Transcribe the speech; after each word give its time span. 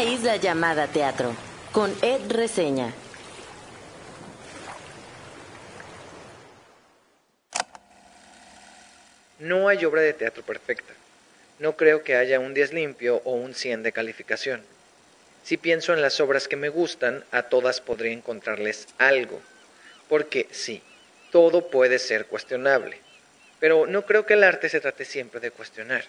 Una 0.00 0.10
isla 0.10 0.36
llamada 0.36 0.86
teatro, 0.86 1.36
con 1.72 1.94
Ed 2.00 2.22
Reseña. 2.30 2.90
No 9.40 9.68
hay 9.68 9.84
obra 9.84 10.00
de 10.00 10.14
teatro 10.14 10.42
perfecta. 10.42 10.94
No 11.58 11.76
creo 11.76 12.02
que 12.02 12.16
haya 12.16 12.40
un 12.40 12.54
10 12.54 12.72
limpio 12.72 13.20
o 13.26 13.34
un 13.34 13.52
100 13.52 13.82
de 13.82 13.92
calificación. 13.92 14.62
Si 15.44 15.58
pienso 15.58 15.92
en 15.92 16.00
las 16.00 16.18
obras 16.18 16.48
que 16.48 16.56
me 16.56 16.70
gustan, 16.70 17.22
a 17.30 17.42
todas 17.42 17.82
podría 17.82 18.12
encontrarles 18.12 18.88
algo. 18.96 19.38
Porque 20.08 20.48
sí, 20.50 20.82
todo 21.30 21.68
puede 21.68 21.98
ser 21.98 22.24
cuestionable. 22.24 22.96
Pero 23.58 23.86
no 23.86 24.06
creo 24.06 24.24
que 24.24 24.32
el 24.32 24.44
arte 24.44 24.70
se 24.70 24.80
trate 24.80 25.04
siempre 25.04 25.40
de 25.40 25.50
cuestionar. 25.50 26.04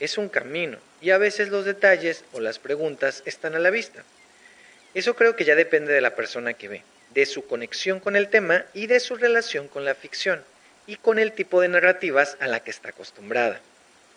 Es 0.00 0.18
un 0.18 0.28
camino 0.28 0.78
y 1.00 1.10
a 1.10 1.18
veces 1.18 1.48
los 1.48 1.64
detalles 1.64 2.24
o 2.32 2.40
las 2.40 2.58
preguntas 2.58 3.22
están 3.26 3.54
a 3.54 3.58
la 3.58 3.70
vista. 3.70 4.04
Eso 4.94 5.14
creo 5.14 5.36
que 5.36 5.44
ya 5.44 5.54
depende 5.54 5.92
de 5.92 6.00
la 6.00 6.14
persona 6.14 6.54
que 6.54 6.68
ve, 6.68 6.82
de 7.14 7.26
su 7.26 7.46
conexión 7.46 8.00
con 8.00 8.16
el 8.16 8.28
tema 8.28 8.64
y 8.74 8.86
de 8.86 9.00
su 9.00 9.16
relación 9.16 9.68
con 9.68 9.84
la 9.84 9.94
ficción 9.94 10.42
y 10.86 10.96
con 10.96 11.18
el 11.18 11.32
tipo 11.32 11.60
de 11.60 11.68
narrativas 11.68 12.36
a 12.40 12.46
la 12.46 12.60
que 12.60 12.70
está 12.70 12.90
acostumbrada. 12.90 13.60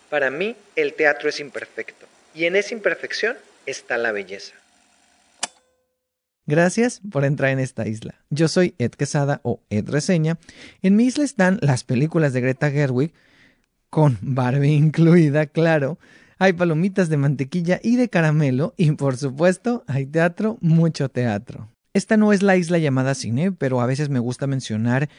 Para 0.08 0.30
mí, 0.30 0.56
el 0.76 0.94
teatro 0.94 1.28
es 1.28 1.40
imperfecto 1.40 2.06
y 2.34 2.46
en 2.46 2.56
esa 2.56 2.74
imperfección 2.74 3.36
está 3.66 3.98
la 3.98 4.12
belleza. 4.12 4.54
Gracias 6.46 7.00
por 7.12 7.24
entrar 7.24 7.50
en 7.50 7.60
esta 7.60 7.86
isla. 7.86 8.14
Yo 8.28 8.48
soy 8.48 8.74
Ed 8.78 8.90
Quesada 8.92 9.40
o 9.44 9.60
Ed 9.70 9.88
Reseña. 9.88 10.36
En 10.82 10.96
mi 10.96 11.04
isla 11.06 11.24
están 11.24 11.58
las 11.62 11.84
películas 11.84 12.32
de 12.32 12.40
Greta 12.40 12.70
Gerwig, 12.70 13.12
con 13.90 14.18
Barbie 14.22 14.74
incluida, 14.74 15.46
claro. 15.46 15.98
Hay 16.38 16.54
palomitas 16.54 17.10
de 17.10 17.18
mantequilla 17.18 17.80
y 17.82 17.96
de 17.96 18.08
caramelo 18.08 18.72
y 18.76 18.92
por 18.92 19.16
supuesto 19.18 19.84
hay 19.86 20.06
teatro, 20.06 20.56
mucho 20.62 21.10
teatro. 21.10 21.68
Esta 21.92 22.16
no 22.16 22.32
es 22.32 22.42
la 22.42 22.56
isla 22.56 22.78
llamada 22.78 23.14
cine, 23.14 23.52
pero 23.52 23.80
a 23.80 23.86
veces 23.86 24.08
me 24.08 24.20
gusta 24.20 24.46
mencionar 24.46 25.10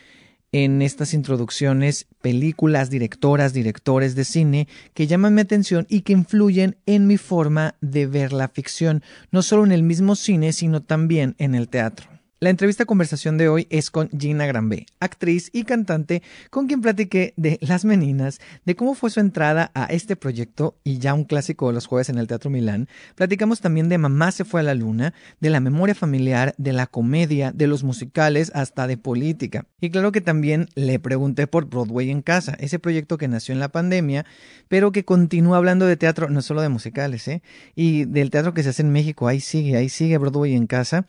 en 0.54 0.82
estas 0.82 1.14
introducciones 1.14 2.08
películas, 2.22 2.90
directoras, 2.90 3.54
directores 3.54 4.16
de 4.16 4.26
cine 4.26 4.68
que 4.94 5.08
llaman 5.08 5.36
mi 5.36 5.42
atención 5.42 5.86
y 5.90 6.02
que 6.02 6.14
influyen 6.14 6.78
en 6.86 7.08
mi 7.08 7.18
forma 7.18 7.76
de 7.82 8.08
ver 8.08 8.34
la 8.34 8.48
ficción, 8.48 9.04
no 9.32 9.42
solo 9.44 9.64
en 9.66 9.72
el 9.72 9.84
mismo 9.84 10.16
cine, 10.16 10.54
sino 10.54 10.82
también 10.82 11.36
en 11.38 11.56
el 11.56 11.70
teatro. 11.70 12.21
La 12.44 12.50
entrevista 12.50 12.86
conversación 12.86 13.38
de 13.38 13.50
hoy 13.50 13.68
es 13.70 13.92
con 13.92 14.10
Gina 14.10 14.48
Granbe, 14.48 14.88
actriz 15.00 15.52
y 15.54 15.64
cantante 15.64 16.24
con 16.50 16.66
quien 16.66 16.82
platiqué 16.82 17.36
de 17.38 17.60
Las 17.62 17.86
Meninas, 17.86 18.40
de 18.66 18.76
cómo 18.76 18.96
fue 18.96 19.12
su 19.12 19.20
entrada 19.20 19.70
a 19.76 19.86
este 19.86 20.16
proyecto 20.16 20.76
y 20.84 20.98
ya 20.98 21.14
un 21.14 21.26
clásico 21.26 21.68
de 21.68 21.74
los 21.74 21.86
jueves 21.86 22.10
en 22.10 22.18
el 22.18 22.26
Teatro 22.26 22.50
Milán. 22.50 22.88
Platicamos 23.14 23.62
también 23.62 23.90
de 23.90 24.00
Mamá 24.00 24.32
se 24.32 24.44
fue 24.44 24.62
a 24.62 24.64
la 24.64 24.74
luna, 24.74 25.14
de 25.40 25.52
la 25.52 25.60
memoria 25.60 25.94
familiar, 25.94 26.56
de 26.58 26.74
la 26.74 26.88
comedia, 26.88 27.52
de 27.52 27.68
los 27.68 27.84
musicales, 27.84 28.52
hasta 28.56 28.88
de 28.88 28.98
política. 28.98 29.68
Y 29.80 29.92
claro 29.92 30.12
que 30.12 30.22
también 30.22 30.68
le 30.74 30.98
pregunté 30.98 31.46
por 31.46 31.66
Broadway 31.66 32.10
en 32.10 32.24
casa, 32.24 32.58
ese 32.60 32.80
proyecto 32.80 33.20
que 33.20 33.28
nació 33.28 33.54
en 33.54 33.60
la 33.60 33.70
pandemia, 33.70 34.26
pero 34.68 34.92
que 34.92 35.06
continúa 35.06 35.58
hablando 35.58 35.86
de 35.86 35.96
teatro, 35.96 36.28
no 36.28 36.42
solo 36.42 36.64
de 36.64 36.70
musicales, 36.70 37.28
¿eh? 37.28 37.44
Y 37.76 38.06
del 38.06 38.32
teatro 38.32 38.56
que 38.56 38.64
se 38.64 38.70
hace 38.70 38.82
en 38.82 38.92
México, 38.92 39.28
ahí 39.28 39.42
sigue, 39.42 39.78
ahí 39.78 39.90
sigue 39.90 40.18
Broadway 40.18 40.56
en 40.56 40.66
casa. 40.66 41.06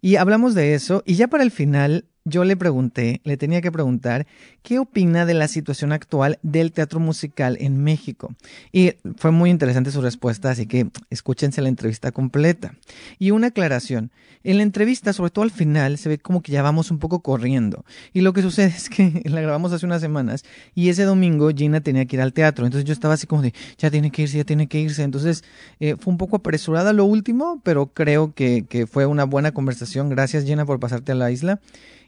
Y 0.00 0.16
hablamos 0.16 0.54
de 0.54 0.74
eso 0.74 1.02
y 1.06 1.14
ya 1.14 1.28
para 1.28 1.42
el 1.42 1.50
final 1.50 2.06
yo 2.26 2.42
le 2.42 2.56
pregunté, 2.56 3.20
le 3.22 3.36
tenía 3.36 3.60
que 3.62 3.70
preguntar, 3.70 4.26
¿qué 4.62 4.80
opina 4.80 5.24
de 5.24 5.34
la 5.34 5.46
situación 5.46 5.92
actual 5.92 6.40
del 6.42 6.72
teatro 6.72 6.98
musical 6.98 7.56
en 7.60 7.82
México? 7.82 8.34
Y 8.72 8.94
fue 9.16 9.30
muy 9.30 9.48
interesante 9.48 9.92
su 9.92 10.02
respuesta, 10.02 10.50
así 10.50 10.66
que 10.66 10.88
escúchense 11.08 11.62
la 11.62 11.68
entrevista 11.68 12.10
completa. 12.10 12.74
Y 13.20 13.30
una 13.30 13.46
aclaración, 13.46 14.10
en 14.42 14.56
la 14.56 14.64
entrevista, 14.64 15.12
sobre 15.12 15.30
todo 15.30 15.44
al 15.44 15.52
final, 15.52 15.98
se 15.98 16.08
ve 16.08 16.18
como 16.18 16.42
que 16.42 16.50
ya 16.50 16.62
vamos 16.62 16.90
un 16.90 16.98
poco 16.98 17.20
corriendo. 17.20 17.84
Y 18.12 18.22
lo 18.22 18.32
que 18.32 18.42
sucede 18.42 18.74
es 18.76 18.90
que 18.90 19.22
la 19.24 19.40
grabamos 19.40 19.72
hace 19.72 19.86
unas 19.86 20.00
semanas 20.00 20.44
y 20.74 20.88
ese 20.88 21.04
domingo 21.04 21.48
Gina 21.50 21.80
tenía 21.80 22.06
que 22.06 22.16
ir 22.16 22.22
al 22.22 22.32
teatro, 22.32 22.66
entonces 22.66 22.84
yo 22.84 22.92
estaba 22.92 23.14
así 23.14 23.28
como 23.28 23.42
de, 23.42 23.54
ya 23.78 23.88
tiene 23.88 24.10
que 24.10 24.22
irse, 24.22 24.38
ya 24.38 24.44
tiene 24.44 24.66
que 24.66 24.80
irse. 24.80 25.04
Entonces 25.04 25.44
eh, 25.78 25.94
fue 25.96 26.10
un 26.10 26.18
poco 26.18 26.36
apresurada 26.36 26.92
lo 26.92 27.04
último, 27.04 27.60
pero 27.62 27.86
creo 27.86 28.34
que, 28.34 28.64
que 28.68 28.88
fue 28.88 29.06
una 29.06 29.22
buena 29.22 29.52
conversación. 29.52 30.08
Gracias 30.08 30.44
Gina 30.44 30.66
por 30.66 30.80
pasarte 30.80 31.12
a 31.12 31.14
la 31.14 31.30
isla. 31.30 31.60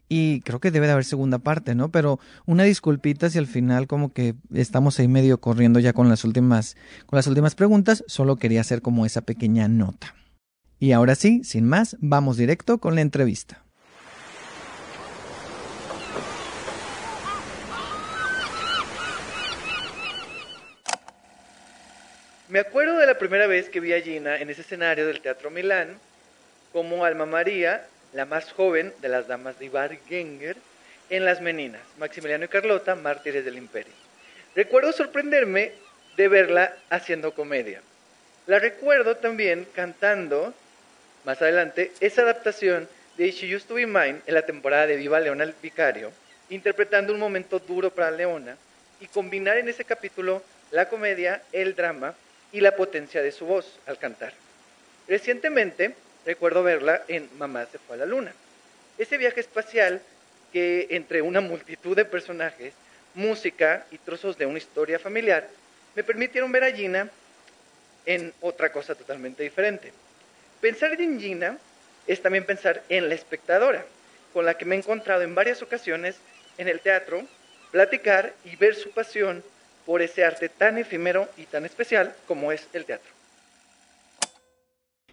Y 0.09 0.41
creo 0.41 0.59
que 0.59 0.71
debe 0.71 0.87
de 0.87 0.93
haber 0.93 1.05
segunda 1.05 1.39
parte, 1.39 1.75
¿no? 1.75 1.91
Pero 1.91 2.19
una 2.47 2.65
disculpita 2.65 3.29
si 3.29 3.39
al 3.39 3.47
final 3.47 3.87
como 3.87 4.13
que 4.13 4.35
estamos 4.55 4.99
ahí 4.99 5.09
medio 5.09 5.41
corriendo 5.41 5.81
ya 5.81 5.93
con 5.93 6.09
las 6.09 6.25
últimas, 6.25 6.77
con 7.07 7.17
las 7.17 7.27
últimas 7.27 7.55
preguntas. 7.55 8.05
Solo 8.07 8.37
quería 8.37 8.63
hacer 8.63 8.81
como 8.81 9.05
esa 9.05 9.21
pequeña 9.21 9.69
nota. 9.69 10.15
Y 10.79 10.93
ahora 10.93 11.15
sí, 11.15 11.43
sin 11.45 11.67
más, 11.67 11.97
vamos 12.01 12.37
directo 12.37 12.79
con 12.79 12.95
la 12.95 13.03
entrevista. 13.03 13.65
Me 22.49 22.61
acuerdo 22.61 22.97
de 22.97 23.07
la 23.07 23.19
primera 23.19 23.47
vez 23.47 23.69
que 23.69 23.81
vi 23.81 23.93
a 23.93 24.01
Gina 24.01 24.39
en 24.39 24.49
ese 24.49 24.63
escenario 24.63 25.07
del 25.07 25.21
Teatro 25.21 25.51
Milán 25.51 25.99
como 26.73 27.05
Alma 27.05 27.27
María 27.27 27.87
la 28.19 28.25
más 28.25 28.51
joven 28.51 28.93
de 29.01 29.09
las 29.09 29.29
damas 29.29 29.61
de 29.61 29.67
Ibar 29.67 29.97
Genger, 30.09 30.57
en 31.09 31.25
Las 31.25 31.41
Meninas, 31.41 31.83
Maximiliano 31.99 32.47
y 32.47 32.49
Carlota, 32.49 32.97
mártires 32.97 33.45
del 33.45 33.57
imperio. 33.57 33.93
Recuerdo 34.57 34.91
sorprenderme 34.91 35.71
de 36.17 36.27
verla 36.27 36.75
haciendo 36.91 37.33
comedia. 37.33 37.81
La 38.49 38.59
recuerdo 38.59 39.19
también 39.19 39.69
cantando, 39.73 40.53
más 41.25 41.41
adelante, 41.43 41.93
esa 42.01 42.23
adaptación 42.23 42.89
de 43.17 43.31
She 43.31 43.55
Used 43.55 43.69
to 43.69 43.75
Be 43.75 43.87
Mine 43.87 44.21
en 44.27 44.35
la 44.35 44.43
temporada 44.43 44.89
de 44.89 44.97
Viva 44.97 45.21
Leona 45.21 45.45
el 45.45 45.55
Vicario, 45.63 46.11
interpretando 46.51 47.13
un 47.13 47.21
momento 47.21 47.61
duro 47.61 47.93
para 47.93 48.11
Leona 48.11 48.57
y 49.01 49.07
combinar 49.07 49.59
en 49.59 49.69
ese 49.69 49.85
capítulo 49.85 50.43
la 50.73 50.89
comedia, 50.89 51.41
el 51.53 51.77
drama 51.77 52.17
y 52.51 52.63
la 52.63 52.75
potencia 52.75 53.23
de 53.23 53.31
su 53.31 53.47
voz 53.47 53.79
al 53.87 53.97
cantar. 53.97 54.33
Recientemente 55.07 55.95
recuerdo 56.29 56.63
verla 56.63 57.05
en 57.09 57.27
Mamá 57.39 57.65
se 57.73 57.79
fue 57.79 57.97
a 57.97 58.01
la 58.01 58.05
luna. 58.05 58.35
Ese 58.99 59.17
viaje 59.17 59.41
espacial 59.41 60.03
que 60.53 60.87
entre 60.91 61.23
una 61.23 61.41
multitud 61.41 61.97
de 61.97 62.05
personajes, 62.05 62.75
música 63.15 63.87
y 63.91 63.97
trozos 63.97 64.37
de 64.37 64.45
una 64.45 64.59
historia 64.59 64.99
familiar, 64.99 65.49
me 65.97 66.05
permitieron 66.05 66.53
ver 66.53 66.65
a 66.65 66.71
Gina 66.71 67.09
en 68.05 68.35
otra 68.43 68.71
cosa 68.71 68.95
totalmente 68.95 69.43
diferente. 69.43 69.91
Pensar 70.61 71.01
en 71.01 71.19
Gina 71.19 71.57
es 72.07 72.21
también 72.21 72.45
pensar 72.45 72.83
en 72.91 73.09
la 73.09 73.15
espectadora, 73.15 73.87
con 74.35 74.45
la 74.45 74.59
que 74.59 74.67
me 74.67 74.75
he 74.75 74.79
encontrado 74.79 75.23
en 75.23 75.35
varias 75.35 75.63
ocasiones 75.63 76.17
en 76.59 76.69
el 76.69 76.81
teatro, 76.81 77.23
platicar 77.71 78.35
y 78.45 78.55
ver 78.57 78.75
su 78.75 78.91
pasión 78.91 79.43
por 79.87 80.03
ese 80.03 80.25
arte 80.25 80.51
tan 80.51 80.77
efímero 80.77 81.27
y 81.39 81.47
tan 81.47 81.65
especial 81.65 82.15
como 82.27 82.53
es 82.53 82.69
el 82.75 82.85
teatro. 82.85 83.18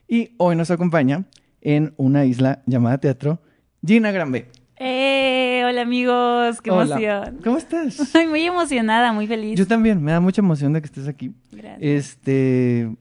Y 0.07 0.31
hoy 0.37 0.55
nos 0.55 0.71
acompaña 0.71 1.25
en 1.61 1.93
una 1.97 2.25
isla 2.25 2.61
llamada 2.65 2.97
teatro 2.99 3.39
Gina 3.85 4.11
Granbe. 4.11 4.47
¡Eh! 4.77 5.63
Hola 5.67 5.81
amigos, 5.81 6.61
qué 6.61 6.69
Hola. 6.69 6.83
emoción. 6.97 7.39
¿Cómo 7.43 7.57
estás? 7.57 7.99
Estoy 8.01 8.27
muy 8.27 8.43
emocionada, 8.43 9.13
muy 9.13 9.25
feliz. 9.25 9.57
Yo 9.57 9.65
también, 9.65 10.03
me 10.03 10.11
da 10.11 10.19
mucha 10.19 10.41
emoción 10.41 10.73
de 10.73 10.81
que 10.81 10.85
estés 10.87 11.07
aquí. 11.07 11.33
Gracias. 11.51 11.77
Este. 11.81 12.95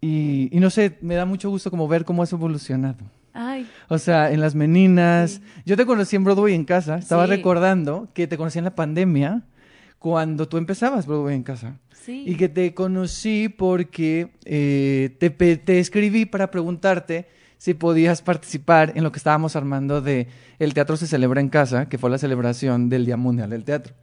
Y, 0.00 0.50
y 0.56 0.60
no 0.60 0.70
sé, 0.70 0.98
me 1.00 1.14
da 1.14 1.24
mucho 1.24 1.48
gusto 1.50 1.70
como 1.70 1.88
ver 1.88 2.04
cómo 2.04 2.22
has 2.22 2.32
evolucionado. 2.32 2.98
Ay, 3.32 3.66
O 3.88 3.98
sea, 3.98 4.30
en 4.30 4.40
las 4.40 4.54
meninas. 4.54 5.40
Yo 5.64 5.76
te 5.76 5.86
conocí 5.86 6.14
en 6.14 6.22
Broadway 6.24 6.54
en 6.54 6.64
casa. 6.64 6.98
Estaba 6.98 7.24
Sí. 7.24 7.30
recordando 7.30 8.08
que 8.14 8.26
te 8.28 8.36
conocí 8.36 8.58
en 8.58 8.64
la 8.64 8.74
pandemia 8.76 9.42
cuando 10.04 10.46
tú 10.46 10.58
empezabas 10.58 11.06
Broadway 11.06 11.34
en 11.34 11.42
casa. 11.42 11.78
sí. 11.90 12.24
Y 12.26 12.36
que 12.36 12.50
te 12.50 12.74
conocí 12.74 13.48
porque 13.48 14.32
eh, 14.44 15.16
te, 15.18 15.30
te 15.30 15.78
escribí 15.78 16.26
para 16.26 16.50
preguntarte 16.50 17.26
si 17.56 17.72
podías 17.72 18.20
participar 18.20 18.92
en 18.96 19.02
lo 19.02 19.12
que 19.12 19.16
estábamos 19.16 19.56
armando 19.56 20.02
de 20.02 20.28
El 20.58 20.74
Teatro 20.74 20.98
se 20.98 21.06
celebra 21.06 21.40
en 21.40 21.48
casa, 21.48 21.88
que 21.88 21.96
fue 21.96 22.10
la 22.10 22.18
celebración 22.18 22.90
del 22.90 23.06
Día 23.06 23.16
Mundial 23.16 23.48
del 23.48 23.64
Teatro. 23.64 23.94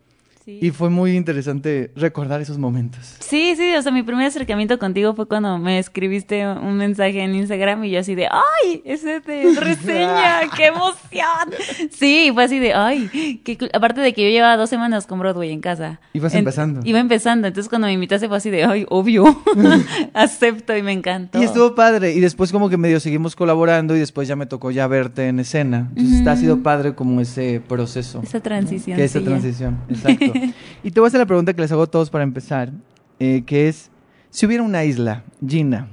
Sí. 0.44 0.60
Y 0.62 0.72
fue 0.72 0.90
muy 0.90 1.16
interesante 1.16 1.92
recordar 1.96 2.42
esos 2.42 2.58
momentos. 2.58 3.16
Sí, 3.20 3.54
sí, 3.56 3.74
o 3.76 3.82
sea, 3.82 3.92
mi 3.92 4.04
primer 4.04 4.28
acercamiento 4.28 4.78
contigo 4.80 5.14
fue 5.14 5.28
cuando 5.28 5.58
me 5.58 5.80
escribiste 5.80 6.48
un 6.48 6.78
mensaje 6.78 7.22
en 7.22 7.36
Instagram 7.36 7.84
y 7.86 7.92
yo 7.92 8.00
así 8.00 8.16
de, 8.16 8.28
¡ay! 8.28 8.82
Ese 8.86 9.20
de 9.22 9.56
reseña, 9.60 10.42
qué 10.56 10.68
emoción. 10.68 11.90
Sí, 11.92 12.32
fue 12.34 12.44
así 12.46 12.60
de, 12.60 12.74
¡ay! 12.74 13.40
qué 13.44 13.58
cool". 13.58 13.70
Aparte 13.74 14.02
de 14.02 14.14
que 14.14 14.24
yo 14.24 14.30
llevaba 14.30 14.58
dos 14.58 14.70
semanas 14.70 15.08
con 15.08 15.20
Broadway 15.20 15.52
en 15.52 15.62
casa. 15.62 16.00
Ibas 16.14 16.34
En- 16.34 16.40
empezando. 16.40 16.82
Iba 16.84 17.00
empezando, 17.00 17.48
entonces 17.48 17.70
cuando 17.70 17.88
me 17.88 17.94
invitaste 17.94 18.28
fue 18.28 18.38
así 18.38 18.50
de, 18.50 18.64
¡ay! 18.64 18.86
Obvio, 18.90 19.24
acepto 20.14 20.76
y 20.76 20.82
me 20.84 20.92
encantó. 20.92 21.40
Y 21.42 21.44
estuvo 21.46 21.76
padre. 21.76 22.14
Y 22.14 22.20
después 22.20 22.52
como 22.52 22.70
que 22.70 22.78
medio 22.78 23.00
seguimos 23.00 23.36
colaborando 23.36 23.96
y 23.96 24.00
después 24.00 24.28
ya 24.28 24.36
me 24.36 24.46
tocó 24.46 24.72
ya 24.72 24.88
verte 24.88 25.28
en 25.28 25.40
escena. 25.40 25.92
Entonces 25.96 26.28
ha 26.28 26.36
sido 26.36 26.64
padre 26.64 26.96
como 26.96 27.22
ese 27.22 27.62
proceso. 27.68 28.22
Esa 28.24 28.40
transición. 28.40 28.98
Que 28.98 29.04
esa 29.06 29.22
transición, 29.22 29.78
exacto. 29.90 30.31
y 30.84 30.92
te 30.92 31.00
voy 31.00 31.08
a 31.08 31.10
hacer 31.10 31.20
la 31.20 31.26
pregunta 31.26 31.54
que 31.54 31.62
les 31.62 31.72
hago 31.72 31.84
a 31.84 31.88
todos 31.88 32.10
para 32.10 32.24
empezar, 32.24 32.72
eh, 33.20 33.44
que 33.46 33.68
es, 33.68 33.92
si 34.30 34.46
hubiera 34.46 34.64
una 34.64 34.84
isla, 34.84 35.24
Gina, 35.46 35.88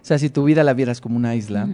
O 0.00 0.04
sea, 0.04 0.18
si 0.18 0.30
tu 0.30 0.44
vida 0.44 0.64
la 0.64 0.74
vieras 0.74 1.00
como 1.00 1.16
una 1.16 1.34
isla, 1.34 1.68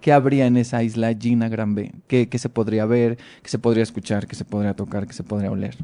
¿qué 0.00 0.12
habría 0.12 0.46
en 0.46 0.56
esa 0.56 0.82
isla 0.82 1.14
Gina 1.18 1.48
Gran 1.48 1.74
B? 1.74 1.92
¿Qué, 2.06 2.28
qué 2.28 2.38
se 2.38 2.48
podría 2.48 2.86
ver, 2.86 3.18
qué 3.42 3.48
se 3.48 3.58
podría 3.58 3.82
escuchar, 3.82 4.26
qué 4.26 4.34
se 4.34 4.44
podría 4.44 4.74
tocar, 4.74 5.06
qué 5.06 5.12
se 5.12 5.22
podría 5.22 5.50
oler? 5.50 5.76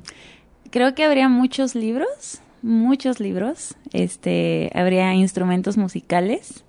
Creo 0.71 0.95
que 0.95 1.05
habría 1.05 1.29
muchos 1.29 1.75
libros, 1.75 2.41
muchos 2.63 3.21
libros. 3.21 3.77
Este, 3.93 4.73
habría 4.75 5.15
instrumentos 5.15 5.77
musicales. 5.77 6.65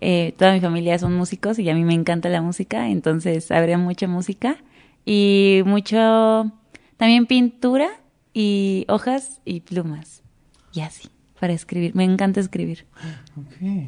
Eh, 0.00 0.34
toda 0.36 0.52
mi 0.52 0.60
familia 0.60 0.98
son 0.98 1.14
músicos 1.14 1.58
y 1.58 1.68
a 1.70 1.74
mí 1.74 1.84
me 1.84 1.94
encanta 1.94 2.28
la 2.28 2.42
música, 2.42 2.88
entonces 2.88 3.52
habría 3.52 3.78
mucha 3.78 4.08
música 4.08 4.56
y 5.04 5.62
mucho 5.64 6.52
también 6.96 7.26
pintura 7.26 7.88
y 8.34 8.84
hojas 8.88 9.40
y 9.44 9.60
plumas 9.60 10.22
y 10.72 10.80
así 10.80 11.08
para 11.40 11.52
escribir. 11.52 11.94
Me 11.94 12.04
encanta 12.04 12.40
escribir. 12.40 12.86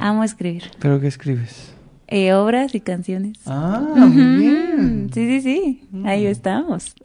Amo 0.01 0.25
escribir. 0.25 0.65
¿Pero 0.81 1.01
qué 1.01 1.07
escribes? 1.07 1.73
Eh, 2.09 2.33
obras 2.35 2.75
y 2.75 2.81
canciones. 2.81 3.39
Ah, 3.47 3.81
muy 4.07 4.43
bien. 4.43 5.11
Sí, 5.15 5.27
sí, 5.27 5.41
sí. 5.41 5.89
Ahí 6.05 6.25
Mm. 6.25 6.29
estamos. 6.31 6.95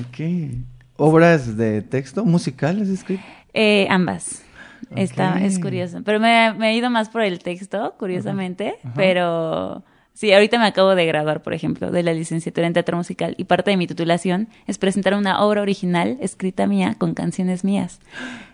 Ok. 0.00 0.20
¿Obras 0.96 1.56
de 1.56 1.82
texto 1.82 2.24
musicales 2.24 2.88
escritas? 2.88 3.24
Eh, 3.54 3.86
ambas. 3.90 4.42
Está, 4.96 5.40
es 5.44 5.58
curioso. 5.60 6.02
Pero 6.04 6.18
me, 6.18 6.52
me 6.54 6.70
he 6.70 6.76
ido 6.76 6.90
más 6.90 7.08
por 7.10 7.22
el 7.22 7.38
texto, 7.40 7.94
curiosamente. 7.98 8.74
Pero 8.96 9.84
sí, 10.18 10.32
ahorita 10.32 10.58
me 10.58 10.66
acabo 10.66 10.96
de 10.96 11.06
graduar, 11.06 11.42
por 11.42 11.54
ejemplo, 11.54 11.92
de 11.92 12.02
la 12.02 12.12
licenciatura 12.12 12.66
en 12.66 12.72
teatro 12.72 12.96
musical. 12.96 13.36
Y 13.38 13.44
parte 13.44 13.70
de 13.70 13.76
mi 13.76 13.86
titulación 13.86 14.48
es 14.66 14.76
presentar 14.76 15.14
una 15.14 15.44
obra 15.44 15.62
original 15.62 16.18
escrita 16.20 16.66
mía 16.66 16.96
con 16.98 17.14
canciones 17.14 17.62
mías. 17.62 18.00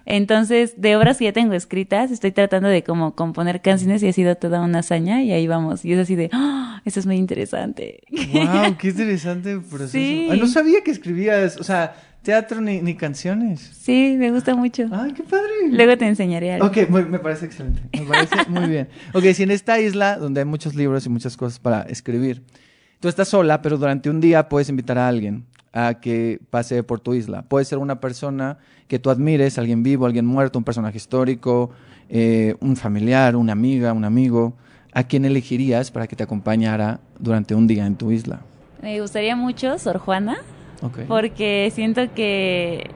Entonces, 0.04 0.74
de 0.76 0.94
obras 0.94 1.16
que 1.16 1.24
ya 1.24 1.32
tengo 1.32 1.54
escritas, 1.54 2.10
estoy 2.10 2.32
tratando 2.32 2.68
de 2.68 2.84
como 2.84 3.14
componer 3.14 3.62
canciones 3.62 4.02
y 4.02 4.08
ha 4.08 4.12
sido 4.12 4.34
toda 4.34 4.60
una 4.60 4.80
hazaña. 4.80 5.22
Y 5.22 5.32
ahí 5.32 5.46
vamos. 5.46 5.86
Y 5.86 5.94
es 5.94 6.00
así 6.00 6.16
de, 6.16 6.28
¡ah! 6.34 6.82
eso 6.84 7.00
es 7.00 7.06
muy 7.06 7.16
interesante. 7.16 8.02
Wow, 8.10 8.76
qué 8.78 8.88
interesante 8.88 9.58
proceso. 9.58 9.92
Sí. 9.92 10.28
Ay, 10.30 10.38
no 10.38 10.46
sabía 10.46 10.82
que 10.84 10.90
escribías, 10.90 11.56
o 11.56 11.64
sea, 11.64 11.96
teatro 12.24 12.60
ni, 12.60 12.80
ni 12.82 12.96
canciones. 12.96 13.60
Sí, 13.60 14.16
me 14.18 14.32
gusta 14.32 14.56
mucho. 14.56 14.88
Ay, 14.90 15.12
qué 15.12 15.22
padre. 15.22 15.48
Luego 15.70 15.96
te 15.96 16.06
enseñaré 16.08 16.54
algo. 16.54 16.66
Ok, 16.66 16.88
muy- 16.88 17.04
me 17.04 17.20
parece 17.20 17.46
excelente. 17.46 17.80
Me 17.92 18.04
parece 18.06 18.34
muy 18.48 18.68
bien. 18.68 18.88
Ok, 19.12 19.22
si 19.34 19.44
en 19.44 19.52
esta 19.52 19.78
isla, 19.78 20.16
donde 20.16 20.40
hay 20.40 20.44
muchos 20.46 20.74
libros 20.74 21.06
y 21.06 21.08
muchas 21.08 21.36
cosas 21.36 21.60
para 21.60 21.82
escribir, 21.82 22.42
tú 22.98 23.06
estás 23.08 23.28
sola, 23.28 23.62
pero 23.62 23.78
durante 23.78 24.10
un 24.10 24.20
día 24.20 24.48
puedes 24.48 24.68
invitar 24.68 24.98
a 24.98 25.06
alguien 25.06 25.44
a 25.72 25.94
que 26.00 26.40
pase 26.50 26.82
por 26.82 26.98
tu 27.00 27.14
isla. 27.14 27.42
Puede 27.42 27.64
ser 27.64 27.78
una 27.78 28.00
persona 28.00 28.58
que 28.88 28.98
tú 28.98 29.10
admires, 29.10 29.58
alguien 29.58 29.82
vivo, 29.82 30.06
alguien 30.06 30.24
muerto, 30.26 30.58
un 30.58 30.64
personaje 30.64 30.96
histórico, 30.96 31.70
eh, 32.08 32.54
un 32.60 32.76
familiar, 32.76 33.36
una 33.36 33.52
amiga, 33.52 33.92
un 33.92 34.04
amigo. 34.04 34.56
¿A 34.92 35.02
quién 35.04 35.24
elegirías 35.24 35.90
para 35.90 36.06
que 36.06 36.14
te 36.16 36.22
acompañara 36.22 37.00
durante 37.18 37.54
un 37.56 37.66
día 37.66 37.84
en 37.86 37.96
tu 37.96 38.12
isla? 38.12 38.40
Me 38.80 39.00
gustaría 39.00 39.34
mucho 39.34 39.76
Sor 39.78 39.98
Juana. 39.98 40.36
Porque 41.08 41.70
siento 41.74 42.12
que 42.14 42.90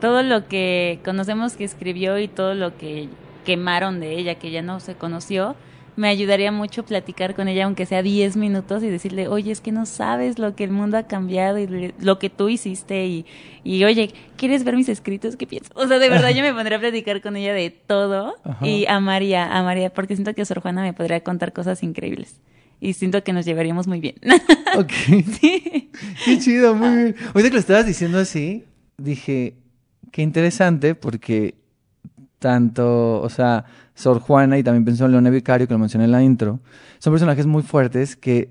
todo 0.00 0.22
lo 0.22 0.48
que 0.48 1.00
conocemos 1.04 1.56
que 1.56 1.64
escribió 1.64 2.18
y 2.18 2.28
todo 2.28 2.54
lo 2.54 2.76
que 2.76 3.08
quemaron 3.44 4.00
de 4.00 4.18
ella, 4.18 4.36
que 4.36 4.50
ya 4.50 4.62
no 4.62 4.80
se 4.80 4.94
conoció, 4.94 5.56
me 5.94 6.08
ayudaría 6.08 6.50
mucho 6.52 6.84
platicar 6.84 7.34
con 7.34 7.48
ella, 7.48 7.64
aunque 7.64 7.86
sea 7.86 8.02
10 8.02 8.36
minutos, 8.36 8.82
y 8.82 8.88
decirle, 8.88 9.28
oye, 9.28 9.52
es 9.52 9.60
que 9.60 9.72
no 9.72 9.84
sabes 9.84 10.38
lo 10.38 10.56
que 10.56 10.64
el 10.64 10.70
mundo 10.70 10.96
ha 10.96 11.02
cambiado 11.04 11.58
y 11.58 11.92
lo 12.00 12.18
que 12.18 12.30
tú 12.30 12.48
hiciste, 12.48 13.06
y, 13.06 13.26
y 13.62 13.84
oye, 13.84 14.10
¿quieres 14.36 14.64
ver 14.64 14.76
mis 14.76 14.88
escritos? 14.88 15.36
¿Qué 15.36 15.46
piensas? 15.46 15.70
O 15.74 15.86
sea, 15.86 15.98
de 15.98 16.08
verdad 16.08 16.30
yo 16.30 16.42
me 16.42 16.54
pondría 16.54 16.78
a 16.78 16.80
platicar 16.80 17.20
con 17.20 17.36
ella 17.36 17.52
de 17.52 17.70
todo, 17.70 18.34
Ajá. 18.44 18.66
y 18.66 18.86
amaría, 18.86 19.56
amaría, 19.56 19.92
porque 19.92 20.16
siento 20.16 20.34
que 20.34 20.44
Sor 20.44 20.60
Juana 20.60 20.82
me 20.82 20.94
podría 20.94 21.20
contar 21.20 21.52
cosas 21.52 21.82
increíbles. 21.82 22.40
Y 22.84 22.94
siento 22.94 23.22
que 23.22 23.32
nos 23.32 23.44
llevaríamos 23.46 23.86
muy 23.86 24.00
bien. 24.00 24.16
Ok. 24.74 24.90
sí. 25.40 25.90
Qué 26.24 26.38
chido, 26.38 26.74
muy 26.74 26.88
bien. 26.96 27.16
Ahorita 27.26 27.48
que 27.50 27.54
lo 27.54 27.58
estabas 27.60 27.84
diciendo 27.84 28.18
así, 28.18 28.64
dije, 28.96 29.54
qué 30.10 30.22
interesante 30.22 30.94
porque 30.94 31.54
tanto, 32.38 33.20
o 33.20 33.28
sea, 33.28 33.66
Sor 33.94 34.18
Juana 34.20 34.56
y 34.58 34.62
también 34.62 34.84
pensó 34.86 35.04
en 35.04 35.12
Leone 35.12 35.30
Vicario, 35.30 35.68
que 35.68 35.74
lo 35.74 35.78
mencioné 35.78 36.06
en 36.06 36.12
la 36.12 36.22
intro, 36.22 36.60
son 37.00 37.12
personajes 37.12 37.46
muy 37.46 37.62
fuertes 37.62 38.16
que 38.16 38.48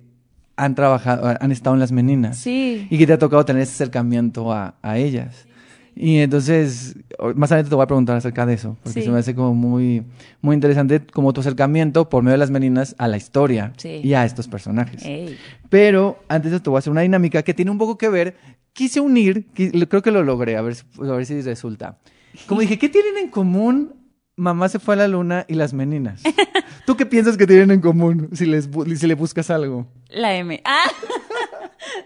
han 0.58 0.76
trabajado, 0.76 1.36
han 1.42 1.52
estado 1.52 1.74
en 1.76 1.80
las 1.80 1.92
meninas 1.92 2.38
Sí. 2.38 2.86
y 2.92 2.98
que 3.00 3.08
te 3.08 3.14
ha 3.14 3.18
tocado 3.18 3.44
tener 3.44 3.64
ese 3.64 3.74
acercamiento 3.74 4.54
a, 4.54 4.76
a 4.84 4.98
ellas. 5.00 5.48
Y 5.96 6.18
entonces, 6.20 6.96
más 7.36 7.52
adelante 7.52 7.70
te 7.70 7.76
voy 7.76 7.84
a 7.84 7.88
preguntar 7.88 8.16
acerca 8.18 8.46
de 8.46 8.54
eso, 8.54 8.78
porque 8.82 9.02
Sí. 9.02 9.06
se 9.06 9.12
me 9.12 9.20
hace 9.20 9.36
como 9.36 9.54
muy, 9.54 10.04
muy 10.42 10.54
interesante 10.56 11.02
como 11.06 11.34
tu 11.34 11.42
acercamiento 11.42 12.10
por 12.10 12.24
medio 12.24 12.34
de 12.34 12.38
las 12.40 12.50
meninas 12.52 12.96
a 12.98 13.08
la 13.08 13.18
historia 13.18 13.74
Sí. 13.78 14.00
y 14.04 14.14
a 14.14 14.24
estos 14.26 14.48
personajes. 14.48 15.04
Ey. 15.06 15.38
Pero 15.70 16.20
antes 16.30 16.52
de 16.52 16.58
esto 16.58 16.72
voy 16.72 16.78
a 16.78 16.80
hacer 16.80 16.92
una 16.92 17.02
dinámica 17.02 17.44
que 17.44 17.54
tiene 17.54 17.72
un 17.72 17.78
poco 17.78 17.98
que 17.98 18.10
ver. 18.10 18.36
Quise 18.74 19.02
unir, 19.02 19.48
creo 19.54 20.02
que 20.02 20.12
lo 20.12 20.24
logré, 20.24 20.56
a 20.56 20.62
ver, 20.62 20.76
si- 20.76 20.84
a 21.02 21.12
ver 21.12 21.26
si 21.26 21.42
resulta. 21.42 22.00
Como 22.48 22.62
dije, 22.62 22.80
¿qué 22.80 22.88
tienen 22.90 23.18
en 23.18 23.30
común 23.30 23.96
Mamá 24.38 24.70
se 24.70 24.80
fue 24.80 24.94
a 24.96 24.98
la 24.98 25.08
luna 25.10 25.46
y 25.50 25.54
las 25.56 25.74
meninas? 25.74 26.24
¿Tú 26.88 26.96
qué 26.96 27.06
piensas 27.06 27.36
que 27.38 27.46
tienen 27.46 27.70
en 27.70 27.82
común 27.82 28.30
si, 28.32 28.46
les, 28.46 28.70
si 28.96 29.06
le 29.06 29.14
buscas 29.14 29.50
algo? 29.52 29.88
La 30.10 30.34
M. 30.36 30.60
¡Ah! 30.66 30.80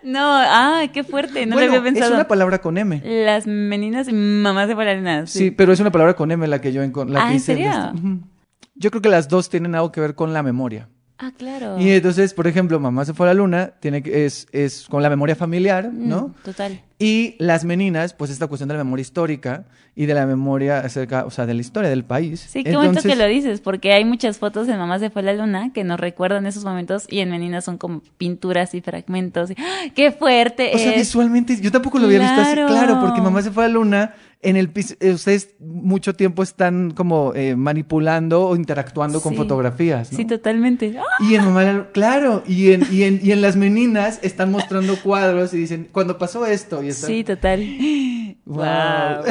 No, 0.04 0.20
ah, 0.22 0.84
qué 0.94 1.04
fuerte, 1.04 1.46
no 1.46 1.56
bueno, 1.56 1.72
lo 1.72 1.78
había 1.78 1.90
es 1.90 1.94
pensado. 1.96 2.16
una 2.16 2.28
palabra 2.28 2.60
con 2.60 2.78
M. 2.78 3.02
Las 3.04 3.48
meninas 3.48 4.08
y 4.08 4.14
mamá 4.14 4.68
se 4.68 4.76
fue 4.76 4.84
a 4.84 4.88
la 4.88 4.96
luna. 4.96 5.28
Sí. 5.28 5.52
pero 5.52 5.74
es 5.74 5.80
una 5.80 5.92
palabra 5.92 6.16
con 6.16 6.32
M 6.32 6.46
la 6.48 6.62
que 6.62 6.72
yo 6.72 6.84
encontré. 6.84 7.18
Ah, 7.20 7.32
¿en 7.32 7.40
serio? 7.40 7.72
Yo 8.76 8.92
creo 8.92 9.02
que 9.02 9.10
las 9.10 9.30
dos 9.30 9.50
tienen 9.50 9.74
algo 9.76 9.92
que 9.92 10.02
ver 10.02 10.16
con 10.16 10.34
la 10.34 10.44
memoria. 10.44 10.90
Ah, 11.18 11.32
claro. 11.38 11.80
Y 11.80 11.92
entonces, 11.92 12.34
por 12.34 12.46
ejemplo, 12.46 12.78
Mamá 12.80 13.06
se 13.06 13.14
fue 13.14 13.26
a 13.26 13.30
la 13.30 13.34
luna 13.36 13.72
tiene 13.80 14.04
que, 14.04 14.26
es, 14.26 14.48
es 14.52 14.86
con 14.90 15.02
la 15.02 15.10
memoria 15.10 15.36
familiar, 15.36 15.90
Mm, 15.92 16.10
¿no? 16.10 16.36
Total. 16.44 16.82
Y 17.00 17.36
las 17.40 17.64
meninas, 17.66 18.14
pues 18.14 18.32
esta 18.32 18.48
cuestión 18.48 18.68
de 18.70 18.76
la 18.76 18.84
memoria 18.84 19.02
histórica 19.02 19.66
y 19.96 20.06
de 20.08 20.14
la 20.14 20.26
memoria 20.26 20.80
acerca, 20.80 21.26
o 21.26 21.32
sea, 21.32 21.46
de 21.46 21.54
la 21.54 21.62
historia 21.62 21.90
del 21.90 22.04
país. 22.04 22.40
Sí, 22.50 22.64
qué 22.64 22.72
bonito 22.72 22.88
Entonces, 23.00 23.12
que 23.14 23.18
lo 23.18 23.28
dices, 23.28 23.62
porque 23.62 23.94
hay 23.94 24.04
muchas 24.06 24.38
fotos 24.40 24.68
en 24.68 24.78
Mamá 24.78 25.00
se 25.00 25.10
fue 25.10 25.22
a 25.22 25.26
la 25.26 25.34
luna 25.34 25.72
que 25.74 25.84
nos 25.86 26.00
recuerdan 26.00 26.46
esos 26.48 26.66
momentos 26.66 27.06
y 27.10 27.20
en 27.20 27.30
Meninas 27.32 27.64
son 27.66 27.78
como 27.78 28.02
pinturas 28.18 28.74
y 28.76 28.82
fragmentos. 28.82 29.52
y- 29.52 29.56
¡Ah! 29.58 29.90
¡Qué 29.96 30.12
fuerte 30.12 30.72
O 30.74 30.78
sea, 30.78 30.92
es! 30.92 30.98
visualmente, 30.98 31.60
yo 31.62 31.72
tampoco 31.72 31.98
lo 32.00 32.06
había 32.08 32.20
visto 32.20 32.42
así. 32.42 32.56
Claro, 32.56 33.00
porque 33.02 33.22
mamá 33.22 33.42
se 33.42 33.52
fue 33.52 33.64
a 33.66 33.68
la 33.70 33.74
luna. 33.74 34.16
En 34.46 34.56
el 34.58 34.70
piso, 34.70 34.94
eh, 35.00 35.12
ustedes 35.12 35.56
mucho 35.60 36.14
tiempo 36.14 36.44
están 36.44 36.92
como 36.92 37.34
eh, 37.36 37.56
manipulando 37.56 38.48
o 38.48 38.56
interactuando 38.56 39.20
con 39.22 39.36
fotografías, 39.36 40.12
¿no? 40.12 40.18
Sí, 40.18 40.26
totalmente. 40.26 40.96
Y 41.20 41.36
en 41.36 41.44
Mamá, 41.46 41.64
la- 41.64 41.88
claro, 41.92 42.44
y 42.48 42.72
en, 42.74 42.86
y, 42.92 43.04
en, 43.04 43.20
y 43.24 43.32
en 43.32 43.42
las 43.42 43.56
meninas 43.56 44.20
están 44.22 44.52
mostrando 44.52 44.96
cuadros 45.04 45.54
y 45.54 45.58
dicen, 45.58 45.90
cuando 45.92 46.18
pasó 46.18 46.46
esto, 46.46 46.84
y 46.84 46.90
están... 46.90 47.10
Sí, 47.10 47.24
total. 47.24 47.60
Wow. 48.46 48.64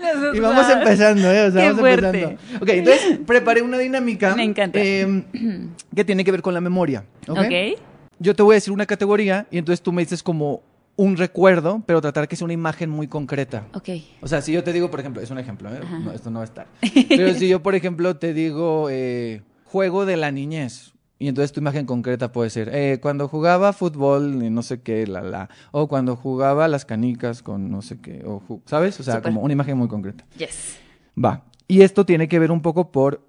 Wow. 0.00 0.34
Y 0.34 0.40
vamos 0.40 0.68
empezando, 0.70 1.30
¿eh? 1.30 1.46
O 1.46 1.52
sea, 1.52 1.60
Qué 1.62 1.66
vamos 1.68 1.80
fuerte. 1.80 2.06
empezando. 2.06 2.40
Ok, 2.62 2.68
entonces 2.70 3.18
preparé 3.26 3.62
una 3.62 3.78
dinámica. 3.78 4.34
Me 4.34 4.44
encanta. 4.44 4.78
eh, 4.80 5.24
que 5.94 6.04
tiene 6.04 6.24
que 6.24 6.30
ver 6.32 6.42
con 6.42 6.54
la 6.54 6.60
memoria. 6.60 7.04
ok. 7.28 7.78
Yo 8.20 8.34
te 8.34 8.42
voy 8.42 8.54
a 8.54 8.56
decir 8.56 8.72
una 8.72 8.86
categoría 8.86 9.46
y 9.50 9.58
entonces 9.58 9.82
tú 9.82 9.92
me 9.92 10.02
dices 10.02 10.22
como 10.22 10.62
un 10.96 11.16
recuerdo, 11.16 11.82
pero 11.86 12.00
tratar 12.00 12.28
que 12.28 12.36
sea 12.36 12.44
una 12.44 12.54
imagen 12.54 12.90
muy 12.90 13.08
concreta. 13.08 13.66
Ok. 13.74 13.88
O 14.20 14.28
sea, 14.28 14.40
si 14.42 14.52
yo 14.52 14.62
te 14.62 14.72
digo, 14.72 14.90
por 14.90 15.00
ejemplo, 15.00 15.22
es 15.22 15.30
un 15.30 15.38
ejemplo, 15.38 15.72
¿eh? 15.74 15.80
No, 16.04 16.12
esto 16.12 16.30
no 16.30 16.38
va 16.38 16.44
a 16.44 16.46
estar. 16.46 16.66
Pero 17.08 17.34
si 17.34 17.48
yo, 17.48 17.62
por 17.62 17.74
ejemplo, 17.74 18.16
te 18.16 18.32
digo 18.32 18.88
eh, 18.90 19.42
juego 19.64 20.06
de 20.06 20.16
la 20.16 20.30
niñez. 20.30 20.92
Y 21.18 21.28
entonces 21.28 21.52
tu 21.52 21.60
imagen 21.60 21.86
concreta 21.86 22.32
puede 22.32 22.50
ser 22.50 22.70
eh, 22.74 22.98
cuando 23.00 23.28
jugaba 23.28 23.72
fútbol 23.72 24.42
y 24.42 24.50
no 24.50 24.62
sé 24.62 24.82
qué, 24.82 25.06
la 25.06 25.22
la. 25.22 25.48
O 25.70 25.88
cuando 25.88 26.16
jugaba 26.16 26.68
las 26.68 26.84
canicas 26.84 27.42
con 27.42 27.70
no 27.70 27.82
sé 27.82 28.00
qué. 28.00 28.22
O 28.26 28.42
¿Sabes? 28.66 28.98
O 29.00 29.02
sea, 29.02 29.22
como 29.22 29.40
una 29.40 29.52
imagen 29.52 29.78
muy 29.78 29.88
concreta. 29.88 30.24
Yes. 30.36 30.76
Va. 31.22 31.44
Y 31.66 31.82
esto 31.82 32.04
tiene 32.04 32.28
que 32.28 32.38
ver 32.38 32.50
un 32.50 32.62
poco 32.62 32.90
por 32.90 33.22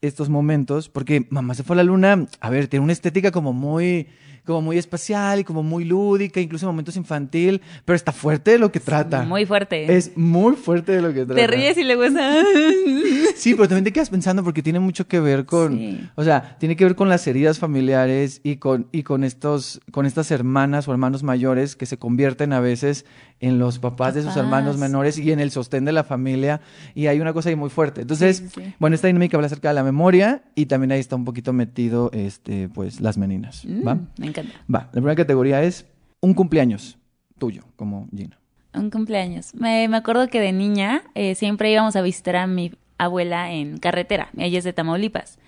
estos 0.00 0.28
momentos, 0.28 0.88
porque 0.88 1.26
Mamá 1.30 1.54
se 1.54 1.62
fue 1.62 1.74
a 1.74 1.78
la 1.78 1.84
luna, 1.84 2.26
a 2.40 2.50
ver, 2.50 2.68
tiene 2.68 2.84
una 2.84 2.92
estética 2.92 3.30
como 3.30 3.52
muy, 3.52 4.06
como 4.44 4.62
muy 4.62 4.78
espacial 4.78 5.40
y 5.40 5.44
como 5.44 5.62
muy 5.62 5.84
lúdica, 5.84 6.40
incluso 6.40 6.66
en 6.66 6.68
momentos 6.72 6.96
infantil, 6.96 7.60
pero 7.84 7.96
está 7.96 8.12
fuerte 8.12 8.52
de 8.52 8.58
lo 8.58 8.70
que 8.70 8.78
trata. 8.78 9.22
Muy 9.24 9.44
fuerte. 9.46 9.96
Es 9.96 10.16
muy 10.16 10.54
fuerte 10.54 10.92
de 10.92 11.02
lo 11.02 11.08
que 11.12 11.24
trata. 11.24 11.34
Te 11.34 11.46
ríes 11.46 11.76
y 11.78 11.84
luego 11.84 12.04
es... 12.04 12.12
Sí, 13.36 13.54
pero 13.54 13.68
también 13.68 13.84
te 13.84 13.92
quedas 13.92 14.10
pensando 14.10 14.42
porque 14.42 14.62
tiene 14.62 14.80
mucho 14.80 15.06
que 15.06 15.20
ver 15.20 15.44
con, 15.44 15.76
Sí. 15.76 16.08
o 16.14 16.24
sea, 16.24 16.56
tiene 16.58 16.74
que 16.76 16.84
ver 16.84 16.94
con 16.94 17.08
las 17.08 17.26
heridas 17.26 17.58
familiares 17.58 18.40
y 18.44 18.56
con 18.56 18.88
y 18.92 19.02
con 19.02 19.24
estos 19.24 19.80
con 19.90 20.06
estas 20.06 20.30
hermanas 20.30 20.88
o 20.88 20.92
hermanos 20.92 21.22
mayores 21.22 21.76
que 21.76 21.86
se 21.86 21.98
convierten 21.98 22.52
a 22.52 22.60
veces 22.60 23.04
en 23.40 23.58
los 23.58 23.78
papás 23.78 24.14
de 24.14 24.22
sus 24.22 24.36
hermanos 24.36 24.78
menores 24.78 25.18
y 25.18 25.30
en 25.30 25.40
el 25.40 25.50
sostén 25.50 25.84
de 25.84 25.92
la 25.92 26.04
familia 26.04 26.60
y 26.94 27.06
hay 27.08 27.20
una 27.20 27.32
cosa 27.32 27.50
ahí 27.50 27.56
muy 27.56 27.68
fuerte. 27.70 28.00
Entonces, 28.02 28.38
Sí, 28.38 28.48
sí, 28.48 28.60
sí. 28.64 28.74
bueno, 28.78 28.94
esta 28.94 29.08
dinámica 29.08 29.36
habla 29.36 29.46
acerca 29.46 29.68
de 29.68 29.74
la 29.74 29.82
memoria 29.84 30.42
y 30.54 30.66
también 30.66 30.92
ahí 30.92 31.00
está 31.00 31.16
un 31.16 31.24
poquito 31.26 31.52
metido 31.52 32.10
este 32.12 32.68
pues 32.70 33.00
las 33.00 33.18
meninas, 33.18 33.64
Mm, 33.66 33.86
¿va? 33.86 33.98
me 34.18 34.26
encanta. 34.28 34.52
Va, 34.74 34.80
la 34.86 34.90
primera 34.92 35.14
categoría 35.16 35.62
es 35.62 35.86
un 36.20 36.32
cumpleaños 36.34 36.96
tuyo, 37.38 37.64
como 37.76 38.08
Gina. 38.16 38.38
Un 38.74 38.90
cumpleaños. 38.90 39.54
Me, 39.54 39.86
me 39.88 39.96
acuerdo 39.98 40.28
que 40.28 40.40
de 40.40 40.52
niña 40.52 41.02
eh, 41.14 41.34
siempre 41.34 41.70
íbamos 41.70 41.94
a 41.96 42.02
visitar 42.02 42.36
a 42.36 42.46
mi 42.46 42.72
abuela 42.98 43.52
en 43.52 43.76
carretera. 43.78 44.30
Ella 44.38 44.58
es 44.58 44.64
de 44.64 44.72
Tamaulipas. 44.72 45.38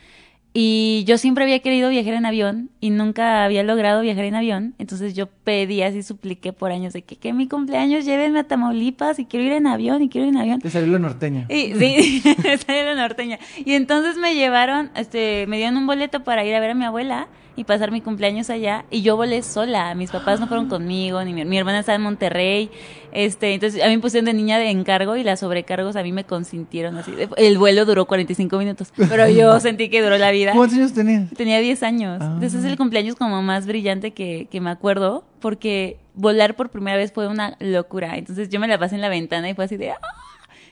Y 0.55 1.05
yo 1.07 1.19
siempre 1.19 1.45
había 1.45 1.61
querido 1.61 1.91
viajar 1.91 2.15
en 2.15 2.27
avión 2.27 2.71
y 2.81 2.91
nunca 2.91 3.45
había 3.45 3.63
logrado 3.63 4.01
viajar 4.01 4.25
en 4.25 4.35
avión. 4.35 4.75
Entonces 4.79 5.15
yo 5.15 5.27
pedí 5.27 5.83
así, 5.83 6.03
supliqué 6.03 6.53
por 6.53 6.73
años 6.73 6.93
de 6.95 7.03
que, 7.03 7.17
que 7.17 7.33
mi 7.33 7.47
cumpleaños 7.47 8.05
llévenme 8.05 8.41
a 8.41 8.45
Tamaulipas 8.45 9.19
y 9.19 9.27
quiero 9.27 9.47
ir 9.47 9.53
en 9.53 9.67
avión 9.67 10.03
y 10.03 10.09
quiero 10.09 10.27
ir 10.27 10.35
en 10.35 10.41
avión. 10.41 10.61
Te 10.61 10.71
salió 10.71 10.91
la 10.93 10.99
norteña. 10.99 11.47
Y, 11.49 11.75
sí, 11.75 12.23
salió 12.67 12.85
la 12.85 12.95
norteña. 12.95 13.39
Y 13.65 13.75
entonces 13.75 14.17
me 14.17 14.35
llevaron, 14.35 14.91
este, 14.97 15.47
me 15.49 15.59
dieron 15.59 15.77
un 15.77 15.87
boleto 15.87 16.25
para 16.25 16.45
ir 16.45 16.55
a 16.55 16.61
ver 16.61 16.71
a 16.71 16.75
mi 16.75 16.85
abuela 16.85 17.29
y 17.59 17.65
pasar 17.65 17.91
mi 17.91 18.01
cumpleaños 18.01 18.51
allá. 18.51 18.85
Y 18.89 19.03
yo 19.03 19.17
volé 19.17 19.43
sola. 19.43 19.95
Mis 19.97 20.13
papás 20.13 20.39
no 20.39 20.47
fueron 20.47 20.69
conmigo, 20.69 21.25
ni 21.25 21.35
mi, 21.35 21.45
mi 21.45 21.59
hermana 21.59 21.81
estaba 21.81 21.97
en 21.97 22.03
Monterrey. 22.03 22.71
Este, 23.11 23.55
entonces 23.55 23.83
a 23.83 23.89
mí 23.89 23.97
me 23.97 24.01
pusieron 24.01 24.27
de 24.27 24.33
niña 24.33 24.59
de 24.59 24.71
encargo 24.71 25.17
y 25.17 25.25
las 25.25 25.41
sobrecargos 25.41 25.97
a 25.97 26.05
mí 26.05 26.13
me 26.13 26.23
consintieron 26.23 26.97
así. 26.97 27.13
El 27.37 27.59
vuelo 27.59 27.85
duró 27.85 28.07
45 28.07 28.59
minutos, 28.59 28.93
pero 29.09 29.29
yo 29.29 29.59
sentí 29.61 29.89
que 29.89 30.01
duró 30.03 30.19
la 30.19 30.31
vida. 30.31 30.53
¿Cuántos 30.55 30.79
años 30.79 30.93
tenías? 30.93 31.31
Tenía 31.31 31.59
10 31.59 31.83
años. 31.83 32.19
Ah. 32.21 32.31
Entonces 32.35 32.61
es 32.61 32.65
el 32.65 32.77
cumpleaños 32.77 33.17
como 33.17 33.43
más 33.43 33.67
brillante 33.67 34.13
que, 34.13 34.47
que 34.51 34.61
me 34.61 34.71
acuerdo, 34.71 35.25
porque 35.41 35.99
volar 36.15 36.55
por 36.55 36.71
primera 36.71 36.97
vez 36.97 37.13
fue 37.13 37.27
una 37.27 37.57
locura. 37.59 38.17
Entonces 38.17 38.51
yo 38.51 38.61
me 38.61 38.69
la 38.69 38.79
pasé 38.79 38.95
en 38.95 39.01
la 39.01 39.09
ventana 39.09 39.51
y 39.51 39.55
fue 39.55 39.65
así 39.65 39.77
de... 39.77 39.91
¡ah! 39.91 39.99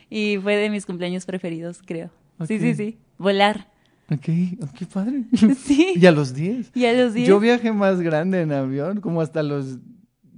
Y 0.08 0.38
fue 0.40 0.54
de 0.54 0.70
mis 0.70 0.86
cumpleaños 0.86 1.26
preferidos, 1.26 1.80
creo. 1.84 2.10
Sí, 2.46 2.60
sí, 2.60 2.74
sí. 2.74 2.98
Volar. 3.18 3.66
Ok, 4.10 4.28
oh, 4.62 4.68
qué 4.76 4.86
padre. 4.86 5.24
Sí. 5.58 5.94
Y 5.96 6.06
a 6.06 6.12
los 6.12 6.34
10. 6.34 6.70
Y 6.74 6.84
a 6.86 6.92
los 6.92 7.14
10. 7.14 7.28
Yo 7.28 7.40
viajé 7.40 7.72
más 7.72 8.00
grande 8.00 8.40
en 8.40 8.52
avión, 8.52 9.00
como 9.00 9.20
hasta 9.20 9.42
los 9.42 9.78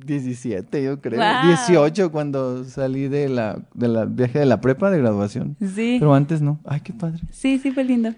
17, 0.04 0.82
yo 0.82 1.00
creo. 1.00 1.18
Guau. 1.18 1.46
18 1.46 2.10
cuando 2.10 2.64
salí 2.64 3.08
de 3.08 3.28
la, 3.28 3.60
de 3.74 3.88
la 3.88 4.04
viaje 4.06 4.38
de 4.38 4.46
la 4.46 4.60
prepa 4.60 4.90
de 4.90 4.98
graduación. 4.98 5.56
Sí. 5.60 5.96
Pero 5.98 6.14
antes 6.14 6.40
no. 6.40 6.60
Ay, 6.64 6.80
qué 6.80 6.92
padre. 6.92 7.20
Sí, 7.30 7.58
sí, 7.58 7.70
fue 7.70 7.84
lindo. 7.84 8.14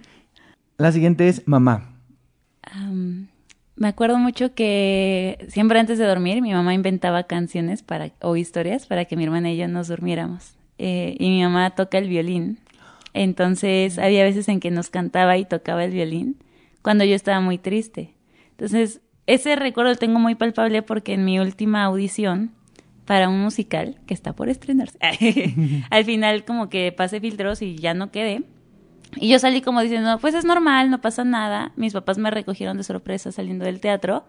La 0.78 0.92
siguiente 0.92 1.28
es 1.28 1.46
mamá. 1.46 1.90
Am, 2.62 3.28
me 3.76 3.88
acuerdo 3.88 4.18
mucho 4.18 4.54
que 4.54 5.46
siempre 5.48 5.80
antes 5.80 5.98
de 5.98 6.04
dormir 6.04 6.42
mi 6.42 6.52
mamá 6.52 6.74
inventaba 6.74 7.24
canciones 7.24 7.82
para, 7.82 8.12
o 8.20 8.36
historias 8.36 8.86
para 8.86 9.06
que 9.06 9.16
mi 9.16 9.24
hermana 9.24 9.50
y 9.50 9.56
yo 9.56 9.68
nos 9.68 9.88
durmiéramos. 9.88 10.54
Eh, 10.78 11.16
y 11.18 11.28
mi 11.28 11.42
mamá 11.42 11.70
toca 11.70 11.98
el 11.98 12.08
violín. 12.08 12.58
Entonces 13.14 13.98
había 13.98 14.24
veces 14.24 14.48
en 14.48 14.60
que 14.60 14.70
nos 14.70 14.90
cantaba 14.90 15.36
y 15.36 15.44
tocaba 15.44 15.84
el 15.84 15.92
violín 15.92 16.36
cuando 16.82 17.04
yo 17.04 17.14
estaba 17.14 17.40
muy 17.40 17.58
triste. 17.58 18.14
Entonces 18.50 19.00
ese 19.26 19.56
recuerdo 19.56 19.92
lo 19.92 19.96
tengo 19.96 20.18
muy 20.18 20.34
palpable 20.34 20.82
porque 20.82 21.14
en 21.14 21.24
mi 21.24 21.38
última 21.38 21.84
audición 21.84 22.52
para 23.04 23.28
un 23.28 23.40
musical 23.40 24.00
que 24.06 24.14
está 24.14 24.34
por 24.34 24.48
estrenarse, 24.48 24.98
al 25.90 26.04
final 26.04 26.44
como 26.44 26.68
que 26.68 26.92
pasé 26.92 27.20
filtros 27.20 27.62
y 27.62 27.76
ya 27.76 27.94
no 27.94 28.10
quedé. 28.10 28.44
Y 29.16 29.28
yo 29.28 29.38
salí 29.38 29.60
como 29.60 29.80
diciendo, 29.80 30.18
pues 30.20 30.34
es 30.34 30.44
normal, 30.44 30.90
no 30.90 31.00
pasa 31.00 31.24
nada. 31.24 31.72
Mis 31.76 31.92
papás 31.92 32.18
me 32.18 32.30
recogieron 32.30 32.76
de 32.76 32.84
sorpresa 32.84 33.32
saliendo 33.32 33.64
del 33.64 33.80
teatro. 33.80 34.24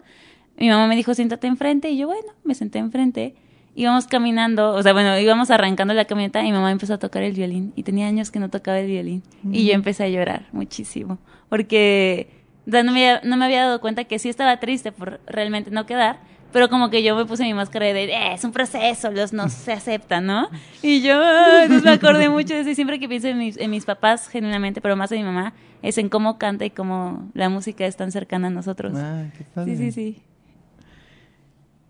Mi 0.56 0.68
mamá 0.68 0.88
me 0.88 0.96
dijo, 0.96 1.14
siéntate 1.14 1.46
enfrente. 1.46 1.90
Y 1.90 1.98
yo, 1.98 2.08
bueno, 2.08 2.32
me 2.42 2.54
senté 2.54 2.78
enfrente. 2.78 3.36
Íbamos 3.74 4.06
caminando, 4.06 4.74
o 4.74 4.82
sea, 4.82 4.92
bueno, 4.92 5.18
íbamos 5.18 5.50
arrancando 5.50 5.94
la 5.94 6.04
camioneta 6.04 6.42
y 6.42 6.46
mi 6.46 6.52
mamá 6.52 6.70
empezó 6.70 6.94
a 6.94 6.98
tocar 6.98 7.22
el 7.22 7.32
violín. 7.32 7.72
Y 7.74 7.84
tenía 7.84 8.06
años 8.06 8.30
que 8.30 8.38
no 8.38 8.50
tocaba 8.50 8.78
el 8.78 8.86
violín. 8.86 9.22
Y 9.50 9.66
yo 9.66 9.72
empecé 9.72 10.04
a 10.04 10.08
llorar 10.08 10.46
muchísimo. 10.52 11.18
Porque 11.48 12.42
o 12.66 12.70
sea, 12.70 12.82
no, 12.82 12.92
me, 12.92 13.20
no 13.24 13.36
me 13.36 13.44
había 13.44 13.64
dado 13.64 13.80
cuenta 13.80 14.04
que 14.04 14.18
sí 14.18 14.28
estaba 14.28 14.58
triste 14.60 14.92
por 14.92 15.20
realmente 15.26 15.70
no 15.70 15.86
quedar. 15.86 16.20
Pero 16.52 16.68
como 16.68 16.90
que 16.90 17.02
yo 17.02 17.16
me 17.16 17.24
puse 17.24 17.44
mi 17.44 17.54
máscara 17.54 17.86
de, 17.86 18.04
eh, 18.04 18.34
es 18.34 18.44
un 18.44 18.52
proceso, 18.52 19.10
los 19.10 19.32
no 19.32 19.48
se 19.48 19.72
aceptan, 19.72 20.26
¿no? 20.26 20.50
Y 20.82 21.00
yo, 21.00 21.14
entonces 21.62 21.82
me 21.82 21.92
acordé 21.92 22.28
mucho 22.28 22.52
de 22.52 22.60
eso. 22.60 22.70
Y 22.70 22.74
siempre 22.74 23.00
que 23.00 23.08
pienso 23.08 23.28
en 23.28 23.38
mis, 23.38 23.56
en 23.56 23.70
mis 23.70 23.86
papás, 23.86 24.28
genuinamente, 24.28 24.82
pero 24.82 24.94
más 24.94 25.10
en 25.12 25.18
mi 25.18 25.24
mamá, 25.24 25.54
es 25.80 25.96
en 25.96 26.10
cómo 26.10 26.36
canta 26.36 26.66
y 26.66 26.70
cómo 26.70 27.30
la 27.32 27.48
música 27.48 27.86
es 27.86 27.96
tan 27.96 28.12
cercana 28.12 28.48
a 28.48 28.50
nosotros. 28.50 28.94
Ay, 28.94 29.32
qué 29.36 29.44
padre. 29.44 29.76
Sí, 29.76 29.90
sí, 29.90 29.92
sí. 29.92 30.22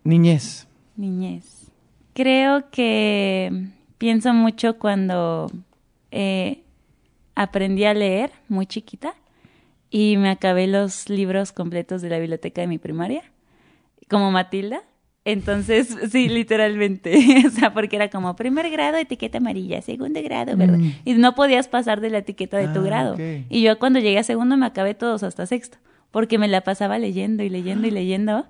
Niñez. 0.04 0.68
Niñez. 0.96 1.61
Creo 2.14 2.70
que 2.70 3.68
pienso 3.96 4.34
mucho 4.34 4.78
cuando 4.78 5.50
eh, 6.10 6.62
aprendí 7.34 7.84
a 7.84 7.94
leer 7.94 8.32
muy 8.48 8.66
chiquita 8.66 9.14
y 9.88 10.18
me 10.18 10.30
acabé 10.30 10.66
los 10.66 11.08
libros 11.08 11.52
completos 11.52 12.02
de 12.02 12.10
la 12.10 12.18
biblioteca 12.18 12.60
de 12.60 12.66
mi 12.66 12.78
primaria, 12.78 13.22
como 14.10 14.30
Matilda. 14.30 14.82
Entonces, 15.24 15.96
sí, 16.10 16.28
literalmente. 16.28 17.14
o 17.46 17.50
sea, 17.50 17.72
porque 17.72 17.96
era 17.96 18.10
como 18.10 18.34
primer 18.34 18.70
grado, 18.70 18.96
etiqueta 18.96 19.38
amarilla, 19.38 19.80
segundo 19.82 20.20
grado, 20.22 20.56
¿verdad? 20.56 20.78
Mm. 20.78 20.92
Y 21.04 21.14
no 21.14 21.34
podías 21.34 21.68
pasar 21.68 22.00
de 22.00 22.10
la 22.10 22.18
etiqueta 22.18 22.56
de 22.58 22.68
tu 22.68 22.80
Ah, 22.80 22.84
grado. 22.84 23.16
Y 23.48 23.62
yo 23.62 23.78
cuando 23.78 24.00
llegué 24.00 24.18
a 24.18 24.24
segundo 24.24 24.56
me 24.56 24.66
acabé 24.66 24.94
todos 24.94 25.22
hasta 25.22 25.46
sexto, 25.46 25.78
porque 26.10 26.38
me 26.38 26.48
la 26.48 26.62
pasaba 26.62 26.98
leyendo 26.98 27.42
y 27.44 27.48
leyendo 27.48 27.86
y 27.86 27.90
leyendo. 27.92 28.46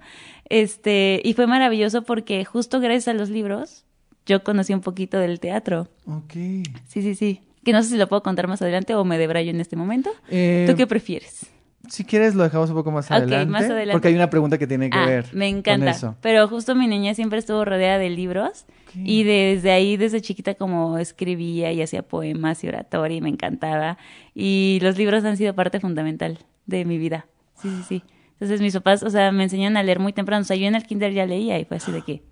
Este, 0.49 1.21
y 1.25 1.35
fue 1.35 1.47
maravilloso 1.47 2.02
porque 2.02 2.45
justo 2.45 2.81
gracias 2.81 3.09
a 3.09 3.14
los 3.14 3.29
libros 3.29 3.85
yo 4.26 4.43
conocí 4.43 4.73
un 4.73 4.81
poquito 4.81 5.19
del 5.19 5.41
teatro. 5.41 5.88
Ok. 6.07 6.33
Sí, 6.33 7.02
sí, 7.02 7.14
sí. 7.14 7.41
Que 7.64 7.73
no 7.73 7.83
sé 7.83 7.91
si 7.91 7.97
lo 7.97 8.09
puedo 8.09 8.23
contar 8.23 8.49
más 8.49 8.62
adelante 8.62 8.95
o 8.95 9.05
me 9.05 9.19
debrayo 9.19 9.50
en 9.50 9.61
este 9.61 9.76
momento. 9.76 10.11
Eh, 10.31 10.67
¿Tú 10.69 10.76
qué 10.76 10.87
prefieres? 10.87 11.47
Si 11.89 12.05
quieres 12.05 12.35
lo 12.35 12.45
dejamos 12.45 12.71
un 12.71 12.77
poco 12.77 12.91
más 12.93 13.11
adelante. 13.11 13.51
más 13.51 13.65
adelante. 13.65 13.93
Porque 13.93 14.09
hay 14.09 14.15
una 14.15 14.31
pregunta 14.31 14.57
que 14.59 14.67
tiene 14.67 14.89
que 14.89 14.97
Ah, 14.99 15.07
ver 15.07 15.27
me 15.35 15.51
con 15.51 15.59
encanta. 15.59 15.91
eso. 15.91 16.17
Pero 16.21 16.47
justo 16.49 16.75
mi 16.75 16.87
niña 16.87 17.15
siempre 17.15 17.39
estuvo 17.39 17.65
rodeada 17.65 17.99
de 17.99 18.09
libros 18.11 18.67
y 18.95 19.25
desde 19.25 19.73
ahí, 19.73 19.97
desde 19.97 20.21
chiquita, 20.21 20.55
como 20.55 20.99
escribía 20.99 21.73
y 21.73 21.83
hacía 21.83 22.03
poemas 22.03 22.62
y 22.62 22.69
oratoria 22.69 23.17
y 23.17 23.21
me 23.21 23.29
encantaba. 23.31 23.99
Y 24.35 24.79
los 24.83 24.97
libros 24.97 25.25
han 25.25 25.37
sido 25.37 25.55
parte 25.55 25.81
fundamental 25.81 26.39
de 26.67 26.85
mi 26.85 26.99
vida. 26.99 27.27
Sí, 27.61 27.69
sí, 27.69 27.83
sí. 27.89 28.03
Entonces 28.35 28.61
mis 28.61 28.75
papás, 28.75 29.03
o 29.03 29.11
sea, 29.11 29.31
me 29.33 29.45
enseñaron 29.45 29.77
a 29.77 29.83
leer 29.83 29.99
muy 29.99 30.12
temprano. 30.12 30.43
O 30.43 30.45
sea, 30.45 30.57
yo 30.57 30.67
en 30.67 30.75
el 30.75 30.85
kinder 30.85 31.12
ya 31.12 31.27
leía 31.27 31.59
y 31.59 31.65
fue 31.65 31.77
así 31.79 31.91
de 31.93 32.03
que, 32.03 32.23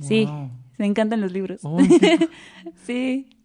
sí, 0.00 0.28
me 0.78 0.86
encantan 0.86 1.20
los 1.20 1.32
libros. 1.32 1.60
Oh, 1.64 1.78
sí. 2.84 3.28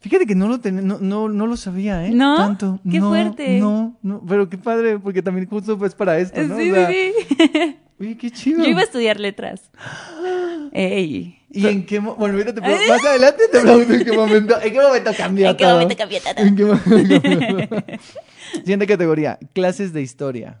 Fíjate 0.00 0.26
que 0.26 0.34
no 0.36 0.46
lo 0.48 0.60
ten- 0.60 0.86
no, 0.86 0.98
no, 1.00 1.28
no 1.28 1.46
lo 1.46 1.56
sabía, 1.56 2.06
¿eh? 2.06 2.10
¿No? 2.12 2.36
Tanto. 2.36 2.78
Qué 2.88 3.00
No, 3.00 3.08
fuerte. 3.08 3.58
No, 3.58 3.98
no, 4.02 4.22
pero 4.28 4.48
qué 4.48 4.56
padre, 4.56 4.98
porque 4.98 5.22
también 5.22 5.48
justo 5.48 5.76
pues 5.76 5.94
para 5.94 6.18
esto, 6.18 6.40
¿no? 6.42 6.56
Sí, 6.56 6.70
O 6.70 6.74
sea, 6.74 6.88
sí, 6.88 7.12
sí. 7.38 7.76
Oye, 8.00 8.16
qué 8.16 8.30
chido. 8.30 8.62
Yo 8.62 8.70
iba 8.70 8.80
a 8.80 8.84
estudiar 8.84 9.18
letras. 9.18 9.70
Ey. 10.72 11.38
¿Y 11.50 11.66
en 11.66 11.84
qué 11.86 11.98
mo- 11.98 12.14
Bueno, 12.14 12.34
ahorita 12.38 12.54
te 12.54 12.60
más 12.88 13.04
adelante 13.04 13.42
te 13.50 13.60
pregunto 13.60 13.92
en 13.94 14.04
qué 14.04 14.12
momento, 14.12 14.60
en 14.62 14.72
qué 14.72 14.80
momento 14.80 15.10
cambió 15.16 15.48
¿En 15.50 15.56
qué 15.56 15.66
momento 15.66 15.96
cambió 15.96 16.18
todo? 16.20 16.32
¿En 16.44 16.54
qué 16.56 16.64
momento? 16.64 17.76
Siguiente 18.52 18.86
categoría, 18.86 19.38
clases 19.52 19.92
de 19.92 20.02
historia. 20.02 20.60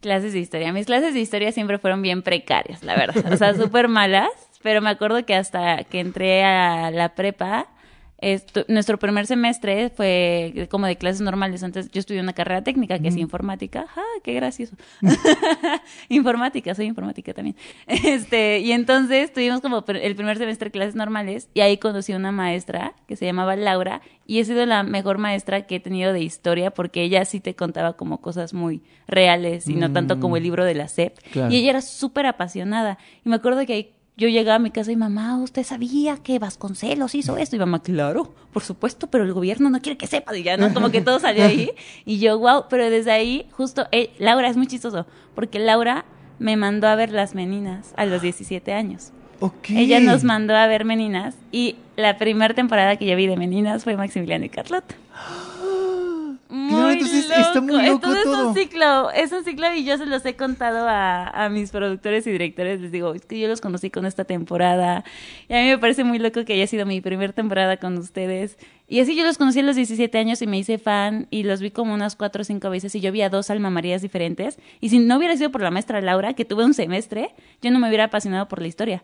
Clases 0.00 0.34
de 0.34 0.40
historia. 0.40 0.72
Mis 0.74 0.84
clases 0.86 1.14
de 1.14 1.20
historia 1.20 1.50
siempre 1.52 1.78
fueron 1.78 2.02
bien 2.02 2.22
precarias, 2.22 2.82
la 2.84 2.94
verdad. 2.96 3.32
O 3.32 3.36
sea, 3.38 3.54
súper 3.54 3.88
malas. 3.88 4.28
Pero 4.62 4.80
me 4.82 4.90
acuerdo 4.90 5.24
que 5.26 5.34
hasta 5.34 5.84
que 5.84 6.00
entré 6.00 6.42
a 6.44 6.90
la 6.90 7.14
prepa, 7.14 7.66
nuestro 8.68 8.98
primer 8.98 9.26
semestre 9.26 9.90
fue 9.90 10.68
como 10.70 10.86
de 10.86 10.96
clases 10.96 11.20
normales. 11.20 11.62
Antes 11.62 11.90
yo 11.90 12.00
estudié 12.00 12.20
una 12.20 12.32
carrera 12.32 12.62
técnica 12.62 12.98
que 12.98 13.08
es 13.08 13.16
informática. 13.16 13.86
¡Ah, 13.96 14.20
qué 14.22 14.32
gracioso! 14.32 14.76
informática, 16.08 16.74
soy 16.74 16.86
informática 16.86 17.34
también. 17.34 17.56
Este, 17.86 18.60
y 18.60 18.72
entonces 18.72 19.32
tuvimos 19.32 19.60
como 19.60 19.84
el 19.86 20.14
primer 20.14 20.38
semestre 20.38 20.70
clases 20.70 20.94
normales 20.94 21.48
y 21.54 21.60
ahí 21.60 21.78
conocí 21.78 22.12
a 22.12 22.16
una 22.16 22.32
maestra 22.32 22.94
que 23.06 23.16
se 23.16 23.24
llamaba 23.26 23.56
Laura 23.56 24.00
y 24.26 24.38
he 24.38 24.44
sido 24.44 24.64
la 24.66 24.82
mejor 24.82 25.18
maestra 25.18 25.66
que 25.66 25.76
he 25.76 25.80
tenido 25.80 26.12
de 26.12 26.20
historia 26.20 26.70
porque 26.70 27.02
ella 27.02 27.24
sí 27.24 27.40
te 27.40 27.54
contaba 27.54 27.94
como 27.94 28.20
cosas 28.20 28.54
muy 28.54 28.82
reales 29.06 29.68
y 29.68 29.74
no 29.74 29.92
tanto 29.92 30.20
como 30.20 30.36
el 30.36 30.42
libro 30.42 30.64
de 30.64 30.74
la 30.74 30.88
SEP. 30.88 31.18
Claro. 31.32 31.52
Y 31.52 31.56
ella 31.56 31.70
era 31.70 31.82
súper 31.82 32.26
apasionada. 32.26 32.98
Y 33.24 33.28
me 33.28 33.36
acuerdo 33.36 33.64
que 33.66 33.72
ahí 33.72 33.94
yo 34.16 34.28
llegaba 34.28 34.56
a 34.56 34.60
mi 34.60 34.70
casa 34.70 34.92
y 34.92 34.96
mamá, 34.96 35.38
¿usted 35.38 35.64
sabía 35.64 36.16
que 36.18 36.38
Vasconcelos 36.38 37.14
hizo 37.14 37.36
esto? 37.36 37.56
Y 37.56 37.58
mamá, 37.58 37.82
claro, 37.82 38.32
por 38.52 38.62
supuesto, 38.62 39.08
pero 39.08 39.24
el 39.24 39.32
gobierno 39.32 39.70
no 39.70 39.80
quiere 39.80 39.98
que 39.98 40.06
sepa. 40.06 40.36
Y 40.36 40.44
ya, 40.44 40.56
¿no? 40.56 40.72
Como 40.72 40.90
que 40.90 41.00
todo 41.00 41.18
salió 41.18 41.44
ahí. 41.44 41.70
Y 42.04 42.18
yo, 42.18 42.38
wow, 42.38 42.64
pero 42.70 42.90
desde 42.90 43.10
ahí, 43.10 43.48
justo, 43.52 43.86
eh, 43.90 44.10
Laura, 44.18 44.48
es 44.48 44.56
muy 44.56 44.66
chistoso, 44.66 45.06
porque 45.34 45.58
Laura 45.58 46.04
me 46.38 46.56
mandó 46.56 46.86
a 46.86 46.94
ver 46.94 47.10
Las 47.10 47.34
Meninas 47.34 47.92
a 47.96 48.06
los 48.06 48.22
17 48.22 48.72
años. 48.72 49.12
Ok. 49.40 49.70
Ella 49.70 49.98
nos 50.00 50.22
mandó 50.22 50.54
a 50.54 50.66
ver 50.68 50.84
Meninas 50.84 51.34
y 51.50 51.76
la 51.96 52.16
primera 52.16 52.54
temporada 52.54 52.96
que 52.96 53.06
yo 53.06 53.16
vi 53.16 53.26
de 53.26 53.36
Meninas 53.36 53.82
fue 53.84 53.96
Maximiliano 53.96 54.44
y 54.44 54.48
Carlota. 54.48 54.94
Claro, 56.68 56.90
entonces 56.90 57.30
está 57.30 57.60
muy 57.60 57.72
loco 57.72 57.94
Entonces 57.94 58.22
todo. 58.24 58.34
es 58.34 58.46
un 58.48 58.54
ciclo, 58.54 59.10
es 59.10 59.32
un 59.32 59.44
ciclo 59.44 59.74
y 59.74 59.84
yo 59.84 59.98
se 59.98 60.06
los 60.06 60.24
he 60.24 60.36
contado 60.36 60.88
a, 60.88 61.28
a 61.28 61.48
mis 61.48 61.70
productores 61.70 62.26
y 62.26 62.30
directores. 62.30 62.80
Les 62.80 62.92
digo, 62.92 63.14
es 63.14 63.24
que 63.26 63.38
yo 63.40 63.48
los 63.48 63.60
conocí 63.60 63.90
con 63.90 64.06
esta 64.06 64.24
temporada 64.24 65.04
y 65.48 65.54
a 65.54 65.62
mí 65.62 65.68
me 65.68 65.78
parece 65.78 66.04
muy 66.04 66.18
loco 66.18 66.44
que 66.44 66.54
haya 66.54 66.66
sido 66.66 66.86
mi 66.86 67.00
primera 67.00 67.32
temporada 67.32 67.76
con 67.78 67.98
ustedes. 67.98 68.56
Y 68.86 69.00
así 69.00 69.16
yo 69.16 69.24
los 69.24 69.38
conocí 69.38 69.60
a 69.60 69.62
los 69.62 69.76
17 69.76 70.16
años 70.18 70.42
y 70.42 70.46
me 70.46 70.58
hice 70.58 70.78
fan 70.78 71.26
y 71.30 71.42
los 71.42 71.60
vi 71.60 71.70
como 71.70 71.94
unas 71.94 72.16
cuatro 72.16 72.42
o 72.42 72.44
cinco 72.44 72.70
veces 72.70 72.94
y 72.94 73.00
yo 73.00 73.10
vi 73.12 73.22
a 73.22 73.30
dos 73.30 73.50
Alma 73.50 73.70
Marías 73.70 74.02
diferentes. 74.02 74.58
Y 74.80 74.90
si 74.90 74.98
no 74.98 75.16
hubiera 75.16 75.36
sido 75.36 75.50
por 75.50 75.62
la 75.62 75.70
maestra 75.70 76.00
Laura, 76.00 76.34
que 76.34 76.44
tuve 76.44 76.64
un 76.64 76.74
semestre, 76.74 77.30
yo 77.62 77.70
no 77.70 77.78
me 77.78 77.88
hubiera 77.88 78.04
apasionado 78.04 78.46
por 78.46 78.60
la 78.60 78.68
historia 78.68 79.02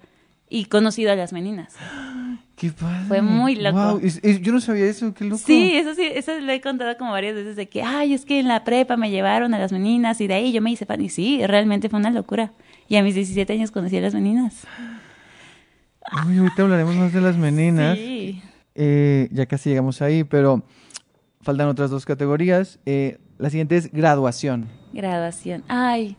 y 0.49 0.67
conocido 0.67 1.13
a 1.13 1.17
las 1.17 1.33
meninas. 1.33 1.75
Qué 2.61 2.71
padre. 2.73 3.07
Fue 3.09 3.23
muy 3.23 3.57
loco. 3.57 3.73
Guau, 3.73 4.01
es- 4.03 4.21
es- 4.23 4.43
yo 4.43 4.53
no 4.53 4.61
sabía 4.61 4.85
eso, 4.85 5.15
qué 5.15 5.25
loco. 5.25 5.41
Sí, 5.47 5.73
eso 5.75 5.95
sí, 5.95 6.03
eso 6.05 6.39
lo 6.39 6.53
he 6.53 6.61
contado 6.61 6.95
como 6.99 7.13
varias 7.13 7.35
veces 7.35 7.57
de 7.57 7.71
que, 7.71 7.83
ay, 7.83 8.13
es 8.13 8.27
que 8.27 8.39
en 8.39 8.49
la 8.49 8.65
prepa 8.65 8.99
me 8.99 9.11
llevaron 9.11 9.55
a 9.55 9.59
las 9.59 9.73
meninas 9.73 10.21
y 10.21 10.27
de 10.27 10.35
ahí 10.35 10.53
yo 10.53 10.61
me 10.61 10.71
hice 10.71 10.85
fan. 10.85 11.01
Y 11.01 11.09
sí, 11.09 11.41
realmente 11.47 11.89
fue 11.89 11.99
una 11.99 12.11
locura. 12.11 12.53
Y 12.87 12.97
a 12.97 13.03
mis 13.03 13.15
17 13.15 13.55
años 13.55 13.71
conocí 13.71 13.97
a 13.97 14.03
las 14.03 14.13
meninas. 14.13 14.67
Uy, 16.27 16.39
ahorita 16.39 16.63
hablaremos 16.63 16.95
más 16.97 17.13
de 17.15 17.21
las 17.23 17.37
meninas. 17.39 17.97
Sí. 17.97 18.43
Eh, 18.75 19.29
ya 19.33 19.47
casi 19.47 19.71
llegamos 19.71 20.03
ahí, 20.03 20.25
pero 20.25 20.63
faltan 21.41 21.69
otras 21.69 21.89
dos 21.91 22.05
categorías. 22.05 22.79
Eh, 22.85 23.19
la 23.39 23.49
siguiente 23.49 23.77
es 23.77 23.91
graduación. 23.91 24.69
Graduación. 24.93 25.65
Ay, 25.69 26.17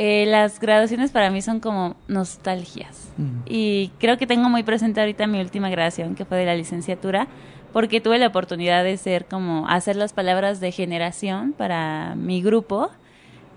eh, 0.00 0.26
las 0.26 0.60
graduaciones 0.60 1.10
para 1.10 1.28
mí 1.28 1.42
son 1.42 1.58
como 1.58 1.96
nostalgias. 2.06 3.08
Mm. 3.16 3.40
Y 3.46 3.90
creo 3.98 4.16
que 4.16 4.28
tengo 4.28 4.48
muy 4.48 4.62
presente 4.62 5.00
ahorita 5.00 5.26
mi 5.26 5.40
última 5.40 5.70
graduación, 5.70 6.14
que 6.14 6.24
fue 6.24 6.38
de 6.38 6.46
la 6.46 6.54
licenciatura, 6.54 7.26
porque 7.72 8.00
tuve 8.00 8.20
la 8.20 8.28
oportunidad 8.28 8.84
de 8.84 8.96
ser 8.96 9.24
como, 9.24 9.66
hacer 9.68 9.96
las 9.96 10.12
palabras 10.12 10.60
de 10.60 10.70
generación 10.70 11.52
para 11.52 12.14
mi 12.14 12.40
grupo 12.40 12.90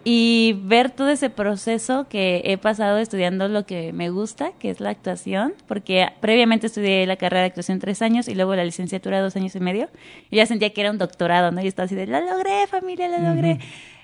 y 0.04 0.60
ver 0.64 0.90
todo 0.90 1.10
ese 1.10 1.30
proceso 1.30 2.08
que 2.10 2.42
he 2.44 2.58
pasado 2.58 2.98
estudiando 2.98 3.48
lo 3.48 3.68
que 3.68 3.94
me 3.94 4.10
gusta, 4.10 4.52
que 4.54 4.72
es 4.72 4.80
la 4.80 4.90
actuación, 4.90 5.54
porque 5.68 6.08
previamente 6.22 6.66
estudié 6.66 7.06
la 7.06 7.18
carrera 7.18 7.42
de 7.42 7.48
actuación 7.50 7.78
tres 7.78 8.02
años 8.02 8.28
y 8.28 8.34
luego 8.34 8.56
la 8.56 8.66
licenciatura 8.66 9.22
dos 9.22 9.36
años 9.36 9.56
y 9.56 9.60
medio. 9.60 9.90
Y 10.32 10.38
ya 10.38 10.48
sentía 10.48 10.74
que 10.74 10.82
era 10.82 10.90
un 10.90 10.98
doctorado, 10.98 11.52
¿no? 11.52 11.62
Y 11.62 11.68
estaba 11.68 11.86
así 11.86 11.94
de, 11.94 12.08
lo 12.08 12.20
logré, 12.20 12.66
familia, 12.66 13.08
lo 13.10 13.20
logré. 13.20 13.60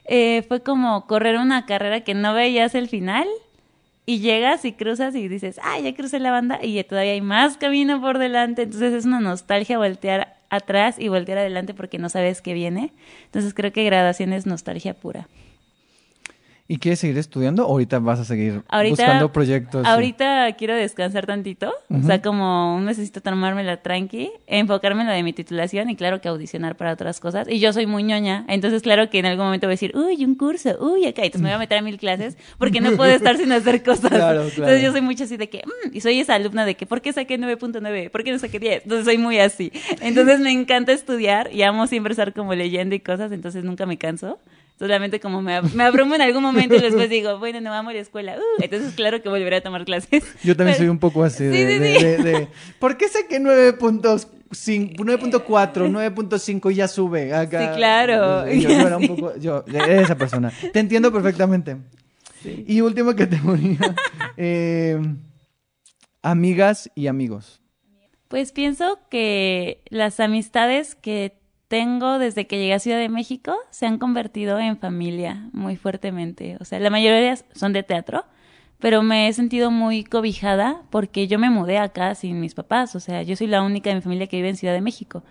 Eh, 0.07 0.43
fue 0.47 0.63
como 0.63 1.05
correr 1.05 1.37
una 1.37 1.65
carrera 1.65 2.01
que 2.01 2.13
no 2.13 2.33
veías 2.33 2.75
el 2.75 2.87
final 2.87 3.27
y 4.05 4.19
llegas 4.19 4.63
y 4.63 4.71
cruzas 4.71 5.15
y 5.15 5.27
dices, 5.27 5.59
ah, 5.63 5.79
ya 5.79 5.93
crucé 5.93 6.19
la 6.19 6.31
banda 6.31 6.59
y 6.63 6.81
todavía 6.85 7.11
hay 7.11 7.21
más 7.21 7.57
camino 7.57 7.99
por 7.99 8.17
delante. 8.17 8.63
Entonces 8.63 8.93
es 8.93 9.05
una 9.05 9.19
nostalgia 9.19 9.77
voltear 9.77 10.37
atrás 10.49 10.97
y 10.97 11.09
voltear 11.09 11.39
adelante 11.39 11.73
porque 11.73 11.99
no 11.99 12.07
sabes 12.07 12.41
qué 12.41 12.53
viene. 12.53 12.93
Entonces 13.25 13.53
creo 13.53 13.73
que 13.73 13.83
graduación 13.83 14.31
es 14.31 14.45
nostalgia 14.45 14.93
pura. 14.93 15.27
¿Y 16.69 16.79
quieres 16.79 16.99
seguir 16.99 17.17
estudiando 17.17 17.65
o 17.65 17.71
ahorita 17.71 17.99
vas 17.99 18.19
a 18.19 18.25
seguir 18.25 18.61
Ahorita, 18.67 19.03
buscando 19.03 19.31
proyectos? 19.31 19.85
ahorita 19.85 20.51
quiero 20.57 20.75
descansar 20.75 21.25
tantito, 21.25 21.73
o 21.89 22.01
sea, 22.05 22.21
como 22.21 22.77
necesito 22.81 23.21
tomármela 23.21 23.77
tranqui, 23.77 24.31
enfocarme 24.47 25.01
en 25.01 25.07
lo 25.07 25.13
de 25.13 25.23
mi 25.23 25.31
titulación 25.31 25.89
y 25.89 25.95
claro 25.95 26.19
que 26.19 26.27
audicionar 26.27 26.75
para 26.75 26.91
otras 26.91 27.21
cosas. 27.21 27.47
Y 27.49 27.59
yo 27.59 27.71
soy 27.71 27.85
muy 27.85 28.03
ñoña, 28.03 28.43
entonces 28.49 28.81
claro 28.81 29.09
que 29.09 29.19
en 29.19 29.27
algún 29.27 29.45
momento 29.45 29.67
voy 29.67 29.71
a 29.71 29.75
decir, 29.75 29.95
uy, 29.95 30.25
un 30.25 30.35
curso, 30.35 30.75
uy, 30.81 31.05
acá, 31.05 31.23
entonces 31.23 31.41
me 31.41 31.49
voy 31.49 31.55
a 31.55 31.59
meter 31.59 31.77
a 31.77 31.81
mil 31.81 31.97
clases 31.97 32.37
porque 32.57 32.81
no 32.81 32.91
puedo 32.97 33.11
estar 33.11 33.37
sin 33.37 33.51
hacer 33.53 33.81
cosas. 33.81 34.11
Claro, 34.11 34.41
claro. 34.49 34.49
Entonces 34.49 34.81
yo 34.81 34.91
soy 34.91 35.01
mucho 35.01 35.23
así 35.23 35.37
de 35.37 35.47
que, 35.47 35.59
mm, 35.59 35.95
y 35.95 36.01
soy 36.01 36.19
esa 36.19 36.35
alumna 36.35 36.65
de 36.65 36.75
que, 36.75 36.85
¿por 36.85 37.01
qué 37.01 37.13
saqué 37.13 37.39
9.9? 37.39 38.09
¿Por 38.09 38.25
qué 38.25 38.31
no 38.33 38.39
saqué 38.39 38.59
10? 38.59 38.83
Entonces 38.83 39.05
soy 39.05 39.17
muy 39.17 39.39
así. 39.39 39.71
Entonces 40.01 40.41
me 40.41 40.51
encanta 40.51 40.91
estudiar 40.91 41.49
y 41.53 41.61
amo 41.61 41.87
siempre 41.87 42.11
estar 42.11 42.33
como 42.33 42.53
leyendo 42.55 42.93
y 42.93 42.99
cosas, 42.99 43.31
entonces 43.31 43.63
nunca 43.63 43.85
me 43.85 43.97
canso. 43.97 44.37
Solamente 44.77 45.19
como 45.19 45.41
me, 45.41 45.57
ab- 45.59 45.73
me 45.73 45.83
abrumo 45.83 46.13
en 46.15 46.21
algún 46.21 46.43
momento 46.43 46.75
y 46.75 46.79
después 46.81 47.09
digo, 47.09 47.39
bueno, 47.39 47.59
no 47.61 47.71
vamos 47.71 47.91
a 47.91 47.93
la 47.95 47.99
escuela. 48.01 48.35
Uh, 48.37 48.61
entonces 48.61 48.93
claro 48.93 49.21
que 49.23 49.29
volveré 49.29 49.55
a 49.55 49.61
tomar 49.61 49.85
clases. 49.85 50.23
Yo 50.43 50.55
también 50.55 50.75
Pero- 50.75 50.77
soy 50.77 50.87
un 50.89 50.99
poco 50.99 51.23
así 51.23 51.45
de, 51.45 51.51
Sí, 51.51 51.73
sí, 51.73 51.79
de- 51.79 51.95
sí. 51.99 52.03
de- 52.05 52.17
de- 52.17 52.47
¿Por 52.79 52.95
qué 52.95 53.07
saqué 53.07 53.39
9.5, 53.39 54.27
9.4, 54.97 55.89
9.5 55.89 56.71
y 56.71 56.75
ya 56.75 56.87
sube? 56.87 57.33
Acá. 57.33 57.71
Sí, 57.73 57.77
claro. 57.77 58.47
Yo, 58.47 58.69
yo 58.69 58.87
era 58.87 58.97
un 58.97 59.07
poco, 59.07 59.35
yo, 59.37 59.65
esa 59.67 60.15
persona. 60.15 60.51
Te 60.71 60.79
entiendo 60.79 61.11
perfectamente. 61.11 61.77
Y 62.45 62.81
última 62.81 63.15
categoría, 63.15 63.79
eh, 64.37 64.99
amigas 66.21 66.89
y 66.95 67.07
amigos. 67.07 67.61
Pues 68.27 68.51
pienso 68.51 68.99
que 69.09 69.81
las 69.89 70.19
amistades 70.19 70.95
que 70.95 71.33
tengo 71.67 72.19
desde 72.19 72.47
que 72.47 72.57
llegué 72.57 72.73
a 72.73 72.79
Ciudad 72.79 72.97
de 72.97 73.09
México 73.09 73.55
se 73.71 73.85
han 73.85 73.97
convertido 73.97 74.59
en 74.59 74.77
familia 74.77 75.49
muy 75.51 75.75
fuertemente. 75.75 76.57
O 76.59 76.65
sea, 76.65 76.79
la 76.79 76.89
mayoría 76.89 77.35
son 77.53 77.73
de 77.73 77.83
teatro, 77.83 78.25
pero 78.79 79.01
me 79.01 79.27
he 79.27 79.33
sentido 79.33 79.71
muy 79.71 80.03
cobijada 80.03 80.81
porque 80.89 81.27
yo 81.27 81.39
me 81.39 81.49
mudé 81.49 81.77
acá 81.77 82.15
sin 82.15 82.39
mis 82.39 82.53
papás. 82.53 82.95
O 82.95 82.99
sea, 82.99 83.21
yo 83.23 83.35
soy 83.35 83.47
la 83.47 83.61
única 83.61 83.89
de 83.89 83.97
mi 83.97 84.01
familia 84.01 84.27
que 84.27 84.37
vive 84.37 84.49
en 84.49 84.57
Ciudad 84.57 84.73
de 84.73 84.81
México. 84.81 85.23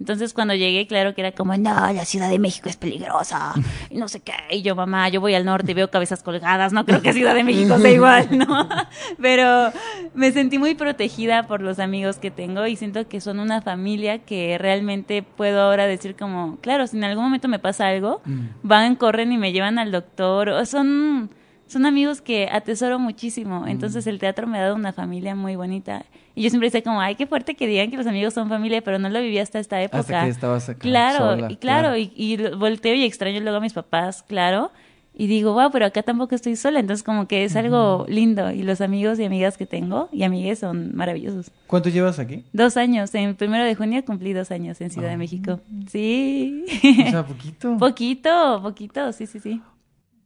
Entonces 0.00 0.34
cuando 0.34 0.54
llegué, 0.54 0.86
claro 0.86 1.14
que 1.14 1.20
era 1.20 1.32
como, 1.32 1.56
no, 1.56 1.92
la 1.92 2.04
Ciudad 2.04 2.28
de 2.28 2.38
México 2.38 2.68
es 2.68 2.76
peligrosa, 2.76 3.54
y 3.88 3.96
no 3.98 4.08
sé 4.08 4.20
qué. 4.20 4.32
Y 4.50 4.62
yo, 4.62 4.74
mamá, 4.74 5.08
yo 5.08 5.20
voy 5.20 5.34
al 5.34 5.44
norte 5.44 5.70
y 5.70 5.74
veo 5.74 5.90
cabezas 5.90 6.22
colgadas, 6.22 6.72
no 6.72 6.84
creo 6.84 7.02
que 7.02 7.12
Ciudad 7.12 7.34
de 7.34 7.44
México 7.44 7.78
sea 7.78 7.90
igual, 7.92 8.36
¿no? 8.36 8.68
Pero 9.20 9.72
me 10.14 10.32
sentí 10.32 10.58
muy 10.58 10.74
protegida 10.74 11.46
por 11.46 11.60
los 11.60 11.78
amigos 11.78 12.16
que 12.16 12.30
tengo 12.30 12.66
y 12.66 12.76
siento 12.76 13.06
que 13.06 13.20
son 13.20 13.38
una 13.38 13.62
familia 13.62 14.18
que 14.18 14.58
realmente 14.58 15.22
puedo 15.22 15.62
ahora 15.62 15.86
decir 15.86 16.16
como, 16.16 16.56
claro, 16.60 16.86
si 16.86 16.96
en 16.96 17.04
algún 17.04 17.24
momento 17.24 17.48
me 17.48 17.58
pasa 17.58 17.86
algo, 17.86 18.22
van, 18.62 18.96
corren 18.96 19.30
y 19.32 19.38
me 19.38 19.52
llevan 19.52 19.78
al 19.78 19.92
doctor, 19.92 20.48
o 20.48 20.66
son... 20.66 21.30
Son 21.72 21.86
amigos 21.86 22.20
que 22.20 22.50
atesoro 22.52 22.98
muchísimo, 22.98 23.66
entonces 23.66 24.06
el 24.06 24.18
teatro 24.18 24.46
me 24.46 24.58
ha 24.58 24.60
dado 24.60 24.74
una 24.74 24.92
familia 24.92 25.34
muy 25.34 25.56
bonita. 25.56 26.04
Y 26.34 26.42
yo 26.42 26.50
siempre 26.50 26.66
decía 26.66 26.82
como, 26.82 27.00
ay, 27.00 27.14
qué 27.14 27.26
fuerte 27.26 27.54
que 27.54 27.66
digan 27.66 27.90
que 27.90 27.96
los 27.96 28.06
amigos 28.06 28.34
son 28.34 28.50
familia, 28.50 28.82
pero 28.82 28.98
no 28.98 29.08
lo 29.08 29.22
viví 29.22 29.38
hasta 29.38 29.58
esta 29.58 29.80
época. 29.80 30.00
Hasta 30.00 30.24
que 30.24 30.30
estabas 30.30 30.68
acá 30.68 30.80
Claro, 30.80 31.18
sola, 31.18 31.50
y 31.50 31.56
claro, 31.56 31.88
claro. 31.88 31.96
Y, 31.96 32.12
y 32.14 32.36
volteo 32.56 32.94
y 32.94 33.04
extraño 33.04 33.40
luego 33.40 33.56
a 33.56 33.60
mis 33.60 33.72
papás, 33.72 34.22
claro. 34.22 34.70
Y 35.14 35.28
digo, 35.28 35.54
wow, 35.54 35.70
pero 35.70 35.86
acá 35.86 36.02
tampoco 36.02 36.34
estoy 36.34 36.56
sola, 36.56 36.78
entonces 36.78 37.02
como 37.02 37.26
que 37.26 37.44
es 37.44 37.56
algo 37.56 38.04
lindo. 38.06 38.50
Y 38.50 38.62
los 38.64 38.82
amigos 38.82 39.18
y 39.18 39.24
amigas 39.24 39.56
que 39.56 39.64
tengo 39.64 40.10
y 40.12 40.24
amigues 40.24 40.58
son 40.58 40.94
maravillosos. 40.94 41.50
¿Cuánto 41.66 41.88
llevas 41.88 42.18
aquí? 42.18 42.44
Dos 42.52 42.76
años, 42.76 43.14
en 43.14 43.34
primero 43.34 43.64
de 43.64 43.74
junio 43.74 44.04
cumplí 44.04 44.34
dos 44.34 44.50
años 44.50 44.78
en 44.82 44.90
Ciudad 44.90 45.08
de 45.08 45.16
México. 45.16 45.60
Sí. 45.88 46.64
O 47.06 47.10
sea, 47.10 47.26
poquito. 47.26 47.76
poquito, 47.78 48.60
poquito, 48.62 49.12
sí, 49.12 49.26
sí, 49.26 49.38
sí. 49.40 49.60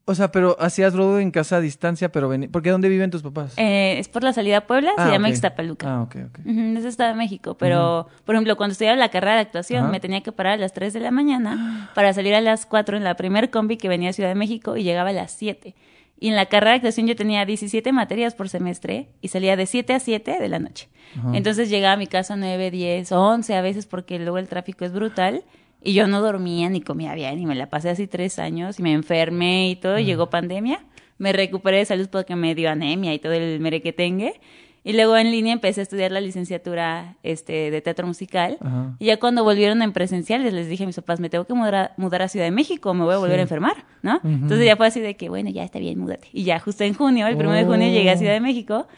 O 0.09 0.15
sea, 0.15 0.31
pero 0.31 0.57
hacías 0.61 0.95
rodo 0.95 1.19
en 1.19 1.33
casa 1.33 1.57
a 1.57 1.61
distancia, 1.61 2.13
pero 2.13 2.29
vení... 2.29 2.47
¿Por 2.47 2.63
qué 2.63 2.71
dónde 2.71 2.89
viven 2.89 3.11
tus 3.11 3.23
papás? 3.23 3.55
Eh, 3.57 3.97
es 3.99 4.09
por 4.09 4.23
la 4.23 4.33
salida 4.33 4.59
a 4.59 4.61
Puebla, 4.67 4.93
Ah, 4.97 5.07
se 5.07 5.13
llama 5.13 5.27
ok. 5.27 5.33
Ixtapaluca. 5.33 5.89
Ah, 5.93 6.03
ok, 6.03 6.17
ok. 6.29 6.39
Ujú, 6.47 6.79
Es 6.79 6.85
Estado 6.85 7.11
de 7.11 7.17
México, 7.17 7.57
pero 7.59 8.07
por 8.25 8.37
ejemplo, 8.37 8.57
cuando 8.57 8.71
estudiaba 8.73 8.97
la 8.97 9.09
carrera 9.09 9.35
de 9.35 9.41
actuación, 9.41 9.91
me 9.91 9.99
tenía 9.99 10.21
que 10.23 10.31
parar 10.31 10.53
a 10.55 10.57
las 10.59 10.73
3 10.73 10.93
de 10.93 11.01
la 11.01 11.11
mañana 11.11 11.91
para 11.97 12.13
salir 12.13 12.37
a 12.37 12.41
las 12.41 12.67
4 12.67 12.97
en 12.97 13.03
la 13.03 13.17
primer 13.17 13.51
combi 13.51 13.77
que 13.77 13.89
venía 13.89 14.11
a 14.11 14.13
Ciudad 14.13 14.29
de 14.29 14.37
México 14.37 14.77
y 14.77 14.85
llegaba 14.85 15.11
a 15.11 15.13
las 15.13 15.33
7. 15.33 15.75
Y 16.21 16.29
en 16.29 16.37
la 16.37 16.47
carrera 16.47 16.71
de 16.71 16.77
actuación 16.77 17.09
yo 17.09 17.17
tenía 17.17 17.45
17 17.45 17.91
materias 17.93 18.35
por 18.37 18.49
semestre 18.49 19.09
y 19.21 19.29
salía 19.29 19.57
de 19.57 19.67
7 19.67 19.93
a 19.93 19.99
7 20.01 20.39
de 20.41 20.49
la 20.49 20.61
noche. 20.61 20.89
Entonces 21.35 21.69
llegaba 21.69 21.95
a 21.95 21.97
mi 21.97 22.07
casa 22.07 22.37
9, 22.37 22.71
10, 22.71 23.11
11 23.11 23.55
a 23.57 23.61
veces 23.61 23.87
porque 23.87 24.19
luego 24.21 24.39
el 24.39 24.47
tráfico 24.49 24.85
es 24.85 24.93
brutal. 24.93 25.43
Y 25.87 25.93
yo 25.93 26.09
no 26.09 26.21
dormía 26.21 26.69
ni 26.69 26.81
comía 26.81 27.15
bien 27.15 27.39
y 27.39 27.47
me 27.47 27.55
la 27.55 27.71
pasé 27.71 27.91
así 27.91 28.09
tres 28.09 28.41
años 28.41 28.81
y 28.81 28.83
me 28.83 28.93
enfermé 28.93 29.71
y 29.71 29.77
todo. 29.77 30.01
y 30.01 30.05
Llegó 30.05 30.29
pandemia. 30.31 30.85
Me 31.17 31.33
recuperé 31.33 31.79
de 31.79 31.85
salud 31.85 32.09
porque 32.11 32.35
me 32.35 32.57
dio 32.57 32.69
anemia 32.71 33.15
y 33.15 33.21
todo 33.21 33.33
el 33.33 33.61
merequetengue. 33.61 34.41
Y 34.83 34.95
luego 34.95 35.17
en 35.17 35.31
línea 35.31 35.53
empecé 35.53 35.81
a 35.81 35.83
estudiar 35.83 36.11
la 36.11 36.21
licenciatura 36.21 37.17
este, 37.23 37.71
de 37.71 37.81
teatro 37.83 38.05
musical. 38.05 38.59
Ajá. 38.61 38.97
Y 38.99 39.07
ya 39.07 39.19
cuando 39.19 39.45
volvieron 39.45 39.81
en 39.81 39.93
presenciales 39.93 40.53
les 40.53 40.69
dije 40.69 40.83
a 40.83 40.87
mis 40.87 40.97
papás, 40.97 41.21
me 41.21 41.31
tengo 41.31 41.45
que 41.45 41.55
mudar 41.55 41.75
a, 41.77 41.95
mudar 41.97 42.23
a 42.23 42.29
Ciudad 42.29 42.47
de 42.47 42.53
México, 42.53 42.93
me 42.93 43.05
voy 43.05 43.15
a 43.15 43.19
volver 43.19 43.39
a 43.39 43.43
enfermar, 43.43 43.85
¿no? 44.03 44.21
Entonces 44.25 44.67
ya 44.67 44.77
fue 44.77 44.89
así 44.89 45.01
de 45.01 45.17
que, 45.17 45.29
bueno, 45.29 45.51
ya 45.51 45.63
está 45.63 45.79
bien, 45.79 46.01
múdate. 46.01 46.29
Y 46.33 46.43
ya 46.43 46.59
justo 46.59 46.83
en 46.83 46.95
junio, 46.95 47.29
el 47.29 47.37
primero 47.37 47.57
de 47.57 47.65
junio 47.65 47.89
llegué 47.89 48.11
a 48.11 48.17
Ciudad 48.17 48.33
de 48.33 48.41
México. 48.41 48.89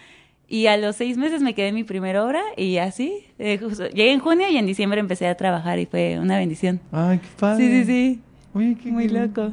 Y 0.50 0.66
a 0.66 0.76
los 0.78 0.96
seis 0.96 1.18
meses 1.18 1.42
me 1.42 1.54
quedé 1.54 1.68
en 1.68 1.74
mi 1.74 1.84
primera 1.84 2.24
obra 2.24 2.40
y 2.56 2.78
así, 2.78 3.26
eh, 3.38 3.58
justo- 3.58 3.86
llegué 3.88 4.12
en 4.12 4.20
junio 4.20 4.48
y 4.48 4.56
en 4.56 4.64
diciembre 4.66 4.98
empecé 4.98 5.26
a 5.28 5.36
trabajar 5.36 5.78
y 5.78 5.84
fue 5.86 6.18
una 6.18 6.38
bendición. 6.38 6.80
Ay, 6.90 7.18
qué 7.18 7.28
padre. 7.38 7.64
Sí, 7.66 7.70
sí, 7.70 7.84
sí. 7.84 8.22
Oye, 8.54 8.76
qué 8.82 8.90
Muy 8.90 9.06
qué- 9.08 9.12
loco. 9.26 9.50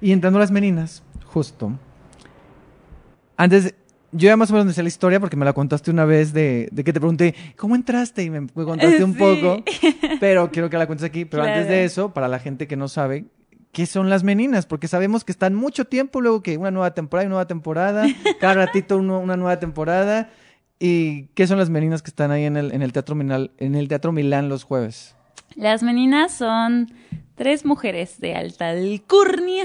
Y 0.00 0.10
entrando 0.12 0.38
a 0.38 0.40
las 0.40 0.50
meninas, 0.50 1.02
justo. 1.26 1.72
Antes, 3.36 3.74
yo 4.12 4.26
ya 4.28 4.36
más 4.36 4.50
o 4.50 4.54
menos 4.54 4.66
me 4.66 4.72
sé 4.72 4.82
la 4.82 4.88
historia 4.88 5.20
porque 5.20 5.36
me 5.36 5.44
la 5.44 5.52
contaste 5.52 5.90
una 5.90 6.04
vez 6.04 6.32
de, 6.32 6.68
de 6.72 6.84
que 6.84 6.92
te 6.92 7.00
pregunté, 7.00 7.34
¿cómo 7.56 7.74
entraste? 7.74 8.22
Y 8.22 8.30
me, 8.30 8.40
me 8.40 8.48
contaste 8.64 9.02
un 9.04 9.14
poco, 9.18 9.62
pero 10.20 10.50
quiero 10.50 10.70
que 10.70 10.78
la 10.78 10.86
cuentes 10.86 11.04
aquí. 11.04 11.24
Pero 11.24 11.42
antes 11.42 11.68
de 11.68 11.84
eso, 11.84 12.12
para 12.12 12.28
la 12.28 12.38
gente 12.38 12.66
que 12.66 12.76
no 12.76 12.88
sabe, 12.88 13.26
¿qué 13.72 13.86
son 13.86 14.08
las 14.10 14.22
meninas? 14.22 14.66
Porque 14.66 14.86
sabemos 14.88 15.24
que 15.24 15.32
están 15.32 15.54
mucho 15.54 15.86
tiempo, 15.86 16.20
luego 16.20 16.42
que 16.42 16.56
una 16.58 16.70
nueva 16.70 16.94
temporada 16.94 17.26
y 17.26 17.28
nueva 17.28 17.46
temporada, 17.46 18.06
cada 18.40 18.54
ratito 18.54 18.98
uno- 18.98 19.18
una 19.18 19.36
nueva 19.36 19.58
temporada. 19.58 20.30
¿Y 20.78 21.26
qué 21.34 21.46
son 21.46 21.58
las 21.58 21.70
meninas 21.70 22.02
que 22.02 22.10
están 22.10 22.30
ahí 22.32 22.44
en 22.44 22.56
el, 22.56 22.72
en 22.72 22.82
el 22.82 22.92
Teatro 22.92 23.14
Milán, 23.14 23.50
en 23.58 23.74
el 23.74 23.86
Teatro 23.88 24.10
Milán 24.12 24.48
los 24.48 24.64
jueves? 24.64 25.14
Las 25.54 25.82
meninas 25.82 26.32
son 26.32 26.92
tres 27.36 27.64
mujeres 27.64 28.20
de 28.20 28.34
alta 28.34 28.70
alcurnia 28.70 29.64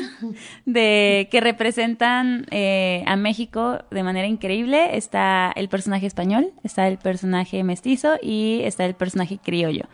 de, 0.65 1.27
que 1.31 1.41
representan 1.41 2.45
eh, 2.51 3.03
a 3.07 3.15
México 3.15 3.79
de 3.89 4.03
manera 4.03 4.27
increíble. 4.27 4.95
Está 4.95 5.51
el 5.55 5.69
personaje 5.69 6.05
español, 6.05 6.51
está 6.63 6.87
el 6.87 6.97
personaje 6.97 7.63
mestizo 7.63 8.15
y 8.21 8.61
está 8.63 8.85
el 8.85 8.93
personaje 8.95 9.39
criollo. 9.43 9.85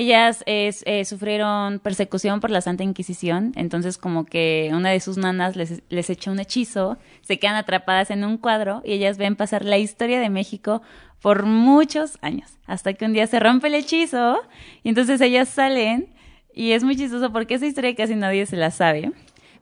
Ellas 0.00 0.42
es- 0.46 0.82
eh, 0.86 1.04
sufrieron 1.04 1.78
persecución 1.78 2.40
por 2.40 2.50
la 2.50 2.62
Santa 2.62 2.82
Inquisición, 2.82 3.52
entonces 3.54 3.98
como 3.98 4.24
que 4.24 4.70
una 4.72 4.88
de 4.88 4.98
sus 4.98 5.18
nanas 5.18 5.56
les, 5.56 5.82
les 5.90 6.08
echa 6.08 6.30
un 6.30 6.40
hechizo, 6.40 6.96
se 7.20 7.38
quedan 7.38 7.56
atrapadas 7.56 8.10
en 8.10 8.24
un 8.24 8.38
cuadro 8.38 8.80
y 8.82 8.92
ellas 8.92 9.18
ven 9.18 9.36
pasar 9.36 9.62
la 9.62 9.76
historia 9.76 10.18
de 10.18 10.30
México 10.30 10.80
por 11.20 11.44
muchos 11.44 12.16
años, 12.22 12.48
hasta 12.66 12.94
que 12.94 13.04
un 13.04 13.12
día 13.12 13.26
se 13.26 13.40
rompe 13.40 13.66
el 13.66 13.74
hechizo 13.74 14.38
y 14.82 14.88
entonces 14.88 15.20
ellas 15.20 15.50
salen 15.50 16.08
y 16.54 16.70
es 16.72 16.82
muy 16.82 16.96
chistoso 16.96 17.30
porque 17.30 17.56
esa 17.56 17.66
historia 17.66 17.94
casi 17.94 18.14
nadie 18.14 18.46
se 18.46 18.56
la 18.56 18.70
sabe. 18.70 19.12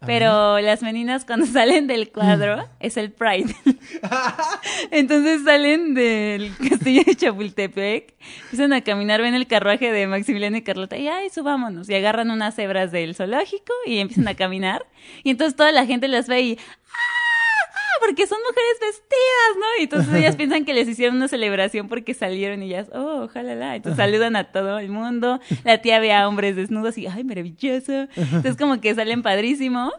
Pero 0.06 0.60
las 0.60 0.82
meninas 0.82 1.24
cuando 1.24 1.46
salen 1.52 1.86
del 1.86 2.10
cuadro 2.10 2.68
es 2.80 2.96
el 2.96 3.10
Pride. 3.10 3.54
Entonces 4.90 5.42
salen 5.44 5.94
del 5.94 6.52
castillo 6.68 7.02
de 7.04 7.14
Chapultepec, 7.14 8.14
empiezan 8.44 8.72
a 8.72 8.80
caminar, 8.82 9.20
ven 9.20 9.34
el 9.34 9.46
carruaje 9.46 9.92
de 9.92 10.06
Maximiliano 10.06 10.56
y 10.56 10.62
Carlota 10.62 10.96
y 10.96 11.08
ay, 11.08 11.30
subámonos. 11.30 11.88
Y 11.88 11.94
agarran 11.94 12.30
unas 12.30 12.54
cebras 12.54 12.92
del 12.92 13.14
zoológico 13.14 13.72
y 13.86 13.98
empiezan 13.98 14.28
a 14.28 14.34
caminar. 14.34 14.86
Y 15.24 15.30
entonces 15.30 15.56
toda 15.56 15.72
la 15.72 15.86
gente 15.86 16.08
las 16.08 16.28
ve 16.28 16.40
y 16.42 16.58
¡ah! 16.58 17.07
Porque 18.00 18.26
son 18.26 18.38
mujeres 18.40 18.78
vestidas, 18.80 19.56
¿no? 19.56 19.66
Y 19.80 19.82
entonces 19.84 20.14
ellas 20.14 20.36
piensan 20.36 20.64
que 20.64 20.74
les 20.74 20.88
hicieron 20.88 21.16
una 21.16 21.28
celebración 21.28 21.88
porque 21.88 22.14
salieron 22.14 22.62
y 22.62 22.66
ellas, 22.66 22.88
oh, 22.92 23.22
ojalá. 23.24 23.76
Entonces 23.76 23.96
saludan 23.96 24.36
a 24.36 24.44
todo 24.44 24.78
el 24.78 24.90
mundo. 24.90 25.40
La 25.64 25.78
tía 25.78 25.98
ve 26.00 26.12
a 26.12 26.28
hombres 26.28 26.56
desnudos 26.56 26.98
y, 26.98 27.06
ay, 27.06 27.24
maravilloso. 27.24 28.06
Entonces 28.16 28.56
como 28.56 28.80
que 28.80 28.94
salen 28.94 29.22
padrísimo. 29.22 29.92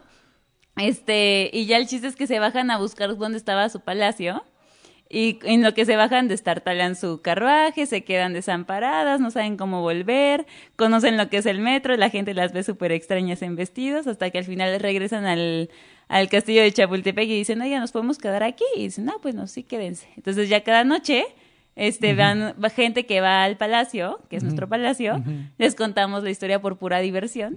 Este, 0.76 1.50
y 1.52 1.66
ya 1.66 1.76
el 1.76 1.86
chiste 1.86 2.06
es 2.06 2.16
que 2.16 2.26
se 2.26 2.38
bajan 2.38 2.70
a 2.70 2.78
buscar 2.78 3.16
dónde 3.16 3.38
estaba 3.38 3.68
su 3.68 3.80
palacio. 3.80 4.44
Y 5.12 5.40
en 5.42 5.64
lo 5.64 5.74
que 5.74 5.84
se 5.84 5.96
bajan, 5.96 6.28
destartalan 6.28 6.94
su 6.94 7.20
carruaje, 7.20 7.86
se 7.86 8.04
quedan 8.04 8.32
desamparadas, 8.32 9.20
no 9.20 9.32
saben 9.32 9.56
cómo 9.56 9.82
volver, 9.82 10.46
conocen 10.76 11.16
lo 11.16 11.28
que 11.28 11.38
es 11.38 11.46
el 11.46 11.58
metro, 11.58 11.96
la 11.96 12.10
gente 12.10 12.32
las 12.32 12.52
ve 12.52 12.62
súper 12.62 12.92
extrañas 12.92 13.42
en 13.42 13.56
vestidos, 13.56 14.06
hasta 14.06 14.30
que 14.30 14.38
al 14.38 14.44
final 14.44 14.78
regresan 14.78 15.26
al, 15.26 15.68
al 16.10 16.28
castillo 16.28 16.60
de 16.62 16.72
Chapultepec 16.72 17.28
y 17.28 17.36
dicen, 17.38 17.60
oye, 17.62 17.78
¿nos 17.78 17.92
podemos 17.92 18.18
quedar 18.18 18.42
aquí? 18.42 18.64
Y 18.76 18.82
dicen, 18.82 19.04
no, 19.06 19.14
pues 19.22 19.34
no, 19.34 19.46
sí, 19.46 19.62
quédense. 19.62 20.08
Entonces 20.16 20.48
ya 20.48 20.60
cada 20.62 20.84
noche 20.84 21.24
este, 21.76 22.14
van 22.14 22.52
va 22.62 22.68
gente 22.68 23.06
que 23.06 23.20
va 23.22 23.44
al 23.44 23.56
palacio, 23.56 24.18
que 24.28 24.36
es 24.36 24.42
nuestro 24.42 24.68
palacio, 24.68 25.22
les 25.56 25.74
contamos 25.76 26.22
la 26.24 26.28
historia 26.30 26.60
por 26.60 26.76
pura 26.76 26.98
diversión, 26.98 27.56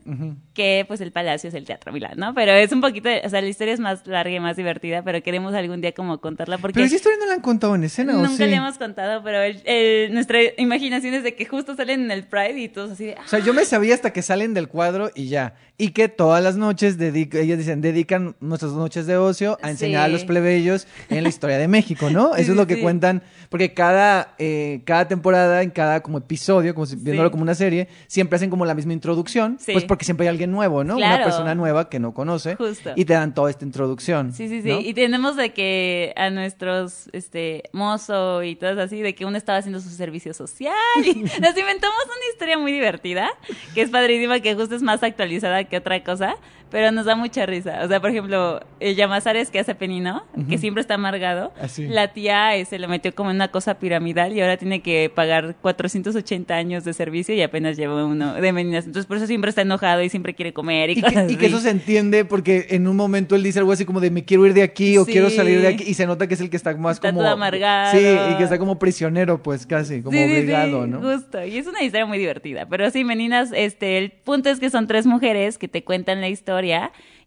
que 0.53 0.85
pues 0.87 1.01
el 1.01 1.11
palacio 1.11 1.49
es 1.49 1.55
el 1.55 1.65
Teatro 1.65 1.91
Milán, 1.91 2.13
¿no? 2.17 2.33
Pero 2.33 2.51
es 2.53 2.71
un 2.71 2.79
poquito, 2.79 3.09
o 3.21 3.29
sea, 3.29 3.41
la 3.41 3.47
historia 3.49 3.73
es 3.73 3.79
más 3.81 4.05
larga 4.07 4.31
y 4.33 4.39
más 4.39 4.55
divertida, 4.55 5.01
pero 5.01 5.21
queremos 5.23 5.53
algún 5.55 5.81
día 5.81 5.91
como 5.93 6.19
contarla 6.21 6.57
porque... 6.59 6.75
Pero 6.75 6.85
esa 6.85 6.95
historia 6.95 7.17
no 7.19 7.25
la 7.25 7.33
han 7.33 7.41
contado 7.41 7.75
en 7.75 7.83
escena, 7.83 8.13
¿o 8.15 8.21
Nunca 8.21 8.45
sí? 8.45 8.45
le 8.45 8.55
hemos 8.55 8.77
contado, 8.77 9.23
pero 9.23 9.41
el- 9.41 9.61
el- 9.65 10.13
nuestra 10.13 10.39
imaginación 10.57 11.15
es 11.15 11.23
de 11.23 11.33
que 11.35 11.45
justo 11.45 11.75
salen 11.75 12.03
en 12.05 12.11
el 12.11 12.23
Pride 12.23 12.59
y 12.59 12.69
todos 12.69 12.91
así 12.91 13.05
de... 13.07 13.15
O 13.15 13.27
sea, 13.27 13.39
yo 13.39 13.53
me 13.53 13.65
sabía 13.65 13.95
hasta 13.95 14.13
que 14.13 14.21
salen 14.21 14.53
del 14.53 14.69
cuadro 14.69 15.09
y 15.15 15.27
ya. 15.27 15.55
Y 15.75 15.89
que 15.89 16.07
todas 16.07 16.43
las 16.43 16.55
noches, 16.55 16.97
ellas 17.01 17.57
dicen, 17.57 17.81
dedican 17.81 18.35
nuestras 18.39 18.73
noches 18.73 19.07
de 19.07 19.17
ocio 19.17 19.57
a 19.63 19.71
enseñar 19.71 20.03
a 20.03 20.07
los 20.07 20.23
plebeyos 20.23 20.87
en 21.09 21.23
la 21.23 21.29
historia 21.29 21.57
de 21.57 21.67
México, 21.67 22.11
¿no? 22.11 22.35
Sí, 22.35 22.41
Eso 22.43 22.51
es 22.51 22.57
lo 22.57 22.67
que 22.67 22.75
sí. 22.75 22.81
cuentan, 22.81 23.23
porque 23.49 23.73
cada, 23.73 24.35
eh, 24.37 24.81
cada 24.85 25.07
temporada, 25.07 25.63
en 25.63 25.71
cada 25.71 26.01
como 26.03 26.19
episodio, 26.19 26.75
como 26.75 26.85
si- 26.85 26.95
viéndolo 26.95 27.31
como 27.31 27.41
una 27.41 27.55
serie, 27.55 27.87
siempre 28.05 28.35
hacen 28.35 28.51
como 28.51 28.65
la 28.65 28.75
misma 28.75 28.93
introducción, 28.93 29.57
Sí. 29.59 29.71
pues 29.73 29.83
porque 29.85 30.05
siempre 30.05 30.27
hay 30.27 30.29
alguien 30.29 30.51
nuevo, 30.51 30.83
¿no? 30.83 30.95
Una 30.97 31.23
persona 31.23 31.55
nueva 31.55 31.89
que 31.89 31.99
no 31.99 32.13
conoce 32.13 32.55
Justo. 32.55 32.91
y 32.95 33.05
te 33.05 33.13
dan 33.13 33.33
toda 33.33 33.49
esta 33.49 33.65
introducción. 33.65 34.31
Sí, 34.31 34.47
sí, 34.49 34.61
sí. 34.61 34.69
¿no? 34.69 34.79
Y 34.79 34.93
tenemos 34.93 35.35
de 35.35 35.53
que 35.53 36.13
a 36.15 36.29
nuestros, 36.29 37.09
este, 37.13 37.63
mozo 37.73 38.43
y 38.43 38.55
todas 38.55 38.77
así, 38.77 39.01
de 39.01 39.15
que 39.15 39.25
uno 39.25 39.37
estaba 39.37 39.57
haciendo 39.57 39.79
su 39.81 39.89
servicio 39.89 40.35
social. 40.35 40.73
Y 41.03 41.13
nos 41.23 41.57
inventamos 41.57 41.97
una 42.05 42.29
historia 42.31 42.59
muy 42.59 42.71
divertida, 42.71 43.27
que 43.73 43.81
es 43.81 43.89
padrísima, 43.89 44.39
que 44.39 44.53
justo 44.53 44.75
es 44.75 44.83
más 44.83 45.01
actualizada 45.01 45.62
que 45.65 45.77
otra 45.77 46.03
cosa, 46.03 46.35
pero 46.73 46.91
nos 46.91 47.05
da 47.05 47.15
mucha 47.15 47.45
risa. 47.45 47.81
O 47.83 47.87
sea, 47.87 48.01
por 48.01 48.09
ejemplo, 48.09 48.59
el 48.79 48.95
Llamazares 48.95 49.51
que 49.51 49.59
hace 49.59 49.75
Penino, 49.75 50.23
que 50.49 50.57
siempre 50.57 50.81
está 50.81 50.95
amargado, 50.95 51.53
Así. 51.61 51.87
la 51.87 52.09
tía 52.13 52.55
eh, 52.57 52.65
se 52.65 52.79
le 52.79 52.87
metió 52.87 53.13
como 53.13 53.29
en 53.29 53.35
una 53.37 53.49
cosa 53.49 53.75
piramidal 53.75 54.33
y 54.33 54.41
ahora 54.41 54.57
tiene 54.57 54.81
que 54.81 55.11
pagar 55.13 55.55
480 55.61 56.53
años 56.55 56.83
de 56.83 56.93
servicio 56.93 57.35
y 57.35 57.41
apenas 57.43 57.77
lleva 57.77 58.03
uno 58.05 58.33
de 58.33 58.51
meninas. 58.51 58.85
Entonces, 58.85 59.05
por 59.05 59.17
eso 59.17 59.27
siempre 59.27 59.49
está 59.49 59.61
enojado 59.61 60.01
y 60.01 60.09
siempre 60.09 60.33
quiere 60.33 60.51
comer 60.51 60.89
y, 60.89 60.93
Y 60.93 61.01
cosas 61.03 61.27
que, 61.27 61.33
y 61.33 61.35
que 61.37 61.45
así. 61.45 61.53
eso 61.55 61.61
se 61.63 61.69
entiende 61.69 62.25
porque 62.25 62.65
en 62.71 62.87
un 62.87 62.95
momento 62.95 63.35
él 63.35 63.43
dice 63.43 63.59
algo 63.59 63.71
así 63.71 63.85
como 63.85 63.99
de 63.99 64.09
me 64.09 64.25
quiero 64.25 64.45
ir 64.47 64.55
de 64.55 64.63
aquí 64.63 64.97
o 64.97 65.05
Sí. 65.05 65.11
quiero 65.11 65.29
salir 65.29 65.61
de 65.61 65.67
aquí 65.67 65.83
y 65.85 65.93
se 65.93 66.07
nota 66.07 66.25
que 66.27 66.33
es 66.33 66.41
el 66.41 66.49
que 66.49 66.57
está 66.57 66.75
más 66.75 66.97
Está 66.97 67.09
como 67.09 67.21
todo 67.21 67.29
amargado. 67.31 67.91
sí 67.91 68.03
y 68.31 68.37
que 68.37 68.43
está 68.43 68.57
como 68.57 68.79
prisionero 68.79 69.41
pues 69.43 69.67
casi 69.67 70.01
como 70.01 70.17
Sí, 70.17 70.23
sí, 70.23 70.29
sí, 70.33 70.39
obligado 70.41 70.87
no 70.87 71.01
Justo, 71.01 71.45
y 71.45 71.57
es 71.57 71.67
una 71.67 71.83
historia 71.83 72.07
muy 72.07 72.17
divertida. 72.17 72.65
Pero 72.65 72.89
sí, 72.89 73.03
meninas, 73.03 73.51
este, 73.53 73.99
el 73.99 74.09
punto 74.11 74.49
es 74.49 74.59
que 74.59 74.71
son 74.71 74.87
tres 74.87 75.05
mujeres 75.05 75.59
que 75.59 75.67
te 75.67 75.83
cuentan 75.83 76.19
la 76.19 76.29
historia. 76.29 76.62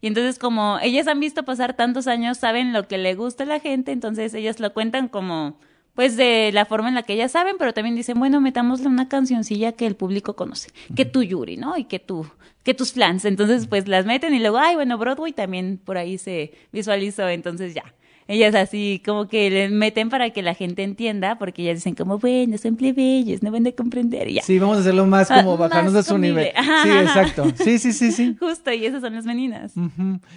Y 0.01 0.07
entonces, 0.07 0.39
como 0.39 0.79
ellas 0.81 1.07
han 1.07 1.19
visto 1.19 1.43
pasar 1.43 1.75
tantos 1.75 2.07
años, 2.07 2.37
saben 2.37 2.73
lo 2.73 2.87
que 2.87 2.97
le 2.97 3.15
gusta 3.15 3.43
a 3.43 3.47
la 3.47 3.59
gente, 3.59 3.91
entonces 3.91 4.33
ellas 4.33 4.59
lo 4.59 4.73
cuentan 4.73 5.07
como, 5.07 5.59
pues, 5.95 6.17
de 6.17 6.51
la 6.53 6.65
forma 6.65 6.89
en 6.89 6.95
la 6.95 7.03
que 7.03 7.13
ellas 7.13 7.31
saben, 7.31 7.55
pero 7.57 7.73
también 7.73 7.95
dicen, 7.95 8.19
bueno, 8.19 8.39
metámosle 8.41 8.87
una 8.87 9.09
cancioncilla 9.09 9.71
que 9.71 9.87
el 9.87 9.95
público 9.95 10.35
conoce, 10.35 10.69
que 10.95 11.05
tú 11.05 11.23
Yuri, 11.23 11.57
¿no? 11.57 11.77
Y 11.77 11.85
que 11.85 11.99
tú, 11.99 12.27
que 12.63 12.73
tus 12.73 12.93
flans. 12.93 13.25
Entonces, 13.25 13.67
pues 13.67 13.87
las 13.87 14.05
meten 14.05 14.33
y 14.33 14.39
luego, 14.39 14.57
ay, 14.59 14.75
bueno, 14.75 14.97
Broadway 14.97 15.33
también 15.33 15.79
por 15.83 15.97
ahí 15.97 16.17
se 16.17 16.53
visualizó, 16.71 17.27
entonces 17.27 17.73
ya. 17.73 17.95
Ellas 18.27 18.55
así 18.55 19.01
como 19.05 19.27
que 19.27 19.49
le 19.49 19.69
meten 19.69 20.09
para 20.09 20.29
que 20.31 20.41
la 20.41 20.53
gente 20.53 20.83
entienda, 20.83 21.37
porque 21.39 21.61
ellas 21.61 21.75
dicen 21.75 21.95
como, 21.95 22.17
bueno, 22.19 22.57
son 22.57 22.75
plebeyos, 22.75 23.41
no 23.41 23.51
van 23.51 23.65
a 23.67 23.71
comprender 23.71 24.29
y 24.29 24.33
ya. 24.35 24.41
sí 24.41 24.59
vamos 24.59 24.77
a 24.77 24.79
hacerlo 24.81 25.05
más 25.05 25.31
Ah, 25.31 25.37
como 25.43 25.57
bajarnos 25.57 25.93
más 25.93 26.05
a 26.05 26.09
su 26.09 26.17
nivel. 26.17 26.49
Ajá, 26.55 26.83
sí 26.83 26.89
exacto. 26.89 27.45
Sí 27.63 27.79
sí 27.79 27.93
sí 27.93 28.11
sí. 28.11 28.35
Justo, 28.39 28.71
y 28.73 28.85
esas 28.85 29.01
son 29.01 29.15
las 29.15 29.25
meninas. 29.25 29.73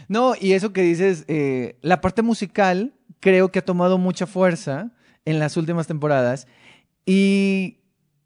No 0.08 0.34
y 0.40 0.52
eso 0.52 0.72
que 0.72 0.82
dices 0.82 1.24
eh, 1.28 1.76
la 1.82 2.00
parte 2.00 2.22
musical 2.22 2.92
creo 3.18 3.50
que 3.50 3.58
ha 3.58 3.64
tomado 3.64 3.98
mucha 3.98 4.26
fuerza 4.26 4.92
en 5.24 5.38
las 5.38 5.56
últimas 5.56 5.86
temporadas 5.86 6.46
y 7.04 7.78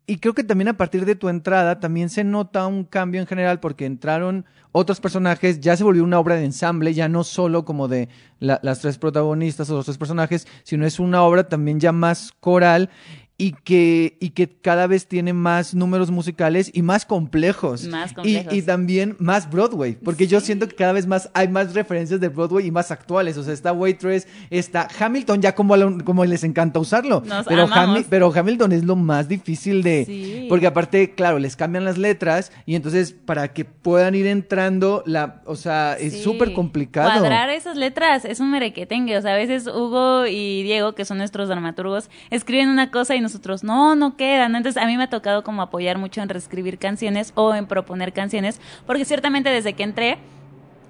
y 0.06 0.18
creo 0.18 0.34
que 0.34 0.44
también 0.44 0.68
a 0.68 0.76
partir 0.76 1.04
de 1.06 1.14
tu 1.14 1.28
entrada 1.28 1.80
también 1.80 2.10
se 2.10 2.24
nota 2.24 2.66
un 2.66 2.84
cambio 2.84 3.20
en 3.20 3.26
general 3.26 3.60
porque 3.60 3.86
entraron 3.86 4.44
otros 4.72 5.00
personajes, 5.00 5.60
ya 5.60 5.76
se 5.76 5.84
volvió 5.84 6.02
una 6.04 6.18
obra 6.18 6.34
de 6.34 6.44
ensamble, 6.44 6.92
ya 6.92 7.08
no 7.08 7.24
solo 7.24 7.64
como 7.64 7.88
de 7.88 8.08
la- 8.40 8.60
las 8.62 8.80
tres 8.80 8.98
protagonistas 8.98 9.70
o 9.70 9.76
los 9.76 9.84
tres 9.84 9.96
personajes, 9.98 10.46
sino 10.64 10.84
es 10.84 10.98
una 10.98 11.22
obra 11.22 11.48
también 11.48 11.80
ya 11.80 11.92
más 11.92 12.32
coral 12.40 12.90
y 13.36 13.50
que, 13.64 14.16
y 14.20 14.30
que 14.30 14.48
cada 14.48 14.86
vez 14.86 15.08
tiene 15.08 15.32
más 15.32 15.74
números 15.74 16.10
musicales 16.12 16.70
y 16.72 16.82
más 16.82 17.04
complejos. 17.04 17.84
Más 17.88 18.12
Y- 18.12 18.14
complejos. 18.14 18.54
Y, 18.54 18.62
también 18.62 19.16
más 19.18 19.50
Broadway, 19.50 19.94
porque 19.96 20.28
yo 20.28 20.40
siento 20.40 20.68
que 20.68 20.76
cada 20.76 20.92
vez 20.92 21.08
más 21.08 21.30
hay 21.34 21.48
más 21.48 21.74
referencias 21.74 22.20
de 22.20 22.28
Broadway 22.28 22.66
y 22.66 22.70
más 22.70 22.92
actuales. 22.92 23.36
O 23.36 23.42
sea, 23.42 23.52
está 23.52 23.72
Waitress, 23.72 24.28
está 24.50 24.86
Hamilton, 25.00 25.42
ya 25.42 25.52
como, 25.56 25.74
como 26.04 26.24
les 26.24 26.44
encanta 26.44 26.78
usarlo. 26.78 27.22
Nos 27.26 27.44
pero. 27.46 27.66
Hami- 27.66 28.06
pero 28.08 28.32
Hamilton 28.32 28.70
es 28.70 28.84
lo 28.84 28.94
más 28.94 29.26
difícil 29.26 29.82
de... 29.82 30.04
Sí. 30.04 30.46
Porque 30.48 30.68
aparte, 30.68 31.14
claro, 31.14 31.40
les 31.40 31.56
cambian 31.56 31.84
las 31.84 31.98
letras 31.98 32.52
y 32.66 32.76
entonces 32.76 33.12
para 33.12 33.52
que 33.52 33.64
puedan 33.64 34.14
ir 34.14 34.26
entrando, 34.28 35.02
la, 35.06 35.42
o 35.46 35.56
sea, 35.56 35.94
es 35.98 36.12
Sí. 36.14 36.22
súper 36.22 36.52
complicado. 36.52 37.10
Cuadrar 37.10 37.50
esas 37.50 37.76
letras 37.76 38.24
es 38.24 38.38
un 38.38 38.52
merequetengue. 38.52 39.16
O 39.18 39.22
sea, 39.22 39.32
a 39.32 39.36
veces 39.36 39.66
Hugo 39.66 40.26
y 40.26 40.62
Diego, 40.62 40.94
que 40.94 41.04
son 41.04 41.18
nuestros 41.18 41.48
dramaturgos, 41.48 42.10
escriben 42.30 42.68
una 42.68 42.92
cosa 42.92 43.16
y 43.16 43.23
nosotros, 43.24 43.64
no, 43.64 43.96
no 43.96 44.16
queda. 44.16 44.48
¿no? 44.48 44.56
Entonces, 44.56 44.80
a 44.80 44.86
mí 44.86 44.96
me 44.96 45.04
ha 45.04 45.10
tocado 45.10 45.42
como 45.42 45.62
apoyar 45.62 45.98
mucho 45.98 46.22
en 46.22 46.28
reescribir 46.28 46.78
canciones 46.78 47.32
o 47.34 47.54
en 47.54 47.66
proponer 47.66 48.12
canciones, 48.12 48.60
porque 48.86 49.04
ciertamente 49.04 49.50
desde 49.50 49.72
que 49.72 49.82
entré, 49.82 50.18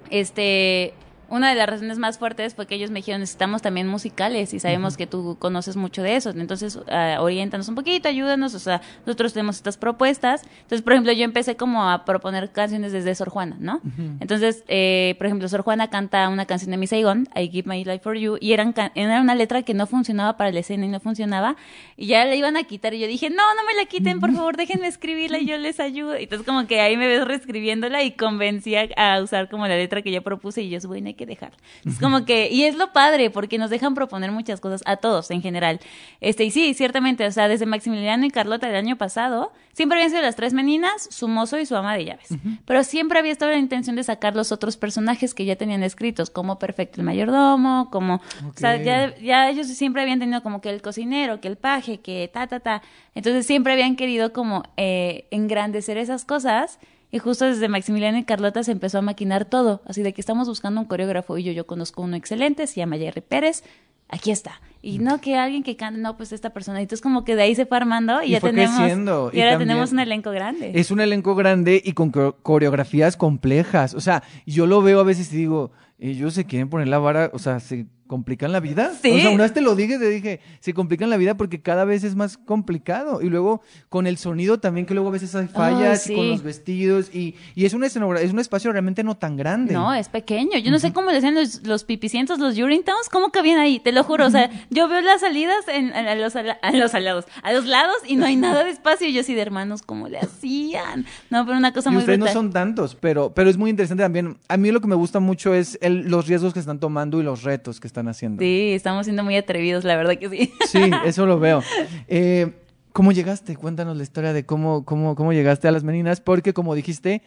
este... 0.09 0.93
Una 1.29 1.49
de 1.49 1.55
las 1.55 1.67
razones 1.67 1.97
más 1.97 2.17
fuertes 2.17 2.55
fue 2.55 2.67
que 2.67 2.75
ellos 2.75 2.91
me 2.91 2.99
dijeron, 2.99 3.21
necesitamos 3.21 3.61
también 3.61 3.87
musicales 3.87 4.53
y 4.53 4.59
sabemos 4.59 4.97
que 4.97 5.07
tú 5.07 5.37
conoces 5.39 5.75
mucho 5.75 6.03
de 6.03 6.15
eso. 6.15 6.29
Entonces, 6.29 6.79
ah, 6.89 7.17
oriéntanos 7.19 7.67
un 7.67 7.75
poquito, 7.75 8.07
ayúdanos. 8.07 8.53
O 8.53 8.59
sea, 8.59 8.81
nosotros 9.05 9.33
tenemos 9.33 9.57
estas 9.57 9.77
propuestas. 9.77 10.43
Entonces, 10.61 10.81
por 10.81 10.93
ejemplo, 10.93 11.11
yo 11.13 11.23
empecé 11.23 11.55
como 11.55 11.89
a 11.89 12.05
proponer 12.05 12.51
canciones 12.51 12.91
desde 12.91 13.15
Sor 13.15 13.29
Juana, 13.29 13.57
¿no? 13.59 13.81
Entonces, 14.19 14.63
eh, 14.67 15.15
por 15.17 15.27
ejemplo, 15.27 15.47
Sor 15.47 15.61
Juana 15.61 15.89
canta 15.89 16.27
una 16.29 16.45
canción 16.45 16.71
de 16.71 16.77
Miss 16.77 16.91
Saigon, 16.91 17.27
I 17.35 17.49
Give 17.49 17.67
My 17.69 17.83
Life 17.83 17.99
for 17.99 18.17
You, 18.17 18.37
y 18.39 18.53
eran 18.53 18.73
era 18.95 19.21
una 19.21 19.35
letra 19.35 19.63
que 19.63 19.73
no 19.73 19.87
funcionaba 19.87 20.37
para 20.37 20.51
la 20.51 20.59
escena 20.59 20.85
y 20.85 20.89
no 20.89 20.99
funcionaba. 20.99 21.55
Y 21.97 22.07
ya 22.07 22.25
la 22.25 22.35
iban 22.35 22.57
a 22.57 22.63
quitar 22.63 22.93
y 22.93 22.99
yo 22.99 23.07
dije, 23.07 23.29
no, 23.29 23.55
no 23.55 23.63
me 23.65 23.73
la 23.73 23.85
quiten, 23.85 24.19
por 24.19 24.31
favor, 24.33 24.57
déjenme 24.57 24.87
escribirla 24.87 25.39
y 25.39 25.45
yo 25.45 25.57
les 25.57 25.79
ayudo. 25.79 26.15
Entonces, 26.15 26.45
como 26.45 26.67
que 26.67 26.81
ahí 26.81 26.97
me 26.97 27.07
ves 27.07 27.25
reescribiéndola 27.25 28.03
y 28.03 28.11
convencí 28.11 28.75
a, 28.75 28.87
a 28.95 29.21
usar 29.21 29.49
como 29.49 29.67
la 29.67 29.75
letra 29.75 30.01
que 30.01 30.11
yo 30.11 30.21
propuse 30.21 30.61
y 30.61 30.69
yo, 30.69 30.79
bueno, 30.87 31.14
hay 31.15 31.17
que 31.17 31.25
dejar. 31.25 31.53
Es 31.85 31.99
como 31.99 32.25
que, 32.25 32.49
y 32.51 32.63
es 32.63 32.75
lo 32.75 32.91
padre, 32.91 33.29
porque 33.29 33.57
nos 33.57 33.69
dejan 33.69 33.95
proponer 33.95 34.31
muchas 34.31 34.59
cosas 34.59 34.81
a 34.85 34.97
todos 34.97 35.31
en 35.31 35.41
general. 35.41 35.79
Este, 36.21 36.43
y 36.43 36.51
sí, 36.51 36.73
ciertamente, 36.73 37.25
o 37.25 37.31
sea, 37.31 37.47
desde 37.47 37.65
Maximiliano 37.65 38.25
y 38.25 38.29
Carlota 38.29 38.67
del 38.67 38.75
año 38.75 38.97
pasado, 38.97 39.51
siempre 39.73 39.97
habían 39.97 40.09
sido 40.09 40.21
las 40.21 40.35
tres 40.35 40.53
meninas, 40.53 41.07
su 41.09 41.27
mozo 41.27 41.57
y 41.57 41.65
su 41.65 41.75
ama 41.75 41.95
de 41.95 42.05
llaves. 42.05 42.29
Pero 42.65 42.83
siempre 42.83 43.19
había 43.19 43.31
estado 43.31 43.51
la 43.51 43.57
intención 43.57 43.95
de 43.95 44.03
sacar 44.03 44.35
los 44.35 44.51
otros 44.51 44.77
personajes 44.77 45.33
que 45.33 45.45
ya 45.45 45.55
tenían 45.55 45.83
escritos, 45.83 46.29
como 46.29 46.59
Perfecto 46.59 47.01
el 47.01 47.05
mayordomo, 47.05 47.89
como, 47.91 48.15
o 48.15 48.53
sea, 48.55 48.81
ya, 48.81 49.15
ya 49.17 49.49
ellos 49.49 49.67
siempre 49.67 50.01
habían 50.01 50.19
tenido 50.19 50.43
como 50.43 50.61
que 50.61 50.69
el 50.69 50.81
cocinero, 50.81 51.39
que 51.39 51.47
el 51.47 51.57
paje, 51.57 51.99
que 51.99 52.29
ta, 52.33 52.47
ta, 52.47 52.59
ta. 52.59 52.81
Entonces 53.13 53.45
siempre 53.45 53.73
habían 53.73 53.95
querido 53.95 54.33
como 54.33 54.63
eh, 54.77 55.27
engrandecer 55.31 55.97
esas 55.97 56.25
cosas. 56.25 56.79
Y 57.15 57.19
justo 57.19 57.45
desde 57.45 57.69
Maximiliano 57.69 58.17
y 58.17 58.25
Carlota 58.25 58.61
se 58.61 58.73
empezó 58.73 58.97
a 58.97 59.01
maquinar 59.01 59.45
todo. 59.45 59.81
Así 59.85 60.03
de 60.03 60.11
que 60.11 60.19
estamos 60.19 60.49
buscando 60.49 60.81
un 60.81 60.85
coreógrafo 60.85 61.37
y 61.37 61.43
yo, 61.43 61.53
yo 61.53 61.65
conozco 61.65 62.01
uno 62.01 62.17
excelente, 62.17 62.67
se 62.67 62.75
llama 62.81 62.97
Jerry 62.97 63.21
Pérez. 63.21 63.63
Aquí 64.09 64.31
está. 64.31 64.59
Y 64.81 64.99
no 64.99 65.21
que 65.21 65.37
alguien 65.37 65.63
que 65.63 65.77
cante, 65.77 65.99
no, 66.01 66.17
pues 66.17 66.33
esta 66.33 66.49
persona. 66.49 66.81
Entonces 66.81 67.01
como 67.01 67.23
que 67.23 67.37
de 67.37 67.43
ahí 67.43 67.55
se 67.55 67.65
fue 67.65 67.77
armando 67.77 68.21
y, 68.21 68.25
Y 68.27 68.29
ya 68.31 68.41
fue 68.41 68.49
tenemos. 68.49 68.75
creciendo, 68.77 69.29
Y, 69.31 69.37
y 69.37 69.41
ahora 69.43 69.57
tenemos 69.57 69.93
un 69.93 69.99
elenco 69.99 70.31
grande. 70.31 70.73
Es 70.75 70.91
un 70.91 70.99
elenco 70.99 71.35
grande 71.35 71.81
y 71.83 71.93
con 71.93 72.11
co- 72.11 72.35
coreografías 72.43 73.15
complejas. 73.15 73.93
O 73.93 74.01
sea, 74.01 74.21
yo 74.45 74.67
lo 74.67 74.81
veo 74.81 74.99
a 74.99 75.03
veces 75.03 75.31
y 75.31 75.37
digo, 75.37 75.71
ellos 76.11 76.33
se 76.33 76.45
quieren 76.45 76.69
poner 76.69 76.87
la 76.87 76.99
vara, 76.99 77.29
o 77.33 77.39
sea, 77.39 77.59
se 77.59 77.85
complican 78.07 78.51
la 78.51 78.59
vida. 78.59 78.91
Sí. 79.01 79.09
O 79.09 79.19
sea, 79.19 79.31
una 79.31 79.41
vez 79.43 79.53
te 79.53 79.61
lo 79.61 79.75
dije, 79.75 79.97
te 79.97 80.07
dije, 80.07 80.39
se 80.59 80.75
complican 80.75 81.09
la 81.09 81.17
vida 81.17 81.37
porque 81.37 81.63
cada 81.63 81.85
vez 81.85 82.03
es 82.03 82.15
más 82.15 82.37
complicado. 82.37 83.19
Y 83.23 83.29
luego 83.31 83.61
con 83.89 84.05
el 84.05 84.17
sonido 84.17 84.59
también, 84.59 84.85
que 84.85 84.93
luego 84.93 85.09
a 85.09 85.11
veces 85.13 85.33
hay 85.33 85.47
fallas, 85.47 86.07
y 86.07 86.13
con 86.15 86.29
los 86.29 86.43
vestidos, 86.43 87.09
y, 87.15 87.33
y 87.55 87.65
es, 87.65 87.73
una 87.73 87.87
es 87.87 87.95
un 87.95 88.39
espacio 88.39 88.71
realmente 88.71 89.03
no 89.03 89.17
tan 89.17 89.35
grande. 89.37 89.73
No, 89.73 89.91
es 89.91 90.09
pequeño. 90.09 90.59
Yo 90.59 90.69
no 90.69 90.77
sé 90.77 90.93
cómo 90.93 91.09
le 91.09 91.17
hacían 91.17 91.33
los, 91.33 91.63
los 91.65 91.83
pipicientos, 91.83 92.37
los 92.37 92.55
Urinetowns, 92.59 93.09
cómo 93.11 93.31
cabían 93.31 93.57
ahí, 93.57 93.79
te 93.79 93.91
lo 93.91 94.03
juro. 94.03 94.27
O 94.27 94.29
sea, 94.29 94.51
yo 94.69 94.87
veo 94.87 95.01
las 95.01 95.21
salidas 95.21 95.67
en, 95.67 95.91
a, 95.91 96.13
los, 96.13 96.35
ala- 96.35 96.59
a 96.61 96.71
los 96.73 96.93
alados, 96.93 97.25
a 97.41 97.53
los 97.53 97.65
lados 97.65 97.95
y 98.07 98.17
no 98.17 98.27
hay 98.27 98.35
nada 98.35 98.63
de 98.65 98.69
espacio. 98.69 99.07
Y 99.07 99.13
yo 99.13 99.21
así 99.21 99.33
de 99.33 99.41
hermanos, 99.41 99.81
¿cómo 99.81 100.09
le 100.09 100.19
hacían? 100.19 101.07
No, 101.31 101.43
pero 101.45 101.57
una 101.57 101.73
cosa 101.73 101.89
Y 101.89 101.93
muy 101.93 102.01
ustedes 102.01 102.19
no 102.19 102.25
brutal. 102.25 102.39
son 102.39 102.53
tantos, 102.53 102.93
pero, 102.93 103.33
pero 103.33 103.49
es 103.49 103.57
muy 103.57 103.71
interesante 103.71 104.03
también. 104.03 104.37
A 104.47 104.57
mí 104.57 104.69
lo 104.71 104.79
que 104.79 104.87
me 104.87 104.95
gusta 104.95 105.19
mucho 105.19 105.55
es 105.55 105.79
el- 105.81 105.94
los 106.03 106.27
riesgos 106.27 106.53
que 106.53 106.59
están 106.59 106.79
tomando 106.79 107.19
y 107.19 107.23
los 107.23 107.43
retos 107.43 107.79
que 107.79 107.87
están 107.87 108.07
haciendo. 108.07 108.41
Sí, 108.41 108.71
estamos 108.73 109.05
siendo 109.05 109.23
muy 109.23 109.35
atrevidos, 109.37 109.83
la 109.83 109.95
verdad 109.95 110.17
que 110.17 110.29
sí. 110.29 110.53
Sí, 110.67 110.79
eso 111.05 111.25
lo 111.25 111.39
veo. 111.39 111.61
Eh, 112.07 112.53
¿Cómo 112.93 113.11
llegaste? 113.11 113.55
Cuéntanos 113.57 113.97
la 113.97 114.03
historia 114.03 114.31
de 114.33 114.45
cómo, 114.45 114.85
cómo, 114.85 115.15
cómo 115.15 115.33
llegaste 115.33 115.67
a 115.67 115.71
las 115.71 115.83
meninas, 115.83 116.21
porque 116.21 116.53
como 116.53 116.75
dijiste, 116.75 117.21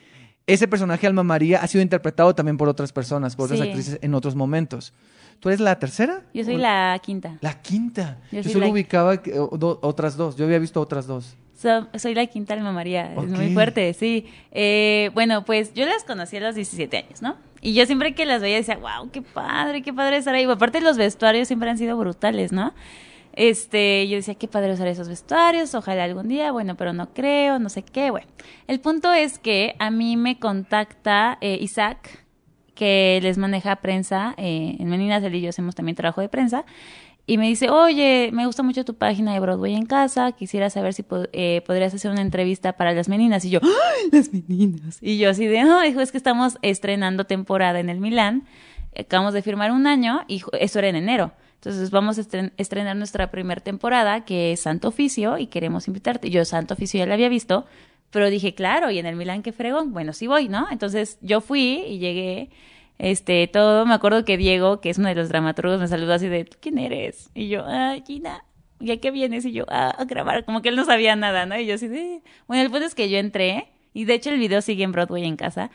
ese 0.47 0.67
personaje 0.67 1.07
Alma 1.07 1.23
María 1.25 1.59
ha 1.63 1.67
sido 1.67 1.83
interpretado 1.83 2.35
también 2.35 2.57
por 2.57 2.69
otras 2.69 2.93
personas, 2.93 3.37
por 3.37 3.45
otras 3.47 3.61
Sí. 3.61 3.69
actrices 3.69 3.99
en 4.01 4.15
otros 4.15 4.35
momentos. 4.35 4.95
¿Tú 5.41 5.51
eres 5.51 5.61
la 5.61 5.79
tercera? 5.79 6.23
Yo 6.35 6.43
soy 6.45 6.55
¿O- 6.55 6.59
la 6.59 6.99
quinta. 7.03 7.37
La 7.43 7.61
quinta. 7.61 8.19
Yo, 8.33 8.39
Yo 8.39 8.43
soy 8.45 8.53
solo 8.55 8.67
la- 8.67 8.73
ubicaba 8.73 9.17
do- 9.17 9.79
otras 9.83 10.17
dos. 10.17 10.37
Yo 10.37 10.47
había 10.47 10.59
visto 10.59 10.81
otras 10.81 11.07
dos. 11.07 11.37
So- 11.61 11.87
soy 11.99 12.15
la 12.15 12.25
quinta 12.27 12.55
alma 12.55 12.73
María, 12.73 13.13
es 13.15 13.29
muy 13.31 13.53
fuerte, 13.53 13.93
sí. 13.93 14.27
Eh, 14.53 15.11
bueno, 15.13 15.45
pues 15.45 15.75
yo 15.75 15.85
las 15.87 16.03
conocí 16.05 16.37
a 16.37 16.41
los 16.41 16.55
17 16.55 16.97
años, 16.97 17.21
¿no? 17.21 17.37
Y 17.61 17.75
yo 17.75 17.87
siempre 17.87 18.15
que 18.15 18.27
las 18.27 18.41
veía 18.41 18.57
decía, 18.57 18.77
wow, 18.77 19.11
qué 19.11 19.23
padre, 19.23 19.83
qué 19.83 19.93
padre 19.93 20.17
estar 20.17 20.35
ahí. 20.35 20.45
Aparte 20.45 20.81
los 20.81 20.97
vestuarios 20.97 21.49
siempre 21.49 21.71
han 21.71 21.79
sido 21.79 21.97
brutales, 21.97 22.53
¿no? 22.53 22.73
Este, 23.33 24.09
yo 24.09 24.17
decía, 24.17 24.35
qué 24.35 24.49
padre 24.49 24.73
usar 24.73 24.89
esos 24.89 25.09
vestuarios, 25.09 25.73
ojalá 25.75 26.03
algún 26.03 26.27
día, 26.27 26.51
bueno, 26.51 26.75
pero 26.77 26.93
no 26.93 27.15
creo, 27.15 27.61
no 27.61 27.69
sé 27.69 27.83
qué, 27.83 28.11
bueno. 28.11 28.27
El 28.67 28.81
punto 28.81 29.13
es 29.13 29.39
que 29.39 29.77
a 29.79 29.91
mí 29.93 30.17
me 30.17 30.41
contacta 30.41 31.39
eh, 31.41 31.57
Isaac, 31.61 32.25
que 32.75 33.21
les 33.23 33.39
maneja 33.39 33.77
prensa, 33.77 34.35
eh, 34.39 34.77
en 34.81 34.89
Meninas 34.89 35.23
él 35.23 35.37
y 35.37 35.41
yo 35.41 35.51
hacemos 35.51 35.77
también 35.77 35.95
trabajo 35.95 36.21
de 36.21 36.29
prensa, 36.29 36.65
y 37.29 37.39
me 37.39 37.47
dice, 37.47 37.69
oye, 37.71 38.31
me 38.33 38.47
gusta 38.47 38.63
mucho 38.63 38.85
tu 38.85 38.95
página 38.95 39.35
de 39.35 39.41
Broadway 39.41 39.75
en 39.75 39.85
casa, 39.87 40.33
quisiera 40.33 40.71
saber 40.71 40.95
si 40.95 41.05
eh, 41.33 41.63
podrías 41.67 41.95
hacer 41.95 42.11
una 42.11 42.23
entrevista 42.23 42.73
para 42.73 42.93
las 42.93 43.09
meninas. 43.09 43.45
Y 43.45 43.51
yo, 43.51 43.61
¡ay, 43.63 44.09
las 44.11 44.33
meninas! 44.33 44.99
Y 45.03 45.19
yo 45.19 45.29
así 45.31 45.47
de, 45.47 45.63
no, 45.63 45.85
hijo, 45.85 46.01
es 46.01 46.11
que 46.11 46.17
estamos 46.17 46.57
estrenando 46.63 47.25
temporada 47.25 47.79
en 47.81 47.91
el 47.91 48.01
Milán, 48.01 48.45
acabamos 48.99 49.35
de 49.35 49.43
firmar 49.43 49.71
un 49.73 49.87
año 49.87 50.23
y 50.27 50.43
eso 50.59 50.79
era 50.79 50.89
en 50.89 50.97
enero. 50.97 51.33
Entonces 51.57 51.91
vamos 51.91 52.19
a 52.19 52.23
estren- 52.23 52.53
estrenar 52.57 52.97
nuestra 52.97 53.31
primera 53.31 53.61
temporada, 53.61 54.25
que 54.25 54.53
es 54.53 54.61
Santo 54.61 54.89
Oficio, 54.89 55.37
y 55.39 55.49
queremos 55.49 55.87
invitarte. 55.87 56.31
Yo 56.31 56.45
Santo 56.45 56.75
Oficio 56.75 56.99
ya 56.99 57.07
la 57.07 57.15
había 57.15 57.29
visto, 57.29 57.67
pero 58.11 58.31
dije, 58.31 58.55
claro, 58.55 58.91
y 58.91 58.99
en 58.99 59.05
el 59.07 59.17
Milán, 59.17 59.43
qué 59.43 59.53
fregón, 59.53 59.93
bueno, 59.93 60.15
sí 60.15 60.27
voy, 60.27 60.49
¿no? 60.49 60.67
Entonces 60.71 61.19
yo 61.21 61.43
fui 61.43 61.83
y 61.87 61.99
llegué, 61.99 62.49
este, 62.99 63.47
todo, 63.47 63.87
me 63.87 63.95
acuerdo 63.95 64.25
que 64.25 64.37
Diego, 64.37 64.81
que 64.81 64.91
es 64.91 64.99
uno 64.99 65.09
de 65.09 65.15
los 65.15 65.29
dramaturgos, 65.29 65.81
me 65.81 65.89
saludó 65.89 66.15
así 66.15 66.29
de, 66.29 66.45
¿tú 66.45 66.57
quién 66.61 66.79
eres? 66.79 67.31
Y 67.35 67.49
yo, 67.49 67.65
ah, 67.67 67.97
Gina, 68.05 68.45
¿y 68.81 68.91
a 68.91 69.01
qué 69.01 69.11
vienes? 69.11 69.45
Y 69.45 69.53
yo, 69.53 69.65
ah, 69.69 69.95
a 69.97 70.05
grabar, 70.05 70.45
como 70.45 70.63
que 70.63 70.69
él 70.69 70.77
no 70.77 70.85
sabía 70.85 71.17
nada, 71.17 71.47
¿no? 71.47 71.59
Y 71.59 71.67
yo 71.67 71.75
así 71.75 71.89
de, 71.89 72.23
bueno, 72.47 72.63
el 72.63 72.71
punto 72.71 72.87
es 72.87 72.95
que 72.95 73.09
yo 73.09 73.19
entré, 73.19 73.69
y 73.95 74.05
de 74.05 74.15
hecho 74.15 74.31
el 74.31 74.39
video 74.39 74.61
sigue 74.63 74.85
en 74.85 74.93
Broadway 74.93 75.25
en 75.25 75.37
casa, 75.37 75.71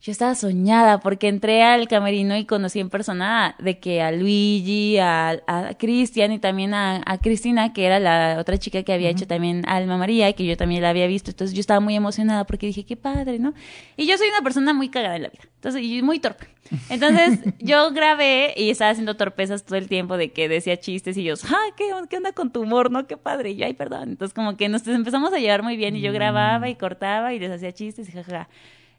yo 0.00 0.12
estaba 0.12 0.34
soñada 0.34 1.00
porque 1.00 1.26
entré 1.26 1.62
al 1.64 1.88
camerino 1.88 2.36
y 2.36 2.44
conocí 2.44 2.78
en 2.78 2.90
persona 2.90 3.56
de 3.58 3.80
que 3.80 4.02
a 4.02 4.12
Luigi, 4.12 4.98
a, 4.98 5.42
a 5.46 5.74
Cristian 5.76 6.32
y 6.32 6.38
también 6.38 6.74
a, 6.74 7.02
a 7.04 7.18
Cristina, 7.18 7.72
que 7.72 7.86
era 7.86 7.98
la 7.98 8.36
otra 8.38 8.56
chica 8.58 8.82
que 8.82 8.92
había 8.92 9.08
hecho 9.08 9.26
también 9.26 9.66
Alma 9.66 9.96
María 9.96 10.28
y 10.28 10.34
que 10.34 10.44
yo 10.44 10.56
también 10.56 10.82
la 10.82 10.90
había 10.90 11.06
visto. 11.06 11.30
Entonces 11.30 11.56
yo 11.56 11.60
estaba 11.60 11.80
muy 11.80 11.96
emocionada 11.96 12.44
porque 12.44 12.66
dije, 12.66 12.84
qué 12.84 12.96
padre, 12.96 13.38
¿no? 13.38 13.54
Y 13.96 14.06
yo 14.06 14.16
soy 14.16 14.28
una 14.28 14.42
persona 14.42 14.72
muy 14.72 14.90
cagada 14.90 15.16
en 15.16 15.22
la 15.22 15.28
vida. 15.28 15.42
Entonces, 15.56 15.82
y 15.82 16.02
muy 16.02 16.20
torpe. 16.20 16.46
Entonces 16.88 17.40
yo 17.58 17.90
grabé 17.90 18.54
y 18.56 18.70
estaba 18.70 18.90
haciendo 18.90 19.16
torpezas 19.16 19.64
todo 19.64 19.76
el 19.76 19.88
tiempo 19.88 20.16
de 20.16 20.30
que 20.30 20.48
decía 20.48 20.76
chistes 20.76 21.16
y 21.16 21.24
yo, 21.24 21.34
ah, 21.48 21.74
¿qué, 21.76 21.90
qué 22.08 22.16
onda 22.18 22.32
con 22.32 22.52
tu 22.52 22.62
humor, 22.62 22.92
no? 22.92 23.08
Qué 23.08 23.16
padre. 23.16 23.50
Y 23.50 23.56
yo, 23.56 23.66
ay, 23.66 23.74
perdón. 23.74 24.10
Entonces 24.10 24.34
como 24.34 24.56
que 24.56 24.68
nos 24.68 24.86
empezamos 24.86 25.32
a 25.32 25.38
llevar 25.38 25.64
muy 25.64 25.76
bien 25.76 25.96
y 25.96 26.00
yo 26.00 26.12
grababa 26.12 26.68
y 26.68 26.76
cortaba 26.76 27.34
y 27.34 27.40
les 27.40 27.50
hacía 27.50 27.72
chistes 27.72 28.08
y 28.08 28.12
jajaja. 28.12 28.48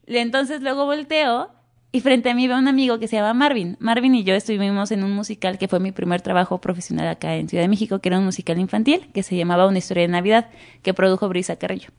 Entonces 0.07 0.61
luego 0.61 0.85
volteo 0.85 1.51
y 1.91 2.01
frente 2.01 2.29
a 2.29 2.35
mí 2.35 2.47
veo 2.47 2.57
un 2.57 2.67
amigo 2.67 2.99
que 2.99 3.07
se 3.07 3.15
llama 3.17 3.33
Marvin. 3.33 3.77
Marvin 3.79 4.15
y 4.15 4.23
yo 4.23 4.35
estuvimos 4.35 4.91
en 4.91 5.03
un 5.03 5.11
musical 5.11 5.57
que 5.57 5.67
fue 5.67 5.79
mi 5.79 5.91
primer 5.91 6.21
trabajo 6.21 6.59
profesional 6.59 7.07
acá 7.07 7.35
en 7.35 7.49
Ciudad 7.49 7.63
de 7.63 7.69
México, 7.69 7.99
que 7.99 8.09
era 8.09 8.19
un 8.19 8.25
musical 8.25 8.59
infantil 8.59 9.09
que 9.13 9.23
se 9.23 9.35
llamaba 9.35 9.67
Una 9.67 9.77
historia 9.77 10.03
de 10.03 10.09
Navidad, 10.09 10.49
que 10.81 10.93
produjo 10.93 11.29
Brisa 11.29 11.55
Carrillo. 11.57 11.89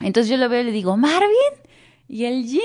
Entonces 0.00 0.30
yo 0.30 0.36
lo 0.36 0.48
veo 0.48 0.60
y 0.60 0.64
le 0.64 0.72
digo, 0.72 0.96
Marvin, 0.96 1.28
y 2.08 2.24
el 2.24 2.44
Gina, 2.44 2.62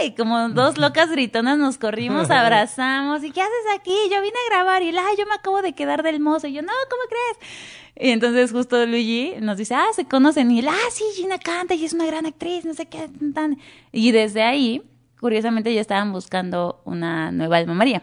¡ay! 0.00 0.14
Como 0.14 0.48
dos 0.50 0.78
locas 0.78 1.10
gritonas 1.10 1.58
nos 1.58 1.78
corrimos, 1.78 2.30
abrazamos, 2.30 3.22
¿y 3.24 3.30
qué 3.30 3.40
haces 3.42 3.52
aquí? 3.78 3.94
Yo 4.10 4.20
vine 4.22 4.34
a 4.46 4.54
grabar, 4.54 4.82
y 4.82 4.88
él, 4.88 4.98
ay, 4.98 5.16
yo 5.18 5.26
me 5.26 5.34
acabo 5.34 5.62
de 5.62 5.72
quedar 5.74 6.02
del 6.02 6.20
mozo, 6.20 6.46
y 6.46 6.52
yo, 6.52 6.62
no, 6.62 6.72
¿cómo 6.90 7.02
crees? 7.08 7.52
Y 8.00 8.10
entonces 8.10 8.52
justo 8.52 8.84
Luigi 8.86 9.34
nos 9.40 9.56
dice, 9.56 9.74
ah, 9.74 9.86
se 9.94 10.04
conocen, 10.04 10.50
y 10.50 10.60
él, 10.60 10.68
ah, 10.68 10.90
sí, 10.92 11.04
Gina 11.16 11.38
canta, 11.38 11.74
y 11.74 11.84
es 11.84 11.92
una 11.92 12.06
gran 12.06 12.26
actriz, 12.26 12.64
no 12.64 12.74
sé 12.74 12.86
qué, 12.86 13.08
tan, 13.08 13.32
tan". 13.32 13.58
Y 13.92 14.12
desde 14.12 14.42
ahí, 14.42 14.82
curiosamente, 15.20 15.74
ya 15.74 15.80
estaban 15.80 16.12
buscando 16.12 16.80
una 16.84 17.32
nueva 17.32 17.56
Alma 17.56 17.74
María. 17.74 18.02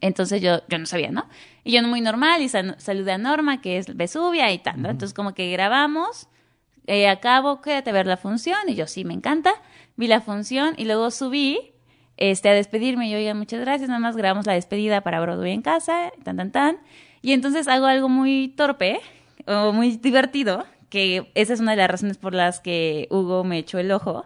Entonces 0.00 0.42
yo, 0.42 0.60
yo 0.68 0.78
no 0.78 0.84
sabía, 0.86 1.10
¿no? 1.10 1.26
Y 1.64 1.72
yo 1.72 1.82
muy 1.82 2.00
normal 2.02 2.42
y 2.42 2.48
sal- 2.48 2.76
saludé 2.78 3.12
a 3.12 3.18
Norma, 3.18 3.60
que 3.62 3.78
es 3.78 3.96
Vesubia 3.96 4.52
y 4.52 4.58
tal, 4.58 4.80
¿no? 4.82 4.90
Entonces 4.90 5.14
como 5.14 5.32
que 5.34 5.50
grabamos, 5.50 6.28
eh, 6.86 7.08
acabo, 7.08 7.62
quédate 7.62 7.90
a 7.90 7.92
ver 7.94 8.06
la 8.06 8.16
función, 8.18 8.58
y 8.68 8.74
yo 8.74 8.86
sí, 8.86 9.04
me 9.04 9.14
encanta, 9.14 9.54
vi 9.98 10.06
la 10.06 10.22
función 10.22 10.72
y 10.78 10.86
luego 10.86 11.10
subí 11.10 11.58
este, 12.16 12.48
a 12.48 12.54
despedirme 12.54 13.06
y 13.08 13.10
yo, 13.10 13.18
oiga, 13.18 13.34
muchas 13.34 13.60
gracias, 13.60 13.88
nada 13.88 14.00
más 14.00 14.16
grabamos 14.16 14.46
la 14.46 14.54
despedida 14.54 15.02
para 15.02 15.20
Broadway 15.20 15.52
en 15.52 15.60
casa, 15.62 16.10
tan, 16.24 16.36
tan, 16.38 16.50
tan. 16.50 16.78
Y 17.20 17.32
entonces 17.32 17.68
hago 17.68 17.84
algo 17.86 18.08
muy 18.08 18.48
torpe 18.56 19.00
o 19.46 19.72
muy 19.72 19.96
divertido, 19.98 20.64
que 20.88 21.30
esa 21.34 21.52
es 21.52 21.60
una 21.60 21.72
de 21.72 21.76
las 21.76 21.90
razones 21.90 22.16
por 22.16 22.32
las 22.34 22.60
que 22.60 23.06
Hugo 23.10 23.44
me 23.44 23.58
echó 23.58 23.78
el 23.78 23.90
ojo. 23.92 24.24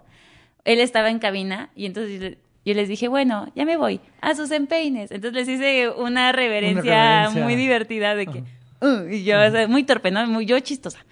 Él 0.65 0.79
estaba 0.79 1.11
en 1.11 1.19
cabina 1.19 1.71
y 1.75 1.87
entonces 1.87 2.15
yo 2.21 2.29
le- 2.31 2.39
yo 2.65 2.75
les 2.75 2.89
dije, 2.89 3.09
bueno, 3.09 3.51
ya 3.57 3.65
me 3.65 3.77
voy, 3.77 4.01
a 4.21 4.37
sus 4.37 4.53
empeines. 4.53 5.11
Entonces 5.11 5.35
les 5.47 5.49
hice 5.57 5.89
una 5.91 6.31
reverencia, 6.31 6.83
reverencia. 6.83 7.43
muy 7.45 7.57
divertida 7.57 8.15
de 8.15 8.27
que, 8.29 8.45
"Uh", 8.81 9.09
y 9.11 9.25
yo, 9.25 9.37
o 9.45 9.51
sea, 9.51 9.67
muy 9.67 9.83
torpe, 9.83 10.13
¿no? 10.13 10.25
Muy 10.29 10.47
yo 10.47 10.61
chistosa. 10.61 11.05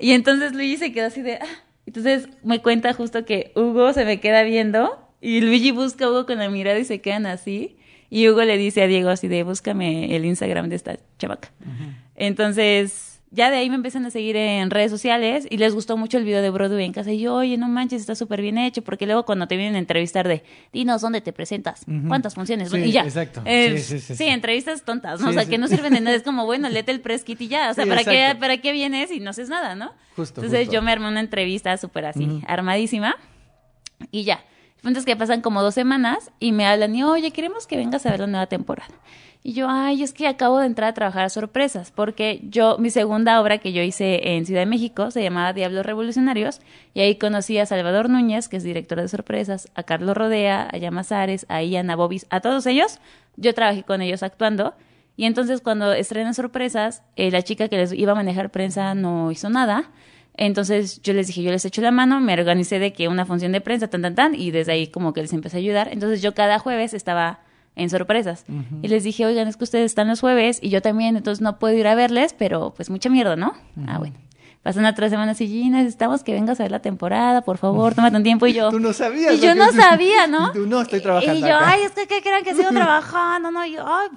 Y 0.00 0.12
entonces 0.12 0.54
Luigi 0.54 0.78
se 0.78 0.92
quedó 0.92 1.08
así 1.08 1.20
de, 1.20 1.34
"Ah". 1.42 1.46
Entonces 1.86 2.28
me 2.42 2.60
cuenta 2.62 2.92
justo 2.92 3.24
que 3.24 3.52
Hugo 3.54 3.92
se 3.92 4.04
me 4.04 4.20
queda 4.20 4.42
viendo 4.42 4.98
y 5.20 5.40
Luigi 5.40 5.70
busca 5.70 6.06
a 6.06 6.10
Hugo 6.10 6.26
con 6.26 6.38
la 6.38 6.48
mirada 6.48 6.78
y 6.78 6.84
se 6.84 7.00
quedan 7.00 7.26
así. 7.26 7.76
Y 8.10 8.28
Hugo 8.28 8.42
le 8.42 8.58
dice 8.58 8.82
a 8.82 8.86
Diego 8.86 9.08
así 9.08 9.26
de, 9.26 9.42
búscame 9.42 10.14
el 10.14 10.24
Instagram 10.24 10.68
de 10.68 10.76
esta 10.76 10.98
chavaca. 11.18 11.50
Entonces, 12.14 13.13
ya 13.34 13.50
de 13.50 13.56
ahí 13.56 13.68
me 13.68 13.74
empiezan 13.74 14.06
a 14.06 14.10
seguir 14.10 14.36
en 14.36 14.70
redes 14.70 14.92
sociales 14.92 15.46
y 15.50 15.56
les 15.56 15.74
gustó 15.74 15.96
mucho 15.96 16.18
el 16.18 16.24
video 16.24 16.40
de 16.40 16.50
Broadway 16.50 16.84
en 16.84 16.92
casa. 16.92 17.10
Y 17.12 17.18
yo, 17.18 17.34
oye, 17.34 17.56
no 17.56 17.68
manches, 17.68 18.00
está 18.00 18.14
súper 18.14 18.40
bien 18.40 18.58
hecho. 18.58 18.82
Porque 18.82 19.06
luego 19.06 19.24
cuando 19.24 19.48
te 19.48 19.56
vienen 19.56 19.74
a 19.74 19.78
entrevistar 19.80 20.28
de, 20.28 20.44
dinos 20.72 21.00
dónde 21.00 21.20
te 21.20 21.32
presentas, 21.32 21.84
cuántas 22.06 22.34
funciones. 22.34 22.70
Sí, 22.70 22.78
y 22.78 22.92
ya. 22.92 23.02
exacto. 23.02 23.42
Eh, 23.44 23.76
Sí, 23.78 23.98
sí, 23.98 24.00
sí, 24.00 24.14
sí, 24.14 24.24
entrevistas 24.24 24.82
tontas, 24.82 25.20
¿no? 25.20 25.30
O 25.30 25.32
sea, 25.32 25.46
que 25.46 25.58
no 25.58 25.66
sirven 25.66 25.94
de 25.94 26.00
nada. 26.00 26.16
Es 26.16 26.22
como, 26.22 26.46
bueno, 26.46 26.68
léete 26.68 26.92
el 26.92 27.00
press 27.00 27.24
kit 27.24 27.40
y 27.40 27.48
ya. 27.48 27.70
O 27.70 27.74
sea, 27.74 27.86
¿para, 27.86 28.04
qué. 28.04 28.36
¿para 28.38 28.58
qué 28.58 28.70
vienes 28.70 29.10
y 29.10 29.18
no 29.18 29.30
haces 29.30 29.48
nada, 29.48 29.74
no? 29.74 29.92
Justo, 30.14 30.40
Entonces 30.40 30.66
justo. 30.66 30.74
yo 30.74 30.82
me 30.82 30.92
armé 30.92 31.08
una 31.08 31.20
entrevista 31.20 31.76
súper 31.76 32.06
así, 32.06 32.40
armadísima. 32.46 33.16
Y 34.12 34.22
ya. 34.22 34.44
Entonces 34.76 35.06
que 35.06 35.16
pasan 35.16 35.40
como 35.40 35.62
dos 35.62 35.74
semanas 35.74 36.30
y 36.38 36.52
me 36.52 36.66
hablan 36.66 36.94
y, 36.94 37.02
oye, 37.02 37.30
queremos 37.32 37.66
que 37.66 37.76
vengas 37.76 38.04
a 38.06 38.10
ver 38.10 38.20
la 38.20 38.26
nueva 38.26 38.46
temporada. 38.46 38.94
Y 39.46 39.52
yo, 39.52 39.66
ay, 39.68 40.02
es 40.02 40.14
que 40.14 40.26
acabo 40.26 40.58
de 40.58 40.64
entrar 40.64 40.88
a 40.88 40.94
trabajar 40.94 41.24
a 41.24 41.28
sorpresas, 41.28 41.90
porque 41.90 42.40
yo, 42.48 42.78
mi 42.78 42.88
segunda 42.88 43.38
obra 43.42 43.58
que 43.58 43.74
yo 43.74 43.82
hice 43.82 44.36
en 44.36 44.46
Ciudad 44.46 44.62
de 44.62 44.66
México 44.66 45.10
se 45.10 45.22
llamaba 45.22 45.52
Diablos 45.52 45.84
Revolucionarios, 45.84 46.62
y 46.94 47.00
ahí 47.00 47.16
conocí 47.16 47.58
a 47.58 47.66
Salvador 47.66 48.08
Núñez, 48.08 48.48
que 48.48 48.56
es 48.56 48.62
director 48.62 48.98
de 48.98 49.06
sorpresas, 49.06 49.68
a 49.74 49.82
Carlos 49.82 50.16
Rodea, 50.16 50.66
a 50.72 50.78
Llamazares, 50.78 51.44
a 51.50 51.62
Ian, 51.62 51.90
a 51.90 51.96
Bobis, 51.96 52.24
a 52.30 52.40
todos 52.40 52.64
ellos. 52.64 53.00
Yo 53.36 53.52
trabajé 53.52 53.82
con 53.82 54.00
ellos 54.00 54.22
actuando, 54.22 54.72
y 55.14 55.26
entonces 55.26 55.60
cuando 55.60 55.92
estrenan 55.92 56.32
sorpresas, 56.32 57.02
eh, 57.16 57.30
la 57.30 57.42
chica 57.42 57.68
que 57.68 57.76
les 57.76 57.92
iba 57.92 58.12
a 58.12 58.14
manejar 58.14 58.50
prensa 58.50 58.94
no 58.94 59.30
hizo 59.30 59.50
nada. 59.50 59.90
Entonces 60.38 61.02
yo 61.02 61.12
les 61.12 61.26
dije, 61.26 61.42
yo 61.42 61.50
les 61.50 61.66
echo 61.66 61.82
la 61.82 61.90
mano, 61.90 62.18
me 62.18 62.32
organicé 62.32 62.78
de 62.78 62.94
que 62.94 63.08
una 63.08 63.26
función 63.26 63.52
de 63.52 63.60
prensa, 63.60 63.88
tan, 63.88 64.00
tan, 64.00 64.14
tan, 64.14 64.34
y 64.34 64.52
desde 64.52 64.72
ahí 64.72 64.86
como 64.86 65.12
que 65.12 65.20
les 65.20 65.34
empecé 65.34 65.58
a 65.58 65.60
ayudar. 65.60 65.90
Entonces 65.92 66.22
yo 66.22 66.32
cada 66.32 66.58
jueves 66.58 66.94
estaba 66.94 67.40
en 67.76 67.90
sorpresas. 67.90 68.44
Y 68.82 68.88
les 68.88 69.04
dije, 69.04 69.26
oigan, 69.26 69.48
es 69.48 69.56
que 69.56 69.64
ustedes 69.64 69.86
están 69.86 70.08
los 70.08 70.20
jueves 70.20 70.58
y 70.62 70.68
yo 70.68 70.80
también, 70.82 71.16
entonces 71.16 71.42
no 71.42 71.58
puedo 71.58 71.74
ir 71.74 71.86
a 71.86 71.94
verles, 71.94 72.34
pero 72.36 72.72
pues 72.74 72.90
mucha 72.90 73.08
mierda, 73.08 73.36
¿no? 73.36 73.54
Ah, 73.86 73.98
bueno. 73.98 74.16
Pasan 74.62 74.86
otras 74.86 75.10
semanas 75.10 75.38
y 75.42 75.46
Gina, 75.46 75.78
necesitamos 75.78 76.24
que 76.24 76.32
vengas 76.32 76.58
a 76.58 76.62
ver 76.62 76.70
la 76.70 76.80
temporada, 76.80 77.42
por 77.42 77.58
favor, 77.58 77.94
tómate 77.94 78.16
un 78.16 78.22
tiempo 78.22 78.46
y 78.46 78.54
yo. 78.54 78.70
Tú 78.70 78.80
no 78.80 78.94
sabías. 78.94 79.34
Y 79.34 79.40
yo 79.40 79.54
no 79.54 79.70
sabía, 79.72 80.26
¿no? 80.26 80.48
Y 80.48 80.52
tú 80.54 80.66
no, 80.66 80.80
estoy 80.80 81.02
trabajando. 81.02 81.38
Y 81.38 81.42
yo, 81.42 81.54
acá. 81.54 81.68
ay, 81.68 81.82
es 81.82 81.92
que 81.92 82.06
¿qué 82.06 82.22
crean 82.22 82.42
que 82.44 82.54
sigo 82.54 82.68
trabajando? 82.72 83.50
No, 83.50 83.66
yo, 83.66 83.84
ay. 83.86 84.08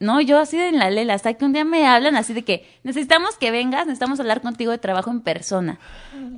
No, 0.00 0.20
yo 0.20 0.38
así 0.38 0.56
de 0.56 0.68
en 0.68 0.78
la 0.78 0.90
lela, 0.90 1.14
hasta 1.14 1.34
que 1.34 1.44
un 1.44 1.52
día 1.52 1.64
me 1.64 1.86
hablan 1.86 2.14
así 2.16 2.32
de 2.32 2.42
que 2.44 2.66
necesitamos 2.84 3.36
que 3.36 3.50
vengas, 3.50 3.86
necesitamos 3.86 4.20
hablar 4.20 4.40
contigo 4.42 4.70
de 4.70 4.78
trabajo 4.78 5.10
en 5.10 5.20
persona. 5.20 5.78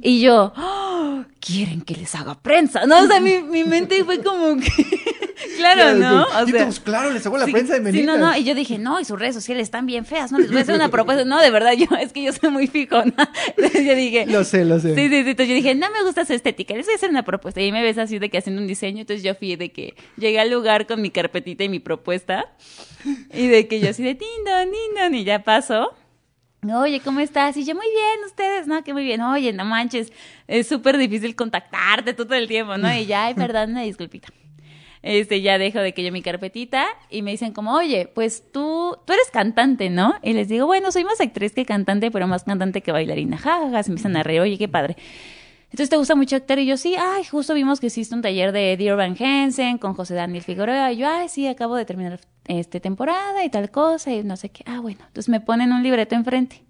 Y 0.03 0.21
yo, 0.21 0.53
"Ah, 0.57 1.25
quieren 1.41 1.83
que 1.83 1.95
les 1.95 2.15
haga 2.15 2.41
prensa. 2.41 2.87
No, 2.87 3.01
o 3.01 3.07
sea, 3.07 3.21
mi, 3.21 3.43
mi 3.43 3.65
mente 3.65 4.03
fue 4.05 4.23
como 4.23 4.57
que, 4.59 4.71
claro, 5.59 5.95
¿no? 5.95 6.23
O 6.25 6.47
sea, 6.47 6.63
todos, 6.65 6.81
claro, 6.81 7.11
les 7.11 7.25
hago 7.27 7.37
la 7.39 7.47
Sí, 7.47 7.53
prensa 7.53 7.75
de 7.75 7.79
Sí, 7.81 7.85
meninas. 7.85 8.19
no, 8.19 8.27
no, 8.31 8.37
y 8.37 8.45
yo 8.45 8.55
dije, 8.55 8.79
no, 8.79 8.99
y 9.01 9.05
sus 9.05 9.19
redes 9.19 9.35
sociales 9.35 9.65
están 9.65 9.85
bien 9.87 10.05
feas, 10.07 10.33
no, 10.33 10.39
les 10.39 10.49
voy 10.51 10.59
a 10.59 10.63
hacer 10.63 10.75
una 10.75 10.89
propuesta. 10.89 11.25
No, 11.25 11.39
de 11.41 11.51
verdad, 11.51 11.73
yo, 11.73 11.87
es 12.01 12.13
que 12.13 12.23
yo 12.23 12.33
soy 12.33 12.51
muy 12.51 12.67
fijona. 12.67 13.13
Entonces 13.57 13.85
yo 13.85 13.95
dije, 13.95 14.27
Lo 14.27 14.45
sé, 14.45 14.65
lo 14.65 14.81
sé. 14.81 14.95
Sí, 14.95 15.03
sí, 15.09 15.23
sí, 15.23 15.31
entonces 15.31 15.49
yo 15.49 15.55
dije, 15.55 15.75
no 15.75 15.91
me 15.91 16.03
gusta 16.05 16.25
su 16.25 16.33
estética, 16.33 16.75
les 16.75 16.87
voy 16.87 16.93
a 16.95 16.97
hacer 16.97 17.11
una 17.11 17.25
propuesta. 17.25 17.61
Y 17.61 17.73
me 17.73 17.83
ves 17.83 17.99
así 17.99 18.19
de 18.19 18.31
que 18.31 18.39
haciendo 18.39 18.61
un 18.63 18.69
diseño, 18.69 19.01
entonces 19.01 19.23
yo 19.23 19.35
fui 19.35 19.57
de 19.57 19.71
que 19.71 19.95
llegué 20.17 20.41
al 20.41 20.51
lugar 20.51 20.87
con 20.87 21.03
mi 21.03 21.11
carpetita 21.11 21.65
y 21.65 21.69
mi 21.69 21.79
propuesta, 21.81 22.47
y 23.33 23.47
de 23.51 23.69
que 23.69 23.81
yo 23.81 23.91
así 23.91 24.03
de 24.03 24.15
tindon, 24.15 24.71
tindon, 24.73 25.15
y 25.15 25.25
ya 25.25 25.43
pasó. 25.43 25.95
Oye, 26.63 27.01
¿cómo 27.01 27.21
estás? 27.21 27.57
Y 27.57 27.65
yo, 27.65 27.75
muy 27.75 27.87
bien, 27.87 28.27
ustedes, 28.27 28.67
¿no? 28.67 28.85
Que 28.85 28.93
muy 28.93 29.03
bien. 29.03 29.23
Oye, 29.23 29.53
no 29.53 29.65
manches, 29.65 30.13
es 30.47 30.67
súper 30.67 30.99
difícil 30.99 31.35
contactarte 31.35 32.13
tú 32.13 32.25
todo 32.25 32.37
el 32.37 32.49
tiempo, 32.49 32.77
¿no? 32.77 32.93
Y 32.93 33.07
ya, 33.07 33.27
ay, 33.27 33.35
perdón, 33.37 33.71
una 33.71 33.83
disculpita. 33.83 34.29
Este, 35.03 35.41
ya 35.41 35.57
dejo 35.57 35.79
de 35.79 35.95
que 35.95 36.05
yo 36.05 36.13
mi 36.13 36.21
carpetita 36.21 36.87
y 37.09 37.23
me 37.23 37.31
dicen 37.31 37.55
como, 37.55 37.75
oye, 37.75 38.11
pues 38.15 38.53
tú, 38.53 38.99
tú 39.07 39.13
eres 39.15 39.31
cantante, 39.33 39.89
¿no? 39.89 40.15
Y 40.23 40.35
les 40.35 40.49
digo, 40.49 40.67
bueno, 40.67 40.93
soy 40.93 41.05
más 41.05 41.21
actriz 41.23 41.53
que 41.53 41.65
cantante, 41.65 42.11
pero 42.11 42.27
más 42.27 42.45
cantante 42.45 42.83
que 42.83 42.93
bailarina. 42.93 43.39
Ja, 43.39 43.61
ja, 43.61 43.71
ja, 43.71 43.83
se 43.83 43.91
empiezan 43.91 44.17
a 44.17 44.23
reír, 44.23 44.43
oye, 44.43 44.59
qué 44.59 44.69
padre. 44.69 44.97
Entonces, 45.71 45.89
¿te 45.89 45.97
gusta 45.97 46.17
mucho 46.17 46.37
actor? 46.37 46.59
Y 46.59 46.67
yo, 46.67 46.77
sí, 46.77 46.97
ay, 46.97 47.25
justo 47.25 47.55
vimos 47.55 47.79
que 47.79 47.87
hiciste 47.87 48.15
un 48.15 48.23
taller 48.23 48.51
de 48.51 48.73
Eddie 48.73 48.93
Van 48.93 49.17
Hensen 49.17 49.79
con 49.79 49.95
José 49.95 50.15
Daniel 50.15 50.43
Figueroa. 50.43 50.93
Y 50.93 50.97
yo, 50.99 51.09
ay, 51.09 51.29
sí, 51.29 51.47
acabo 51.47 51.77
de 51.77 51.85
terminar 51.85 52.21
este 52.47 52.81
temporada 52.81 53.45
y 53.45 53.51
tal 53.51 53.71
cosa 53.71 54.11
y 54.13 54.25
no 54.25 54.37
sé 54.37 54.49
qué. 54.49 54.65
Ah, 54.67 54.81
bueno. 54.81 55.01
Entonces 55.07 55.29
me 55.29 55.41
ponen 55.41 55.73
un 55.73 55.83
libreto 55.83 56.17
enfrente. 56.17 56.65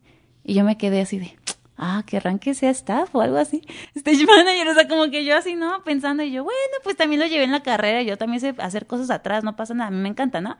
Y 0.44 0.54
yo 0.54 0.64
me 0.64 0.76
quedé 0.76 1.00
así 1.00 1.18
de, 1.18 1.34
ah, 1.78 2.02
que 2.06 2.18
arranque 2.18 2.52
sea 2.52 2.70
staff 2.70 3.14
o 3.14 3.22
algo 3.22 3.38
así. 3.38 3.62
Stage 3.94 4.26
manager, 4.26 4.68
o 4.68 4.74
sea, 4.74 4.86
como 4.86 5.10
que 5.10 5.24
yo 5.24 5.34
así, 5.36 5.54
¿no? 5.54 5.82
Pensando 5.82 6.22
y 6.22 6.30
yo, 6.30 6.44
bueno, 6.44 6.76
pues 6.84 6.96
también 6.96 7.20
lo 7.20 7.26
llevé 7.26 7.44
en 7.44 7.52
la 7.52 7.62
carrera, 7.62 8.02
yo 8.02 8.18
también 8.18 8.40
sé 8.40 8.54
hacer 8.58 8.86
cosas 8.86 9.10
atrás, 9.10 9.44
no 9.44 9.56
pasa 9.56 9.72
nada, 9.74 9.88
a 9.88 9.90
mí 9.90 9.98
me 9.98 10.08
encanta, 10.10 10.40
¿no? 10.40 10.58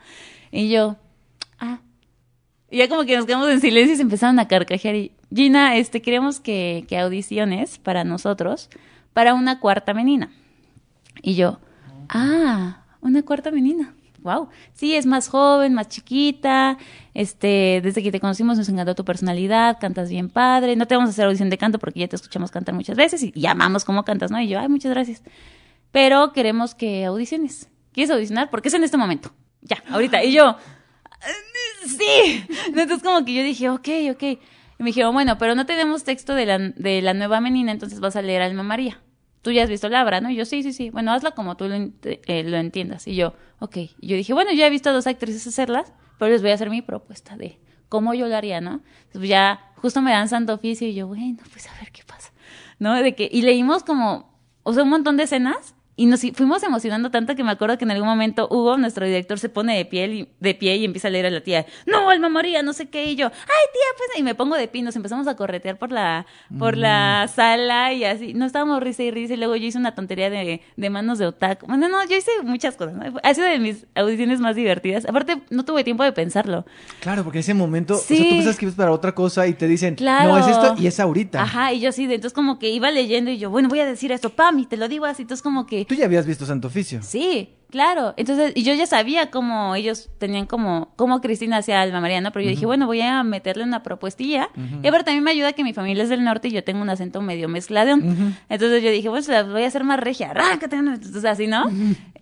Y 0.51 0.71
yo, 0.71 0.97
ah. 1.59 1.81
Y 2.71 2.79
ya 2.79 2.89
como 2.89 3.05
que 3.05 3.17
nos 3.17 3.27
quedamos 3.27 3.49
en 3.51 3.61
silencio 3.61 3.95
y 3.95 3.97
se 3.97 4.03
empezaron 4.03 4.39
a 4.39 4.49
carcajear 4.49 4.95
y, 4.95 5.13
Gina, 5.35 5.77
este, 5.77 6.03
queremos 6.03 6.41
que, 6.41 6.85
que 6.89 6.99
audiciones 6.99 7.79
para 7.79 8.05
nosotros 8.05 8.71
para 9.13 9.35
una 9.35 9.61
cuarta 9.61 9.95
menina. 9.95 10.31
Y 11.23 11.35
yo, 11.35 11.59
ah, 12.09 12.85
una 13.01 13.23
cuarta 13.23 13.51
menina. 13.51 13.95
Wow. 14.23 14.49
Sí, 14.75 14.95
es 14.95 15.07
más 15.07 15.29
joven, 15.29 15.75
más 15.75 15.89
chiquita. 15.89 16.79
Este, 17.15 17.81
desde 17.83 18.03
que 18.03 18.13
te 18.13 18.21
conocimos 18.21 18.59
nos 18.59 18.69
encantó 18.69 18.95
tu 18.95 19.05
personalidad, 19.05 19.79
cantas 19.81 20.11
bien 20.11 20.29
padre. 20.29 20.77
No 20.77 20.87
te 20.87 20.95
vamos 20.95 21.09
a 21.09 21.13
hacer 21.13 21.25
audición 21.25 21.51
de 21.51 21.59
canto 21.59 21.79
porque 21.79 22.01
ya 22.01 22.09
te 22.09 22.17
escuchamos 22.17 22.51
cantar 22.51 22.75
muchas 22.75 22.97
veces 22.97 23.23
y, 23.23 23.33
y 23.35 23.47
amamos 23.47 23.85
cómo 23.85 24.05
cantas, 24.05 24.31
¿no? 24.31 24.41
Y 24.41 24.49
yo, 24.49 24.61
ay, 24.61 24.69
muchas 24.69 24.91
gracias. 24.91 25.23
Pero 25.91 26.33
queremos 26.33 26.75
que 26.75 27.05
audiciones. 27.05 27.69
¿Quieres 27.93 28.11
audicionar? 28.11 28.51
Porque 28.51 28.69
es 28.69 28.75
en 28.75 28.85
este 28.85 28.97
momento. 28.97 29.33
Ya, 29.63 29.83
ahorita. 29.91 30.23
Y 30.23 30.33
yo, 30.33 30.57
sí. 31.87 32.45
Entonces 32.67 33.03
como 33.03 33.25
que 33.25 33.35
yo 33.35 33.43
dije, 33.43 33.69
ok, 33.69 33.89
ok. 34.13 34.23
Y 34.23 34.83
me 34.83 34.87
dijeron, 34.87 35.13
bueno, 35.13 35.37
pero 35.39 35.55
no 35.55 35.67
tenemos 35.67 36.05
texto 36.05 36.35
de 36.35 36.47
la, 36.47 36.59
de 36.59 37.03
la 37.03 37.13
nueva 37.15 37.41
menina, 37.41 37.73
entonces 37.73 38.01
vas 38.01 38.17
a 38.17 38.23
leer 38.23 38.43
Alma 38.43 38.63
María. 38.63 39.01
Tú 39.43 39.51
ya 39.53 39.63
has 39.63 39.71
visto 39.71 39.89
la 39.89 40.03
obra, 40.03 40.21
¿no? 40.21 40.31
Y 40.31 40.37
yo, 40.37 40.45
sí, 40.45 40.63
sí, 40.63 40.73
sí. 40.73 40.91
Bueno, 40.91 41.13
hazla 41.13 41.31
como 41.33 41.57
tú 41.57 41.65
eh, 41.67 42.45
lo 42.45 42.57
entiendas. 42.59 43.07
Y 43.07 43.15
yo, 43.15 43.35
ok. 43.59 43.77
Y 43.77 44.09
yo 44.09 44.17
dije, 44.17 44.35
bueno, 44.35 44.53
ya 44.53 44.67
he 44.67 44.71
visto 44.71 44.91
a 44.91 44.93
dos 44.93 45.07
actrices 45.07 45.47
hacerlas, 45.47 45.93
pero 46.19 46.31
les 46.31 46.43
voy 46.43 46.51
a 46.51 46.55
hacer 46.55 46.69
mi 46.69 46.83
propuesta 46.83 47.37
de 47.37 47.59
cómo 47.89 48.13
yo 48.15 48.29
lo 48.29 48.37
haría, 48.37 48.61
¿no? 48.61 48.83
Entonces 49.07 49.29
ya 49.29 49.73
justo 49.77 50.03
me 50.03 50.11
dan 50.11 50.29
santo 50.29 50.55
oficio 50.55 50.87
y 50.87 50.95
yo, 50.95 51.07
bueno, 51.07 51.39
pues 51.53 51.67
a 51.69 51.75
ver 51.79 51.91
qué 51.91 52.03
pasa. 52.07 52.33
¿No? 52.79 52.95
De 52.95 53.15
que, 53.15 53.29
y 53.31 53.43
leímos 53.43 53.83
como, 53.83 54.39
o 54.63 54.73
sea, 54.73 54.83
un 54.83 54.91
montón 54.91 55.17
de 55.17 55.25
escenas 55.25 55.75
y 56.01 56.07
nos 56.07 56.23
fuimos 56.35 56.63
emocionando 56.63 57.11
tanto 57.11 57.37
que 57.37 57.45
me 57.45 57.51
acuerdo 57.51 57.77
que 57.77 57.85
en 57.85 57.91
algún 57.91 58.09
momento 58.09 58.49
Hugo, 58.51 58.79
nuestro 58.79 59.05
director, 59.05 59.39
se 59.39 59.51
pone 59.51 59.77
de 59.77 59.85
pie 59.85 60.07
y, 60.07 60.29
de 60.41 60.55
pie 60.55 60.77
y 60.77 60.85
empieza 60.87 61.09
a 61.09 61.11
leer 61.11 61.27
a 61.27 61.31
la 61.31 61.43
tía, 61.43 61.67
no, 61.85 62.09
Alma 62.09 62.29
María, 62.31 62.63
no 62.63 62.73
sé 62.73 62.89
qué, 62.89 63.05
y 63.05 63.17
yo, 63.17 63.27
ay 63.27 63.33
tía, 63.73 63.83
pues, 63.99 64.19
y 64.19 64.23
me 64.23 64.35
pongo 64.35 64.57
de 64.57 64.67
pie, 64.67 64.81
y 64.81 64.83
nos 64.83 64.97
empezamos 64.97 65.27
a 65.29 65.37
corretear 65.37 65.77
por 65.79 65.93
la, 65.93 66.25
por 66.59 66.77
la 66.79 67.29
sala 67.35 67.93
y 67.93 68.05
así, 68.05 68.33
no 68.33 68.47
estábamos 68.47 68.83
risa 68.83 69.03
y 69.03 69.11
risa, 69.11 69.35
y 69.35 69.37
luego 69.37 69.57
yo 69.57 69.67
hice 69.67 69.77
una 69.79 69.95
tontería 69.95 70.31
de, 70.31 70.63
de 70.77 70.91
manos 70.91 71.19
de 71.19 71.27
otaku, 71.27 71.67
bueno, 71.67 71.89
no, 71.89 72.03
yo 72.09 72.17
hice 72.17 72.31
muchas 72.45 72.77
cosas, 72.77 72.95
¿no? 72.95 73.19
ha 73.23 73.35
sido 73.35 73.47
de 73.47 73.59
mis 73.59 73.87
audiciones 73.95 74.41
más 74.41 74.57
divertidas, 74.57 75.05
aparte 75.07 75.43
no 75.51 75.65
tuve 75.67 75.85
tiempo 75.85 76.03
de 76.05 76.13
pensarlo, 76.13 76.65
Claro, 77.01 77.25
porque 77.25 77.41
ese 77.41 77.53
momento, 77.53 77.95
o 77.95 77.99
sea, 77.99 78.17
Sí. 78.17 78.23
tú 78.23 78.29
piensas 78.31 78.57
que 78.57 78.67
es 78.67 78.75
para 78.75 78.91
otra 78.93 79.15
cosa 79.15 79.47
y 79.47 79.53
te 79.55 79.67
dicen, 79.69 79.97
Claro. 79.97 80.31
no, 80.31 80.39
es 80.39 80.47
esto 80.47 80.75
y 80.79 80.87
es 80.87 80.99
ahorita. 80.99 81.43
Ajá, 81.43 81.73
y 81.73 81.81
yo 81.81 81.93
sí, 81.93 82.07
de- 82.07 82.15
entonces 82.15 82.35
como 82.35 82.59
que 82.59 82.71
iba 82.71 82.91
leyendo 82.91 83.31
y 83.31 83.39
yo, 83.39 83.51
bueno, 83.51 83.69
voy 83.69 83.81
a 83.81 83.87
decir 83.87 84.13
esto, 84.13 84.31
Pami, 84.31 84.65
te 84.67 84.77
lo 84.77 84.89
digo 84.89 85.05
así, 85.05 85.23
entonces 85.23 85.43
como 85.43 85.67
que... 85.67 85.87
Tú 85.91 85.97
ya 85.97 86.05
habías 86.05 86.25
visto 86.25 86.47
Santo 86.47 86.69
Oficio. 86.69 87.03
Sí, 87.03 87.57
claro. 87.69 88.15
Entonces, 88.17 88.53
y 88.55 88.63
yo 88.63 88.73
ya 88.75 88.87
sabía 88.87 89.33
cómo 89.33 89.75
ellos 89.75 90.09
tenían 90.19 90.47
como, 90.47 90.93
cómo 90.95 91.21
Cristina 91.21 91.57
hacía 91.57 91.83
Alma 91.83 92.01
María, 92.01 92.21
¿no? 92.21 92.31
Pero 92.31 92.45
yo 92.45 92.51
dije, 92.51 92.65
bueno, 92.65 92.87
voy 92.87 93.01
a 93.01 93.25
meterle 93.25 93.65
una 93.65 93.83
propuestilla. 93.83 94.51
Y 94.85 94.87
aparte 94.87 95.07
también 95.07 95.25
me 95.25 95.33
ayuda 95.33 95.53
que 95.53 95.65
mi 95.65 95.73
familia 95.73 96.05
es 96.05 96.09
del 96.09 96.23
norte 96.23 96.47
y 96.47 96.53
yo 96.53 96.63
tengo 96.63 96.81
un 96.81 96.91
acento 96.91 97.21
medio 97.23 97.49
mezcladón. 97.49 98.37
Entonces 98.49 98.85
yo 98.85 98.91
dije, 98.93 99.09
bueno, 99.09 99.25
se 99.25 99.33
la 99.33 99.43
voy 99.43 99.65
a 99.65 99.67
hacer 99.67 99.83
más 99.83 99.99
regia, 99.99 100.33
entonces 100.63 101.25
así, 101.25 101.49
¿no? 101.49 101.65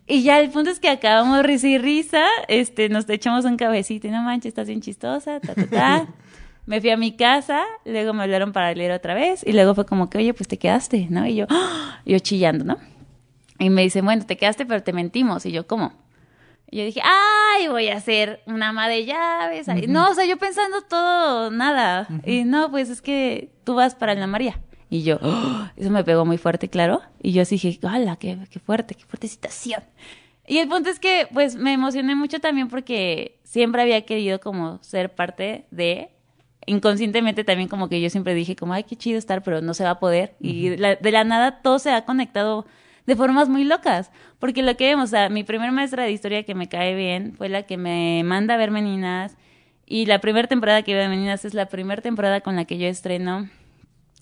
Y 0.07 0.23
ya 0.23 0.41
el 0.41 0.49
punto 0.49 0.71
es 0.71 0.81
que 0.81 0.89
acabamos 0.89 1.43
risa 1.43 1.69
y 1.69 1.77
risa, 1.77 2.25
este, 2.49 2.89
nos 2.89 3.07
echamos 3.11 3.45
un 3.45 3.59
cabecito 3.59 4.07
y 4.07 4.11
no 4.11 4.23
manches, 4.23 4.53
estás 4.53 4.69
bien 4.69 4.81
chistosa, 4.81 5.41
ta, 5.41 5.55
ta, 5.55 5.67
ta. 5.67 6.07
Me 6.65 6.81
fui 6.81 6.89
a 6.89 6.97
mi 6.97 7.17
casa, 7.17 7.65
luego 7.85 8.15
me 8.15 8.23
hablaron 8.23 8.53
para 8.53 8.75
leer 8.75 8.93
otra 8.93 9.15
vez 9.15 9.43
y 9.47 9.53
luego 9.53 9.75
fue 9.75 9.87
como 9.87 10.11
que, 10.11 10.19
oye, 10.19 10.35
pues 10.35 10.49
te 10.49 10.59
quedaste, 10.59 11.07
¿no? 11.11 11.27
Y 11.27 11.35
yo, 11.35 11.47
yo 12.07 12.19
chillando, 12.19 12.65
¿no? 12.65 12.98
Y 13.59 13.71
me 13.71 13.83
dicen, 13.83 14.05
bueno, 14.05 14.25
te 14.27 14.37
quedaste, 14.37 14.67
pero 14.67 14.83
te 14.83 14.93
mentimos. 14.93 15.45
Y 15.47 15.53
yo, 15.53 15.67
¿cómo? 15.67 15.93
Y 16.71 16.79
yo 16.79 16.85
dije, 16.85 17.01
ay, 17.03 17.69
voy 17.69 17.89
a 17.89 17.97
hacer 17.97 18.43
una 18.47 18.69
ama 18.69 18.89
de 18.89 19.05
llaves. 19.07 19.69
No, 19.89 20.11
o 20.11 20.15
sea, 20.15 20.27
yo 20.27 20.37
pensando 20.37 20.83
todo, 20.83 21.51
nada. 21.51 22.07
Y 22.25 22.45
no, 22.45 22.71
pues 22.71 22.91
es 22.91 23.01
que 23.03 23.51
tú 23.65 23.75
vas 23.75 23.95
para 23.95 24.15
la 24.15 24.27
María. 24.27 24.61
Y 24.91 25.03
yo, 25.03 25.19
¡oh! 25.23 25.69
eso 25.77 25.91
me 25.91 26.05
pegó 26.05 26.25
muy 26.25 26.39
fuerte, 26.39 26.69
claro. 26.69 27.03
Y 27.23 27.33
yo 27.33 27.43
así 27.43 27.57
dije, 27.59 27.79
¡hala, 27.87 28.17
qué, 28.17 28.39
qué 28.51 28.59
fuerte, 28.59 28.95
qué 28.95 29.05
fuerte 29.05 29.29
situación! 29.29 29.83
Y 30.47 30.59
el 30.59 30.69
punto 30.69 30.89
es 30.89 30.99
que, 30.99 31.29
pues, 31.33 31.57
me 31.57 31.75
emocioné 31.75 32.15
mucho 32.15 32.39
también 32.41 32.69
porque 32.69 33.39
siempre 33.45 33.83
había 33.83 34.01
querido 34.07 34.41
como 34.41 34.79
ser 34.83 35.15
parte 35.15 35.67
de 35.71 36.11
inconscientemente 36.67 37.45
también 37.45 37.69
como 37.69 37.89
que 37.89 38.01
yo 38.01 38.11
siempre 38.11 38.35
dije 38.35 38.55
como, 38.57 38.73
ay, 38.75 38.85
qué 38.85 38.95
chido 38.97 39.19
estar, 39.19 39.43
pero 39.43 39.61
no 39.63 39.75
se 39.75 39.85
va 39.85 39.91
a 39.91 39.99
poder. 39.99 40.37
Y 40.41 40.77
la- 40.77 40.97
de 40.97 41.11
la 41.13 41.25
nada 41.25 41.61
todo 41.63 41.79
se 41.79 41.91
ha 41.91 42.05
conectado 42.05 42.67
de 43.09 43.17
formas 43.17 43.49
muy 43.49 43.65
locas. 43.65 44.11
Porque 44.39 44.63
lo 44.63 44.77
que 44.77 44.85
vemos, 44.85 45.15
o 45.15 45.31
mi 45.31 45.43
primer 45.43 45.73
maestra 45.73 46.05
de 46.05 46.13
historia 46.13 46.43
que 46.43 46.55
me 46.55 46.69
cae 46.69 46.95
bien 46.95 47.33
fue 47.39 47.49
la 47.49 47.63
que 47.63 47.79
me 47.79 48.23
manda 48.23 48.53
a 48.53 48.57
ver 48.59 48.71
Meninas. 48.71 49.39
Y 49.87 50.05
la 50.05 50.19
primera 50.19 50.47
temporada 50.47 50.83
que 50.83 50.93
veo 50.93 51.03
de 51.05 51.09
Meninas 51.09 51.47
es 51.47 51.55
la 51.55 51.67
primera 51.67 52.03
temporada 52.03 52.43
con 52.43 52.55
la 52.55 52.67
que 52.67 52.77
yo 52.77 52.87
estreno. 52.87 53.49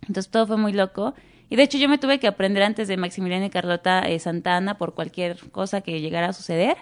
Entonces 0.02 0.30
todo 0.30 0.46
fue 0.46 0.56
muy 0.56 0.72
loco. 0.72 1.14
Y 1.50 1.56
de 1.56 1.64
hecho 1.64 1.78
yo 1.78 1.88
me 1.88 1.98
tuve 1.98 2.20
que 2.20 2.28
aprender 2.28 2.62
antes 2.62 2.86
de 2.86 2.96
Maximiliano 2.96 3.44
y 3.44 3.50
Carlota 3.50 4.02
eh, 4.02 4.20
Santana 4.20 4.78
por 4.78 4.94
cualquier 4.94 5.36
cosa 5.50 5.80
que 5.80 6.00
llegara 6.00 6.28
a 6.28 6.32
suceder. 6.32 6.76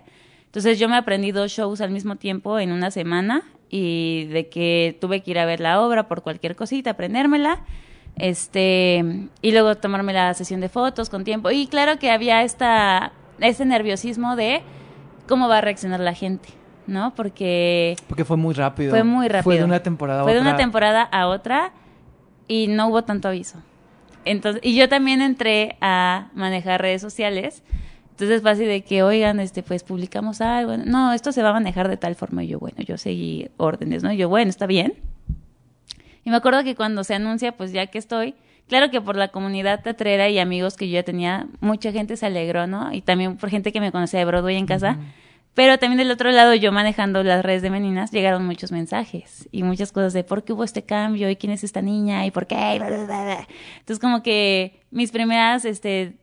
Entonces 0.44 0.78
yo 0.78 0.90
me 0.90 0.96
aprendí 0.96 1.32
dos 1.32 1.52
shows 1.52 1.80
al 1.80 1.90
mismo 1.90 2.16
tiempo 2.16 2.58
en 2.58 2.70
una 2.70 2.90
semana 2.90 3.44
y 3.70 4.26
de 4.26 4.50
que 4.50 4.94
tuve 5.00 5.22
que 5.22 5.30
ir 5.30 5.38
a 5.38 5.46
ver 5.46 5.60
la 5.60 5.80
obra 5.80 6.06
por 6.06 6.20
cualquier 6.20 6.54
cosita, 6.54 6.90
aprendérmela. 6.90 7.64
Este, 8.16 9.04
y 9.42 9.50
luego 9.52 9.74
tomarme 9.76 10.12
la 10.12 10.34
sesión 10.34 10.60
de 10.60 10.68
fotos 10.68 11.10
con 11.10 11.24
tiempo. 11.24 11.50
Y 11.50 11.66
claro 11.66 11.98
que 11.98 12.10
había 12.10 12.42
esta, 12.42 13.12
ese 13.40 13.64
nerviosismo 13.64 14.36
de 14.36 14.62
cómo 15.28 15.48
va 15.48 15.58
a 15.58 15.60
reaccionar 15.60 16.00
la 16.00 16.14
gente, 16.14 16.48
¿no? 16.86 17.14
Porque 17.14 17.96
Porque 18.08 18.24
fue 18.24 18.36
muy 18.36 18.54
rápido. 18.54 18.90
fue 18.90 19.04
muy 19.04 19.28
rápido. 19.28 19.42
Fue 19.44 19.58
de 19.58 19.64
una 19.64 19.82
temporada 19.82 20.20
a 20.20 20.24
Fue 20.24 20.32
de 20.34 20.38
otra. 20.38 20.50
una 20.50 20.56
temporada 20.58 21.02
a 21.02 21.26
otra 21.26 21.72
y 22.46 22.68
no 22.68 22.88
hubo 22.88 23.02
tanto 23.02 23.28
aviso. 23.28 23.58
Entonces, 24.24 24.60
y 24.64 24.74
yo 24.76 24.88
también 24.88 25.20
entré 25.20 25.76
a 25.80 26.28
manejar 26.34 26.80
redes 26.80 27.02
sociales. 27.02 27.62
Entonces 28.10 28.42
fue 28.42 28.52
así 28.52 28.64
de 28.64 28.82
que, 28.82 29.02
oigan, 29.02 29.40
este, 29.40 29.62
pues 29.64 29.82
publicamos 29.82 30.40
algo. 30.40 30.76
No, 30.76 31.12
esto 31.12 31.32
se 31.32 31.42
va 31.42 31.50
a 31.50 31.52
manejar 31.52 31.88
de 31.88 31.96
tal 31.96 32.14
forma. 32.14 32.44
Y 32.44 32.46
yo, 32.48 32.58
bueno, 32.60 32.76
yo 32.78 32.96
seguí 32.96 33.48
órdenes, 33.56 34.02
¿no? 34.04 34.12
Y 34.12 34.16
yo, 34.16 34.28
bueno, 34.28 34.48
está 34.50 34.66
bien. 34.66 34.94
Y 36.24 36.30
me 36.30 36.36
acuerdo 36.36 36.64
que 36.64 36.74
cuando 36.74 37.04
se 37.04 37.14
anuncia, 37.14 37.52
pues 37.52 37.72
ya 37.72 37.86
que 37.86 37.98
estoy, 37.98 38.34
claro 38.68 38.90
que 38.90 39.00
por 39.00 39.16
la 39.16 39.28
comunidad 39.28 39.82
teatrera 39.82 40.28
y 40.28 40.38
amigos 40.38 40.76
que 40.76 40.88
yo 40.88 40.94
ya 40.94 41.02
tenía, 41.02 41.46
mucha 41.60 41.92
gente 41.92 42.16
se 42.16 42.26
alegró, 42.26 42.66
¿no? 42.66 42.92
Y 42.92 43.02
también 43.02 43.36
por 43.36 43.50
gente 43.50 43.72
que 43.72 43.80
me 43.80 43.92
conocía 43.92 44.20
de 44.20 44.24
Broadway 44.24 44.56
en 44.56 44.66
casa. 44.66 44.98
Pero 45.54 45.78
también 45.78 45.98
del 45.98 46.10
otro 46.10 46.32
lado, 46.32 46.54
yo 46.54 46.72
manejando 46.72 47.22
las 47.22 47.44
redes 47.44 47.62
de 47.62 47.70
meninas, 47.70 48.10
llegaron 48.10 48.44
muchos 48.44 48.72
mensajes 48.72 49.48
y 49.52 49.62
muchas 49.62 49.92
cosas 49.92 50.12
de 50.12 50.24
por 50.24 50.42
qué 50.42 50.52
hubo 50.52 50.64
este 50.64 50.82
cambio 50.82 51.30
y 51.30 51.36
quién 51.36 51.52
es 51.52 51.62
esta 51.62 51.80
niña 51.80 52.26
y 52.26 52.32
por 52.32 52.48
qué. 52.48 52.74
y 52.74 52.78
bla, 52.78 52.88
bla, 52.88 53.04
bla, 53.04 53.24
bla. 53.24 53.48
Entonces, 53.78 54.00
como 54.00 54.22
que 54.22 54.80
mis 54.90 55.12
primeras 55.12 55.64
este, 55.64 56.18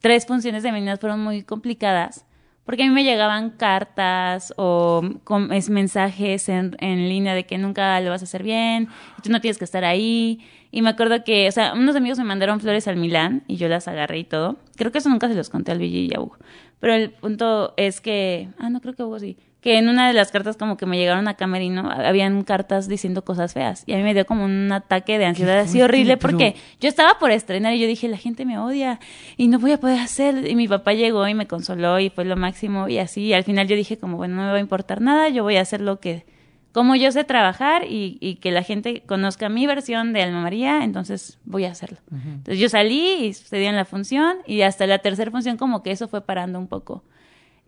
tres 0.00 0.24
funciones 0.24 0.62
de 0.62 0.70
meninas 0.70 1.00
fueron 1.00 1.20
muy 1.20 1.42
complicadas 1.42 2.26
porque 2.70 2.84
a 2.84 2.86
mí 2.86 2.92
me 2.94 3.02
llegaban 3.02 3.50
cartas 3.50 4.54
o 4.56 5.02
es 5.50 5.70
mensajes 5.70 6.48
en, 6.48 6.76
en 6.78 7.08
línea 7.08 7.34
de 7.34 7.44
que 7.44 7.58
nunca 7.58 8.00
lo 8.00 8.10
vas 8.10 8.22
a 8.22 8.26
hacer 8.26 8.44
bien, 8.44 8.86
tú 9.24 9.30
no 9.32 9.40
tienes 9.40 9.58
que 9.58 9.64
estar 9.64 9.84
ahí. 9.84 10.38
Y 10.70 10.80
me 10.80 10.90
acuerdo 10.90 11.24
que, 11.24 11.48
o 11.48 11.50
sea, 11.50 11.72
unos 11.74 11.96
amigos 11.96 12.18
me 12.18 12.24
mandaron 12.26 12.60
flores 12.60 12.86
al 12.86 12.94
Milán 12.94 13.42
y 13.48 13.56
yo 13.56 13.66
las 13.66 13.88
agarré 13.88 14.20
y 14.20 14.24
todo. 14.24 14.56
Creo 14.76 14.92
que 14.92 14.98
eso 14.98 15.08
nunca 15.08 15.26
se 15.26 15.34
los 15.34 15.50
conté 15.50 15.72
al 15.72 15.80
Billy 15.80 16.10
y 16.12 16.14
a 16.14 16.20
Hugo. 16.20 16.36
Pero 16.78 16.94
el 16.94 17.10
punto 17.10 17.74
es 17.76 18.00
que, 18.00 18.50
ah, 18.56 18.70
no 18.70 18.80
creo 18.80 18.94
que 18.94 19.02
Hugo 19.02 19.18
sí, 19.18 19.36
que 19.60 19.76
en 19.76 19.88
una 19.90 20.08
de 20.08 20.14
las 20.14 20.30
cartas 20.32 20.56
como 20.56 20.76
que 20.78 20.86
me 20.86 20.96
llegaron 20.96 21.28
a 21.28 21.34
Camerino, 21.34 21.90
habían 21.90 22.44
cartas 22.44 22.88
diciendo 22.88 23.24
cosas 23.24 23.52
feas. 23.52 23.82
Y 23.86 23.92
a 23.92 23.96
mí 23.98 24.02
me 24.02 24.14
dio 24.14 24.24
como 24.24 24.44
un 24.46 24.72
ataque 24.72 25.18
de 25.18 25.26
ansiedad 25.26 25.58
así 25.58 25.82
horrible 25.82 26.16
pero- 26.16 26.30
porque 26.38 26.56
yo 26.80 26.88
estaba 26.88 27.18
por 27.18 27.30
estrenar 27.30 27.74
y 27.74 27.80
yo 27.80 27.86
dije, 27.86 28.08
la 28.08 28.16
gente 28.16 28.46
me 28.46 28.58
odia 28.58 29.00
y 29.36 29.48
no 29.48 29.58
voy 29.58 29.72
a 29.72 29.78
poder 29.78 29.98
hacer. 30.00 30.48
Y 30.50 30.54
mi 30.56 30.66
papá 30.66 30.94
llegó 30.94 31.28
y 31.28 31.34
me 31.34 31.46
consoló 31.46 32.00
y 32.00 32.08
fue 32.08 32.24
lo 32.24 32.36
máximo 32.36 32.88
y 32.88 32.98
así. 32.98 33.22
Y 33.22 33.32
al 33.34 33.44
final 33.44 33.68
yo 33.68 33.76
dije 33.76 33.98
como, 33.98 34.16
bueno, 34.16 34.34
no 34.36 34.42
me 34.44 34.48
va 34.50 34.56
a 34.56 34.60
importar 34.60 35.00
nada, 35.02 35.28
yo 35.28 35.42
voy 35.42 35.56
a 35.56 35.60
hacer 35.60 35.82
lo 35.82 36.00
que, 36.00 36.24
como 36.72 36.96
yo 36.96 37.12
sé 37.12 37.24
trabajar 37.24 37.84
y, 37.84 38.16
y 38.20 38.36
que 38.36 38.52
la 38.52 38.62
gente 38.62 39.02
conozca 39.04 39.50
mi 39.50 39.66
versión 39.66 40.14
de 40.14 40.22
Alma 40.22 40.40
María, 40.40 40.84
entonces 40.84 41.38
voy 41.44 41.64
a 41.66 41.70
hacerlo. 41.72 41.98
Entonces 42.10 42.58
yo 42.58 42.68
salí 42.70 43.26
y 43.26 43.34
sucedió 43.34 43.68
en 43.68 43.76
la 43.76 43.84
función 43.84 44.36
y 44.46 44.62
hasta 44.62 44.86
la 44.86 45.00
tercera 45.00 45.30
función 45.30 45.58
como 45.58 45.82
que 45.82 45.90
eso 45.90 46.08
fue 46.08 46.22
parando 46.22 46.58
un 46.58 46.66
poco. 46.66 47.04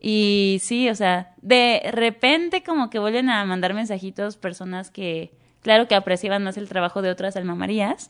Y 0.05 0.59
sí, 0.61 0.90
o 0.90 0.94
sea, 0.96 1.32
de 1.42 1.80
repente 1.92 2.64
como 2.64 2.90
que 2.90 2.98
vuelven 2.98 3.30
a 3.30 3.44
mandar 3.44 3.72
mensajitos 3.72 4.36
personas 4.36 4.90
que, 4.90 5.30
claro 5.62 5.86
que 5.86 5.94
apreciaban 5.94 6.42
más 6.42 6.57
el 6.57 6.68
trabajo 6.68 7.03
de 7.03 7.11
otras 7.11 7.36
alma 7.36 7.55
Marías. 7.55 8.09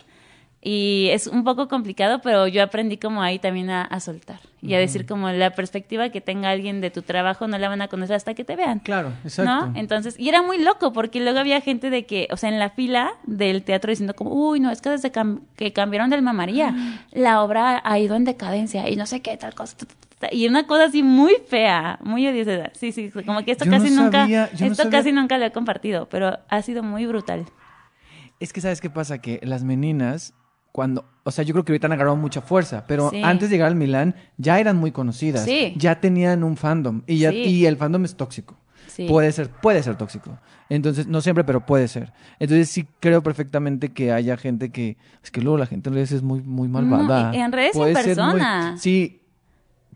Y 0.64 1.08
es 1.10 1.26
un 1.26 1.42
poco 1.42 1.66
complicado, 1.66 2.20
pero 2.22 2.46
yo 2.46 2.62
aprendí 2.62 2.96
como 2.96 3.20
ahí 3.20 3.40
también 3.40 3.68
a, 3.68 3.82
a 3.82 3.98
soltar 3.98 4.38
y 4.62 4.74
a 4.74 4.78
decir 4.78 5.06
como 5.06 5.28
la 5.30 5.50
perspectiva 5.50 6.10
que 6.10 6.20
tenga 6.20 6.50
alguien 6.50 6.80
de 6.80 6.92
tu 6.92 7.02
trabajo 7.02 7.48
no 7.48 7.58
la 7.58 7.68
van 7.68 7.82
a 7.82 7.88
conocer 7.88 8.14
hasta 8.14 8.34
que 8.34 8.44
te 8.44 8.54
vean. 8.54 8.78
Claro, 8.78 9.12
exacto. 9.24 9.66
¿No? 9.66 9.72
Entonces, 9.76 10.14
y 10.20 10.28
era 10.28 10.40
muy 10.40 10.58
loco 10.62 10.92
porque 10.92 11.18
luego 11.20 11.40
había 11.40 11.60
gente 11.60 11.90
de 11.90 12.06
que, 12.06 12.28
o 12.30 12.36
sea, 12.36 12.48
en 12.48 12.60
la 12.60 12.70
fila 12.70 13.10
del 13.24 13.64
teatro 13.64 13.90
diciendo 13.90 14.14
como, 14.14 14.30
uy, 14.30 14.60
no, 14.60 14.70
es 14.70 14.80
que 14.80 14.90
desde 14.90 15.10
cam- 15.10 15.40
que 15.56 15.72
cambiaron 15.72 16.10
del 16.10 16.18
Alma 16.18 16.32
María, 16.32 16.72
la 17.10 17.42
obra 17.42 17.82
ha 17.84 17.98
ido 17.98 18.14
en 18.14 18.22
decadencia 18.24 18.88
y 18.88 18.94
no 18.94 19.06
sé 19.06 19.20
qué, 19.20 19.36
tal 19.36 19.54
cosa. 19.56 19.76
Ta, 20.22 20.26
ta, 20.26 20.28
ta, 20.28 20.30
ta". 20.30 20.34
Y 20.36 20.46
una 20.48 20.66
cosa 20.66 20.84
así 20.84 21.02
muy 21.02 21.34
fea, 21.48 21.98
muy 22.02 22.26
odiosa. 22.26 22.70
Sí, 22.74 22.92
sí, 22.92 23.10
como 23.26 23.44
que 23.44 23.52
esto 23.52 23.64
Yo 23.64 23.70
no 23.70 23.78
casi 23.78 23.90
nunca, 23.94 24.20
sabía- 24.22 24.50
yo 24.52 24.66
no 24.66 24.72
esto 24.72 24.90
casi 24.90 25.12
nunca 25.12 25.38
lo 25.38 25.44
he 25.46 25.52
compartido, 25.52 26.08
pero 26.08 26.38
ha 26.48 26.62
sido 26.62 26.82
muy 26.82 27.06
brutal. 27.06 27.44
Es 28.40 28.52
que 28.52 28.60
sabes 28.60 28.80
qué 28.80 28.90
pasa, 28.90 29.18
que 29.18 29.38
las 29.42 29.62
meninas, 29.64 30.34
cuando, 30.72 31.04
o 31.22 31.30
sea, 31.30 31.44
yo 31.44 31.52
creo 31.54 31.64
que 31.64 31.72
ahorita 31.72 31.86
han 31.86 31.92
agarrado 31.92 32.16
mucha 32.16 32.40
fuerza, 32.40 32.86
pero 32.86 33.10
Sí. 33.10 33.22
antes 33.22 33.50
de 33.50 33.56
llegar 33.56 33.68
al 33.68 33.76
Milán 33.76 34.14
ya 34.38 34.58
eran 34.58 34.76
muy 34.78 34.90
conocidas, 34.90 35.44
Sí. 35.44 35.74
ya 35.76 36.00
tenían 36.00 36.42
un 36.42 36.56
fandom 36.56 37.02
y 37.06 37.18
ya 37.18 37.30
Sí. 37.30 37.36
y 37.36 37.66
el 37.66 37.76
fandom 37.76 38.04
es 38.04 38.16
tóxico. 38.16 38.56
Sí. 38.88 39.06
Puede 39.08 39.32
ser, 39.32 39.48
puede 39.48 39.82
ser 39.82 39.96
tóxico. 39.96 40.38
Entonces, 40.68 41.06
no 41.06 41.20
siempre, 41.22 41.44
pero 41.44 41.64
puede 41.64 41.88
ser. 41.88 42.12
Entonces 42.38 42.68
sí 42.68 42.86
creo 43.00 43.22
perfectamente 43.22 43.90
que 43.90 44.12
haya 44.12 44.36
gente 44.36 44.70
que, 44.70 44.96
es 45.22 45.30
que 45.30 45.40
luego 45.40 45.56
la 45.56 45.66
gente 45.66 45.88
en 45.88 45.94
redes 45.94 46.12
es 46.12 46.22
muy, 46.22 46.40
muy 46.42 46.68
malvada. 46.68 47.32
en 47.34 47.52
redes 47.52 47.74
en 47.74 47.80
Puede 47.80 47.94
ser 48.02 48.18
muy- 48.18 48.78
sí, 48.78 49.21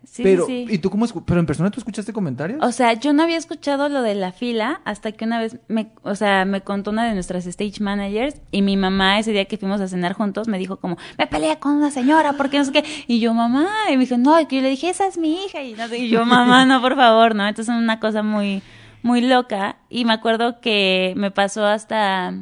Sí, 0.07 0.23
pero, 0.23 0.47
sí, 0.47 0.67
sí. 0.69 0.75
¿y 0.75 0.79
tú 0.79 0.89
cómo, 0.89 1.05
pero 1.25 1.41
en 1.41 1.47
persona 1.47 1.71
tú 1.71 1.81
escuchaste 1.81 2.13
comentarios? 2.13 2.63
O 2.63 2.71
sea, 2.71 2.93
yo 2.93 3.13
no 3.13 3.25
había 3.25 3.37
escuchado 3.37 3.89
lo 3.89 4.03
de 4.03 4.15
la 4.15 4.31
fila 4.31 4.81
hasta 4.85 5.11
que 5.11 5.25
una 5.25 5.41
vez 5.41 5.59
me, 5.67 5.89
o 6.03 6.15
sea, 6.15 6.45
me 6.45 6.61
contó 6.61 6.93
una 6.93 7.05
de 7.05 7.13
nuestras 7.15 7.45
stage 7.47 7.81
managers 7.83 8.41
y 8.53 8.63
mi 8.63 8.77
mamá 8.77 9.19
ese 9.19 9.33
día 9.33 9.47
que 9.47 9.59
fuimos 9.59 9.81
a 9.81 9.89
cenar 9.89 10.13
juntos 10.13 10.47
me 10.47 10.59
dijo 10.59 10.77
como, 10.77 10.97
me 11.19 11.27
peleé 11.27 11.59
con 11.59 11.73
una 11.73 11.91
señora 11.91 12.35
porque 12.35 12.59
no 12.59 12.65
sé 12.65 12.73
qué. 12.73 12.85
Y 13.09 13.19
yo, 13.19 13.35
mamá, 13.35 13.67
y 13.91 13.97
me 13.97 14.05
dijo, 14.05 14.17
no, 14.17 14.41
y 14.41 14.47
yo 14.49 14.61
le 14.61 14.71
dije, 14.71 14.91
esa 14.91 15.07
es 15.07 15.19
mi 15.19 15.45
hija. 15.45 15.63
Y, 15.63 15.75
no 15.75 15.89
sé, 15.89 15.99
y 15.99 16.09
yo, 16.09 16.25
mamá, 16.25 16.65
no, 16.65 16.81
por 16.81 16.95
favor, 16.95 17.35
¿no? 17.35 17.47
Entonces 17.47 17.75
una 17.75 17.99
cosa 17.99 18.23
muy, 18.23 18.63
muy 19.03 19.23
loca. 19.23 19.77
Y 19.91 20.05
me 20.05 20.13
acuerdo 20.13 20.61
que 20.61 21.15
me 21.17 21.33
pasó 21.33 21.67
hasta 21.67 22.33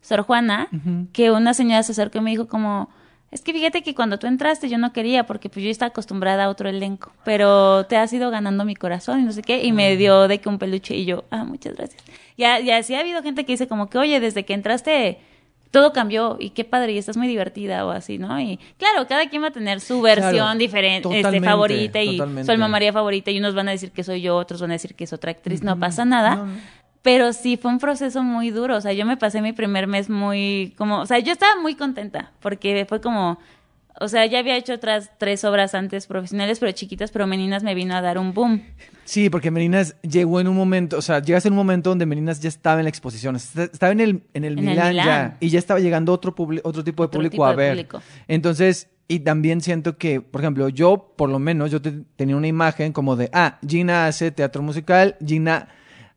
Sor 0.00 0.22
Juana, 0.22 0.68
que 1.12 1.30
una 1.30 1.52
señora 1.52 1.82
se 1.82 1.92
acercó 1.92 2.18
y 2.18 2.22
me 2.22 2.30
dijo 2.30 2.48
como, 2.48 2.88
es 3.30 3.42
que 3.42 3.52
fíjate 3.52 3.82
que 3.82 3.94
cuando 3.94 4.18
tú 4.18 4.26
entraste 4.26 4.68
yo 4.68 4.78
no 4.78 4.92
quería 4.92 5.24
porque 5.26 5.48
pues 5.48 5.64
yo 5.64 5.70
estaba 5.70 5.88
acostumbrada 5.90 6.44
a 6.44 6.48
otro 6.48 6.68
elenco, 6.68 7.12
pero 7.24 7.84
te 7.86 7.96
has 7.96 8.12
ido 8.12 8.30
ganando 8.30 8.64
mi 8.64 8.74
corazón 8.74 9.20
y 9.20 9.22
no 9.24 9.32
sé 9.32 9.42
qué, 9.42 9.62
y 9.64 9.72
me 9.72 9.96
dio 9.96 10.28
de 10.28 10.38
que 10.38 10.48
un 10.48 10.58
peluche 10.58 10.94
y 10.96 11.04
yo, 11.04 11.24
ah, 11.30 11.44
muchas 11.44 11.76
gracias. 11.76 12.02
Ya, 12.36 12.60
ya 12.60 12.82
sí 12.82 12.94
ha 12.94 13.00
habido 13.00 13.22
gente 13.22 13.44
que 13.44 13.52
dice 13.52 13.68
como 13.68 13.90
que, 13.90 13.98
oye, 13.98 14.20
desde 14.20 14.44
que 14.44 14.54
entraste 14.54 15.18
todo 15.70 15.92
cambió 15.92 16.36
y 16.40 16.50
qué 16.50 16.64
padre 16.64 16.92
y 16.92 16.98
estás 16.98 17.16
muy 17.18 17.28
divertida 17.28 17.84
o 17.84 17.90
así, 17.90 18.16
¿no? 18.18 18.40
Y 18.40 18.58
claro, 18.78 19.06
cada 19.06 19.28
quien 19.28 19.42
va 19.42 19.48
a 19.48 19.50
tener 19.50 19.80
su 19.80 20.00
versión 20.00 20.32
Claro, 20.32 20.58
diferente, 20.58 21.20
este, 21.20 21.40
favorita 21.42 22.02
y 22.02 22.16
totalmente. 22.16 22.46
su 22.46 22.52
alma 22.52 22.68
María 22.68 22.92
favorita 22.92 23.30
y 23.30 23.38
unos 23.38 23.54
van 23.54 23.68
a 23.68 23.72
decir 23.72 23.90
que 23.92 24.02
soy 24.02 24.22
yo, 24.22 24.36
otros 24.36 24.60
van 24.62 24.70
a 24.70 24.74
decir 24.74 24.94
que 24.94 25.04
es 25.04 25.12
otra 25.12 25.30
actriz, 25.30 25.62
no 25.62 25.78
pasa 25.78 26.04
nada. 26.06 26.36
No, 26.36 26.46
no. 26.46 26.52
Pero 27.02 27.32
sí 27.32 27.56
fue 27.56 27.70
un 27.70 27.78
proceso 27.78 28.22
muy 28.22 28.50
duro, 28.50 28.76
o 28.76 28.80
sea, 28.80 28.92
yo 28.92 29.06
me 29.06 29.16
pasé 29.16 29.40
mi 29.40 29.52
primer 29.52 29.86
mes 29.86 30.10
muy 30.10 30.74
como, 30.76 30.98
o 31.00 31.06
sea, 31.06 31.18
yo 31.20 31.32
estaba 31.32 31.60
muy 31.60 31.74
contenta 31.74 32.32
porque 32.40 32.84
fue 32.88 33.00
como 33.00 33.38
o 34.00 34.06
sea, 34.06 34.24
ya 34.26 34.38
había 34.38 34.56
hecho 34.56 34.74
otras 34.74 35.10
tres 35.18 35.42
obras 35.42 35.74
antes 35.74 36.06
profesionales, 36.06 36.60
pero 36.60 36.70
chiquitas, 36.70 37.10
pero 37.10 37.26
Meninas 37.26 37.64
me 37.64 37.74
vino 37.74 37.96
a 37.96 38.00
dar 38.00 38.16
un 38.16 38.32
boom. 38.32 38.62
Sí, 39.04 39.28
porque 39.28 39.50
Meninas 39.50 39.96
llegó 40.02 40.38
en 40.40 40.46
un 40.46 40.54
momento, 40.54 40.98
o 40.98 41.02
sea, 41.02 41.20
llegas 41.20 41.46
en 41.46 41.52
un 41.52 41.56
momento 41.56 41.90
donde 41.90 42.06
Meninas 42.06 42.38
ya 42.38 42.48
estaba 42.48 42.78
en 42.78 42.84
la 42.84 42.90
exposición, 42.90 43.34
est- 43.34 43.58
estaba 43.58 43.90
en 43.90 43.98
el, 43.98 44.22
en 44.34 44.44
el 44.44 44.52
En 44.52 44.58
el 44.60 44.64
Milán, 44.66 44.88
Milán. 44.90 45.04
ya, 45.06 45.36
y 45.40 45.48
ya 45.48 45.58
estaba 45.58 45.80
llegando 45.80 46.12
otro, 46.12 46.32
otro 46.62 46.84
tipo 46.84 47.02
de 47.02 47.06
Otro 47.06 47.18
público 47.18 47.30
tipo 47.32 47.44
a 47.46 47.50
de 47.50 47.56
ver. 47.56 47.70
público. 47.72 48.00
Entonces, 48.28 48.88
y 49.08 49.18
también 49.20 49.62
siento 49.62 49.98
que, 49.98 50.20
por 50.20 50.42
ejemplo, 50.42 50.68
yo, 50.68 51.14
por 51.16 51.28
lo 51.28 51.40
menos, 51.40 51.72
yo 51.72 51.82
te- 51.82 52.04
tenía 52.14 52.36
una 52.36 52.46
imagen 52.46 52.92
como 52.92 53.16
de, 53.16 53.30
ah, 53.32 53.58
Gina 53.66 54.06
hace 54.06 54.30
teatro 54.30 54.62
musical, 54.62 55.16
Gina 55.26 55.66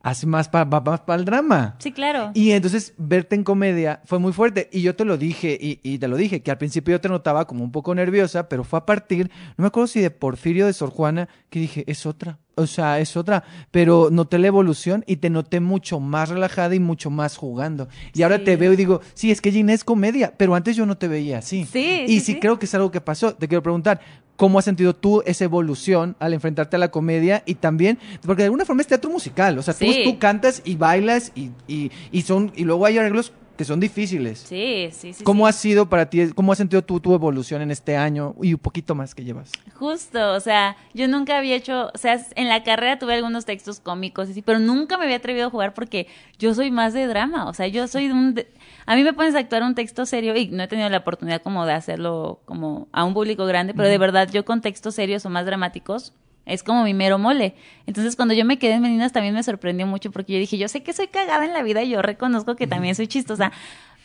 hace 0.03 0.25
más 0.27 0.49
para 0.49 0.67
el 1.15 1.25
drama. 1.25 1.75
Sí, 1.79 1.91
claro. 1.91 2.31
Y 2.33 2.51
entonces 2.51 2.93
verte 2.97 3.35
en 3.35 3.43
comedia 3.43 4.01
fue 4.05 4.19
muy 4.19 4.33
fuerte. 4.33 4.69
Y 4.71 4.81
yo 4.81 4.95
te 4.95 5.05
lo 5.05 5.17
dije, 5.17 5.57
y, 5.59 5.79
y 5.83 5.97
te 5.99 6.07
lo 6.07 6.17
dije, 6.17 6.41
que 6.41 6.51
al 6.51 6.57
principio 6.57 6.93
yo 6.95 7.01
te 7.01 7.09
notaba 7.09 7.45
como 7.45 7.63
un 7.63 7.71
poco 7.71 7.93
nerviosa, 7.95 8.49
pero 8.49 8.63
fue 8.63 8.79
a 8.79 8.85
partir, 8.85 9.29
no 9.57 9.63
me 9.63 9.67
acuerdo 9.67 9.87
si 9.87 10.01
de 10.01 10.11
Porfirio 10.11 10.65
de 10.65 10.73
Sor 10.73 10.89
Juana, 10.89 11.29
que 11.49 11.59
dije, 11.59 11.83
es 11.87 12.05
otra. 12.05 12.39
O 12.55 12.67
sea, 12.67 12.99
es 12.99 13.15
otra. 13.15 13.43
Pero 13.71 14.09
noté 14.11 14.37
la 14.37 14.47
evolución 14.47 15.03
y 15.07 15.17
te 15.17 15.29
noté 15.29 15.59
mucho 15.61 15.99
más 15.99 16.29
relajada 16.29 16.75
y 16.75 16.79
mucho 16.79 17.09
más 17.09 17.37
jugando. 17.37 17.87
Y 18.13 18.23
ahora 18.23 18.43
te 18.43 18.55
veo 18.57 18.73
y 18.73 18.75
digo, 18.75 19.01
sí, 19.13 19.31
es 19.31 19.41
que 19.41 19.51
Gina 19.51 19.73
es 19.73 19.83
comedia, 19.83 20.33
pero 20.37 20.53
antes 20.53 20.75
yo 20.75 20.85
no 20.85 20.97
te 20.97 21.07
veía 21.07 21.39
así. 21.39 21.65
Sí, 21.65 22.05
Y 22.07 22.19
sí. 22.19 22.39
creo 22.39 22.59
que 22.59 22.65
es 22.65 22.75
algo 22.75 22.91
que 22.91 23.01
pasó. 23.01 23.33
Te 23.35 23.47
quiero 23.47 23.63
preguntar, 23.63 24.01
¿cómo 24.41 24.57
has 24.57 24.65
sentido 24.65 24.95
tú 24.95 25.21
esa 25.27 25.43
evolución 25.43 26.15
al 26.17 26.33
enfrentarte 26.33 26.75
a 26.75 26.79
la 26.79 26.89
comedia? 26.89 27.43
Y 27.45 27.53
también, 27.53 27.99
porque 28.25 28.41
de 28.41 28.45
alguna 28.45 28.65
forma 28.65 28.81
es 28.81 28.87
teatro 28.87 29.11
musical. 29.11 29.55
O 29.59 29.61
sea, 29.61 29.75
tú, 29.75 29.85
Sí. 29.85 30.01
tú 30.03 30.17
cantas 30.17 30.63
y 30.65 30.77
bailas 30.77 31.31
y, 31.35 31.51
y, 31.67 31.91
y 32.11 32.23
son, 32.23 32.51
y 32.55 32.63
luego 32.63 32.87
hay 32.87 32.97
arreglos 32.97 33.33
que 33.55 33.65
son 33.65 33.79
difíciles. 33.79 34.39
Sí, 34.39 34.89
sí, 34.91 35.13
sí. 35.13 35.23
¿Cómo 35.23 35.45
sí. 35.45 35.49
ha 35.49 35.51
sido 35.53 35.87
para 35.89 36.09
ti, 36.09 36.29
cómo 36.33 36.51
has 36.53 36.57
sentido 36.57 36.81
tú 36.83 36.99
tu 36.99 37.13
evolución 37.13 37.61
en 37.61 37.69
este 37.69 37.95
año 37.95 38.33
y 38.41 38.53
un 38.55 38.59
poquito 38.59 38.95
más 38.95 39.13
que 39.13 39.23
llevas? 39.23 39.51
Justo, 39.75 40.33
o 40.33 40.39
sea, 40.39 40.75
yo 40.95 41.07
nunca 41.07 41.37
había 41.37 41.53
hecho, 41.55 41.91
o 41.93 41.97
sea, 41.99 42.19
en 42.35 42.47
la 42.47 42.63
carrera 42.63 42.97
tuve 42.97 43.13
algunos 43.13 43.45
textos 43.45 43.79
cómicos 43.79 44.27
y 44.29 44.33
sí, 44.33 44.41
pero 44.41 44.57
nunca 44.57 44.97
me 44.97 45.03
había 45.03 45.17
atrevido 45.17 45.45
a 45.45 45.49
jugar 45.51 45.75
porque 45.75 46.07
yo 46.39 46.55
soy 46.55 46.71
más 46.71 46.93
de 46.93 47.05
drama, 47.05 47.47
o 47.47 47.53
sea, 47.53 47.67
yo 47.67 47.87
soy 47.87 48.07
de 48.07 48.13
un... 48.13 48.33
de- 48.33 48.47
a 48.91 48.95
mí 48.97 49.05
me 49.05 49.13
pones 49.13 49.35
a 49.35 49.39
actuar 49.39 49.63
un 49.63 49.73
texto 49.73 50.05
serio 50.05 50.35
y 50.35 50.49
no 50.49 50.63
he 50.63 50.67
tenido 50.67 50.89
la 50.89 50.97
oportunidad 50.97 51.41
como 51.41 51.65
de 51.65 51.71
hacerlo 51.71 52.41
como 52.43 52.89
a 52.91 53.05
un 53.05 53.13
público 53.13 53.45
grande, 53.45 53.73
pero 53.73 53.87
de 53.87 53.97
verdad 53.97 54.29
yo 54.29 54.43
con 54.43 54.59
textos 54.59 54.95
serios 54.95 55.25
o 55.25 55.29
más 55.29 55.45
dramáticos 55.45 56.11
es 56.45 56.61
como 56.61 56.83
mi 56.83 56.93
mero 56.93 57.17
mole. 57.17 57.55
Entonces, 57.87 58.17
cuando 58.17 58.33
yo 58.33 58.43
me 58.43 58.59
quedé 58.59 58.73
en 58.73 58.81
Meninas 58.81 59.13
también 59.13 59.33
me 59.33 59.43
sorprendió 59.43 59.87
mucho 59.87 60.11
porque 60.11 60.33
yo 60.33 60.39
dije, 60.39 60.57
yo 60.57 60.67
sé 60.67 60.83
que 60.83 60.91
soy 60.91 61.07
cagada 61.07 61.45
en 61.45 61.53
la 61.53 61.63
vida 61.63 61.81
y 61.83 61.91
yo 61.91 62.01
reconozco 62.01 62.57
que 62.57 62.67
también 62.67 62.93
soy 62.93 63.07
chistosa, 63.07 63.53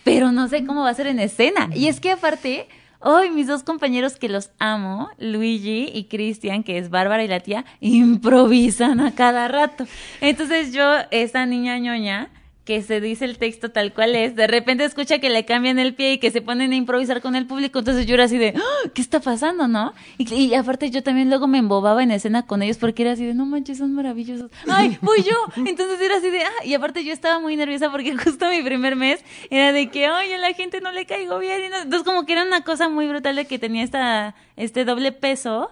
pero 0.05 0.31
no 0.31 0.47
sé 0.47 0.65
cómo 0.65 0.85
va 0.85 0.91
a 0.91 0.95
ser 0.95 1.09
en 1.09 1.19
escena. 1.19 1.69
Y 1.75 1.89
es 1.89 1.99
que 1.99 2.13
aparte, 2.13 2.69
hoy 3.01 3.31
mis 3.31 3.49
dos 3.49 3.65
compañeros 3.65 4.15
que 4.15 4.29
los 4.29 4.51
amo, 4.61 5.11
Luigi 5.19 5.91
y 5.93 6.05
Cristian, 6.05 6.63
que 6.63 6.79
es 6.79 6.91
Bárbara 6.91 7.25
y 7.25 7.29
la 7.29 7.41
tía, 7.41 7.65
improvisan 7.81 9.01
a 9.01 9.17
cada 9.17 9.49
rato. 9.49 9.85
Entonces 10.21 10.73
yo, 10.73 10.93
esa 11.11 11.45
niña 11.45 11.77
ñoña, 11.81 12.31
que 12.67 12.83
se 12.83 13.01
dice 13.01 13.25
el 13.25 13.39
texto 13.39 13.71
tal 13.71 13.95
cual 13.95 14.15
es, 14.17 14.35
de 14.35 14.49
repente 14.49 14.85
escucha 14.85 15.21
que 15.21 15.31
le 15.31 15.45
cambian 15.45 15.79
el 15.79 15.95
pie 15.95 16.15
y 16.15 16.19
que 16.19 16.33
se 16.33 16.43
ponen 16.43 16.73
a 16.73 16.75
improvisar 16.75 17.23
con 17.23 17.37
el 17.37 17.47
público, 17.47 17.79
entonces 17.79 18.05
yo 18.07 18.15
era 18.15 18.25
así 18.25 18.39
de, 18.39 18.55
¡Ah! 18.57 18.89
¿qué 18.93 19.01
está 19.01 19.21
pasando, 19.21 19.69
no? 19.69 19.95
Y, 20.19 20.35
y 20.35 20.53
aparte 20.55 20.91
yo 20.91 21.03
también 21.05 21.29
luego 21.31 21.47
me 21.47 21.59
embobaba 21.59 22.03
en 22.03 22.11
escena 22.11 22.45
con 22.45 22.63
ellos 22.63 22.77
porque 22.77 23.03
era 23.05 23.13
así 23.13 23.25
de, 23.25 23.35
no 23.35 23.47
manches, 23.47 23.79
son 23.79 23.95
maravillosos, 23.95 24.51
¡ay, 24.69 24.99
voy 25.01 25.23
yo! 25.23 25.65
Entonces 25.65 26.01
era 26.01 26.17
así 26.17 26.29
de, 26.29 26.43
ah, 26.43 26.65
y 26.65 26.75
aparte 26.75 27.05
yo 27.05 27.13
estaba 27.13 27.39
muy 27.39 27.55
nerviosa 27.55 27.91
porque 27.93 28.17
justo 28.25 28.51
mi 28.51 28.61
primer 28.63 28.97
mes 28.97 29.25
era 29.49 29.73
de 29.73 29.89
que, 29.89 30.11
oye, 30.11 30.35
a 30.35 30.39
la 30.39 30.53
gente 30.53 30.81
no 30.81 30.91
le 30.91 31.07
caigo 31.07 31.39
bien, 31.39 31.63
y 31.67 31.69
no- 31.69 31.77
entonces 31.83 32.03
como 32.05 32.27
que 32.27 32.33
era 32.33 32.43
una 32.45 32.63
cosa 32.65 32.89
muy 32.89 33.07
brutal 33.07 33.37
de 33.37 33.45
que 33.45 33.61
tenía 33.61 33.85
esta, 33.85 34.35
este 34.57 34.85
doble 34.85 35.13
peso, 35.13 35.71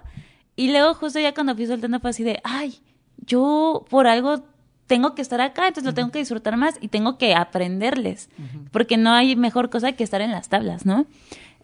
y 0.54 0.70
luego 0.70 0.94
justo 0.94 1.18
ya 1.18 1.34
cuando 1.34 1.56
fui 1.56 1.66
soltando 1.66 1.98
fue 1.98 2.10
así 2.10 2.22
de, 2.22 2.38
ay, 2.44 2.78
yo 3.26 3.84
por 3.90 4.06
algo 4.06 4.44
tengo 4.86 5.14
que 5.14 5.22
estar 5.22 5.40
acá, 5.40 5.68
entonces 5.68 5.84
lo 5.84 5.94
tengo 5.94 6.10
que 6.10 6.18
disfrutar 6.18 6.56
más 6.56 6.76
y 6.80 6.88
tengo 6.88 7.16
que 7.18 7.34
aprenderles, 7.34 8.28
porque 8.70 8.96
no 8.96 9.12
hay 9.12 9.36
mejor 9.36 9.70
cosa 9.70 9.92
que 9.92 10.04
estar 10.04 10.20
en 10.20 10.30
las 10.30 10.48
tablas, 10.48 10.84
¿no? 10.84 11.06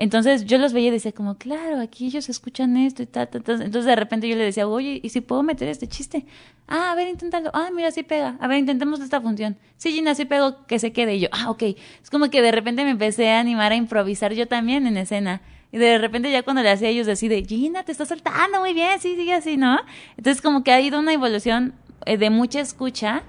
Entonces 0.01 0.47
yo 0.47 0.57
los 0.57 0.73
veía 0.73 0.89
y 0.89 0.93
decía 0.93 1.13
como, 1.13 1.37
claro, 1.37 1.79
aquí 1.79 2.07
ellos 2.07 2.31
escuchan 2.31 2.75
esto 2.79 3.03
y 3.03 3.07
tal, 3.07 3.29
tal, 3.29 3.43
tal. 3.43 3.61
Entonces 3.61 3.85
de 3.85 3.97
repente 3.97 4.27
yo 4.27 4.35
le 4.35 4.45
decía, 4.45 4.67
oye, 4.67 4.99
¿y 5.03 5.11
si 5.11 5.21
puedo 5.21 5.43
meter 5.43 5.69
este 5.69 5.87
chiste? 5.89 6.25
Ah, 6.67 6.93
a 6.93 6.95
ver, 6.95 7.09
inténtalo. 7.09 7.51
Ah, 7.53 7.69
mira, 7.75 7.91
sí 7.91 8.03
pega. 8.03 8.39
A 8.41 8.49
ver, 8.49 8.57
intentemos 8.57 9.01
esta 9.01 9.21
función. 9.21 9.59
Sí, 9.77 9.93
Gina, 9.93 10.15
sí 10.15 10.25
pego 10.25 10.67
que 10.67 10.79
se 10.79 10.95
quede. 10.95 11.17
Y 11.17 11.21
yo, 11.21 11.29
ah, 11.33 11.51
ok. 11.51 11.63
Es 12.03 12.09
como 12.11 12.31
que 12.31 12.41
de 12.41 12.51
repente 12.51 12.83
me 12.85 12.93
empecé 12.93 13.29
a 13.29 13.41
animar 13.41 13.73
a 13.73 13.77
improvisar 13.77 14.33
yo 14.33 14.49
también 14.49 14.87
en 14.87 14.97
escena. 14.97 15.43
Y 15.71 15.77
de 15.77 15.99
repente 15.99 16.31
ya 16.33 16.43
cuando 16.45 16.63
le 16.63 16.71
hacía 16.71 16.89
ellos 16.89 17.07
así 17.07 17.29
de, 17.29 17.45
Gina, 17.45 17.83
te 17.83 17.93
estás 17.93 18.09
soltando 18.09 18.59
muy 18.61 18.73
bien, 18.73 18.99
sí, 19.01 19.17
sigue 19.17 19.35
así, 19.35 19.59
¿no? 19.59 19.79
Entonces 20.17 20.41
como 20.41 20.65
que 20.65 20.73
ha 20.73 20.81
ido 20.81 20.99
una 20.99 21.13
evolución 21.13 21.75
de 22.07 22.31
mucha 22.31 22.61
escucha, 22.61 23.23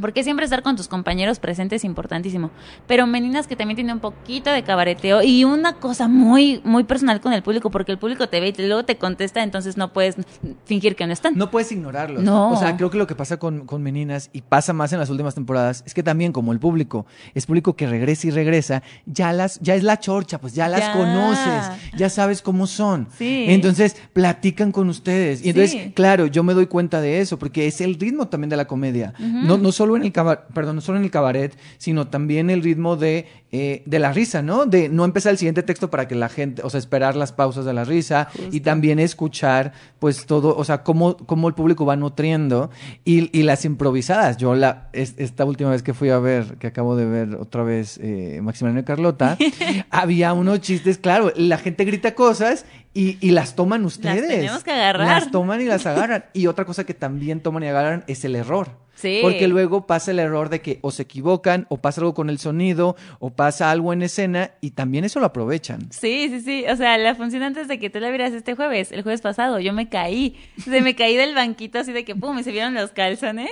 porque 0.00 0.24
siempre 0.24 0.44
estar 0.44 0.62
con 0.62 0.76
tus 0.76 0.88
compañeros 0.88 1.38
presentes 1.38 1.82
es 1.82 1.84
importantísimo. 1.84 2.50
Pero 2.86 3.06
Meninas 3.06 3.46
que 3.46 3.56
también 3.56 3.76
tiene 3.76 3.92
un 3.92 4.00
poquito 4.00 4.50
de 4.50 4.62
cabareteo 4.62 5.22
y 5.22 5.44
una 5.44 5.74
cosa 5.74 6.08
muy, 6.08 6.60
muy 6.64 6.84
personal 6.84 7.20
con 7.20 7.32
el 7.32 7.42
público, 7.42 7.70
porque 7.70 7.92
el 7.92 7.98
público 7.98 8.28
te 8.28 8.40
ve 8.40 8.54
y 8.56 8.62
luego 8.66 8.84
te 8.84 8.96
contesta, 8.96 9.42
entonces 9.42 9.76
no 9.76 9.92
puedes 9.92 10.16
fingir 10.64 10.96
que 10.96 11.06
no 11.06 11.12
están. 11.12 11.36
No 11.36 11.50
puedes 11.50 11.70
ignorarlos. 11.72 12.22
No. 12.22 12.50
O 12.52 12.56
sea, 12.56 12.76
creo 12.76 12.90
que 12.90 12.98
lo 12.98 13.06
que 13.06 13.14
pasa 13.14 13.38
con, 13.38 13.66
con 13.66 13.82
Meninas 13.82 14.30
y 14.32 14.42
pasa 14.42 14.72
más 14.72 14.92
en 14.92 14.98
las 14.98 15.10
últimas 15.10 15.34
temporadas 15.34 15.82
es 15.86 15.94
que 15.94 16.02
también 16.02 16.32
como 16.32 16.52
el 16.52 16.58
público 16.58 17.06
es 17.34 17.46
público 17.46 17.76
que 17.76 17.86
regresa 17.86 18.28
y 18.28 18.30
regresa, 18.30 18.82
ya 19.06 19.32
las 19.32 19.60
ya 19.60 19.74
es 19.74 19.82
la 19.82 19.98
chorcha, 20.00 20.40
pues 20.40 20.54
ya 20.54 20.68
las 20.68 20.80
Ya. 20.80 20.92
conoces, 20.92 21.70
ya 21.96 22.08
sabes 22.08 22.42
cómo 22.42 22.66
son. 22.66 23.08
Sí. 23.16 23.44
Entonces, 23.48 23.96
platican 24.12 24.72
con 24.72 24.88
ustedes. 24.88 25.44
Y 25.44 25.50
entonces, 25.50 25.70
Sí. 25.72 25.92
claro, 25.94 26.26
yo 26.26 26.42
me 26.42 26.54
doy 26.54 26.66
cuenta 26.66 27.00
de 27.00 27.20
eso 27.20 27.38
porque 27.38 27.66
es 27.66 27.80
el 27.80 27.98
ritmo 27.98 28.28
también 28.28 28.50
de 28.50 28.56
la 28.56 28.66
comedia. 28.66 29.12
no, 29.18 29.58
no 29.58 29.72
solo 29.82 29.96
en 29.96 30.02
el 30.04 30.12
cabaret, 30.12 30.44
perdón, 30.54 30.76
no 30.76 30.80
solo 30.80 30.98
en 30.98 31.04
el 31.04 31.10
cabaret, 31.10 31.56
sino 31.78 32.06
también 32.08 32.50
el 32.50 32.62
ritmo 32.62 32.96
de 32.96 33.26
eh, 33.54 33.82
de 33.84 33.98
la 33.98 34.12
risa, 34.12 34.40
¿no? 34.40 34.64
De 34.64 34.88
no 34.88 35.04
empezar 35.04 35.30
el 35.32 35.36
siguiente 35.38 35.62
texto 35.62 35.90
para 35.90 36.08
que 36.08 36.14
la 36.14 36.30
gente, 36.30 36.62
o 36.64 36.70
sea, 36.70 36.78
esperar 36.78 37.16
las 37.16 37.32
pausas 37.32 37.66
de 37.66 37.74
la 37.74 37.84
risa 37.84 38.28
y 38.50 38.60
también 38.60 38.98
escuchar, 38.98 39.72
pues 39.98 40.24
todo, 40.24 40.56
o 40.56 40.64
sea, 40.64 40.82
cómo, 40.82 41.18
cómo 41.18 41.48
el 41.48 41.54
público 41.54 41.84
va 41.84 41.94
nutriendo 41.96 42.70
y, 43.04 43.36
y 43.38 43.42
las 43.42 43.66
improvisadas. 43.66 44.38
Yo 44.38 44.54
la, 44.54 44.88
es- 44.94 45.14
esta 45.18 45.44
última 45.44 45.68
vez 45.70 45.82
que 45.82 45.92
fui 45.92 46.08
a 46.08 46.18
ver, 46.18 46.56
que 46.58 46.66
acabo 46.68 46.96
de 46.96 47.04
ver 47.04 47.34
otra 47.34 47.62
vez 47.62 47.98
eh, 48.02 48.40
Maximiliano 48.42 48.80
y 48.80 48.84
Carlota, 48.84 49.36
había 49.90 50.32
unos 50.32 50.60
chistes, 50.62 50.96
claro, 50.96 51.30
la 51.36 51.58
gente 51.58 51.84
grita 51.84 52.14
cosas 52.14 52.64
y, 52.94 53.18
y 53.20 53.32
las 53.32 53.54
toman 53.54 53.84
ustedes. 53.84 54.28
tenemos 54.28 54.64
que 54.64 54.70
agarrar. 54.72 55.08
Las 55.08 55.30
toman 55.30 55.60
y 55.60 55.64
las 55.66 55.84
agarran. 55.84 56.24
Y 56.32 56.46
otra 56.46 56.64
cosa 56.64 56.84
que 56.84 56.94
también 56.94 57.40
toman 57.40 57.62
y 57.64 57.66
agarran 57.66 58.04
es 58.06 58.24
el 58.24 58.34
error. 58.34 58.68
Sí. 59.02 59.18
Porque 59.20 59.48
luego 59.48 59.84
pasa 59.84 60.12
el 60.12 60.20
error 60.20 60.48
de 60.48 60.60
que 60.60 60.78
o 60.80 60.92
se 60.92 61.02
equivocan, 61.02 61.66
o 61.70 61.78
pasa 61.78 62.00
algo 62.02 62.14
con 62.14 62.30
el 62.30 62.38
sonido, 62.38 62.94
o 63.18 63.30
pasa 63.30 63.72
algo 63.72 63.92
en 63.92 64.02
escena, 64.02 64.52
y 64.60 64.70
también 64.70 65.04
eso 65.04 65.18
lo 65.18 65.26
aprovechan. 65.26 65.90
Sí, 65.90 66.28
sí, 66.28 66.40
sí. 66.40 66.64
O 66.70 66.76
sea, 66.76 66.96
la 66.98 67.16
función 67.16 67.42
antes 67.42 67.66
de 67.66 67.80
que 67.80 67.90
tú 67.90 67.98
la 67.98 68.10
vieras 68.10 68.32
este 68.32 68.54
jueves, 68.54 68.92
el 68.92 69.02
jueves 69.02 69.20
pasado, 69.20 69.58
yo 69.58 69.72
me 69.72 69.88
caí. 69.88 70.36
Se 70.62 70.80
me 70.82 70.94
caí 70.94 71.16
del 71.16 71.34
banquito 71.34 71.80
así 71.80 71.92
de 71.92 72.04
que 72.04 72.14
pum, 72.14 72.36
me 72.36 72.44
se 72.44 72.52
vieron 72.52 72.74
los 72.74 72.92
calzones. 72.92 73.50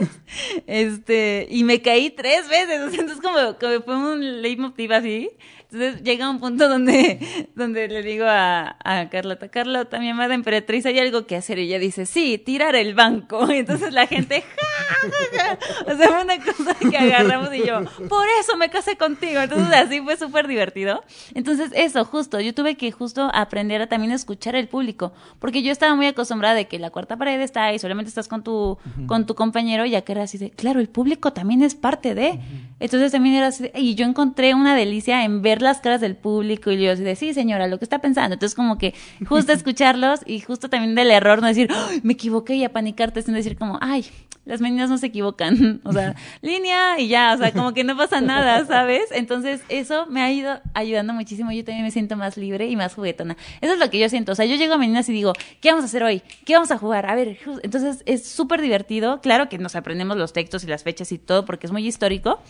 Este, 0.68 1.48
y 1.50 1.64
me 1.64 1.82
caí 1.82 2.10
tres 2.10 2.48
veces. 2.48 2.80
O 2.90 2.90
sea, 2.90 3.00
entonces 3.00 3.20
como, 3.20 3.58
como 3.58 3.82
fue 3.82 3.96
un 3.96 4.42
leitmotiv 4.42 4.92
así. 4.92 5.30
Entonces 5.72 6.02
llega 6.02 6.28
un 6.28 6.40
punto 6.40 6.68
donde, 6.68 7.48
donde 7.54 7.88
le 7.88 8.02
digo 8.02 8.24
a, 8.28 8.76
a 8.82 9.08
Carlota, 9.08 9.48
Carlota, 9.48 9.98
mi 10.00 10.08
amada 10.08 10.34
emperatriz, 10.34 10.84
hay 10.86 10.98
algo 10.98 11.26
que 11.26 11.36
hacer. 11.36 11.58
Y 11.58 11.62
ella 11.68 11.78
dice, 11.78 12.06
sí, 12.06 12.38
tirar 12.38 12.74
el 12.76 12.94
banco. 12.94 13.46
Y 13.52 13.58
entonces 13.58 13.92
la 13.92 14.06
gente, 14.06 14.42
ja, 14.42 15.08
ja, 15.08 15.08
ja. 15.36 15.92
O 15.92 15.96
sea, 15.96 16.08
fue 16.08 16.22
una 16.24 16.38
cosa 16.44 16.74
que 16.90 16.96
agarramos 16.96 17.54
y 17.54 17.66
yo, 17.66 17.80
por 18.08 18.26
eso 18.40 18.56
me 18.56 18.68
casé 18.70 18.96
contigo. 18.96 19.40
Entonces 19.40 19.72
así 19.74 20.00
fue 20.00 20.16
súper 20.16 20.46
divertido. 20.48 21.02
Entonces 21.34 21.70
eso, 21.74 22.04
justo, 22.04 22.40
yo 22.40 22.54
tuve 22.54 22.76
que 22.76 22.90
justo 22.92 23.30
aprender 23.32 23.82
a 23.82 23.86
también 23.88 24.12
escuchar 24.12 24.56
el 24.56 24.68
público, 24.68 25.12
porque 25.38 25.62
yo 25.62 25.72
estaba 25.72 25.94
muy 25.94 26.06
acostumbrada 26.06 26.54
de 26.54 26.66
que 26.68 26.78
la 26.78 26.90
cuarta 26.90 27.16
pared 27.16 27.40
está 27.40 27.64
ahí, 27.64 27.78
solamente 27.78 28.08
estás 28.08 28.28
con 28.28 28.42
tu, 28.42 28.78
con 29.06 29.26
tu 29.26 29.34
compañero, 29.34 29.84
ya 29.86 30.02
que 30.02 30.12
era 30.12 30.22
así 30.22 30.38
de, 30.38 30.50
claro, 30.50 30.80
el 30.80 30.88
público 30.88 31.32
también 31.32 31.62
es 31.62 31.74
parte 31.74 32.14
de. 32.14 32.38
Entonces 32.80 33.12
también 33.12 33.34
era 33.36 33.48
así, 33.48 33.64
de- 33.64 33.72
y 33.74 33.94
yo 33.94 34.06
encontré 34.06 34.54
una 34.54 34.74
delicia 34.74 35.24
en 35.24 35.42
ver 35.42 35.59
las 35.62 35.80
caras 35.80 36.00
del 36.00 36.16
público 36.16 36.70
y 36.70 36.82
yo 36.82 36.92
así 36.92 37.02
de, 37.02 37.16
sí 37.16 37.34
señora, 37.34 37.66
lo 37.66 37.78
que 37.78 37.84
está 37.84 38.00
pensando. 38.00 38.34
Entonces 38.34 38.54
como 38.54 38.78
que 38.78 38.94
justo 39.28 39.52
escucharlos 39.52 40.20
y 40.26 40.40
justo 40.40 40.68
también 40.68 40.94
del 40.94 41.10
error, 41.10 41.40
no 41.40 41.48
decir, 41.48 41.68
"Ay, 41.70 42.00
me 42.02 42.14
equivoqué 42.14 42.54
y 42.54 42.64
apanicarte, 42.64 43.22
sino 43.22 43.36
decir 43.36 43.56
como, 43.56 43.78
ay, 43.80 44.04
las 44.46 44.60
meninas 44.60 44.90
no 44.90 44.98
se 44.98 45.06
equivocan, 45.06 45.80
o 45.84 45.92
sea, 45.92 46.14
línea 46.42 46.98
y 46.98 47.08
ya, 47.08 47.34
o 47.34 47.38
sea, 47.38 47.52
como 47.52 47.74
que 47.74 47.84
no 47.84 47.96
pasa 47.96 48.20
nada, 48.20 48.64
¿sabes? 48.66 49.04
Entonces 49.12 49.62
eso 49.68 50.06
me 50.06 50.22
ha 50.22 50.32
ido 50.32 50.60
ayudando 50.74 51.12
muchísimo, 51.12 51.52
yo 51.52 51.64
también 51.64 51.84
me 51.84 51.90
siento 51.90 52.16
más 52.16 52.36
libre 52.36 52.66
y 52.66 52.76
más 52.76 52.94
juguetona. 52.94 53.36
Eso 53.60 53.74
es 53.74 53.78
lo 53.78 53.90
que 53.90 53.98
yo 53.98 54.08
siento, 54.08 54.32
o 54.32 54.34
sea, 54.34 54.46
yo 54.46 54.56
llego 54.56 54.74
a 54.74 54.78
meninas 54.78 55.08
y 55.08 55.12
digo, 55.12 55.34
¿qué 55.60 55.68
vamos 55.70 55.84
a 55.84 55.86
hacer 55.86 56.02
hoy? 56.02 56.22
¿Qué 56.44 56.54
vamos 56.54 56.70
a 56.70 56.78
jugar? 56.78 57.06
A 57.06 57.14
ver, 57.14 57.38
entonces 57.62 58.02
es 58.06 58.26
súper 58.26 58.60
divertido, 58.60 59.20
claro 59.20 59.48
que 59.48 59.58
nos 59.58 59.76
aprendemos 59.76 60.16
los 60.16 60.32
textos 60.32 60.64
y 60.64 60.66
las 60.66 60.82
fechas 60.82 61.12
y 61.12 61.18
todo 61.18 61.44
porque 61.44 61.66
es 61.66 61.72
muy 61.72 61.86
histórico, 61.86 62.40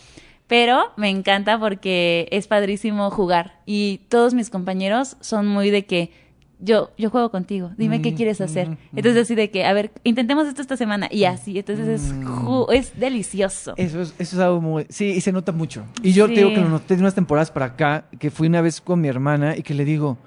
pero 0.50 0.92
me 0.96 1.08
encanta 1.08 1.58
porque 1.60 2.26
es 2.32 2.48
padrísimo 2.48 3.08
jugar 3.10 3.60
y 3.66 4.00
todos 4.08 4.34
mis 4.34 4.50
compañeros 4.50 5.16
son 5.20 5.46
muy 5.46 5.70
de 5.70 5.86
que 5.86 6.10
yo, 6.58 6.90
yo 6.98 7.08
juego 7.08 7.30
contigo, 7.30 7.70
dime 7.78 8.02
qué 8.02 8.12
quieres 8.14 8.40
hacer. 8.42 8.76
Entonces 8.94 9.22
así 9.22 9.34
de 9.36 9.50
que, 9.50 9.64
a 9.64 9.72
ver, 9.72 9.92
intentemos 10.04 10.46
esto 10.48 10.60
esta 10.60 10.76
semana 10.76 11.08
y 11.10 11.24
así, 11.24 11.56
entonces 11.58 11.86
es, 11.88 12.14
es 12.72 12.98
delicioso. 13.00 13.74
Eso 13.78 14.02
es, 14.02 14.12
eso 14.18 14.36
es 14.36 14.42
algo 14.42 14.60
muy... 14.60 14.86
Sí, 14.90 15.06
y 15.06 15.20
se 15.22 15.30
nota 15.32 15.52
mucho. 15.52 15.86
Y 16.02 16.12
yo 16.12 16.26
Sí. 16.26 16.34
te 16.34 16.40
digo 16.40 16.52
que 16.52 16.60
lo 16.60 16.68
noté 16.68 16.96
de 16.96 17.00
unas 17.02 17.14
temporadas 17.14 17.50
para 17.52 17.64
acá, 17.66 18.04
que 18.18 18.30
fui 18.30 18.48
una 18.48 18.60
vez 18.60 18.80
con 18.82 19.00
mi 19.00 19.08
hermana 19.08 19.56
y 19.56 19.62
que 19.62 19.72
le 19.72 19.84
digo... 19.86 20.18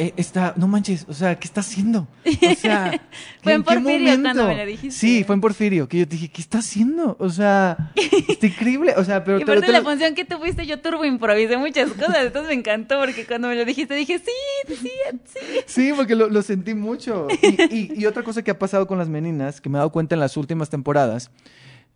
"Eh, 0.00 0.14
está, 0.16 0.54
no 0.56 0.66
manches, 0.66 1.04
o 1.08 1.12
sea, 1.12 1.38
¿qué 1.38 1.46
está 1.46 1.60
haciendo? 1.60 2.08
O 2.24 2.54
sea, 2.54 3.00
Fue 3.42 3.52
¿qué- 3.52 3.52
en 3.52 3.62
qué 3.62 3.74
Porfirio 3.74 4.22
cuando 4.22 4.46
me 4.48 4.56
lo 4.56 4.66
dijiste. 4.66 4.90
Sí, 4.96 5.24
fue 5.24 5.34
en 5.34 5.40
Porfirio, 5.40 5.88
que 5.88 5.98
yo 5.98 6.08
te 6.08 6.16
dije, 6.16 6.28
¿qué 6.30 6.40
está 6.40 6.58
haciendo? 6.58 7.16
O 7.20 7.28
sea, 7.28 7.92
está 8.28 8.46
increíble, 8.46 8.94
o 8.96 9.04
sea, 9.04 9.22
pero 9.24 9.38
y 9.38 9.44
te- 9.44 9.52
aparte 9.52 9.66
te 9.66 9.72
la 9.72 9.82
función 9.82 10.14
que 10.14 10.24
tuviste, 10.24 10.66
yo 10.66 10.80
turbo 10.80 11.04
improvisé 11.04 11.56
muchas 11.56 11.90
cosas, 11.92 12.18
entonces 12.26 12.48
me 12.48 12.54
encantó 12.54 12.98
porque 12.98 13.26
cuando 13.26 13.48
me 13.48 13.54
lo 13.56 13.64
dijiste 13.64 13.94
dije, 13.94 14.18
sí, 14.18 14.74
sí, 14.74 14.88
sí. 15.24 15.38
Sí, 15.66 15.92
porque 15.94 16.14
lo, 16.16 16.28
lo 16.28 16.42
sentí 16.42 16.74
mucho. 16.74 17.28
Y, 17.42 17.74
y- 17.74 17.92
y 18.00 18.06
otra 18.06 18.22
cosa 18.22 18.42
que 18.42 18.50
ha 18.50 18.58
pasado 18.58 18.86
con 18.86 18.98
las 18.98 19.08
meninas, 19.08 19.60
que 19.60 19.68
me 19.68 19.76
he 19.76 19.80
dado 19.80 19.92
cuenta 19.92 20.14
en 20.14 20.20
las 20.20 20.36
últimas 20.36 20.70
temporadas, 20.70 21.30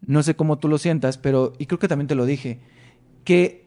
no 0.06 0.22
sé 0.22 0.36
cómo 0.36 0.58
tú 0.58 0.68
lo 0.68 0.76
sientas, 0.78 1.16
pero, 1.16 1.54
y 1.58 1.66
creo 1.66 1.78
que 1.78 1.88
también 1.88 2.06
te 2.08 2.14
lo 2.14 2.26
dije, 2.26 2.58
que 3.24 3.63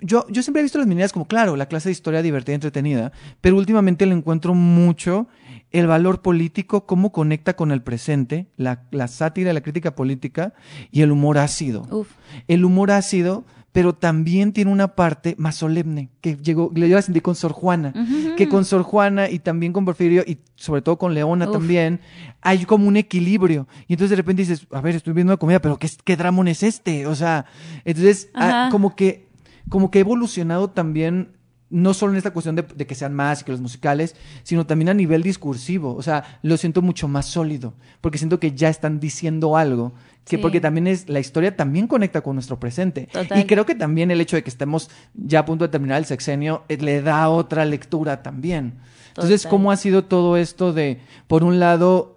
yo, 0.00 0.26
yo 0.28 0.42
siempre 0.42 0.60
he 0.60 0.62
visto 0.62 0.78
las 0.78 0.86
meninas 0.86 1.12
como, 1.12 1.26
claro, 1.26 1.56
la 1.56 1.66
clase 1.66 1.88
de 1.88 1.92
historia 1.92 2.22
divertida 2.22 2.52
y 2.52 2.56
entretenida, 2.56 3.12
pero 3.40 3.56
últimamente 3.56 4.06
le 4.06 4.14
encuentro 4.14 4.54
mucho 4.54 5.28
el 5.70 5.86
valor 5.86 6.22
político, 6.22 6.86
cómo 6.86 7.10
conecta 7.10 7.54
con 7.54 7.72
el 7.72 7.82
presente, 7.82 8.46
la, 8.56 8.84
la 8.92 9.08
sátira, 9.08 9.52
la 9.52 9.60
crítica 9.60 9.94
política 9.96 10.54
y 10.92 11.02
el 11.02 11.10
humor 11.10 11.38
ácido 11.38 11.82
Uf. 11.90 12.12
el 12.46 12.64
humor 12.64 12.92
ácido, 12.92 13.44
pero 13.72 13.92
también 13.92 14.52
tiene 14.52 14.70
una 14.70 14.94
parte 14.94 15.34
más 15.36 15.56
solemne, 15.56 16.10
que 16.20 16.36
llegó, 16.36 16.70
le 16.76 16.88
yo 16.88 16.94
la 16.94 17.02
sentí 17.02 17.20
con 17.20 17.34
Sor 17.34 17.50
Juana, 17.50 17.92
que 18.36 18.48
con 18.48 18.64
Sor 18.64 18.84
Juana 18.84 19.28
y 19.28 19.40
también 19.40 19.72
con 19.72 19.84
Porfirio 19.84 20.22
y 20.24 20.38
sobre 20.54 20.80
todo 20.80 20.96
con 20.96 21.12
Leona 21.12 21.46
Uf. 21.46 21.54
también, 21.54 21.98
hay 22.40 22.66
como 22.66 22.86
un 22.86 22.96
equilibrio. 22.96 23.66
Y 23.88 23.94
entonces 23.94 24.10
de 24.10 24.16
repente 24.16 24.42
dices, 24.42 24.68
a 24.70 24.80
ver, 24.80 24.94
estoy 24.94 25.12
viendo 25.12 25.32
una 25.32 25.38
comedia, 25.38 25.60
pero 25.60 25.76
¿qué, 25.76 25.90
qué 26.04 26.16
dramón 26.16 26.46
es 26.46 26.62
este? 26.62 27.08
O 27.08 27.16
sea, 27.16 27.46
entonces 27.84 28.30
ah, 28.34 28.68
como 28.70 28.94
que 28.94 29.23
como 29.68 29.90
que 29.90 29.98
ha 29.98 30.00
evolucionado 30.00 30.70
también 30.70 31.32
no 31.70 31.92
solo 31.92 32.12
en 32.12 32.18
esta 32.18 32.32
cuestión 32.32 32.54
de, 32.54 32.62
de 32.62 32.86
que 32.86 32.94
sean 32.94 33.14
más 33.14 33.42
que 33.42 33.50
los 33.50 33.60
musicales, 33.60 34.14
sino 34.44 34.64
también 34.64 34.90
a 34.90 34.94
nivel 34.94 35.22
discursivo. 35.22 35.96
O 35.96 36.02
sea, 36.02 36.38
lo 36.42 36.56
siento 36.56 36.82
mucho 36.82 37.08
más 37.08 37.26
sólido, 37.26 37.74
porque 38.00 38.18
siento 38.18 38.38
que 38.38 38.52
ya 38.52 38.68
están 38.68 39.00
diciendo 39.00 39.56
algo. 39.56 39.92
Que 40.24 40.36
Sí. 40.36 40.42
porque 40.42 40.60
también 40.60 40.86
es, 40.86 41.08
la 41.08 41.20
historia 41.20 41.54
también 41.54 41.86
conecta 41.86 42.22
con 42.22 42.36
nuestro 42.36 42.58
presente. 42.60 43.08
Total. 43.12 43.38
Y 43.38 43.44
creo 43.44 43.66
que 43.66 43.74
también 43.74 44.10
el 44.10 44.20
hecho 44.20 44.36
de 44.36 44.42
que 44.42 44.48
estemos 44.50 44.88
ya 45.14 45.40
a 45.40 45.44
punto 45.44 45.64
de 45.64 45.68
terminar 45.68 45.98
el 45.98 46.06
sexenio 46.06 46.62
eh, 46.68 46.78
le 46.78 47.02
da 47.02 47.28
otra 47.28 47.64
lectura 47.64 48.22
también. 48.22 48.74
Entonces, 49.08 49.42
Total. 49.42 49.50
¿cómo 49.50 49.70
ha 49.70 49.76
sido 49.76 50.04
todo 50.04 50.36
esto 50.36 50.72
de, 50.72 51.00
por 51.26 51.44
un 51.44 51.60
lado, 51.60 52.13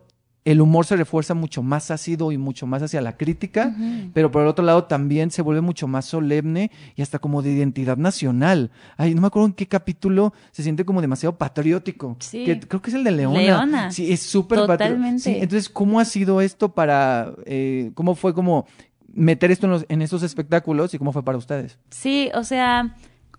el 0.50 0.62
humor 0.62 0.86
se 0.86 0.95
refuerza 0.95 1.34
mucho 1.34 1.62
más 1.62 1.91
ácido 1.91 2.32
y 2.32 2.38
mucho 2.38 2.66
más 2.68 2.82
hacia 2.82 3.02
la 3.02 3.18
crítica, 3.18 3.76
pero 4.14 4.32
por 4.32 4.41
el 4.43 4.48
otro 4.48 4.64
lado 4.64 4.86
también 4.86 5.30
se 5.30 5.41
vuelve 5.41 5.60
mucho 5.62 5.88
más 5.88 6.06
solemne 6.06 6.72
y 6.95 7.02
hasta 7.02 7.20
como 7.20 7.41
de 7.41 7.52
identidad 7.52 7.98
nacional. 7.98 8.72
Ay, 8.95 9.14
no 9.14 9.22
me 9.22 9.28
acuerdo 9.28 9.48
en 9.48 9.54
qué 9.54 9.68
capítulo 9.68 10.34
se 10.52 10.64
siente 10.64 10.86
como 10.86 11.02
demasiado 11.02 11.38
patriótico. 11.38 12.16
Sí. 12.20 12.45
Que 12.45 12.60
creo 12.62 12.82
que 12.82 12.91
es 12.91 12.95
el 12.95 13.04
de 13.04 13.12
Leona. 13.12 13.39
Leona. 13.39 13.91
Sí, 13.91 14.12
es 14.12 14.22
súper 14.22 14.60
patri- 14.60 14.68
Totalmente. 14.68 15.20
Sí, 15.24 15.32
entonces, 15.36 15.70
¿cómo 15.70 16.00
ha 16.00 16.06
sido 16.06 16.39
esto 16.41 16.70
para, 16.74 17.34
eh, 17.45 17.91
cómo 17.93 18.16
fue 18.16 18.34
como 18.34 18.66
meter 19.14 19.52
esto 19.52 19.66
en, 19.66 19.72
los- 19.74 19.86
en 19.89 20.02
esos 20.02 20.24
espectáculos 20.24 20.93
y 20.93 20.98
cómo 20.98 21.12
fue 21.12 21.24
para 21.24 21.38
ustedes? 21.38 21.78
Sí, 21.89 22.30
o 22.34 22.43
sea, 22.43 22.95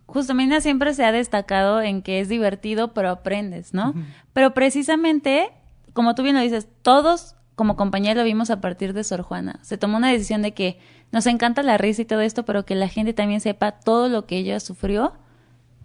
justo 0.07 0.35
Mina 0.35 0.61
siempre 0.61 0.93
se 0.93 1.05
ha 1.05 1.13
destacado 1.13 1.81
en 1.81 2.03
que 2.03 2.21
es 2.21 2.29
divertido, 2.29 2.93
pero 2.93 3.09
aprendes, 3.11 3.73
¿no? 3.73 3.95
Pero 4.33 4.53
precisamente, 4.55 5.51
como 5.93 6.15
tú 6.15 6.23
bien 6.23 6.37
lo 6.37 6.43
dices, 6.43 6.69
todos 6.83 7.37
como 7.55 7.77
compañía 7.77 8.15
lo 8.15 8.23
vimos 8.23 8.51
a 8.51 8.61
partir 8.61 8.93
de 8.93 9.03
Sor 9.03 9.23
Juana. 9.23 9.59
Se 9.63 9.77
tomó 9.77 9.97
una 9.97 10.13
decisión 10.13 10.43
de 10.43 10.55
que 10.55 10.79
nos 11.11 11.27
encanta 11.27 11.63
la 11.63 11.77
risa 11.77 12.03
y 12.03 12.05
todo 12.05 12.21
esto, 12.21 12.45
pero 12.45 12.65
que 12.65 12.77
la 12.77 12.89
gente 12.89 13.13
también 13.13 13.41
sepa 13.41 13.73
todo 13.73 14.09
lo 14.09 14.27
que 14.27 14.39
ella 14.39 14.61
sufrió 14.61 15.15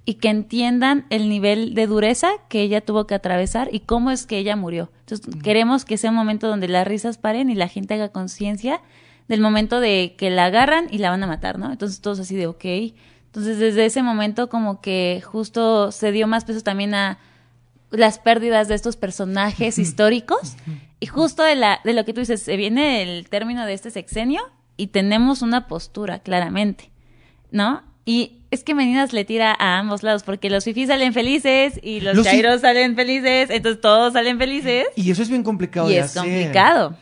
y 0.05 0.15
que 0.15 0.29
entiendan 0.29 1.05
el 1.09 1.29
nivel 1.29 1.73
de 1.73 1.87
dureza 1.87 2.29
que 2.49 2.61
ella 2.61 2.81
tuvo 2.81 3.07
que 3.07 3.15
atravesar 3.15 3.69
y 3.71 3.81
cómo 3.81 4.11
es 4.11 4.27
que 4.27 4.37
ella 4.37 4.55
murió. 4.55 4.91
Entonces, 4.99 5.35
queremos 5.41 5.85
que 5.85 5.97
sea 5.97 6.11
un 6.11 6.15
momento 6.15 6.47
donde 6.47 6.67
las 6.67 6.85
risas 6.85 7.17
paren 7.17 7.49
y 7.49 7.55
la 7.55 7.67
gente 7.67 7.95
haga 7.95 8.09
conciencia 8.09 8.81
del 9.27 9.41
momento 9.41 9.79
de 9.79 10.15
que 10.17 10.29
la 10.29 10.45
agarran 10.45 10.87
y 10.91 10.97
la 10.97 11.09
van 11.09 11.23
a 11.23 11.27
matar, 11.27 11.57
¿no? 11.57 11.71
Entonces, 11.71 12.01
todos 12.01 12.19
así 12.19 12.35
de, 12.35 12.47
ok. 12.47 12.65
Entonces, 13.25 13.57
desde 13.57 13.85
ese 13.85 14.03
momento 14.03 14.49
como 14.49 14.81
que 14.81 15.23
justo 15.25 15.91
se 15.91 16.11
dio 16.11 16.27
más 16.27 16.45
peso 16.45 16.61
también 16.61 16.93
a 16.93 17.17
las 17.93 18.19
pérdidas 18.19 18.67
de 18.67 18.75
estos 18.75 18.97
personajes 18.97 19.77
históricos. 19.79 20.55
Y 20.99 21.05
justo 21.07 21.43
de 21.43 21.55
la 21.55 21.79
de 21.83 21.93
lo 21.93 22.05
que 22.05 22.13
tú 22.13 22.21
dices 22.21 22.41
se 22.41 22.57
viene 22.57 23.01
el 23.01 23.29
término 23.29 23.65
de 23.65 23.73
este 23.73 23.91
sexenio 23.91 24.41
y 24.77 24.87
tenemos 24.87 25.41
una 25.41 25.67
postura 25.67 26.19
claramente 26.19 26.89
no 27.51 27.83
y 28.05 28.39
es 28.51 28.63
que 28.63 28.73
Meninas 28.73 29.13
le 29.13 29.23
tira 29.23 29.55
a 29.57 29.79
ambos 29.79 30.03
lados 30.03 30.23
porque 30.23 30.49
los 30.49 30.63
fifís 30.63 30.87
salen 30.87 31.13
felices 31.13 31.79
y 31.81 32.01
los, 32.01 32.15
Los 32.15 32.25
chairos 32.25 32.61
salen 32.61 32.95
felices 32.95 33.49
entonces 33.49 33.79
todos 33.81 34.13
salen 34.13 34.37
felices. 34.37 34.87
Y 34.95 35.09
eso 35.11 35.21
es 35.21 35.29
bien 35.29 35.43
complicado 35.43 35.89
y 35.89 35.93
de 35.93 35.99
es 35.99 36.05
hacer. 36.05 36.21
complicado 36.23 36.97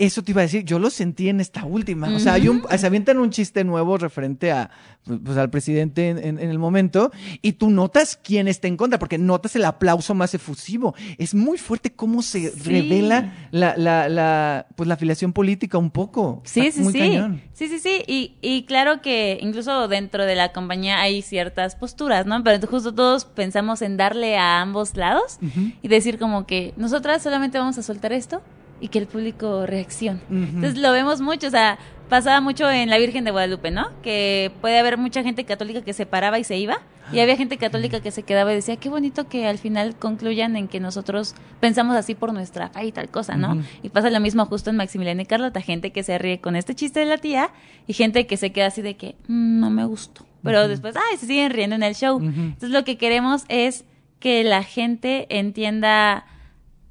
Eso 0.00 0.22
te 0.22 0.32
iba 0.32 0.40
a 0.40 0.44
decir, 0.44 0.64
yo 0.64 0.78
lo 0.78 0.88
sentí 0.88 1.28
en 1.28 1.40
esta 1.40 1.64
última. 1.66 2.08
O 2.08 2.18
sea, 2.18 2.32
hay 2.32 2.48
un, 2.48 2.64
se 2.74 2.86
avientan 2.86 3.18
un 3.18 3.28
chiste 3.30 3.64
nuevo 3.64 3.98
referente 3.98 4.50
a, 4.50 4.70
pues, 5.04 5.36
al 5.36 5.50
presidente 5.50 6.08
en, 6.08 6.16
en- 6.18 6.38
en 6.38 6.48
el 6.50 6.58
momento 6.58 7.10
y 7.42 7.52
tú 7.52 7.68
notas 7.68 8.16
quién 8.22 8.48
está 8.48 8.66
en 8.66 8.78
contra, 8.78 8.98
porque 8.98 9.18
notas 9.18 9.56
el 9.56 9.64
aplauso 9.66 10.14
más 10.14 10.32
efusivo. 10.32 10.94
Es 11.18 11.34
muy 11.34 11.58
fuerte 11.58 11.90
cómo 11.92 12.22
se 12.22 12.50
Sí. 12.50 12.62
revela 12.64 13.34
la, 13.50 13.76
la, 13.76 14.08
la, 14.08 14.66
pues, 14.74 14.86
la 14.88 14.94
afiliación 14.94 15.34
política 15.34 15.76
un 15.76 15.90
poco. 15.90 16.40
Sí, 16.44 16.60
Está 16.60 16.78
sí, 16.78 16.82
muy 16.82 16.92
sí. 16.94 16.98
cañón. 16.98 17.42
Sí, 17.52 17.68
sí, 17.68 17.78
sí. 17.78 18.02
Y, 18.06 18.36
y 18.40 18.62
claro 18.64 19.02
que 19.02 19.38
incluso 19.42 19.86
dentro 19.86 20.24
de 20.24 20.34
la 20.34 20.52
compañía 20.52 21.00
hay 21.02 21.20
ciertas 21.20 21.76
posturas, 21.76 22.24
¿no? 22.24 22.42
Pero 22.42 22.66
justo 22.66 22.94
todos 22.94 23.26
pensamos 23.26 23.82
en 23.82 23.98
darle 23.98 24.38
a 24.38 24.62
ambos 24.62 24.96
lados 24.96 25.38
y 25.82 25.88
decir 25.88 26.18
como 26.18 26.46
que 26.46 26.72
nosotras 26.78 27.22
solamente 27.22 27.58
vamos 27.58 27.76
a 27.76 27.82
soltar 27.82 28.14
esto 28.14 28.40
y 28.80 28.88
que 28.88 28.98
el 28.98 29.06
público 29.06 29.66
reaccione. 29.66 30.20
Ujú. 30.30 30.38
Entonces 30.42 30.78
lo 30.78 30.92
vemos 30.92 31.20
mucho, 31.20 31.46
o 31.48 31.50
sea, 31.50 31.78
pasaba 32.08 32.40
mucho 32.40 32.68
en 32.70 32.90
la 32.90 32.98
Virgen 32.98 33.24
de 33.24 33.30
Guadalupe, 33.30 33.70
¿no? 33.70 33.88
Que 34.02 34.50
puede 34.60 34.78
haber 34.78 34.98
mucha 34.98 35.22
gente 35.22 35.44
católica 35.44 35.82
que 35.82 35.92
se 35.92 36.06
paraba 36.06 36.38
y 36.38 36.44
se 36.44 36.56
iba. 36.58 36.78
Y 37.12 37.18
había 37.18 37.36
gente 37.36 37.56
católica 37.58 38.00
que 38.00 38.12
se 38.12 38.22
quedaba 38.22 38.52
y 38.52 38.54
decía, 38.54 38.76
qué 38.76 38.88
bonito 38.88 39.28
que 39.28 39.48
al 39.48 39.58
final 39.58 39.96
concluyan 39.96 40.54
en 40.54 40.68
que 40.68 40.78
nosotros 40.78 41.34
pensamos 41.58 41.96
así 41.96 42.14
por 42.14 42.32
nuestra 42.32 42.68
fe 42.68 42.84
y 42.84 42.92
tal 42.92 43.08
cosa, 43.08 43.34
¿no? 43.36 43.50
Ujú. 43.54 43.62
Y 43.82 43.88
pasa 43.88 44.10
lo 44.10 44.20
mismo 44.20 44.46
justo 44.46 44.70
en 44.70 44.76
Maximiliano 44.76 45.20
y 45.20 45.26
Carlota, 45.26 45.60
gente 45.60 45.90
que 45.90 46.04
se 46.04 46.18
ríe 46.18 46.40
con 46.40 46.54
este 46.54 46.76
chiste 46.76 47.00
de 47.00 47.06
la 47.06 47.18
tía 47.18 47.50
y 47.88 47.94
gente 47.94 48.28
que 48.28 48.36
se 48.36 48.52
queda 48.52 48.66
así 48.66 48.80
de 48.80 48.94
que 48.96 49.16
"Mm, 49.26 49.58
no 49.58 49.70
me 49.70 49.84
gustó. 49.86 50.24
Pero 50.44 50.68
después, 50.68 50.94
ay, 50.96 51.16
se 51.18 51.26
siguen 51.26 51.50
riendo 51.50 51.74
en 51.74 51.82
el 51.82 51.94
show. 51.96 52.16
Ujú. 52.16 52.26
Entonces 52.28 52.70
lo 52.70 52.84
que 52.84 52.96
queremos 52.96 53.42
es 53.48 53.84
que 54.20 54.44
la 54.44 54.62
gente 54.62 55.26
entienda 55.36 56.26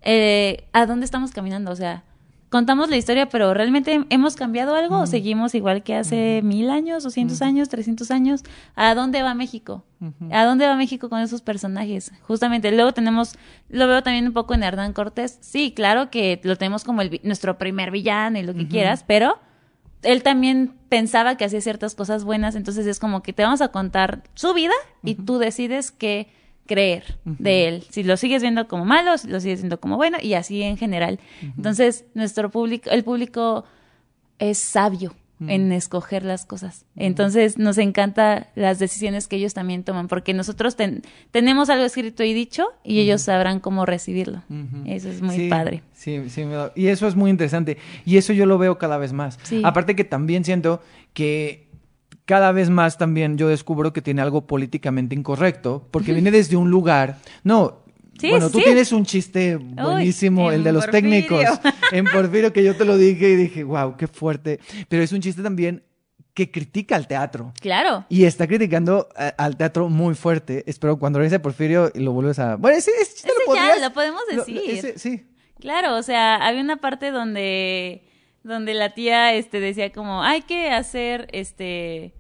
eh, 0.02 0.66
a 0.74 0.86
dónde 0.86 1.06
estamos 1.06 1.32
caminando. 1.32 1.72
O 1.72 1.76
sea, 1.76 2.04
contamos 2.50 2.90
la 2.90 2.98
historia, 2.98 3.30
pero 3.30 3.54
¿realmente 3.54 4.06
hemos 4.10 4.36
cambiado 4.36 4.76
algo 4.76 5.00
o 5.00 5.08
seguimos 5.08 5.56
igual 5.56 5.84
que 5.84 5.96
hace 5.96 6.42
mil 6.44 6.70
años, 6.70 7.04
doscientos 7.04 7.42
años, 7.42 7.70
trescientos 7.70 8.12
años? 8.12 8.44
¿A 8.76 8.96
dónde 8.96 9.22
va 9.22 9.34
México? 9.34 9.84
¿A 10.32 10.46
dónde 10.46 10.66
va 10.66 10.76
México 10.76 11.10
con 11.10 11.20
esos 11.20 11.42
personajes? 11.42 12.12
Justamente, 12.22 12.72
luego 12.72 12.94
tenemos, 12.94 13.36
lo 13.70 13.88
veo 13.88 14.02
también 14.02 14.28
un 14.28 14.34
poco 14.34 14.54
en 14.54 14.64
Hernán 14.64 14.94
Cortés. 14.94 15.38
Sí, 15.42 15.74
claro 15.76 16.10
que 16.10 16.40
lo 16.44 16.56
tenemos 16.56 16.84
como 16.84 17.02
el 17.02 17.20
nuestro 17.24 17.58
primer 17.58 17.92
villano 17.92 18.40
y 18.40 18.44
lo 18.44 18.54
que 18.54 18.68
quieras, 18.68 19.04
pero 19.06 19.40
él 20.02 20.24
también 20.24 20.74
pensaba 20.88 21.36
que 21.36 21.46
hacía 21.46 21.62
ciertas 21.62 21.94
cosas 21.94 22.24
buenas, 22.24 22.56
entonces 22.56 22.88
es 22.88 23.00
como 23.00 23.22
que 23.22 23.34
te 23.34 23.44
vamos 23.44 23.62
a 23.62 23.70
contar 23.70 24.24
su 24.34 24.54
vida 24.54 24.74
y 25.04 25.16
tú 25.16 25.38
decides 25.38 25.92
qué 25.92 26.28
creer 26.70 27.18
de 27.26 27.68
él. 27.68 27.84
Si 27.90 28.04
lo 28.04 28.16
sigues 28.16 28.44
viendo 28.44 28.68
como 28.68 28.86
malo, 28.86 29.18
si 29.18 29.28
lo 29.28 29.40
sigues 29.40 29.62
viendo 29.62 29.80
como 29.80 29.98
bueno 29.98 30.18
y 30.22 30.36
así 30.36 30.62
en 30.62 30.78
general. 30.78 31.20
Entonces, 31.42 32.06
nuestro 32.14 32.52
público, 32.52 32.92
el 32.92 33.04
público 33.04 33.66
es 34.38 34.60
sabio 34.60 35.16
en 35.48 35.72
escoger 35.72 36.26
las 36.26 36.46
cosas. 36.46 36.86
Entonces, 36.98 37.58
nos 37.58 37.78
encanta 37.78 38.48
las 38.56 38.78
decisiones 38.78 39.30
que 39.30 39.38
ellos 39.38 39.54
también 39.54 39.86
toman, 39.86 40.10
porque 40.10 40.34
nosotros 40.34 40.76
ten- 40.76 41.02
tenemos 41.32 41.70
algo 41.70 41.86
escrito 41.86 42.26
y 42.26 42.34
dicho 42.34 42.68
y 42.84 43.00
ellos 43.00 43.22
sabrán 43.22 43.62
cómo 43.62 43.86
recibirlo. 43.86 44.44
Eso 44.86 45.10
es 45.10 45.22
muy 45.22 45.36
Sí, 45.38 45.48
padre. 45.50 45.82
Sí, 45.94 46.30
sí, 46.30 46.44
y 46.76 46.88
eso 46.88 47.08
es 47.08 47.16
muy 47.16 47.32
interesante. 47.32 47.78
Y 48.06 48.18
eso 48.18 48.34
yo 48.34 48.46
lo 48.46 48.58
veo 48.58 48.78
cada 48.78 48.98
vez 48.98 49.14
más. 49.14 49.40
Sí. 49.44 49.62
Aparte 49.64 49.96
que 49.96 50.04
también 50.04 50.44
siento 50.44 50.82
que 51.14 51.69
cada 52.30 52.52
vez 52.52 52.70
más 52.70 53.00
también 53.00 53.40
yo 53.40 53.48
descubro 53.48 53.92
que 53.92 54.04
tiene 54.04 54.22
algo 54.22 54.46
políticamente 54.46 55.16
incorrecto, 55.16 55.88
porque 55.90 56.14
viene 56.14 56.30
desde 56.30 56.58
un 56.58 56.70
lugar. 56.70 57.18
No. 57.44 57.80
Sí, 58.20 58.30
bueno, 58.30 58.52
tú 58.52 58.60
sí. 58.60 58.66
tienes 58.66 58.92
un 58.92 59.04
chiste 59.04 59.56
buenísimo, 59.58 60.50
en 60.52 60.58
el 60.58 60.64
de 60.64 60.72
los 60.74 60.86
Porfirio. 60.86 61.10
técnicos. 61.28 61.60
En 61.92 62.06
Porfirio, 62.06 62.54
que 62.54 62.64
yo 62.64 62.76
te 62.76 62.86
lo 62.86 62.98
dije 62.98 63.30
y 63.32 63.36
dije, 63.36 63.64
wow, 63.64 63.98
qué 63.98 64.06
fuerte. 64.08 64.60
Pero 64.90 65.02
es 65.02 65.12
un 65.12 65.22
chiste 65.22 65.42
también 65.42 65.82
que 66.36 66.52
critica 66.52 66.96
al 66.96 67.08
teatro. 67.08 67.52
Claro. 67.60 68.06
Y 68.10 68.26
está 68.26 68.46
criticando 68.46 69.10
a- 69.16 69.30
al 69.44 69.58
teatro 69.58 69.90
muy 69.90 70.14
fuerte. 70.14 70.64
Espero 70.68 71.00
cuando 71.00 71.18
regrese 71.18 71.40
Porfirio 71.40 71.92
y 71.96 72.00
lo 72.02 72.12
vuelves 72.12 72.38
a. 72.38 72.58
Bueno, 72.58 72.78
ese, 72.78 72.92
ese 73.02 73.14
chiste 73.16 73.30
Ese 73.30 73.40
lo 73.48 73.56
ya 73.56 73.62
podrías- 73.62 73.82
lo 73.82 73.94
podemos 73.94 74.22
lo- 74.30 74.38
lo- 74.38 74.46
decir. 74.46 74.62
ese- 74.70 75.00
sí. 75.00 75.26
Claro, 75.60 75.96
o 75.98 76.04
sea, 76.04 76.36
había 76.46 76.62
una 76.62 76.78
parte 76.78 77.10
donde 77.12 78.04
donde 78.44 78.74
la 78.74 78.94
tía 78.94 79.34
este 79.34 79.60
decía 79.60 79.92
como 79.92 80.24
hay 80.24 80.44
que 80.44 80.70
hacer 80.72 81.28
este 81.34 82.14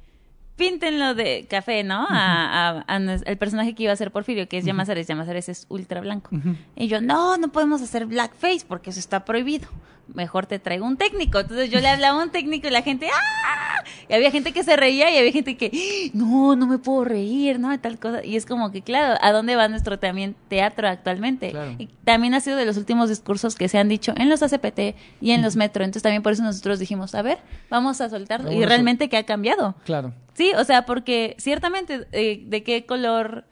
píntenlo 0.59 1.15
de 1.15 1.47
café, 1.49 1.83
¿no? 1.83 2.05
A, 2.07 2.69
a- 2.69 2.83
a 2.87 2.97
el 2.97 3.37
personaje 3.37 3.73
que 3.73 3.83
iba 3.83 3.93
a 3.93 3.95
ser 3.95 4.11
Porfirio, 4.11 4.47
que 4.47 4.59
es 4.59 4.65
Llamazares. 4.65 5.07
Llamazares 5.07 5.49
es 5.49 5.65
ultra 5.69 6.01
blanco. 6.01 6.29
Y 6.75 6.87
yo, 6.87 7.01
no, 7.01 7.37
no 7.37 7.47
podemos 7.51 7.81
hacer 7.81 8.05
blackface 8.05 8.65
porque 8.67 8.91
eso 8.91 8.99
está 8.99 9.25
prohibido. 9.25 9.67
Mejor 10.13 10.47
te 10.47 10.57
traigo 10.57 10.85
un 10.87 10.97
técnico. 10.97 11.39
Entonces 11.39 11.69
yo 11.69 11.79
le 11.79 11.87
hablaba 11.87 12.19
a 12.19 12.23
un 12.23 12.31
técnico 12.31 12.67
y 12.67 12.71
la 12.71 12.81
gente, 12.81 13.07
¡ah! 13.13 13.83
Y 14.09 14.13
había 14.13 14.31
gente 14.31 14.51
que 14.53 14.63
se 14.63 14.75
reía 14.75 15.11
y 15.13 15.17
había 15.19 15.31
gente 15.31 15.55
que, 15.55 15.69
"¡Ah! 15.71 16.09
no, 16.15 16.55
no 16.55 16.65
me 16.65 16.79
puedo 16.79 17.05
reír, 17.05 17.59
¿no? 17.59 17.71
Y 17.71 17.77
tal 17.77 17.99
cosa. 17.99 18.25
Y 18.25 18.35
es 18.35 18.47
como 18.47 18.71
que, 18.71 18.81
claro, 18.81 19.19
¿a 19.21 19.31
dónde 19.31 19.55
va 19.55 19.67
nuestro 19.67 19.99
también 19.99 20.35
teatro 20.47 20.87
actualmente? 20.87 21.51
Claro. 21.51 21.75
Y 21.77 21.87
también 22.05 22.33
ha 22.33 22.39
sido 22.41 22.57
de 22.57 22.65
los 22.65 22.75
últimos 22.77 23.07
discursos 23.09 23.55
que 23.55 23.69
se 23.69 23.77
han 23.77 23.87
dicho 23.87 24.13
en 24.17 24.29
los 24.29 24.41
ACPT 24.41 24.95
y 25.21 25.31
en 25.31 25.43
los 25.43 25.55
metro. 25.55 25.83
Entonces 25.83 26.01
también 26.01 26.23
por 26.23 26.33
eso 26.33 26.41
nosotros 26.41 26.79
dijimos, 26.79 27.13
a 27.13 27.21
ver, 27.21 27.37
vamos 27.69 28.01
a 28.01 28.09
soltarlo. 28.09 28.47
Vamos 28.47 28.59
y 28.61 28.63
a 28.63 28.67
realmente 28.67 29.09
que 29.09 29.17
ha 29.17 29.23
cambiado. 29.27 29.75
Claro. 29.85 30.11
Sí, 30.39 30.53
o 30.57 30.63
sea, 30.63 30.85
porque 30.85 31.35
ciertamente 31.37 32.07
eh, 32.13 32.41
de 32.45 32.63
qué 32.63 32.85
color 32.85 33.43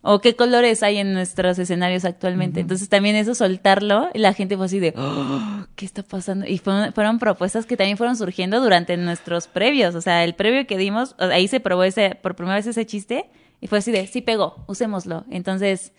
o 0.00 0.20
qué 0.20 0.36
colores 0.36 0.84
hay 0.84 0.98
en 0.98 1.12
nuestros 1.12 1.58
escenarios 1.58 2.04
actualmente. 2.04 2.60
Entonces 2.60 2.88
también 2.88 3.16
eso 3.16 3.34
soltarlo, 3.34 4.10
y 4.14 4.20
la 4.20 4.32
gente 4.32 4.56
fue 4.56 4.66
así 4.66 4.78
de, 4.78 4.94
"Oh, 4.96 5.64
¿qué 5.74 5.84
está 5.84 6.04
pasando? 6.04 6.46
Y 6.46 6.58
fueron, 6.58 6.92
fueron 6.92 7.18
propuestas 7.18 7.66
que 7.66 7.76
también 7.76 7.96
fueron 7.96 8.14
surgiendo 8.16 8.60
durante 8.60 8.96
nuestros 8.96 9.48
previos. 9.48 9.96
O 9.96 10.00
sea, 10.00 10.22
el 10.22 10.36
previo 10.36 10.68
que 10.68 10.78
dimos, 10.78 11.16
ahí 11.18 11.48
se 11.48 11.58
probó 11.58 11.82
ese, 11.82 12.14
por 12.14 12.36
primera 12.36 12.54
vez 12.54 12.68
ese 12.68 12.86
chiste 12.86 13.28
y 13.60 13.66
fue 13.66 13.78
así 13.78 13.90
de, 13.90 14.06
sí 14.06 14.20
pegó, 14.22 14.62
usémoslo. 14.68 15.24
Entonces, 15.32 15.92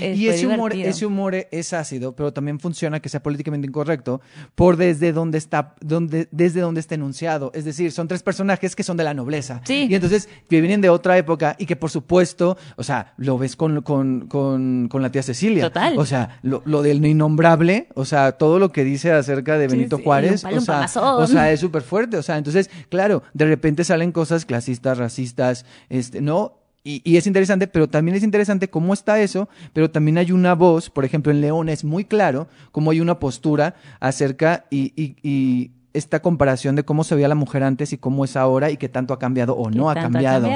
y 0.00 0.28
ese 0.28 0.46
humor, 0.46 0.74
ese 0.74 1.06
humor 1.06 1.34
es 1.50 1.72
ácido, 1.72 2.14
pero 2.14 2.32
también 2.32 2.58
funciona 2.58 3.00
que 3.00 3.08
sea 3.08 3.22
políticamente 3.22 3.66
incorrecto 3.66 4.20
por 4.54 4.76
desde 4.76 5.12
donde 5.12 5.38
está, 5.38 5.74
donde, 5.80 6.28
desde 6.30 6.60
donde 6.60 6.80
está 6.80 6.94
enunciado. 6.94 7.50
Es 7.54 7.64
decir, 7.64 7.92
son 7.92 8.08
tres 8.08 8.22
personajes 8.22 8.74
que 8.74 8.82
son 8.82 8.96
de 8.96 9.04
la 9.04 9.14
nobleza. 9.14 9.60
Sí. 9.64 9.86
Y 9.88 9.94
entonces 9.94 10.28
que 10.48 10.60
vienen 10.60 10.80
de 10.80 10.88
otra 10.90 11.16
época 11.16 11.56
y 11.58 11.66
que 11.66 11.76
por 11.76 11.90
supuesto, 11.90 12.56
o 12.76 12.82
sea, 12.82 13.14
lo 13.16 13.38
ves 13.38 13.56
con, 13.56 13.82
con, 13.82 14.26
con, 14.26 14.88
con 14.88 15.02
la 15.02 15.10
tía 15.10 15.22
Cecilia. 15.22 15.64
Total. 15.64 15.98
O 15.98 16.06
sea, 16.06 16.38
lo, 16.42 16.62
lo 16.64 16.82
del 16.82 17.04
innombrable, 17.04 17.88
o 17.94 18.04
sea, 18.04 18.32
todo 18.32 18.58
lo 18.58 18.72
que 18.72 18.84
dice 18.84 19.12
acerca 19.12 19.58
de 19.58 19.68
Benito 19.68 19.98
sí, 19.98 20.02
Juárez, 20.04 20.44
o 20.44 20.60
sea, 20.60 20.86
o 20.96 21.26
sea, 21.26 21.52
es 21.52 21.60
súper 21.60 21.82
fuerte. 21.82 22.16
O 22.16 22.22
sea, 22.22 22.36
entonces, 22.36 22.70
claro, 22.88 23.22
de 23.32 23.46
repente 23.46 23.84
salen 23.84 24.12
cosas 24.12 24.44
clasistas, 24.44 24.98
racistas, 24.98 25.64
este, 25.88 26.20
¿no? 26.20 26.63
Y, 26.86 27.00
y 27.02 27.16
es 27.16 27.26
interesante, 27.26 27.66
pero 27.66 27.88
también 27.88 28.14
es 28.14 28.22
interesante 28.22 28.68
cómo 28.68 28.92
está 28.92 29.18
eso, 29.18 29.48
pero 29.72 29.90
también 29.90 30.18
hay 30.18 30.32
una 30.32 30.54
voz, 30.54 30.90
por 30.90 31.06
ejemplo, 31.06 31.32
en 31.32 31.40
León 31.40 31.70
es 31.70 31.82
muy 31.82 32.04
claro 32.04 32.46
cómo 32.72 32.90
hay 32.90 33.00
una 33.00 33.18
postura 33.18 33.74
acerca 34.00 34.66
y, 34.70 34.92
y- 34.94 35.16
y 35.22 35.70
esta 35.94 36.20
comparación 36.20 36.76
de 36.76 36.82
cómo 36.84 37.02
se 37.04 37.14
veía 37.14 37.28
la 37.28 37.34
mujer 37.36 37.62
antes 37.62 37.92
y 37.92 37.98
cómo 37.98 38.24
es 38.24 38.36
ahora 38.36 38.70
y 38.70 38.76
qué 38.76 38.88
tanto 38.88 39.14
ha 39.14 39.18
cambiado 39.18 39.54
o 39.54 39.70
no 39.70 39.88
ha 39.88 39.94
cambiado. 39.94 40.46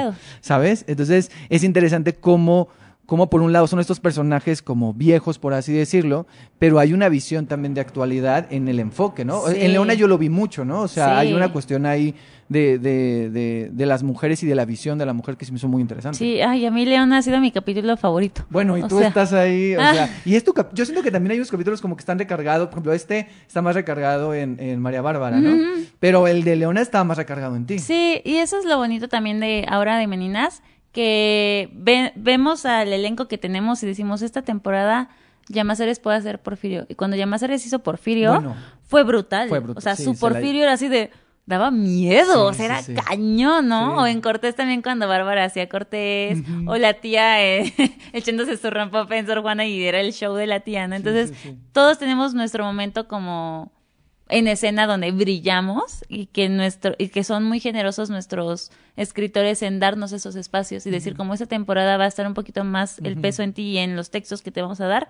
¿sabes? 0.41 0.83
Entonces 0.87 1.31
es 1.49 1.63
interesante 1.63 2.13
cómo, 2.13 2.67
cómo 3.09 3.29
por 3.29 3.41
un 3.41 3.51
lado 3.51 3.67
son 3.67 3.79
estos 3.79 3.99
personajes 3.99 4.61
como 4.61 4.93
viejos, 4.93 5.39
por 5.39 5.53
así 5.53 5.73
decirlo, 5.73 6.27
pero 6.59 6.79
hay 6.79 6.93
una 6.93 7.09
visión 7.09 7.47
también 7.47 7.73
de 7.73 7.81
actualidad 7.81 8.45
en 8.51 8.67
el 8.67 8.79
enfoque, 8.79 9.25
¿no? 9.25 9.47
Sí. 9.47 9.55
En 9.59 9.73
Leona 9.73 9.95
yo 9.95 10.07
lo 10.07 10.17
vi 10.17 10.29
mucho, 10.29 10.63
¿no? 10.63 10.81
O 10.81 10.87
sea, 10.87 11.05
Sí. 11.07 11.11
hay 11.27 11.33
una 11.33 11.51
cuestión 11.51 11.85
ahí 11.85 12.13
de, 12.47 12.79
de, 12.79 13.29
de, 13.29 13.69
de 13.71 13.85
las 13.85 14.01
mujeres 14.03 14.41
y 14.43 14.47
de 14.47 14.55
la 14.55 14.65
visión 14.65 14.97
de 14.97 15.05
la 15.05 15.13
mujer 15.13 15.37
que 15.37 15.45
se 15.45 15.51
me 15.51 15.57
hizo 15.57 15.67
muy 15.67 15.81
interesante. 15.81 16.17
Sí, 16.17 16.39
ay, 16.41 16.65
a 16.65 16.71
mí 16.71 16.85
León 16.85 17.11
ha 17.13 17.21
sido 17.21 17.39
mi 17.39 17.51
capítulo 17.51 17.97
favorito. 17.97 18.43
Bueno, 18.49 18.77
y 18.77 18.81
O 18.83 18.87
tú 18.87 18.99
sea, 18.99 19.07
estás 19.09 19.33
ahí, 19.33 19.75
o 19.75 19.81
Ah. 19.81 19.93
sea, 19.93 20.21
y 20.25 20.35
es 20.35 20.43
tu 20.43 20.53
cap- 20.53 20.71
yo 20.73 20.85
siento 20.85 21.03
que 21.03 21.11
también 21.11 21.31
hay 21.31 21.37
unos 21.39 21.51
capítulos 21.51 21.81
como 21.81 21.95
que 21.95 22.01
están 22.01 22.17
recargados, 22.19 22.67
por 22.67 22.75
ejemplo, 22.75 22.93
este 22.93 23.27
está 23.47 23.61
más 23.61 23.75
recargado 23.75 24.33
en, 24.35 24.57
en 24.59 24.79
María 24.79 25.01
Bárbara, 25.01 25.39
¿no? 25.39 25.55
Pero 25.99 26.27
el 26.27 26.43
de 26.43 26.55
Leona 26.55 26.81
estaba 26.81 27.03
más 27.03 27.17
recargado 27.17 27.55
en 27.55 27.65
ti. 27.65 27.79
Sí, 27.79 28.21
y 28.23 28.35
eso 28.35 28.57
es 28.59 28.65
lo 28.65 28.77
bonito 28.77 29.07
también 29.09 29.39
de 29.39 29.65
ahora 29.67 29.97
de 29.97 30.07
Meninas, 30.07 30.61
que 30.91 31.69
ve- 31.73 32.13
vemos 32.15 32.65
al 32.65 32.91
elenco 32.91 33.27
que 33.27 33.37
tenemos 33.37 33.81
y 33.83 33.87
decimos, 33.87 34.21
esta 34.21 34.41
temporada 34.41 35.09
Llamazares 35.47 35.99
puede 35.99 36.17
hacer 36.17 36.39
Porfirio. 36.39 36.85
Y 36.89 36.95
cuando 36.95 37.17
Llamazares 37.17 37.65
hizo 37.65 37.79
Porfirio, 37.79 38.33
Bueno. 38.35 38.55
fue 38.83 39.03
brutal. 39.03 39.49
Fue 39.49 39.59
brutal, 39.59 39.77
O 39.77 39.81
sea, 39.81 39.95
sí, 39.95 40.03
su 40.03 40.13
se 40.13 40.17
la- 40.25 40.29
Porfirio 40.29 40.63
era 40.63 40.73
así 40.73 40.87
de... 40.87 41.11
Daba 41.47 41.71
miedo, 41.71 42.31
Sí, 42.31 42.37
o 42.37 42.53
sea, 42.53 42.65
era 42.65 42.81
sí. 42.83 42.93
cañón, 42.93 43.67
¿no? 43.69 43.95
O 44.03 44.05
en 44.05 44.21
Cortés 44.21 44.55
también 44.55 44.83
cuando 44.83 45.07
Bárbara 45.07 45.45
hacía 45.45 45.67
Cortés, 45.67 46.43
o 46.67 46.77
la 46.77 46.93
tía 46.93 47.43
eh, 47.43 47.73
echándose 48.13 48.55
su 48.57 48.69
rompope 48.69 49.17
en 49.17 49.25
Sor 49.25 49.41
Juana 49.41 49.65
y 49.65 49.81
era 49.83 49.99
el 49.99 50.13
show 50.13 50.35
de 50.35 50.45
la 50.45 50.59
tía, 50.59 50.87
¿no? 50.87 50.95
Entonces, 50.95 51.33
todos 51.71 51.97
tenemos 51.97 52.35
nuestro 52.35 52.63
momento 52.63 53.07
como 53.07 53.71
en 54.29 54.47
escena 54.47 54.87
donde 54.87 55.11
brillamos 55.11 56.05
y 56.07 56.27
que 56.27 56.49
nuestro 56.49 56.93
y 56.97 57.09
que 57.09 57.23
son 57.23 57.43
muy 57.43 57.59
generosos 57.59 58.09
nuestros 58.09 58.71
escritores 58.95 59.61
en 59.63 59.79
darnos 59.79 60.11
esos 60.11 60.35
espacios 60.35 60.85
y 60.85 60.91
decir 60.91 61.15
como 61.15 61.33
esta 61.33 61.47
temporada 61.47 61.97
va 61.97 62.05
a 62.05 62.07
estar 62.07 62.27
un 62.27 62.35
poquito 62.35 62.63
más 62.63 62.99
el 63.03 63.19
peso 63.19 63.43
en 63.43 63.53
ti 63.53 63.63
y 63.63 63.77
en 63.79 63.95
los 63.95 64.11
textos 64.11 64.41
que 64.41 64.51
te 64.51 64.61
vamos 64.61 64.79
a 64.81 64.87
dar 64.87 65.09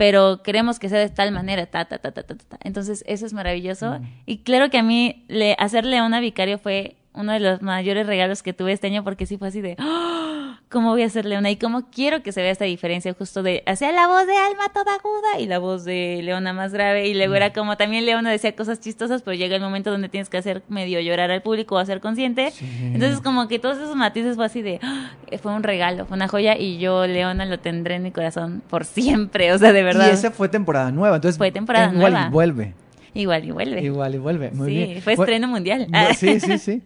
pero 0.00 0.42
queremos 0.42 0.78
que 0.78 0.88
sea 0.88 0.98
de 0.98 1.10
tal 1.10 1.30
manera 1.30 1.66
ta 1.66 1.84
ta 1.84 1.98
ta 1.98 2.10
ta 2.10 2.22
ta, 2.22 2.34
ta, 2.34 2.58
entonces 2.64 3.04
eso 3.06 3.26
es 3.26 3.34
maravilloso. 3.34 4.00
Y 4.24 4.38
claro 4.38 4.70
que 4.70 4.78
a 4.78 4.82
mí 4.82 5.26
le, 5.28 5.54
hacer 5.58 5.84
Leona 5.84 6.20
Vicario 6.20 6.56
fue 6.56 6.96
uno 7.12 7.32
de 7.32 7.40
los 7.40 7.60
mayores 7.62 8.06
regalos 8.06 8.42
que 8.42 8.52
tuve 8.52 8.72
este 8.72 8.86
año 8.86 9.02
porque 9.04 9.26
sí 9.26 9.36
fue 9.36 9.48
así 9.48 9.60
de 9.60 9.74
¡Ah! 9.78 10.58
cómo 10.68 10.90
voy 10.90 11.02
a 11.02 11.10
ser 11.10 11.24
Leona 11.24 11.50
y 11.50 11.56
cómo 11.56 11.90
quiero 11.90 12.22
que 12.22 12.30
se 12.30 12.40
vea 12.42 12.52
esta 12.52 12.64
diferencia 12.64 13.12
justo 13.12 13.42
de 13.42 13.64
hacía 13.66 13.90
la 13.90 14.06
voz 14.06 14.24
de 14.28 14.36
Alma 14.36 14.68
toda 14.72 14.94
aguda 14.94 15.40
y 15.40 15.46
la 15.46 15.58
voz 15.58 15.84
de 15.84 16.20
Leona 16.22 16.52
más 16.52 16.72
grave 16.72 17.08
y 17.08 17.14
luego 17.14 17.34
era 17.34 17.52
como 17.52 17.76
también 17.76 18.06
Leona 18.06 18.30
decía 18.30 18.54
cosas 18.54 18.78
chistosas 18.78 19.22
pero 19.22 19.34
llega 19.36 19.56
el 19.56 19.62
momento 19.62 19.90
donde 19.90 20.08
tienes 20.08 20.28
que 20.28 20.36
hacer 20.38 20.62
medio 20.68 21.00
llorar 21.00 21.32
al 21.32 21.42
público 21.42 21.74
o 21.74 21.78
hacer 21.78 22.00
consciente 22.00 22.52
Sí. 22.52 22.64
entonces 22.94 23.20
como 23.20 23.48
que 23.48 23.58
todos 23.58 23.78
esos 23.78 23.96
matices 23.96 24.36
fue 24.36 24.46
así 24.46 24.62
de 24.62 24.78
¡Ah! 24.82 25.10
fue 25.42 25.52
un 25.52 25.64
regalo 25.64 26.06
fue 26.06 26.16
una 26.16 26.28
joya 26.28 26.56
y 26.56 26.78
yo 26.78 27.06
Leona 27.08 27.44
lo 27.46 27.58
tendré 27.58 27.96
en 27.96 28.04
mi 28.04 28.12
corazón 28.12 28.62
por 28.70 28.84
siempre 28.84 29.52
o 29.52 29.58
sea 29.58 29.72
de 29.72 29.82
verdad 29.82 30.06
Y 30.06 30.10
esa 30.10 30.30
fue 30.30 30.48
temporada 30.48 30.92
nueva, 30.92 31.16
entonces 31.16 31.36
Fue 31.38 31.50
temporada 31.50 31.90
nueva. 31.90 32.28
vuelve. 32.30 32.74
Igual 33.14 33.44
y 33.44 33.50
vuelve 33.50 33.82
Igual 33.82 34.14
y 34.14 34.18
vuelve. 34.18 34.50
Muy 34.52 34.68
sí 34.70 34.74
bien. 34.76 35.02
fue 35.02 35.16
Bu- 35.16 35.20
estreno 35.22 35.48
mundial 35.48 35.86
Sí, 36.16 36.40
sí, 36.40 36.58
sí. 36.58 36.82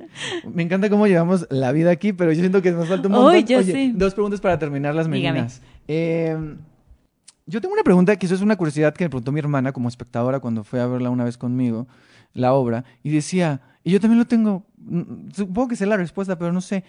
Me 0.52 0.62
encanta 0.62 0.88
cómo 0.90 1.06
llevamos 1.06 1.46
la 1.50 1.72
vida 1.72 1.90
aquí, 1.90 2.12
pero 2.12 2.32
yo 2.32 2.40
siento 2.40 2.62
que 2.62 2.72
nos 2.72 2.88
falta 2.88 3.08
un 3.08 3.14
montón. 3.14 3.34
Ay, 3.34 3.44
ya 3.44 3.58
Oye, 3.58 3.72
sé. 3.72 3.92
dos 3.94 4.14
preguntas 4.14 4.40
para 4.40 4.58
terminar 4.58 4.94
las 4.94 5.08
meninas. 5.08 5.60
Eh, 5.88 6.36
yo 7.46 7.60
tengo 7.60 7.74
una 7.74 7.82
pregunta 7.82 8.16
que 8.16 8.26
eso 8.26 8.34
es 8.34 8.40
una 8.40 8.56
curiosidad 8.56 8.94
que 8.94 9.04
me 9.04 9.10
preguntó 9.10 9.30
mi 9.32 9.38
hermana 9.40 9.72
como 9.72 9.88
espectadora 9.88 10.40
cuando 10.40 10.64
fue 10.64 10.80
a 10.80 10.86
verla 10.86 11.10
una 11.10 11.24
vez 11.24 11.36
conmigo, 11.36 11.86
la 12.32 12.54
obra, 12.54 12.84
y 13.02 13.10
decía, 13.10 13.60
y 13.84 13.90
yo 13.90 14.00
también 14.00 14.18
lo 14.18 14.24
tengo, 14.26 14.64
mm, 14.78 15.30
supongo 15.34 15.68
que 15.68 15.76
sé 15.76 15.84
la 15.86 15.96
respuesta, 15.98 16.38
pero 16.38 16.52
no 16.52 16.60
sé. 16.62 16.84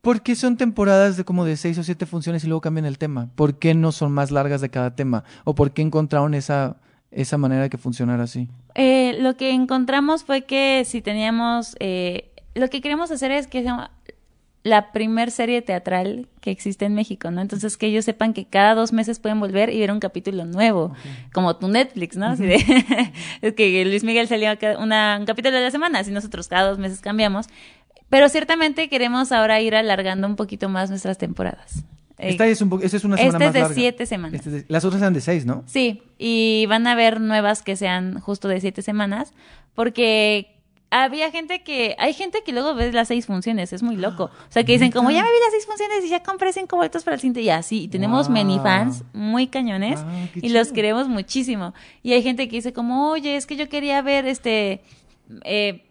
¿Por 0.00 0.22
qué 0.22 0.36
son 0.36 0.56
temporadas 0.56 1.16
de 1.16 1.24
como 1.24 1.44
de 1.44 1.56
seis 1.56 1.76
o 1.78 1.82
siete 1.82 2.06
funciones 2.06 2.44
y 2.44 2.46
luego 2.46 2.60
cambian 2.60 2.86
el 2.86 2.96
tema? 2.98 3.28
¿Por 3.34 3.58
qué 3.58 3.74
no 3.74 3.90
son 3.90 4.12
más 4.12 4.30
largas 4.30 4.60
de 4.60 4.68
cada 4.68 4.94
tema? 4.94 5.24
¿O 5.42 5.56
por 5.56 5.72
qué 5.72 5.82
encontraron 5.82 6.34
esa, 6.34 6.76
esa 7.10 7.38
manera 7.38 7.62
de 7.62 7.70
que 7.70 7.78
funcionara 7.78 8.24
así? 8.24 8.48
Eh, 8.74 9.16
lo 9.20 9.36
que 9.36 9.50
encontramos 9.50 10.24
fue 10.24 10.42
que 10.42 10.84
si 10.84 11.00
teníamos, 11.02 11.76
eh, 11.80 12.30
lo 12.54 12.68
que 12.68 12.80
queremos 12.80 13.10
hacer 13.10 13.30
es 13.30 13.46
que 13.46 13.62
sea 13.62 13.90
la 14.66 14.90
primer 14.90 15.30
serie 15.30 15.62
teatral 15.62 16.28
que 16.40 16.50
existe 16.50 16.84
en 16.86 16.94
México, 16.94 17.30
¿no? 17.30 17.40
Entonces 17.40 17.76
que 17.76 17.86
ellos 17.86 18.04
sepan 18.04 18.34
que 18.34 18.46
cada 18.46 18.74
dos 18.74 18.92
meses 18.92 19.20
pueden 19.20 19.38
volver 19.38 19.72
y 19.72 19.78
ver 19.78 19.92
un 19.92 20.00
capítulo 20.00 20.44
nuevo, 20.44 20.92
como 21.32 21.54
tu 21.54 21.68
Netflix, 21.68 22.16
¿no? 22.16 22.26
Así 22.26 22.44
de, 22.44 22.56
es 23.42 23.54
que 23.54 23.84
Luis 23.84 24.02
Miguel 24.02 24.26
salió 24.26 24.50
una, 24.80 25.18
un 25.20 25.24
capítulo 25.24 25.54
de 25.54 25.62
la 25.62 25.70
semana, 25.70 26.00
así 26.00 26.10
nosotros 26.10 26.48
cada 26.48 26.68
dos 26.68 26.78
meses 26.78 27.00
cambiamos, 27.00 27.46
pero 28.08 28.28
ciertamente 28.28 28.88
queremos 28.88 29.30
ahora 29.30 29.60
ir 29.60 29.76
alargando 29.76 30.26
un 30.26 30.34
poquito 30.34 30.68
más 30.68 30.90
nuestras 30.90 31.16
temporadas. 31.16 31.84
Esta 32.18 32.46
es, 32.46 32.60
un 32.62 32.80
esta 32.82 32.96
es 32.96 33.04
una 33.04 33.16
semana 33.16 33.26
este 33.26 33.26
es 33.26 33.32
más 33.44 33.52
de 33.54 33.60
larga. 33.60 33.74
siete 33.74 34.06
semanas. 34.06 34.34
Este 34.34 34.48
es 34.48 34.54
de- 34.54 34.64
las 34.68 34.84
otras 34.84 35.02
eran 35.02 35.12
de 35.12 35.20
seis, 35.20 35.44
¿no? 35.44 35.62
Sí, 35.66 36.02
y 36.18 36.64
van 36.68 36.86
a 36.86 36.92
haber 36.92 37.20
nuevas 37.20 37.62
que 37.62 37.76
sean 37.76 38.20
justo 38.20 38.48
de 38.48 38.60
siete 38.60 38.80
semanas, 38.82 39.34
porque 39.74 40.52
había 40.90 41.30
gente 41.30 41.62
que, 41.62 41.94
hay 41.98 42.14
gente 42.14 42.38
que 42.44 42.52
luego 42.52 42.74
ves 42.74 42.94
las 42.94 43.08
seis 43.08 43.26
funciones, 43.26 43.72
es 43.72 43.82
muy 43.82 43.96
loco. 43.96 44.24
O 44.24 44.30
sea, 44.52 44.64
que 44.64 44.72
dicen 44.72 44.92
como, 44.92 45.10
ya 45.10 45.22
me 45.22 45.28
vi 45.28 45.36
las 45.44 45.50
seis 45.50 45.66
funciones 45.66 46.04
y 46.04 46.08
ya 46.08 46.22
compré 46.22 46.52
cinco 46.52 46.76
boletos 46.76 47.02
para 47.04 47.16
el 47.16 47.20
siguiente, 47.20 47.42
y 47.42 47.50
así. 47.50 47.82
Y 47.82 47.88
tenemos 47.88 48.28
Wow. 48.28 48.34
many 48.36 48.58
fans 48.60 49.02
muy 49.12 49.48
cañones 49.48 50.00
Ah, 50.00 50.26
y 50.36 50.48
los 50.50 50.72
queremos 50.72 51.08
muchísimo. 51.08 51.74
Y 52.02 52.12
hay 52.12 52.22
gente 52.22 52.48
que 52.48 52.56
dice 52.56 52.72
como, 52.72 53.10
oye, 53.10 53.36
es 53.36 53.46
que 53.46 53.56
yo 53.56 53.68
quería 53.68 54.00
ver 54.00 54.26
este... 54.26 54.80
Eh, 55.44 55.82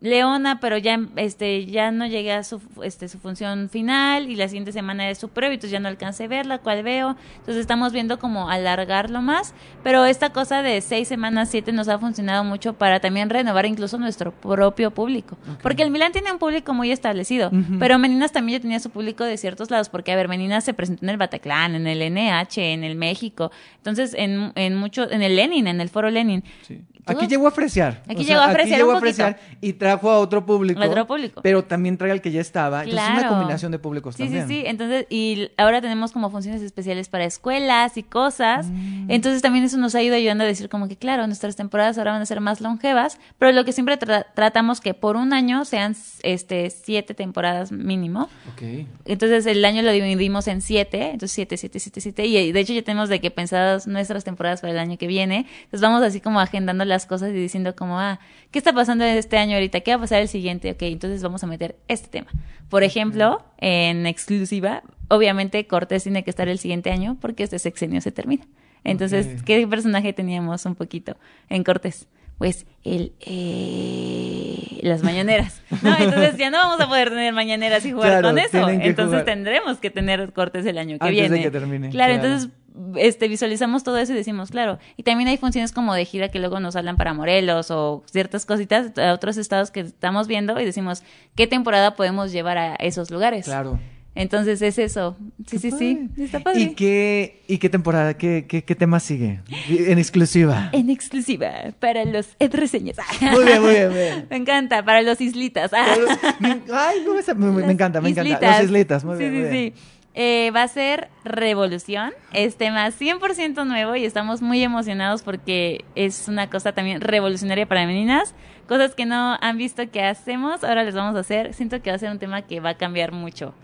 Leona, 0.00 0.60
pero 0.60 0.78
ya 0.78 0.98
este 1.16 1.66
ya 1.66 1.90
no 1.92 2.06
llegué 2.06 2.32
a 2.32 2.42
su 2.42 2.60
este 2.82 3.06
su 3.08 3.18
función 3.18 3.68
final 3.68 4.30
y 4.30 4.34
la 4.34 4.48
siguiente 4.48 4.72
semana 4.72 5.10
es 5.10 5.18
su 5.18 5.28
prueba, 5.28 5.52
y 5.52 5.56
entonces 5.56 5.72
ya 5.72 5.80
no 5.80 5.88
alcancé 5.88 6.24
a 6.24 6.28
verla, 6.28 6.58
cual 6.58 6.82
veo. 6.82 7.16
Entonces 7.36 7.56
estamos 7.58 7.92
viendo 7.92 8.18
como 8.18 8.48
alargarlo 8.48 9.20
más, 9.20 9.54
pero 9.82 10.06
esta 10.06 10.30
cosa 10.30 10.62
de 10.62 10.80
seis 10.80 11.06
semanas, 11.06 11.50
siete 11.50 11.72
nos 11.72 11.88
ha 11.88 11.98
funcionado 11.98 12.44
mucho 12.44 12.72
para 12.72 13.00
también 13.00 13.28
renovar 13.28 13.66
incluso 13.66 13.98
nuestro 13.98 14.32
propio 14.32 14.90
público. 14.90 15.36
Porque 15.62 15.82
el 15.82 15.90
Milán 15.90 16.12
tiene 16.12 16.32
un 16.32 16.38
público 16.38 16.72
muy 16.72 16.90
establecido, 16.90 17.50
pero 17.78 17.98
Meninas 17.98 18.32
también 18.32 18.58
ya 18.58 18.62
tenía 18.62 18.80
su 18.80 18.88
público 18.88 19.24
de 19.24 19.36
ciertos 19.36 19.70
lados, 19.70 19.90
porque 19.90 20.12
a 20.12 20.16
ver, 20.16 20.28
Meninas 20.28 20.64
se 20.64 20.72
presentó 20.72 21.04
en 21.04 21.10
el 21.10 21.18
Bataclan, 21.18 21.74
en 21.74 21.86
el 21.86 22.00
NH, 22.14 22.72
en 22.72 22.84
el 22.84 22.96
México, 22.96 23.50
entonces 23.76 24.14
en, 24.14 24.52
en 24.54 24.76
mucho, 24.76 25.10
en 25.10 25.20
el 25.20 25.36
Lenin, 25.36 25.66
en 25.66 25.80
el 25.82 25.90
foro 25.90 26.08
Lenin. 26.08 26.42
Sí. 26.62 26.80
Aquí 27.06 27.26
llegó 27.26 27.46
a 27.46 27.50
apreciar. 27.50 28.02
Aquí 28.08 28.24
llegó 28.24 28.40
a 28.40 28.50
apreciar 28.50 28.78
llegó 28.78 28.90
un 28.92 28.96
a 28.96 29.36
y 29.60 29.72
trajo 29.74 30.10
a 30.10 30.18
otro 30.18 30.44
público. 30.44 30.80
A 30.82 30.86
otro 30.86 31.06
público. 31.06 31.40
Pero 31.42 31.64
también 31.64 31.96
trae 31.96 32.10
al 32.12 32.20
que 32.20 32.30
ya 32.30 32.40
estaba. 32.40 32.84
Entonces 32.84 33.02
es 33.04 33.10
una 33.10 33.18
Claro. 33.20 33.34
combinación 33.36 33.72
de 33.72 33.78
públicos 33.78 34.14
Sí, 34.16 34.24
también. 34.24 34.48
sí, 34.48 34.60
sí. 34.60 34.62
Entonces, 34.66 35.06
y 35.10 35.50
ahora 35.56 35.80
tenemos 35.80 36.12
como 36.12 36.30
funciones 36.30 36.62
especiales 36.62 37.08
para 37.08 37.24
escuelas 37.24 37.96
y 37.96 38.02
cosas. 38.02 38.66
Mm. 38.68 39.10
Entonces 39.10 39.42
también 39.42 39.64
eso 39.64 39.76
nos 39.78 39.94
ha 39.94 40.02
ido 40.02 40.14
ayudando 40.14 40.44
a 40.44 40.46
decir 40.46 40.68
como 40.68 40.88
que, 40.88 40.96
claro, 40.96 41.26
nuestras 41.26 41.56
temporadas 41.56 41.98
ahora 41.98 42.12
van 42.12 42.22
a 42.22 42.26
ser 42.26 42.40
más 42.40 42.60
longevas, 42.60 43.18
pero 43.38 43.52
lo 43.52 43.64
que 43.64 43.72
siempre 43.72 43.98
tra- 43.98 44.26
tratamos 44.34 44.80
que 44.80 44.94
por 44.94 45.16
un 45.16 45.32
año 45.32 45.64
sean 45.64 45.94
este 46.22 46.70
siete 46.70 47.14
temporadas 47.14 47.72
mínimo. 47.72 48.28
Ok. 48.52 48.86
Entonces 49.06 49.46
el 49.46 49.64
año 49.64 49.82
lo 49.82 49.90
dividimos 49.92 50.46
en 50.48 50.60
siete, 50.60 51.06
entonces 51.10 51.32
siete, 51.32 51.56
siete, 51.56 51.80
siete, 51.80 52.00
siete, 52.00 52.26
y 52.26 52.52
de 52.52 52.60
hecho 52.60 52.72
ya 52.72 52.82
tenemos 52.82 53.08
de 53.08 53.20
que 53.20 53.30
pensadas 53.30 53.86
nuestras 53.86 54.24
temporadas 54.24 54.60
para 54.60 54.72
el 54.72 54.78
año 54.78 54.96
que 54.98 55.06
viene. 55.06 55.46
Entonces 55.64 55.80
vamos 55.80 56.02
así 56.02 56.20
como 56.20 56.40
agendando 56.40 56.84
las 56.90 57.06
cosas 57.06 57.30
y 57.30 57.32
diciendo 57.32 57.74
como, 57.74 57.98
ah, 57.98 58.20
¿qué 58.50 58.58
está 58.58 58.74
pasando 58.74 59.04
este 59.04 59.38
año 59.38 59.54
ahorita? 59.54 59.80
¿Qué 59.80 59.92
va 59.92 59.96
a 59.96 60.00
pasar 60.00 60.20
el 60.20 60.28
siguiente? 60.28 60.70
Ok, 60.70 60.82
entonces 60.82 61.22
vamos 61.22 61.42
a 61.42 61.46
meter 61.46 61.76
este 61.88 62.08
tema. 62.08 62.28
Por 62.68 62.82
ejemplo, 62.82 63.42
en 63.56 64.06
exclusiva, 64.06 64.82
obviamente 65.08 65.66
Cortés 65.66 66.02
tiene 66.02 66.22
que 66.22 66.30
estar 66.30 66.48
el 66.48 66.58
siguiente 66.58 66.90
año 66.90 67.16
porque 67.20 67.44
este 67.44 67.58
sexenio 67.58 68.00
se 68.02 68.12
termina. 68.12 68.46
Entonces. 68.84 69.42
¿qué 69.44 69.66
personaje 69.66 70.12
teníamos 70.12 70.64
un 70.66 70.74
poquito 70.74 71.16
en 71.48 71.64
Cortés? 71.64 72.06
Pues 72.40 72.64
el 72.84 73.12
eh, 73.20 74.80
las 74.82 75.02
mañaneras. 75.02 75.60
¿no? 75.82 75.94
Entonces 75.98 76.38
ya 76.38 76.48
no 76.50 76.56
vamos 76.56 76.80
a 76.80 76.88
poder 76.88 77.10
tener 77.10 77.34
mañaneras 77.34 77.84
y 77.84 77.92
jugar 77.92 78.08
Claro, 78.22 78.28
con 78.28 78.38
eso. 78.38 78.66
Entonces 78.70 79.06
jugar. 79.08 79.24
tendremos 79.26 79.76
que 79.78 79.90
tener 79.90 80.32
cortes 80.32 80.64
el 80.64 80.78
año 80.78 80.98
que 80.98 81.04
Antes 81.06 81.16
de 81.22 81.28
viene. 81.28 81.42
que 81.42 81.50
termine, 81.50 81.90
Claro, 81.90 82.14
claro. 82.14 82.26
entonces 82.34 82.50
este 82.96 83.28
visualizamos 83.28 83.84
todo 83.84 83.98
eso 83.98 84.12
y 84.14 84.16
decimos, 84.16 84.50
claro. 84.50 84.78
Y 84.96 85.02
también 85.02 85.28
hay 85.28 85.36
funciones 85.36 85.70
como 85.72 85.92
de 85.92 86.06
gira 86.06 86.30
que 86.30 86.38
luego 86.38 86.60
nos 86.60 86.76
hablan 86.76 86.96
para 86.96 87.12
Morelos 87.12 87.70
o 87.70 88.02
ciertas 88.10 88.46
cositas 88.46 88.96
a 88.98 89.12
otros 89.12 89.36
estados 89.36 89.70
que 89.70 89.80
estamos 89.80 90.26
viendo 90.26 90.58
y 90.58 90.64
decimos, 90.64 91.02
¿qué 91.36 91.46
temporada 91.46 91.94
podemos 91.94 92.32
llevar 92.32 92.56
a 92.56 92.74
esos 92.76 93.10
lugares? 93.10 93.44
Claro. 93.44 93.78
Entonces 94.14 94.60
es 94.60 94.76
eso. 94.78 95.16
Sí, 95.46 95.58
sí, 95.58 95.70
sí. 95.70 96.08
Está 96.18 96.40
padre. 96.40 96.60
¿Y 96.60 96.74
qué, 96.74 97.42
¿Y 97.46 97.58
qué 97.58 97.68
temporada, 97.68 98.14
qué, 98.18 98.44
qué, 98.48 98.64
qué 98.64 98.74
tema 98.74 98.98
sigue? 99.00 99.40
En 99.68 99.98
exclusiva. 99.98 100.68
En 100.72 100.90
exclusiva 100.90 101.50
para 101.78 102.04
los 102.04 102.28
Ed 102.40 102.52
reseñas. 102.54 102.96
Muy 103.20 103.44
bien, 103.44 103.62
muy 103.62 103.70
bien, 103.70 103.88
muy 103.90 103.98
bien. 103.98 104.26
Me 104.30 104.36
encanta, 104.36 104.84
para 104.84 105.02
los 105.02 105.20
islitas. 105.20 105.70
Me- 106.40 106.60
Ay, 106.72 106.98
no, 107.06 107.14
me, 107.36 107.66
me 107.66 107.72
encanta, 107.72 108.00
me 108.00 108.08
encanta. 108.10 108.28
islitas. 108.30 108.56
Los 108.56 108.64
islitas, 108.64 109.04
muy 109.04 109.16
sí, 109.16 109.20
bien. 109.22 109.32
Sí, 109.32 109.38
muy 109.40 109.48
bien. 109.50 109.72
sí, 109.74 109.80
Eh, 110.14 110.50
va 110.50 110.64
a 110.64 110.68
ser 110.68 111.08
Revolución, 111.24 112.10
es 112.32 112.56
tema 112.56 112.88
100% 112.90 113.64
nuevo 113.64 113.94
y 113.94 114.04
estamos 114.04 114.42
muy 114.42 114.60
emocionados 114.62 115.22
porque 115.22 115.84
es 115.94 116.26
una 116.26 116.50
cosa 116.50 116.72
también 116.72 117.00
revolucionaria 117.00 117.66
para 117.66 117.86
meninas. 117.86 118.34
Cosas 118.66 118.94
que 118.96 119.06
no 119.06 119.36
han 119.40 119.56
visto 119.56 119.88
que 119.90 120.02
hacemos, 120.02 120.64
ahora 120.64 120.82
les 120.84 120.94
vamos 120.96 121.14
a 121.16 121.20
hacer. 121.20 121.54
Siento 121.54 121.80
que 121.80 121.90
va 121.90 121.96
a 121.96 121.98
ser 122.00 122.10
un 122.10 122.18
tema 122.18 122.42
que 122.42 122.58
va 122.60 122.70
a 122.70 122.76
cambiar 122.76 123.12
mucho. 123.12 123.54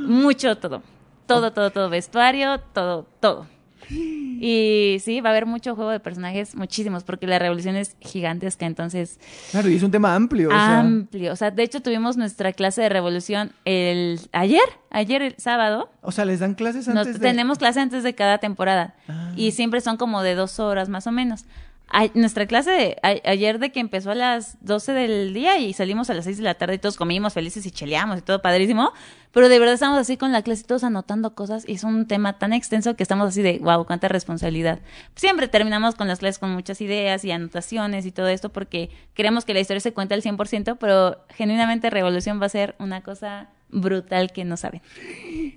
Mucho 0.00 0.56
todo. 0.56 0.82
Todo, 1.26 1.52
todo, 1.52 1.70
todo. 1.70 1.88
Vestuario, 1.90 2.58
todo, 2.72 3.06
todo. 3.20 3.46
Y 3.92 4.98
sí, 5.00 5.20
va 5.20 5.30
a 5.30 5.32
haber 5.32 5.46
mucho 5.46 5.74
juego 5.74 5.90
de 5.90 6.00
personajes, 6.00 6.54
muchísimos, 6.54 7.02
porque 7.04 7.26
la 7.26 7.38
revolución 7.38 7.76
es 7.76 7.96
gigantesca, 8.00 8.66
entonces 8.66 9.18
Claro, 9.50 9.68
y 9.68 9.74
es 9.76 9.82
un 9.82 9.90
tema 9.90 10.14
amplio. 10.14 10.48
o 10.48 10.52
sea, 10.52 10.78
amplio. 10.80 11.32
O 11.32 11.36
sea, 11.36 11.50
de 11.50 11.62
hecho 11.62 11.80
tuvimos 11.82 12.16
nuestra 12.16 12.52
clase 12.52 12.82
de 12.82 12.88
revolución 12.88 13.52
el 13.64 14.20
ayer, 14.32 14.62
ayer 14.90 15.22
el 15.22 15.34
sábado. 15.38 15.90
o 16.02 16.12
sea, 16.12 16.24
les 16.24 16.40
dan 16.40 16.54
clases 16.54 16.86
Nos- 16.88 16.98
antes 16.98 17.14
de... 17.20 17.28
Tenemos 17.28 17.58
clase 17.58 17.80
antes 17.80 18.02
de 18.04 18.14
cada 18.14 18.38
temporada 18.38 18.94
Ah. 19.08 19.32
y 19.36 19.50
siempre 19.52 19.80
son 19.80 19.96
como 19.96 20.22
de 20.22 20.34
dos 20.36 20.60
horas 20.60 20.88
más 20.88 21.06
o 21.06 21.12
menos. 21.12 21.44
A- 21.92 22.06
nuestra 22.14 22.46
clase 22.46 22.70
de, 22.70 22.96
a- 23.02 23.28
ayer 23.30 23.58
de 23.58 23.72
que 23.72 23.80
empezó 23.80 24.12
a 24.12 24.14
las 24.14 24.56
12 24.64 24.92
del 24.92 25.34
día 25.34 25.58
y 25.58 25.72
salimos 25.72 26.08
a 26.08 26.14
las 26.14 26.24
6 26.24 26.38
de 26.38 26.44
la 26.44 26.54
tarde 26.54 26.74
y 26.74 26.78
todos 26.78 26.96
comimos 26.96 27.34
felices 27.34 27.66
y 27.66 27.70
cheleamos 27.72 28.18
y 28.18 28.22
todo 28.22 28.40
padrísimo, 28.42 28.92
pero 29.32 29.48
de 29.48 29.58
verdad 29.58 29.74
estamos 29.74 29.98
así 29.98 30.16
con 30.16 30.30
la 30.32 30.42
clase 30.42 30.62
y 30.62 30.66
todos 30.66 30.84
anotando 30.84 31.34
cosas 31.34 31.64
y 31.68 31.72
es 31.72 31.82
un 31.84 32.06
tema 32.06 32.38
tan 32.38 32.52
extenso 32.52 32.94
que 32.94 33.02
estamos 33.02 33.28
así 33.28 33.42
de, 33.42 33.58
wow, 33.58 33.84
cuánta 33.86 34.06
responsabilidad. 34.08 34.78
Siempre 35.16 35.48
terminamos 35.48 35.96
con 35.96 36.06
las 36.06 36.20
clases 36.20 36.38
con 36.38 36.50
muchas 36.52 36.80
ideas 36.80 37.24
y 37.24 37.32
anotaciones 37.32 38.06
y 38.06 38.12
todo 38.12 38.28
esto 38.28 38.50
porque 38.50 38.90
queremos 39.14 39.44
que 39.44 39.52
la 39.54 39.60
historia 39.60 39.80
se 39.80 39.92
cuente 39.92 40.14
al 40.14 40.22
100%, 40.22 40.76
pero 40.78 41.24
genuinamente 41.30 41.90
Revolución 41.90 42.40
va 42.40 42.46
a 42.46 42.50
ser 42.50 42.76
una 42.78 43.02
cosa 43.02 43.48
brutal 43.68 44.32
que 44.32 44.44
no 44.44 44.56
saben. 44.56 44.80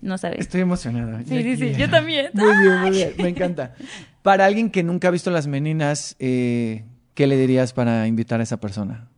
No 0.02 0.18
saben. 0.18 0.40
Estoy 0.40 0.62
emocionada. 0.62 1.20
Sí, 1.28 1.42
sí, 1.44 1.58
sí, 1.58 1.74
yo 1.78 1.90
también. 1.90 2.30
Muy 2.34 2.58
bien, 2.62 2.80
muy 2.82 2.90
bien, 2.92 3.14
me 3.18 3.30
encanta. 3.30 3.74
Para 4.24 4.46
alguien 4.46 4.72
que 4.72 4.84
nunca 4.84 5.10
ha 5.10 5.12
visto 5.12 5.30
las 5.32 5.48
meninas, 5.48 6.16
eh, 6.18 6.86
¿qué 7.14 7.28
le 7.28 7.38
dirías 7.38 7.74
para 7.74 8.08
invitar 8.08 8.40
a 8.40 8.44
esa 8.44 8.58
persona? 8.58 9.10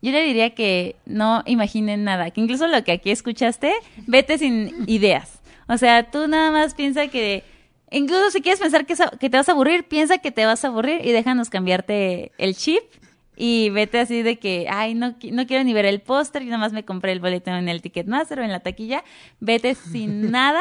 Yo 0.00 0.12
le 0.12 0.22
diría 0.24 0.54
que 0.54 0.96
no 1.04 1.42
imaginen 1.46 2.04
nada, 2.04 2.30
que 2.30 2.40
incluso 2.40 2.68
lo 2.68 2.82
que 2.84 2.92
aquí 2.92 3.10
escuchaste, 3.10 3.72
vete 4.06 4.38
sin 4.38 4.72
ideas. 4.86 5.40
O 5.68 5.76
sea, 5.78 6.10
tú 6.10 6.28
nada 6.28 6.52
más 6.52 6.74
piensa 6.74 7.08
que, 7.08 7.42
incluso 7.90 8.30
si 8.30 8.40
quieres 8.40 8.60
pensar 8.60 8.86
que, 8.86 8.94
que 9.18 9.30
te 9.30 9.36
vas 9.36 9.48
a 9.48 9.52
aburrir, 9.52 9.84
piensa 9.84 10.18
que 10.18 10.30
te 10.30 10.46
vas 10.46 10.64
a 10.64 10.68
aburrir 10.68 11.04
y 11.04 11.10
déjanos 11.10 11.50
cambiarte 11.50 12.30
el 12.38 12.54
chip 12.56 12.82
y 13.36 13.70
vete 13.70 13.98
así 13.98 14.22
de 14.22 14.38
que, 14.38 14.68
ay, 14.70 14.94
no, 14.94 15.16
no 15.32 15.46
quiero 15.46 15.64
ni 15.64 15.72
ver 15.72 15.86
el 15.86 16.00
póster, 16.00 16.42
yo 16.42 16.50
nada 16.50 16.58
más 16.58 16.72
me 16.72 16.84
compré 16.84 17.10
el 17.10 17.18
boleto 17.18 17.50
en 17.50 17.68
el 17.68 17.82
Ticketmaster 17.82 18.38
o 18.38 18.44
en 18.44 18.52
la 18.52 18.60
taquilla. 18.60 19.02
Vete 19.40 19.74
sin 19.74 20.30
nada 20.30 20.60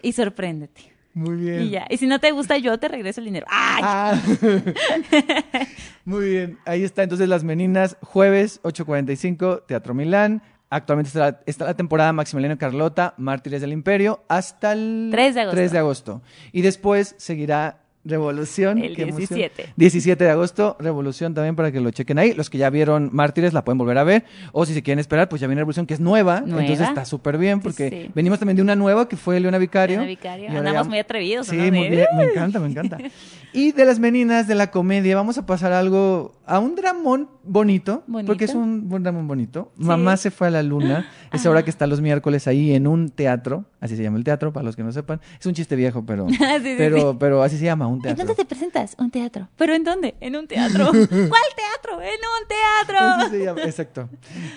y 0.00 0.12
sorpréndete. 0.12 0.95
Muy 1.16 1.36
bien. 1.36 1.62
Y 1.62 1.70
ya. 1.70 1.86
Y 1.88 1.96
si 1.96 2.06
no 2.06 2.20
te 2.20 2.30
gusta, 2.30 2.58
yo 2.58 2.76
te 2.78 2.88
regreso 2.88 3.22
el 3.22 3.24
dinero. 3.24 3.46
¡Ay! 3.48 3.82
Ah. 3.82 4.22
Muy 6.04 6.28
bien, 6.28 6.58
ahí 6.66 6.84
está 6.84 7.02
entonces 7.02 7.26
Las 7.26 7.42
Meninas, 7.42 7.96
jueves 8.02 8.60
8.45, 8.64 9.64
Teatro 9.64 9.94
Milán. 9.94 10.42
Actualmente 10.68 11.08
está 11.08 11.20
la, 11.20 11.40
está 11.46 11.64
la 11.64 11.74
temporada 11.74 12.12
Maximiliano 12.12 12.58
Carlota, 12.58 13.14
Mártires 13.16 13.62
del 13.62 13.72
Imperio, 13.72 14.24
hasta 14.28 14.72
el 14.74 15.08
3 15.10 15.34
de 15.34 15.40
agosto. 15.40 15.56
3 15.56 15.72
de 15.72 15.78
agosto. 15.78 16.22
Y 16.52 16.60
después 16.60 17.14
seguirá 17.16 17.85
Revolución. 18.06 18.78
El 18.78 18.94
qué 18.96 19.02
emoción. 19.02 19.38
17. 19.38 19.72
17 19.76 20.24
de 20.24 20.30
agosto, 20.30 20.76
Revolución 20.78 21.34
también 21.34 21.56
para 21.56 21.72
que 21.72 21.80
lo 21.80 21.90
chequen 21.90 22.18
ahí. 22.18 22.32
Los 22.34 22.48
que 22.50 22.58
ya 22.58 22.70
vieron 22.70 23.10
Mártires 23.12 23.52
la 23.52 23.64
pueden 23.64 23.78
volver 23.78 23.98
a 23.98 24.04
ver. 24.04 24.24
O 24.52 24.64
si 24.66 24.74
se 24.74 24.82
quieren 24.82 24.98
esperar, 24.98 25.28
pues 25.28 25.40
ya 25.40 25.46
viene 25.46 25.60
Revolución, 25.60 25.86
que 25.86 25.94
es 25.94 26.00
nueva. 26.00 26.40
Nueva. 26.40 26.62
Entonces 26.62 26.88
está 26.88 27.04
súper 27.04 27.38
bien 27.38 27.60
porque 27.60 27.88
sí. 28.06 28.10
venimos 28.14 28.38
también 28.38 28.56
de 28.56 28.62
una 28.62 28.76
nueva 28.76 29.08
que 29.08 29.16
fue 29.16 29.38
Leona 29.40 29.58
Vicario. 29.58 29.96
Leona 29.96 30.08
Vicario. 30.08 30.48
Andamos 30.50 30.84
ya- 30.84 30.88
muy 30.88 30.98
atrevidos, 30.98 31.46
Sí, 31.46 31.56
¿no? 31.56 31.72
muy 31.72 31.88
bien. 31.88 32.06
Me 32.16 32.24
encanta, 32.24 32.60
me 32.60 32.68
encanta. 32.68 32.98
Y 33.56 33.72
de 33.72 33.84
las 33.86 33.98
meninas 33.98 34.46
de 34.46 34.54
la 34.54 34.70
comedia, 34.70 35.16
vamos 35.16 35.38
a 35.38 35.46
pasar 35.46 35.72
a 35.72 35.78
algo, 35.78 36.34
a 36.44 36.58
un 36.58 36.74
dramón 36.74 37.30
bonito, 37.42 38.04
Bonito. 38.06 38.26
porque 38.30 38.44
es 38.44 38.54
un 38.54 38.88
buen 38.88 39.02
dramón 39.02 39.26
bonito. 39.26 39.72
Sí. 39.78 39.84
Mamá 39.84 40.16
se 40.18 40.30
fue 40.30 40.48
a 40.48 40.50
la 40.50 40.62
luna, 40.62 41.08
es 41.32 41.40
Ajá. 41.40 41.48
ahora 41.48 41.64
que 41.64 41.70
está 41.70 41.86
los 41.86 42.00
miércoles 42.02 42.46
ahí 42.46 42.74
en 42.74 42.86
un 42.86 43.08
teatro, 43.08 43.64
así 43.80 43.96
se 43.96 44.02
llama 44.02 44.18
el 44.18 44.24
teatro, 44.24 44.52
para 44.52 44.64
los 44.64 44.76
que 44.76 44.82
no 44.82 44.92
sepan. 44.92 45.20
Es 45.40 45.46
un 45.46 45.54
chiste 45.54 45.74
viejo, 45.74 46.04
pero, 46.04 46.28
Sí, 46.28 46.36
sí, 46.36 46.74
pero, 46.76 47.18
pero 47.18 47.42
así 47.42 47.56
se 47.56 47.64
llama, 47.64 47.86
un 47.86 47.96
¿En 47.96 48.02
teatro. 48.02 48.26
dónde 48.26 48.34
te 48.34 48.44
presentas? 48.44 48.94
Un 48.98 49.10
teatro. 49.10 49.48
¿Pero 49.56 49.74
en 49.74 49.84
dónde? 49.84 50.14
En 50.20 50.36
un 50.36 50.46
teatro. 50.46 50.86
¿Cuál 50.92 51.08
teatro? 51.08 52.02
En 52.02 52.20
un 52.20 52.48
teatro. 52.48 52.98
Así 53.24 53.30
se 53.30 53.44
llama, 53.44 53.62
exacto. 53.62 54.08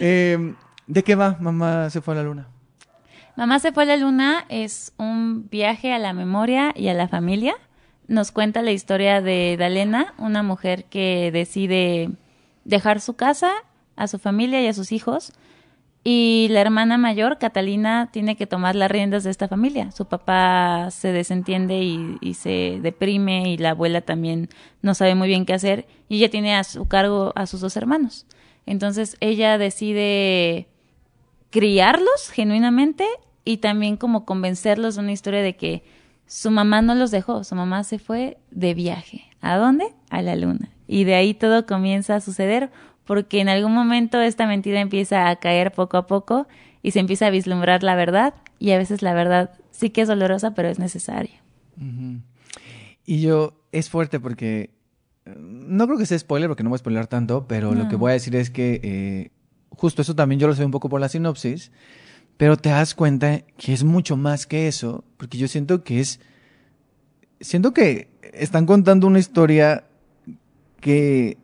Eh, 0.01 0.53
¿De 0.87 1.03
qué 1.03 1.15
va? 1.15 1.37
Mamá 1.39 1.89
se 1.89 2.01
fue 2.01 2.15
a 2.15 2.17
la 2.17 2.23
luna. 2.23 2.47
Mamá 3.37 3.59
se 3.59 3.71
fue 3.71 3.83
a 3.83 3.85
la 3.85 3.95
luna 3.95 4.43
es 4.49 4.91
un 4.97 5.47
viaje 5.49 5.93
a 5.93 5.99
la 5.99 6.11
memoria 6.11 6.73
y 6.75 6.89
a 6.89 6.93
la 6.93 7.07
familia. 7.07 7.55
Nos 8.09 8.31
cuenta 8.31 8.63
la 8.63 8.71
historia 8.71 9.21
de 9.21 9.55
Dalena, 9.55 10.15
una 10.17 10.41
mujer 10.41 10.85
que 10.85 11.29
decide 11.31 12.09
dejar 12.65 13.01
su 13.01 13.13
casa, 13.13 13.51
a 13.95 14.07
su 14.07 14.17
familia 14.17 14.59
y 14.63 14.65
a 14.65 14.73
sus 14.73 14.91
hijos. 14.91 15.31
Y 16.03 16.47
la 16.49 16.61
hermana 16.61 16.97
mayor, 16.97 17.37
Catalina, 17.37 18.09
tiene 18.11 18.35
que 18.35 18.47
tomar 18.47 18.73
las 18.73 18.89
riendas 18.89 19.25
de 19.25 19.29
esta 19.29 19.47
familia. 19.47 19.91
Su 19.91 20.05
papá 20.05 20.89
se 20.89 21.11
desentiende 21.11 21.83
y, 21.83 22.33
se 22.33 22.79
deprime 22.81 23.51
y 23.51 23.57
la 23.57 23.71
abuela 23.71 24.01
también 24.01 24.49
no 24.81 24.95
sabe 24.95 25.13
muy 25.13 25.27
bien 25.27 25.45
qué 25.45 25.53
hacer. 25.53 25.85
Y 26.07 26.17
ella 26.17 26.31
tiene 26.31 26.55
a 26.55 26.63
su 26.63 26.87
cargo 26.87 27.31
a 27.35 27.45
sus 27.45 27.61
dos 27.61 27.77
hermanos. 27.77 28.25
Entonces 28.65 29.17
ella 29.19 29.59
decide 29.59 30.67
criarlos 31.51 32.31
genuinamente 32.31 33.05
y 33.45 33.57
también 33.57 33.97
como 33.97 34.25
convencerlos 34.25 34.95
de 34.95 35.01
una 35.01 35.11
historia 35.11 35.43
de 35.43 35.55
que 35.55 35.83
su 36.29 36.51
mamá 36.51 36.83
no 36.83 36.93
los 36.93 37.09
dejó, 37.09 37.43
su 37.43 37.55
mamá 37.55 37.83
se 37.83 37.97
fue 37.97 38.37
de 38.51 38.75
viaje. 38.75 39.23
¿A 39.41 39.57
dónde? 39.57 39.85
A 40.11 40.21
la 40.21 40.35
luna. 40.35 40.69
Y 40.87 41.03
de 41.03 41.15
ahí 41.15 41.33
todo 41.33 41.65
comienza 41.65 42.15
a 42.15 42.21
suceder 42.21 42.69
porque 43.03 43.41
en 43.41 43.49
algún 43.49 43.73
momento 43.73 44.21
esta 44.21 44.45
mentira 44.45 44.79
empieza 44.79 45.27
a 45.27 45.35
caer 45.37 45.71
poco 45.71 45.97
a 45.97 46.05
poco 46.05 46.47
y 46.83 46.91
se 46.91 46.99
empieza 46.99 47.25
a 47.25 47.29
vislumbrar 47.31 47.81
la 47.81 47.95
verdad 47.95 48.35
y 48.59 48.71
a 48.71 48.77
veces 48.77 49.01
la 49.01 49.15
verdad 49.15 49.49
sí 49.71 49.89
que 49.89 50.01
es 50.01 50.07
dolorosa 50.07 50.53
pero 50.53 50.69
es 50.69 50.77
necesaria. 50.77 51.41
Y 53.05 53.21
yo, 53.21 53.63
es 53.71 53.89
fuerte 53.89 54.19
porque, 54.19 54.69
eh, 55.25 55.35
no 55.35 55.87
creo 55.87 55.97
que 55.97 56.05
sea 56.05 56.19
spoiler 56.19 56.47
porque 56.47 56.61
no 56.61 56.69
voy 56.69 56.75
a 56.75 56.79
spoiler 56.79 57.07
tanto, 57.07 57.47
pero 57.47 57.73
lo 57.73 57.89
que 57.89 57.95
voy 57.95 58.11
a 58.11 58.13
decir 58.13 58.35
es 58.35 58.51
que 58.51 58.79
eh, 58.83 59.31
justo 59.71 60.03
eso 60.03 60.13
también 60.13 60.39
yo 60.39 60.45
lo 60.45 60.53
sé 60.53 60.63
un 60.63 60.69
poco 60.69 60.89
por 60.89 61.01
la 61.01 61.09
sinopsis, 61.09 61.71
pero 62.39 62.55
te 62.55 62.69
das 62.69 62.95
cuenta 62.95 63.41
que 63.57 63.73
es 63.73 63.83
mucho 63.83 64.15
más 64.15 64.47
que 64.47 64.69
eso, 64.69 65.03
porque 65.17 65.37
yo 65.37 65.49
siento 65.49 65.83
que 65.83 65.99
es, 65.99 66.21
siento 67.41 67.73
que 67.73 68.07
están 68.31 68.65
contando 68.65 69.07
una 69.07 69.19
historia 69.19 69.83
que, 70.79 71.37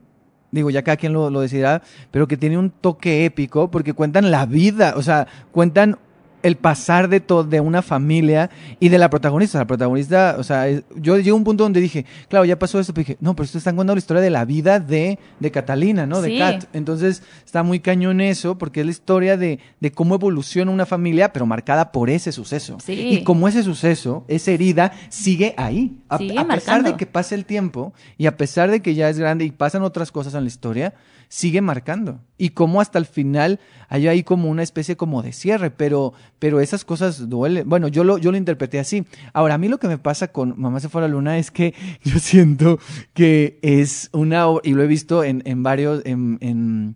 digo, 0.51 0.69
ya 0.69 0.83
cada 0.83 0.95
quien 0.95 1.11
lo, 1.11 1.29
lo 1.29 1.41
decidirá, 1.41 1.81
pero 2.11 2.29
que 2.29 2.37
tiene 2.37 2.57
un 2.57 2.69
toque 2.69 3.25
épico 3.25 3.69
porque 3.69 3.91
cuentan 3.91 4.31
la 4.31 4.45
vida, 4.45 4.93
o 4.95 5.01
sea, 5.01 5.27
cuentan 5.51 5.99
el 6.45 6.57
pasar 6.57 7.09
de 7.09 7.19
todo 7.19 7.43
de 7.43 7.59
una 7.59 7.81
familia 7.81 8.49
y 8.79 8.89
de 8.89 8.97
la 8.99 9.09
protagonista. 9.09 9.57
La 9.57 9.65
protagonista, 9.65 10.35
o 10.37 10.43
sea, 10.43 10.67
yo 10.95 11.17
llegué 11.17 11.31
a 11.31 11.33
un 11.33 11.43
punto 11.43 11.63
donde 11.63 11.81
dije, 11.81 12.05
claro, 12.29 12.45
ya 12.45 12.59
pasó 12.59 12.79
esto, 12.79 12.93
pero 12.93 13.05
dije, 13.07 13.17
no, 13.19 13.35
pero 13.35 13.45
esto 13.45 13.57
están 13.57 13.75
contando 13.75 13.95
la 13.95 13.99
historia 13.99 14.21
de 14.21 14.29
la 14.29 14.45
vida 14.45 14.79
de, 14.79 15.17
de 15.39 15.51
Catalina, 15.51 16.05
¿no? 16.05 16.21
De 16.21 16.29
Sí. 16.29 16.37
Kat. 16.37 16.65
Entonces, 16.73 17.23
está 17.45 17.63
muy 17.63 17.79
cañón 17.79 18.21
eso, 18.21 18.57
porque 18.57 18.81
es 18.81 18.85
la 18.85 18.91
historia 18.91 19.37
de, 19.37 19.59
de 19.79 19.91
cómo 19.91 20.15
evoluciona 20.15 20.69
una 20.71 20.85
familia, 20.85 21.33
pero 21.33 21.45
marcada 21.45 21.91
por 21.91 22.09
ese 22.09 22.31
suceso. 22.31 22.77
Sí. 22.85 22.93
Y 22.93 23.23
como 23.23 23.47
ese 23.47 23.63
suceso, 23.63 24.23
esa 24.27 24.51
herida, 24.51 24.91
sigue 25.09 25.55
ahí. 25.57 25.97
A, 26.09 26.17
Sigue 26.19 26.31
a 26.37 26.43
pesar 26.43 26.47
marcando. 26.47 26.91
de 26.91 26.97
que 26.97 27.05
pase 27.07 27.33
el 27.35 27.45
tiempo 27.45 27.93
y 28.17 28.27
a 28.27 28.37
pesar 28.37 28.69
de 28.69 28.81
que 28.81 28.93
ya 28.93 29.09
es 29.09 29.17
grande 29.17 29.45
y 29.45 29.51
pasan 29.51 29.81
otras 29.81 30.11
cosas 30.11 30.33
en 30.35 30.41
la 30.43 30.47
historia, 30.47 30.93
sigue 31.27 31.61
marcando. 31.61 32.21
y 32.37 32.49
cómo 32.49 32.81
hasta 32.81 32.99
el 32.99 33.05
final 33.05 33.59
hay 33.87 34.07
ahí 34.07 34.23
como 34.23 34.49
una 34.49 34.61
especie 34.61 34.97
como 34.97 35.21
de 35.21 35.31
cierre, 35.31 35.71
pero, 35.71 36.13
pero 36.37 36.59
esas 36.59 36.83
cosas 36.83 37.29
duelen. 37.29 37.67
Bueno, 37.67 37.87
yo 37.87 38.03
lo, 38.03 38.17
yo 38.17 38.31
lo 38.31 38.37
interpreté 38.37 38.79
así. 38.79 39.05
Ahora, 39.31 39.53
a 39.53 39.57
mí 39.57 39.69
lo 39.69 39.77
que 39.77 39.87
me 39.87 39.97
pasa 39.97 40.27
con 40.29 40.53
Mamá 40.57 40.81
se 40.81 40.89
fue 40.89 41.01
a 41.01 41.07
la 41.07 41.13
luna 41.13 41.37
es 41.37 41.51
que 41.51 41.73
yo 42.03 42.19
siento 42.19 42.79
que 43.13 43.59
es 43.61 44.09
una, 44.11 44.47
y 44.63 44.73
lo 44.73 44.83
he 44.83 44.87
visto 44.87 45.23
en, 45.23 45.43
en 45.45 45.63
varios, 45.63 46.01
en, 46.05 46.37
en 46.41 46.95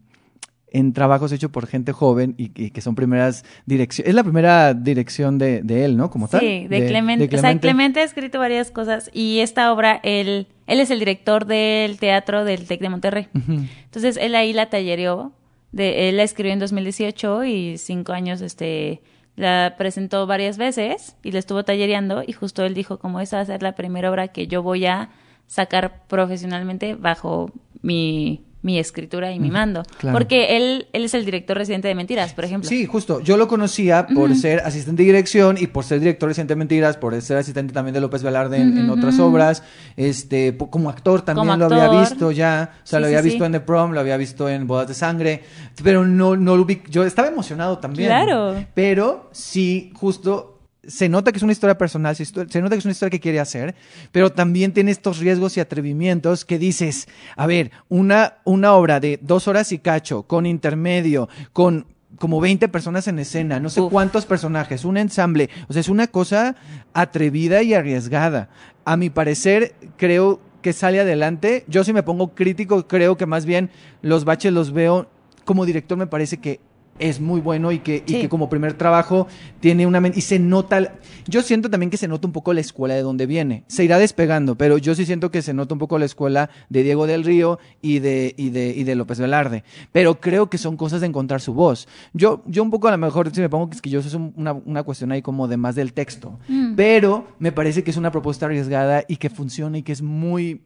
en 0.72 0.94
trabajos 0.94 1.32
hechos 1.32 1.52
por 1.52 1.68
gente 1.68 1.92
joven 1.92 2.36
y, 2.38 2.52
y 2.56 2.72
que 2.72 2.82
son 2.82 2.96
primeras 2.96 3.44
direcciones. 3.66 4.10
Es 4.10 4.16
la 4.16 4.24
primera 4.24 4.74
dirección 4.74 5.38
de, 5.38 5.62
de, 5.62 5.86
él, 5.86 5.98
¿no? 5.98 6.10
Como 6.10 6.28
tal. 6.28 6.42
Sí, 6.42 6.68
de, 6.68 6.88
Clemente. 6.88 7.24
de, 7.24 7.30
Clemente. 7.30 7.36
O 7.36 7.40
sea, 7.40 7.60
Clemente 7.60 8.00
ha 8.02 8.04
escrito 8.04 8.40
varias 8.40 8.72
cosas 8.72 9.10
y 9.14 9.40
esta 9.40 9.72
obra, 9.74 10.00
él, 10.04 10.48
él 10.70 10.80
es 10.80 10.92
el 10.92 11.00
director 11.00 11.46
del 11.46 11.98
teatro 12.00 12.46
del 12.46 12.66
TEC 12.66 12.80
de 12.80 12.90
Monterrey. 12.90 13.28
Uh 13.34 13.40
-huh. 13.40 13.70
Entonces, 13.86 14.18
él 14.18 14.36
ahí 14.36 14.54
la 14.54 14.70
tallereó. 14.70 15.34
De, 15.72 16.10
él 16.10 16.18
la 16.18 16.24
escribió 16.24 16.54
en 16.54 16.60
2018 16.60 17.44
y 17.44 17.78
cinco 17.78 18.14
años, 18.14 18.42
este 18.42 19.02
la 19.36 19.76
presentó 19.78 20.28
varias 20.28 20.58
veces 20.58 21.16
y 21.24 21.32
la 21.32 21.40
estuvo 21.40 21.64
tallereando 21.64 22.24
y 22.28 22.34
justo 22.34 22.66
él 22.66 22.74
dijo 22.74 23.00
como 23.00 23.22
esa 23.22 23.38
va 23.38 23.44
a 23.44 23.46
ser 23.46 23.64
la 23.64 23.74
primera 23.74 24.12
obra 24.12 24.28
que 24.28 24.48
yo 24.48 24.62
voy 24.62 24.86
a 24.86 25.12
sacar 25.48 26.06
profesionalmente 26.08 26.96
bajo 26.96 27.50
mi 27.82 28.44
mi 28.62 28.78
escritura 28.78 29.32
y 29.32 29.40
mi 29.40 29.52
mando. 29.52 29.84
Claro. 30.00 30.18
Porque 30.18 30.58
él, 30.58 30.88
él 30.92 31.06
es 31.06 31.14
el 31.14 31.24
director 31.24 31.58
residente 31.58 31.88
de 31.88 31.96
Mentiras, 31.96 32.34
por 32.34 32.44
ejemplo. 32.44 32.70
Sí, 32.70 32.86
justo. 32.86 33.22
Yo 33.22 33.38
lo 33.38 33.48
conocía 33.48 34.08
por 34.08 34.30
uh 34.30 34.34
-huh. 34.34 34.36
ser 34.36 34.60
asistente 34.60 35.04
de 35.04 35.08
dirección 35.08 35.58
y 35.60 35.68
por 35.68 35.86
ser 35.86 36.00
director 36.00 36.28
residente 36.28 36.54
de 36.54 36.58
Mentiras, 36.58 36.98
por 36.98 37.20
ser 37.22 37.38
asistente 37.38 37.74
también 37.74 37.94
de 37.94 38.02
López 38.02 38.22
Velarde 38.22 38.58
en, 38.58 38.70
uh 38.70 38.76
-huh. 38.76 38.80
en 38.82 38.90
otras 38.90 39.20
obras. 39.20 39.64
Este, 39.96 40.58
como 40.58 40.90
actor 40.90 41.22
también 41.22 41.48
como 41.48 41.54
actor. 41.54 41.78
lo 41.78 41.82
había 41.82 42.00
visto 42.02 42.32
ya. 42.32 42.72
O 42.84 42.88
sea, 42.88 42.98
sí, 42.98 43.02
lo 43.02 43.08
había 43.08 43.22
sí, 43.22 43.30
visto 43.30 43.44
sí. 43.44 43.46
en 43.46 43.52
The 43.54 43.60
Prom, 43.62 43.92
lo 43.92 44.00
había 44.00 44.18
visto 44.18 44.50
en 44.50 44.68
Bodas 44.68 44.88
de 44.88 44.94
Sangre. 44.94 45.44
Pero 45.82 46.06
no, 46.06 46.36
no 46.36 46.58
lo 46.58 46.66
vi. 46.66 46.82
Yo 46.90 47.06
estaba 47.06 47.30
emocionado 47.30 47.78
también. 47.78 48.10
Claro. 48.10 48.56
Pero 48.74 49.30
sí, 49.32 49.92
justo 49.96 50.49
se 50.88 51.10
nota 51.10 51.32
que 51.32 51.38
es 51.38 51.44
una 51.44 51.52
historia 51.52 51.78
personal, 51.78 52.16
se, 52.16 52.32
nota 52.34 52.76
que 52.76 52.80
es 52.80 52.86
una 52.86 52.92
historia 52.92 53.10
que 53.10 53.20
quiere 53.20 53.40
hacer, 53.40 53.76
pero 54.12 54.32
también 54.32 54.74
tiene 54.74 54.92
estos 54.92 55.20
riesgos 55.20 55.58
y 55.58 55.60
atrevimientos 55.60 56.46
que 56.46 56.58
dices, 56.58 57.08
a 57.36 57.48
ver, 57.48 57.72
una, 57.90 58.38
una 58.46 58.74
obra 58.74 59.00
de 59.00 59.20
dos 59.22 59.48
horas 59.48 59.72
y 59.72 59.80
cacho, 59.80 60.24
con 60.24 60.46
intermedio, 60.46 61.30
con 61.54 61.86
como 62.18 62.42
20 62.42 62.68
personas 62.70 63.08
en 63.08 63.20
escena, 63.20 63.60
no 63.60 63.70
sé 63.70 63.82
Uf. 63.82 63.92
cuántos 63.92 64.26
personajes, 64.26 64.84
un 64.84 64.98
ensamble, 64.98 65.50
o 65.68 65.74
sea, 65.74 65.80
es 65.80 65.90
una 65.90 66.08
cosa 66.08 66.56
atrevida 66.94 67.62
y 67.62 67.74
arriesgada. 67.74 68.50
A 68.84 68.98
mi 68.98 69.10
parecer, 69.10 69.76
creo 69.98 70.42
que 70.62 70.74
sale 70.74 71.00
adelante. 71.00 71.64
Yo 71.68 71.84
si 71.84 71.94
me 71.94 72.04
pongo 72.04 72.34
crítico, 72.34 72.88
creo 72.88 73.16
que 73.16 73.26
más 73.26 73.46
bien 73.46 73.70
los 74.02 74.26
baches 74.26 74.52
los 74.52 74.74
veo 74.74 75.08
como 75.46 75.66
director, 75.66 75.98
me 75.98 76.08
parece 76.08 76.38
que 76.38 76.60
es 77.00 77.20
muy 77.20 77.42
bueno 77.42 77.72
y 77.72 77.80
que, 77.80 78.04
sí. 78.06 78.18
y 78.18 78.22
que 78.22 78.30
como 78.30 78.50
primer 78.50 78.74
trabajo 78.74 79.28
tiene 79.60 79.88
una... 79.88 80.06
Y 80.10 80.22
se 80.22 80.38
nota... 80.40 80.96
Yo 81.28 81.42
siento 81.42 81.70
también 81.70 81.90
que 81.90 81.98
se 81.98 82.08
nota 82.08 82.28
un 82.28 82.34
poco 82.34 82.54
la 82.54 82.62
escuela 82.62 82.94
de 82.94 83.02
donde 83.02 83.26
viene. 83.26 83.64
Se 83.68 83.84
irá 83.84 83.98
despegando, 83.98 84.56
pero 84.56 84.78
yo 84.78 84.96
sí 84.96 85.06
siento 85.06 85.32
que 85.32 85.42
se 85.42 85.54
nota 85.54 85.74
un 85.74 85.80
poco 85.80 85.98
la 85.98 86.06
escuela 86.06 86.50
de 86.70 86.84
Diego 86.84 87.08
del 87.08 87.24
Río 87.24 87.60
y 87.82 88.00
de, 88.00 88.34
y 88.38 88.50
de, 88.50 88.74
y 88.76 88.84
de 88.84 88.96
López 88.96 89.20
Velarde. 89.20 89.64
Pero 89.92 90.20
creo 90.20 90.50
que 90.50 90.58
son 90.58 90.78
cosas 90.78 91.02
de 91.02 91.08
encontrar 91.08 91.42
su 91.42 91.54
voz. 91.54 91.88
Yo, 92.14 92.44
yo 92.46 92.64
un 92.64 92.72
poco 92.72 92.88
a 92.88 92.92
lo 92.92 92.98
mejor, 92.98 93.34
si 93.34 93.42
me 93.42 93.50
pongo 93.50 93.70
quisquilloso, 93.70 94.08
es 94.08 94.14
una, 94.14 94.54
una 94.54 94.84
cuestión 94.84 95.12
ahí 95.12 95.22
como 95.22 95.48
de 95.48 95.58
más 95.58 95.76
del 95.76 95.94
texto. 95.94 96.40
Mm. 96.48 96.76
Pero 96.76 97.28
me 97.40 97.52
parece 97.52 97.84
que 97.84 97.92
es 97.92 97.98
una 97.98 98.12
propuesta 98.12 98.46
arriesgada 98.46 99.04
y 99.08 99.18
que 99.18 99.30
funciona 99.30 99.78
y 99.78 99.84
que 99.84 99.92
es 99.92 100.02
muy... 100.02 100.62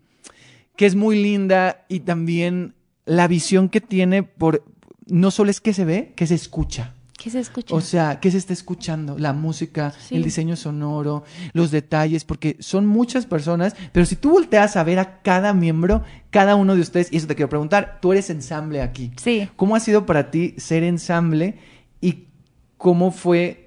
que 0.75 0.85
es 0.85 0.95
muy 0.95 1.21
linda 1.21 1.85
y 1.87 2.01
también 2.01 2.73
la 3.05 3.27
visión 3.27 3.69
que 3.69 3.81
tiene 3.81 4.23
por, 4.23 4.63
no 5.07 5.31
solo 5.31 5.51
es 5.51 5.61
que 5.61 5.73
se 5.73 5.85
ve, 5.85 6.13
que 6.15 6.27
se 6.27 6.35
escucha. 6.35 6.93
¿Qué 7.17 7.29
se 7.29 7.39
escucha? 7.39 7.73
O 7.73 7.79
sea, 7.79 8.19
¿qué 8.19 8.31
se 8.31 8.37
está 8.37 8.51
escuchando? 8.51 9.17
La 9.17 9.31
música, 9.31 9.93
sí. 9.97 10.15
el 10.15 10.23
diseño 10.23 10.57
sonoro, 10.57 11.23
los 11.53 11.71
detalles, 11.71 12.25
porque 12.25 12.57
son 12.59 12.85
muchas 12.85 13.25
personas, 13.25 13.75
pero 13.93 14.05
si 14.05 14.17
tú 14.17 14.31
volteas 14.31 14.75
a 14.75 14.83
ver 14.83 14.99
a 14.99 15.21
cada 15.21 15.53
miembro, 15.53 16.03
cada 16.31 16.55
uno 16.55 16.75
de 16.75 16.81
ustedes, 16.81 17.13
y 17.13 17.17
eso 17.17 17.27
te 17.27 17.35
quiero 17.35 17.47
preguntar, 17.47 17.99
tú 18.01 18.11
eres 18.11 18.29
ensamble 18.29 18.81
aquí. 18.81 19.13
Sí. 19.15 19.47
¿Cómo 19.55 19.75
ha 19.75 19.79
sido 19.79 20.05
para 20.05 20.31
ti 20.31 20.55
ser 20.57 20.83
ensamble 20.83 21.59
y 22.01 22.25
cómo 22.77 23.11
fue 23.11 23.62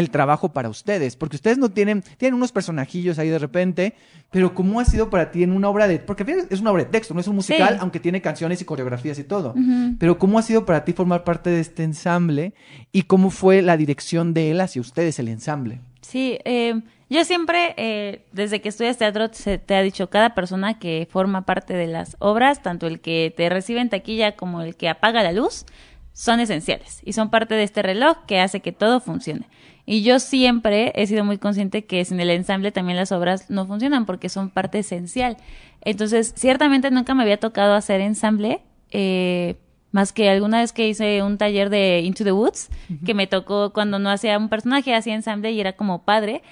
el 0.00 0.10
trabajo 0.10 0.52
para 0.52 0.68
ustedes, 0.68 1.14
porque 1.14 1.36
ustedes 1.36 1.58
no 1.58 1.70
tienen, 1.70 2.02
tienen 2.16 2.34
unos 2.34 2.50
personajillos 2.50 3.18
ahí 3.18 3.28
de 3.28 3.38
repente, 3.38 3.94
pero 4.30 4.54
¿cómo 4.54 4.80
ha 4.80 4.84
sido 4.84 5.10
para 5.10 5.30
ti 5.30 5.42
en 5.42 5.52
una 5.52 5.68
obra 5.68 5.86
de, 5.86 6.00
porque 6.00 6.24
es 6.50 6.60
una 6.60 6.72
obra 6.72 6.84
de 6.84 6.90
texto, 6.90 7.14
no 7.14 7.20
es 7.20 7.28
un 7.28 7.36
musical, 7.36 7.74
sí. 7.74 7.78
aunque 7.80 8.00
tiene 8.00 8.20
canciones 8.20 8.60
y 8.60 8.64
coreografías 8.64 9.18
y 9.18 9.24
todo, 9.24 9.52
uh 9.54 9.60
-huh. 9.60 9.96
pero 9.98 10.18
¿cómo 10.18 10.38
ha 10.38 10.42
sido 10.42 10.66
para 10.66 10.84
ti 10.84 10.92
formar 10.92 11.22
parte 11.22 11.50
de 11.50 11.60
este 11.60 11.84
ensamble 11.84 12.54
y 12.90 13.02
cómo 13.02 13.30
fue 13.30 13.62
la 13.62 13.76
dirección 13.76 14.34
de 14.34 14.50
él 14.50 14.60
hacia 14.60 14.80
ustedes, 14.80 15.18
el 15.18 15.28
ensamble? 15.28 15.80
Sí, 16.00 16.38
eh, 16.44 16.80
yo 17.10 17.24
siempre, 17.24 17.74
eh, 17.76 18.24
desde 18.32 18.60
que 18.60 18.68
estudias 18.68 18.96
teatro, 18.96 19.28
se 19.32 19.58
te 19.58 19.74
ha 19.74 19.82
dicho, 19.82 20.10
cada 20.10 20.34
persona 20.34 20.78
que 20.78 21.08
forma 21.10 21.44
parte 21.44 21.74
de 21.74 21.88
las 21.88 22.16
obras, 22.20 22.62
tanto 22.62 22.86
el 22.86 23.00
que 23.00 23.34
te 23.36 23.48
recibe 23.48 23.80
en 23.80 23.90
taquilla 23.90 24.36
como 24.36 24.62
el 24.62 24.76
que 24.76 24.88
apaga 24.88 25.24
la 25.24 25.32
luz, 25.32 25.66
son 26.12 26.38
esenciales 26.40 27.00
y 27.04 27.12
son 27.12 27.30
parte 27.30 27.54
de 27.54 27.64
este 27.64 27.82
reloj 27.82 28.18
que 28.26 28.40
hace 28.40 28.60
que 28.60 28.72
todo 28.72 29.00
funcione. 29.00 29.46
Y 29.90 30.02
yo 30.02 30.20
siempre 30.20 30.92
he 30.94 31.04
sido 31.08 31.24
muy 31.24 31.38
consciente 31.38 31.84
que 31.84 32.04
sin 32.04 32.20
el 32.20 32.30
ensamble 32.30 32.70
también 32.70 32.96
las 32.96 33.10
obras 33.10 33.50
no 33.50 33.66
funcionan 33.66 34.06
porque 34.06 34.28
son 34.28 34.48
parte 34.48 34.78
esencial. 34.78 35.36
Entonces, 35.80 36.32
ciertamente 36.36 36.92
nunca 36.92 37.12
me 37.12 37.24
había 37.24 37.38
tocado 37.38 37.74
hacer 37.74 38.00
ensamble, 38.00 38.62
eh, 38.92 39.56
más 39.90 40.12
que 40.12 40.30
alguna 40.30 40.60
vez 40.60 40.72
que 40.72 40.86
hice 40.88 41.24
un 41.24 41.38
taller 41.38 41.70
de 41.70 42.02
Into 42.04 42.22
the 42.22 42.30
Woods, 42.30 42.70
uh 42.70 42.92
-huh. 42.92 43.04
que 43.04 43.14
me 43.14 43.26
tocó 43.26 43.72
cuando 43.72 43.98
no 43.98 44.10
hacía 44.10 44.38
un 44.38 44.48
personaje, 44.48 44.94
hacía 44.94 45.16
ensamble 45.16 45.50
y 45.50 45.60
era 45.60 45.72
como 45.72 46.02
padre. 46.02 46.42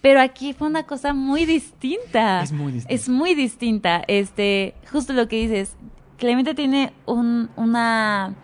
Pero 0.00 0.20
aquí 0.20 0.52
fue 0.52 0.66
una 0.66 0.82
cosa 0.82 1.14
muy 1.14 1.46
distinta. 1.46 2.42
Es 2.42 2.50
muy 2.50 2.72
distinta. 2.72 2.94
Es 2.94 3.08
muy 3.08 3.34
distinta. 3.36 4.02
Este, 4.08 4.74
justo 4.90 5.12
lo 5.12 5.28
que 5.28 5.36
dices, 5.36 5.76
Clemente 6.16 6.52
tiene 6.52 6.92
un, 7.06 7.48
una 7.54 8.34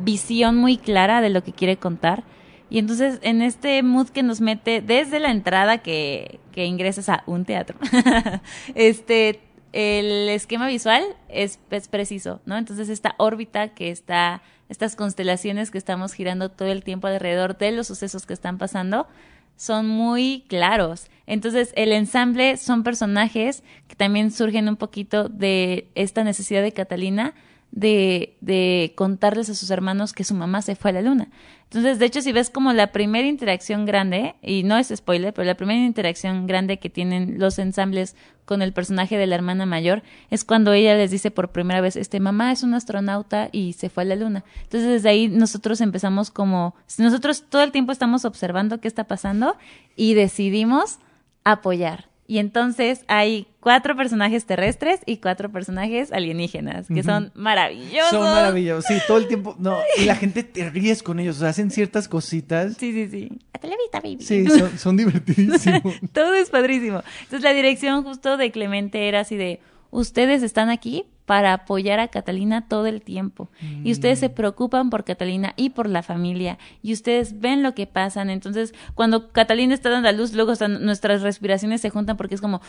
visión 0.00 0.56
muy 0.56 0.78
clara 0.78 1.20
de 1.20 1.30
lo 1.30 1.44
que 1.44 1.52
quiere 1.52 1.76
contar 1.76 2.24
y 2.70 2.78
entonces 2.78 3.18
en 3.22 3.42
este 3.42 3.82
mood 3.82 4.08
que 4.08 4.22
nos 4.22 4.40
mete 4.40 4.80
desde 4.80 5.20
la 5.20 5.30
entrada 5.30 5.78
que, 5.78 6.40
que 6.52 6.64
ingresas 6.64 7.08
a 7.08 7.22
un 7.26 7.44
teatro, 7.44 7.78
este, 8.74 9.40
el 9.72 10.28
esquema 10.28 10.68
visual 10.68 11.02
es, 11.28 11.58
es, 11.70 11.88
preciso, 11.88 12.40
¿no? 12.46 12.56
Entonces 12.56 12.88
esta 12.88 13.14
órbita 13.18 13.74
que 13.74 13.90
está, 13.90 14.42
estas 14.68 14.96
constelaciones 14.96 15.70
que 15.70 15.78
estamos 15.78 16.12
girando 16.12 16.48
todo 16.48 16.68
el 16.68 16.84
tiempo 16.84 17.08
alrededor 17.08 17.58
de 17.58 17.72
los 17.72 17.88
sucesos 17.88 18.24
que 18.24 18.34
están 18.34 18.56
pasando, 18.56 19.08
son 19.56 19.86
muy 19.88 20.44
claros. 20.48 21.08
Entonces 21.26 21.72
el 21.76 21.92
ensamble 21.92 22.56
son 22.56 22.82
personajes 22.82 23.62
que 23.88 23.96
también 23.96 24.30
surgen 24.30 24.68
un 24.68 24.76
poquito 24.76 25.28
de 25.28 25.88
esta 25.94 26.24
necesidad 26.24 26.62
de 26.62 26.72
Catalina 26.72 27.34
de, 27.74 28.36
de 28.40 28.92
contarles 28.94 29.50
a 29.50 29.54
sus 29.54 29.68
hermanos 29.70 30.12
que 30.12 30.22
su 30.22 30.34
mamá 30.34 30.62
se 30.62 30.76
fue 30.76 30.92
a 30.92 30.94
la 30.94 31.02
luna. 31.02 31.28
Entonces, 31.64 31.98
de 31.98 32.06
hecho, 32.06 32.20
si 32.20 32.30
ves 32.30 32.50
como 32.50 32.72
la 32.72 32.92
primera 32.92 33.26
interacción 33.26 33.84
grande, 33.84 34.36
y 34.42 34.62
no 34.62 34.76
es 34.78 34.92
spoiler, 34.94 35.34
pero 35.34 35.44
la 35.44 35.56
primera 35.56 35.84
interacción 35.84 36.46
grande 36.46 36.78
que 36.78 36.88
tienen 36.88 37.40
los 37.40 37.58
ensambles 37.58 38.14
con 38.44 38.62
el 38.62 38.72
personaje 38.72 39.18
de 39.18 39.26
la 39.26 39.34
hermana 39.34 39.66
mayor 39.66 40.04
es 40.30 40.44
cuando 40.44 40.72
ella 40.72 40.94
les 40.94 41.10
dice 41.10 41.32
por 41.32 41.50
primera 41.50 41.80
vez, 41.80 41.96
este, 41.96 42.20
mamá 42.20 42.52
es 42.52 42.62
un 42.62 42.74
astronauta 42.74 43.48
y 43.50 43.72
se 43.72 43.90
fue 43.90 44.04
a 44.04 44.06
la 44.06 44.14
luna. 44.14 44.44
Entonces, 44.62 44.88
desde 44.88 45.08
ahí 45.08 45.26
nosotros 45.26 45.80
empezamos 45.80 46.30
como, 46.30 46.76
nosotros 46.98 47.44
todo 47.48 47.64
el 47.64 47.72
tiempo 47.72 47.90
estamos 47.90 48.24
observando 48.24 48.80
qué 48.80 48.86
está 48.86 49.04
pasando 49.04 49.56
y 49.96 50.14
decidimos 50.14 51.00
apoyar. 51.42 52.13
Y 52.26 52.38
entonces 52.38 53.04
hay 53.06 53.46
cuatro 53.60 53.96
personajes 53.96 54.46
terrestres 54.46 55.00
y 55.04 55.18
cuatro 55.18 55.50
personajes 55.52 56.10
alienígenas, 56.10 56.86
que 56.86 56.94
uh 56.94 56.96
-huh. 56.96 57.04
son 57.04 57.32
maravillosos. 57.34 58.10
Son 58.10 58.22
maravillosos, 58.22 58.84
sí, 58.86 58.94
todo 59.06 59.18
el 59.18 59.28
tiempo. 59.28 59.56
No, 59.58 59.78
y 59.98 60.04
la 60.04 60.16
gente 60.16 60.42
te 60.42 60.70
ríes 60.70 61.02
con 61.02 61.20
ellos, 61.20 61.36
o 61.36 61.40
sea, 61.40 61.50
hacen 61.50 61.70
ciertas 61.70 62.08
cositas. 62.08 62.76
Sí, 62.78 62.92
sí, 62.92 63.08
sí. 63.10 63.38
A 63.52 63.58
televista, 63.58 64.00
baby. 64.00 64.22
Sí, 64.22 64.46
son, 64.58 64.78
son 64.78 64.96
divertidísimos. 64.96 65.94
todo 66.12 66.34
es 66.34 66.48
padrísimo. 66.48 67.02
Entonces 67.22 67.42
la 67.42 67.52
dirección 67.52 68.04
justo 68.04 68.36
de 68.38 68.50
Clemente 68.50 69.06
era 69.08 69.20
así 69.20 69.36
de, 69.36 69.60
ustedes 69.94 70.42
están 70.42 70.70
aquí 70.70 71.04
para 71.24 71.54
apoyar 71.54 72.00
a 72.00 72.08
Catalina 72.08 72.68
todo 72.68 72.86
el 72.86 73.00
tiempo. 73.00 73.48
Mm. 73.60 73.86
Y 73.86 73.92
ustedes 73.92 74.18
se 74.18 74.28
preocupan 74.28 74.90
por 74.90 75.04
Catalina 75.04 75.54
y 75.56 75.70
por 75.70 75.88
la 75.88 76.02
familia. 76.02 76.58
Y 76.82 76.92
ustedes 76.92 77.40
ven 77.40 77.62
lo 77.62 77.74
que 77.74 77.86
pasan. 77.86 78.28
Entonces, 78.28 78.74
cuando 78.94 79.32
Catalina 79.32 79.72
está 79.72 79.88
dando 79.88 80.08
a 80.08 80.12
luz, 80.12 80.34
luego 80.34 80.52
están, 80.52 80.84
nuestras 80.84 81.22
respiraciones 81.22 81.80
se 81.80 81.90
juntan 81.90 82.16
porque 82.16 82.34
es 82.34 82.40
como, 82.40 82.60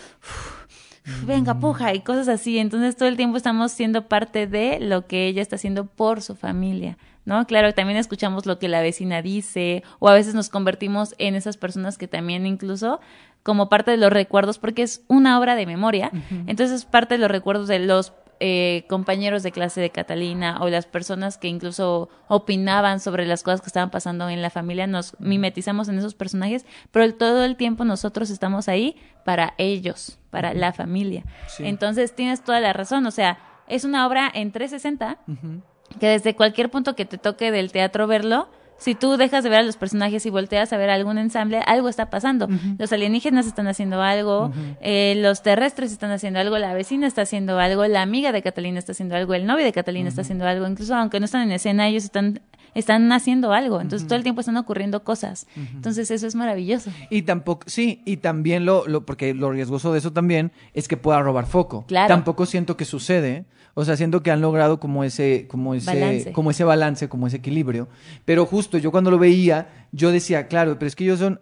venga, 1.25 1.59
puja, 1.59 1.93
y 1.93 2.01
cosas 2.01 2.27
así. 2.27 2.59
Entonces, 2.59 2.95
todo 2.95 3.09
el 3.09 3.17
tiempo 3.17 3.37
estamos 3.37 3.71
siendo 3.71 4.07
parte 4.07 4.47
de 4.47 4.79
lo 4.79 5.07
que 5.07 5.27
ella 5.27 5.41
está 5.41 5.57
haciendo 5.57 5.85
por 5.85 6.21
su 6.21 6.35
familia. 6.35 6.97
¿no? 7.25 7.45
Claro, 7.47 7.73
también 7.73 7.97
escuchamos 7.97 8.45
lo 8.45 8.59
que 8.59 8.69
la 8.69 8.81
vecina 8.81 9.21
dice, 9.21 9.83
o 9.99 10.07
a 10.09 10.13
veces 10.13 10.35
nos 10.35 10.49
convertimos 10.49 11.15
en 11.17 11.35
esas 11.35 11.57
personas 11.57 11.97
que 11.97 12.07
también 12.07 12.45
incluso 12.45 12.99
como 13.45 13.69
parte 13.69 13.91
de 13.91 13.97
los 13.97 14.11
recuerdos, 14.11 14.57
porque 14.57 14.81
es 14.81 15.03
una 15.07 15.39
obra 15.39 15.55
de 15.55 15.67
memoria, 15.67 16.09
uh 16.11 16.15
-huh. 16.17 16.43
entonces 16.47 16.71
es 16.71 16.85
parte 16.85 17.13
de 17.13 17.19
los 17.19 17.29
recuerdos 17.29 17.67
de 17.67 17.77
los 17.77 18.11
eh, 18.39 18.85
compañeros 18.89 19.43
de 19.43 19.51
clase 19.51 19.79
de 19.81 19.91
Catalina 19.91 20.57
o 20.61 20.67
las 20.67 20.87
personas 20.87 21.37
que 21.37 21.47
incluso 21.47 22.09
opinaban 22.27 22.99
sobre 22.99 23.27
las 23.27 23.43
cosas 23.43 23.61
que 23.61 23.67
estaban 23.67 23.91
pasando 23.91 24.27
en 24.29 24.41
la 24.41 24.49
familia, 24.49 24.87
nos 24.87 25.15
mimetizamos 25.19 25.89
en 25.89 25.99
esos 25.99 26.15
personajes, 26.15 26.65
pero 26.91 27.13
todo 27.13 27.45
el 27.45 27.55
tiempo 27.55 27.85
nosotros 27.85 28.31
estamos 28.31 28.67
ahí 28.67 28.97
para 29.23 29.53
ellos, 29.59 30.17
para 30.31 30.55
la 30.55 30.73
familia. 30.73 31.23
Sí. 31.47 31.67
Entonces 31.67 32.15
tienes 32.15 32.41
toda 32.41 32.59
la 32.59 32.73
razón, 32.73 33.05
o 33.05 33.11
sea, 33.11 33.37
es 33.67 33.85
una 33.85 34.07
obra 34.07 34.29
en 34.33 34.51
360 34.51 35.19
Ujú. 35.27 35.61
que 35.99 36.07
desde 36.07 36.35
cualquier 36.35 36.71
punto 36.71 36.95
que 36.95 37.05
te 37.05 37.19
toque 37.19 37.51
del 37.51 37.71
teatro 37.71 38.07
verlo, 38.07 38.49
si 38.77 38.95
tú 38.95 39.17
dejas 39.17 39.43
de 39.43 39.49
ver 39.49 39.59
a 39.59 39.63
los 39.63 39.77
personajes 39.77 40.25
y 40.25 40.29
volteas 40.29 40.71
a 40.73 40.77
ver 40.77 40.89
algún 40.89 41.17
ensamble, 41.17 41.59
algo 41.65 41.89
está 41.89 42.09
pasando. 42.09 42.47
Los 42.77 42.91
alienígenas 42.91 43.47
están 43.47 43.67
haciendo 43.67 44.01
algo, 44.01 44.51
eh, 44.81 45.15
los 45.17 45.41
terrestres 45.41 45.91
están 45.91 46.11
haciendo 46.11 46.39
algo, 46.39 46.57
la 46.57 46.73
vecina 46.73 47.07
está 47.07 47.21
haciendo 47.21 47.59
algo, 47.59 47.85
la 47.87 48.01
amiga 48.01 48.31
de 48.31 48.41
Catalina 48.41 48.79
está 48.79 48.91
haciendo 48.91 49.15
algo, 49.15 49.33
el 49.33 49.45
novio 49.45 49.65
de 49.65 49.73
Catalina 49.73 50.09
está 50.09 50.21
haciendo 50.21 50.45
algo, 50.45 50.67
incluso 50.67 50.95
aunque 50.95 51.19
no 51.19 51.25
están 51.25 51.41
en 51.43 51.51
escena, 51.51 51.87
ellos 51.87 52.03
están 52.03 52.41
están 52.75 53.09
haciendo 53.13 53.53
algo, 53.53 53.79
entonces 53.79 54.05
todo 54.05 54.17
el 54.17 54.23
tiempo 54.23 54.41
están 54.41 54.57
ocurriendo 54.57 55.03
cosas. 55.03 55.47
Entonces 55.55 56.11
eso 56.11 56.27
es 56.27 56.35
maravilloso. 56.35 56.91
Y 57.09 57.21
tampoco, 57.21 57.63
sí, 57.67 58.01
y 58.05 58.17
también 58.17 58.65
lo, 58.65 58.85
lo, 58.85 59.05
porque 59.05 59.33
lo 59.33 59.49
riesgoso 59.49 59.93
de 59.93 59.99
eso 59.99 60.11
también 60.11 60.51
es 60.73 60.89
que 60.89 60.97
pueda 60.97 61.21
robar 61.21 61.45
foco. 61.47 61.85
Claro. 61.87 62.09
Tampoco 62.09 62.45
siento 62.45 62.75
que 62.75 62.83
sucede. 62.83 63.45
O 63.77 63.85
sea, 63.85 63.95
siento 63.97 64.23
que 64.23 64.31
han 64.31 64.41
logrado 64.41 64.79
como 64.79 65.03
ese, 65.03 65.45
como 65.49 65.75
ese, 65.75 65.93
Balance. 65.93 66.31
como 66.31 66.49
ese 66.49 66.63
balance, 66.63 67.09
como 67.09 67.27
ese 67.27 67.37
equilibrio. 67.37 67.87
Pero 68.23 68.45
justo 68.45 68.77
yo 68.77 68.89
cuando 68.89 69.11
lo 69.11 69.19
veía, 69.19 69.87
yo 69.91 70.11
decía, 70.11 70.47
claro, 70.47 70.79
pero 70.79 70.87
es 70.87 70.95
que 70.95 71.03
ellos 71.03 71.19
son. 71.19 71.41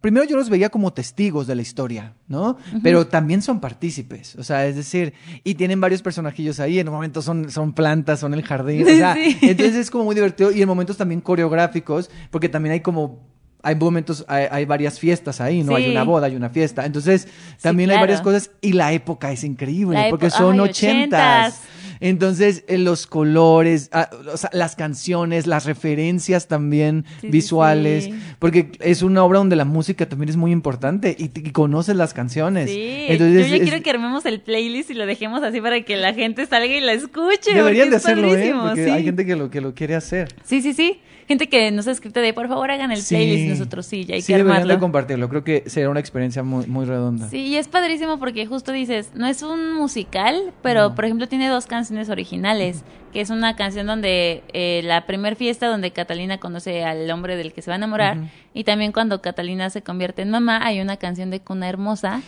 Primero 0.00 0.26
yo 0.26 0.36
los 0.36 0.50
veía 0.50 0.68
como 0.68 0.92
testigos 0.92 1.46
de 1.46 1.54
la 1.54 1.62
historia, 1.62 2.14
¿no? 2.28 2.58
Pero 2.82 3.06
también 3.06 3.40
son 3.40 3.60
partícipes, 3.60 4.34
o 4.36 4.42
sea, 4.42 4.66
es 4.66 4.76
decir, 4.76 5.14
y 5.44 5.54
tienen 5.54 5.80
varios 5.80 6.02
personajillos 6.02 6.60
ahí, 6.60 6.78
en 6.80 6.88
un 6.88 6.94
momento 6.94 7.22
son, 7.22 7.50
son 7.50 7.72
plantas, 7.72 8.20
son 8.20 8.34
el 8.34 8.42
jardín, 8.42 8.82
o 8.82 8.86
sea, 8.96 9.14
Sí. 9.14 9.38
entonces 9.42 9.76
es 9.76 9.90
como 9.90 10.04
muy 10.04 10.14
divertido 10.14 10.50
y 10.50 10.60
en 10.60 10.68
momentos 10.68 10.96
también 10.98 11.20
coreográficos, 11.22 12.10
porque 12.30 12.48
también 12.50 12.72
hay 12.74 12.80
como 12.80 13.26
hay 13.62 13.74
momentos, 13.74 14.24
hay, 14.28 14.46
hay 14.50 14.64
varias 14.64 14.98
fiestas 14.98 15.40
ahí, 15.40 15.62
¿no? 15.62 15.74
Hay 15.74 15.90
una 15.90 16.04
boda, 16.04 16.26
hay 16.26 16.36
una 16.36 16.50
fiesta. 16.50 16.86
Entonces, 16.86 17.28
también 17.60 17.90
hay 17.90 17.96
claro. 17.96 18.02
varias 18.04 18.20
cosas 18.20 18.50
y 18.60 18.72
la 18.72 18.92
época 18.92 19.32
es 19.32 19.44
increíble 19.44 20.06
porque 20.10 20.30
son 20.30 20.60
ochentas. 20.60 21.62
Entonces, 22.00 22.64
eh, 22.68 22.78
los 22.78 23.06
colores, 23.06 23.88
ah, 23.92 24.10
o 24.32 24.36
sea, 24.36 24.50
las 24.52 24.76
canciones, 24.76 25.46
las 25.46 25.64
referencias 25.64 26.48
también 26.48 27.04
Sí, 27.20 27.28
visuales, 27.28 28.04
sí. 28.04 28.14
porque 28.38 28.72
es 28.80 29.02
una 29.02 29.22
obra 29.24 29.38
donde 29.38 29.56
la 29.56 29.64
música 29.64 30.08
también 30.08 30.28
es 30.28 30.36
muy 30.36 30.52
importante 30.52 31.16
y, 31.18 31.24
y 31.24 31.50
conoces 31.52 31.96
las 31.96 32.14
canciones. 32.14 32.70
Sí, 32.70 33.06
Entonces, 33.08 33.46
yo 33.48 33.56
ya 33.56 33.62
es- 33.62 33.68
quiero 33.68 33.82
que 33.82 33.90
armemos 33.90 34.26
el 34.26 34.40
playlist 34.40 34.90
y 34.90 34.94
lo 34.94 35.06
dejemos 35.06 35.42
así 35.42 35.60
para 35.60 35.80
que 35.82 35.96
la 35.96 36.14
gente 36.14 36.46
salga 36.46 36.74
y 36.76 36.80
la 36.80 36.92
escuche. 36.92 37.54
Deberían 37.54 37.90
de 37.90 37.96
hacerlo, 37.96 38.34
¿eh? 38.34 38.54
Porque 38.60 38.90
hay 38.90 39.04
gente 39.04 39.24
que 39.26 39.36
lo, 39.36 39.50
que 39.50 39.60
lo 39.60 39.74
quiere 39.74 39.94
hacer. 39.94 40.34
Sí, 40.44 40.60
sí, 40.62 40.72
sí. 40.74 41.00
Gente 41.28 41.48
que 41.48 41.72
nos 41.72 41.88
ha 41.88 41.90
escrito 41.90 42.20
de 42.20 42.32
por 42.32 42.46
favor 42.46 42.70
hagan 42.70 42.92
el 42.92 43.02
playlist 43.02 43.48
nosotros 43.58 43.84
sí, 43.86 44.04
ya 44.04 44.14
hay 44.14 44.22
sí, 44.22 44.28
que 44.32 44.36
armarlo. 44.36 44.72
de 44.72 44.78
compartirlo. 44.78 45.28
Creo 45.28 45.42
que 45.42 45.64
será 45.66 45.90
una 45.90 45.98
experiencia 45.98 46.44
muy, 46.44 46.66
muy 46.68 46.84
redonda. 46.84 47.28
Sí, 47.28 47.38
y 47.38 47.56
es 47.56 47.66
padrísimo 47.66 48.20
porque 48.20 48.46
justo 48.46 48.70
dices, 48.70 49.10
no 49.16 49.26
es 49.26 49.42
un 49.42 49.72
musical, 49.74 50.52
pero 50.62 50.94
por 50.94 51.04
ejemplo 51.04 51.26
tiene 51.26 51.48
dos 51.48 51.66
canciones 51.66 51.85
originales, 52.08 52.84
que 53.12 53.20
es 53.20 53.30
una 53.30 53.56
canción 53.56 53.86
donde 53.86 54.42
eh, 54.52 54.82
la 54.84 55.06
primer 55.06 55.36
fiesta 55.36 55.68
donde 55.68 55.90
Catalina 55.90 56.38
conoce 56.38 56.84
al 56.84 57.10
hombre 57.10 57.36
del 57.36 57.52
que 57.52 57.62
se 57.62 57.70
va 57.70 57.74
a 57.74 57.78
enamorar 57.78 58.18
y 58.52 58.64
también 58.64 58.92
cuando 58.92 59.22
Catalina 59.22 59.70
se 59.70 59.82
convierte 59.82 60.22
en 60.22 60.30
mamá 60.30 60.60
hay 60.64 60.80
una 60.80 60.96
canción 60.96 61.30
de 61.30 61.40
Cuna 61.40 61.68
Hermosa 61.68 62.20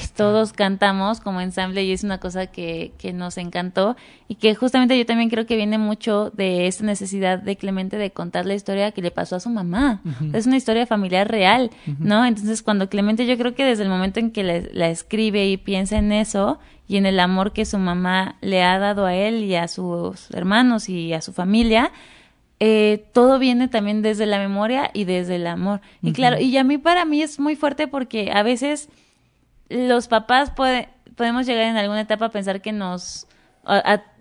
que 0.00 0.08
todos 0.16 0.52
cantamos 0.52 1.20
como 1.20 1.40
ensamble 1.40 1.84
y 1.84 1.92
es 1.92 2.02
una 2.02 2.18
cosa 2.18 2.46
que, 2.46 2.92
que 2.98 3.12
nos 3.12 3.38
encantó 3.38 3.96
y 4.28 4.36
que 4.36 4.54
justamente 4.54 4.98
yo 4.98 5.06
también 5.06 5.30
creo 5.30 5.46
que 5.46 5.56
viene 5.56 5.78
mucho 5.78 6.30
de 6.30 6.66
esta 6.66 6.84
necesidad 6.84 7.38
de 7.38 7.56
Clemente 7.56 7.96
de 7.96 8.10
contar 8.10 8.46
la 8.46 8.54
historia 8.54 8.92
que 8.92 9.02
le 9.02 9.10
pasó 9.10 9.36
a 9.36 9.40
su 9.40 9.50
mamá. 9.50 10.00
Es 10.32 10.46
una 10.46 10.56
historia 10.56 10.86
familiar 10.86 11.28
real, 11.28 11.70
¿no? 11.98 12.24
Entonces 12.24 12.62
cuando 12.62 12.88
Clemente 12.88 13.26
yo 13.26 13.36
creo 13.36 13.54
que 13.54 13.64
desde 13.64 13.84
el 13.84 13.88
momento 13.88 14.20
en 14.20 14.30
que 14.30 14.42
la, 14.42 14.60
la 14.72 14.88
escribe 14.88 15.46
y 15.48 15.56
piensa 15.56 15.98
en 15.98 16.12
eso 16.12 16.58
y 16.92 16.96
en 16.98 17.06
el 17.06 17.18
amor 17.20 17.52
que 17.52 17.64
su 17.64 17.78
mamá 17.78 18.36
le 18.42 18.62
ha 18.62 18.78
dado 18.78 19.06
a 19.06 19.14
él 19.14 19.44
y 19.44 19.54
a 19.54 19.66
sus 19.68 20.30
hermanos 20.32 20.88
y 20.90 21.12
a 21.14 21.22
su 21.22 21.32
familia, 21.32 21.90
eh, 22.60 23.06
todo 23.14 23.38
viene 23.38 23.68
también 23.68 24.02
desde 24.02 24.26
la 24.26 24.38
memoria 24.38 24.90
y 24.92 25.04
desde 25.04 25.36
el 25.36 25.46
amor. 25.46 25.80
Y 26.02 26.12
claro, 26.12 26.38
y 26.38 26.56
a 26.58 26.64
mí 26.64 26.76
para 26.78 27.04
mí 27.06 27.22
es 27.22 27.40
muy 27.40 27.56
fuerte 27.56 27.88
porque 27.88 28.30
a 28.32 28.42
veces 28.42 28.88
los 29.70 30.06
papás 30.06 30.50
puede- 30.50 30.88
podemos 31.16 31.46
llegar 31.46 31.64
en 31.64 31.76
alguna 31.78 32.02
etapa 32.02 32.26
a 32.26 32.30
pensar 32.30 32.60
que 32.60 32.72
nos 32.72 33.26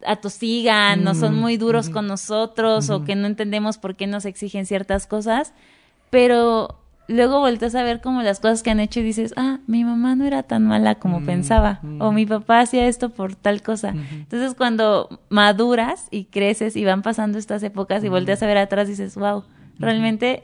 atosigan, 0.06 1.04
no 1.04 1.14
son 1.16 1.36
muy 1.36 1.58
duros 1.58 1.90
con 1.90 2.08
nosotros 2.08 2.90
o 2.90 3.04
que 3.06 3.16
no 3.16 3.28
entendemos 3.28 3.78
por 3.78 3.96
qué 3.96 4.08
nos 4.08 4.26
exigen 4.26 4.66
ciertas 4.66 5.08
cosas, 5.08 5.54
pero 6.10 6.81
luego 7.08 7.40
volteas 7.40 7.76
a 7.76 7.84
ver 7.84 8.02
como 8.02 8.22
las 8.22 8.40
cosas 8.40 8.64
que 8.64 8.70
han 8.72 8.80
hecho 8.80 9.00
y 9.00 9.04
dices, 9.04 9.34
ah, 9.36 9.60
mi 9.68 9.84
mamá 9.84 10.16
no 10.16 10.26
era 10.26 10.44
tan 10.44 10.66
mala 10.66 10.96
como 10.96 11.24
pensaba, 11.26 11.80
o 12.00 12.12
mi 12.12 12.26
papá 12.26 12.62
hacía 12.62 12.88
esto 12.88 13.10
por 13.10 13.36
tal 13.36 13.62
cosa. 13.62 13.94
Entonces 14.12 14.56
cuando 14.56 15.22
maduras 15.30 16.08
y 16.12 16.26
creces 16.26 16.76
y 16.76 16.86
van 16.86 17.02
pasando 17.02 17.38
estas 17.38 17.64
épocas 17.64 18.04
y 18.04 18.10
volteas 18.10 18.42
a 18.44 18.48
ver 18.48 18.58
atrás 18.58 18.88
dices, 18.88 19.16
wow, 19.16 19.44
realmente 19.80 20.44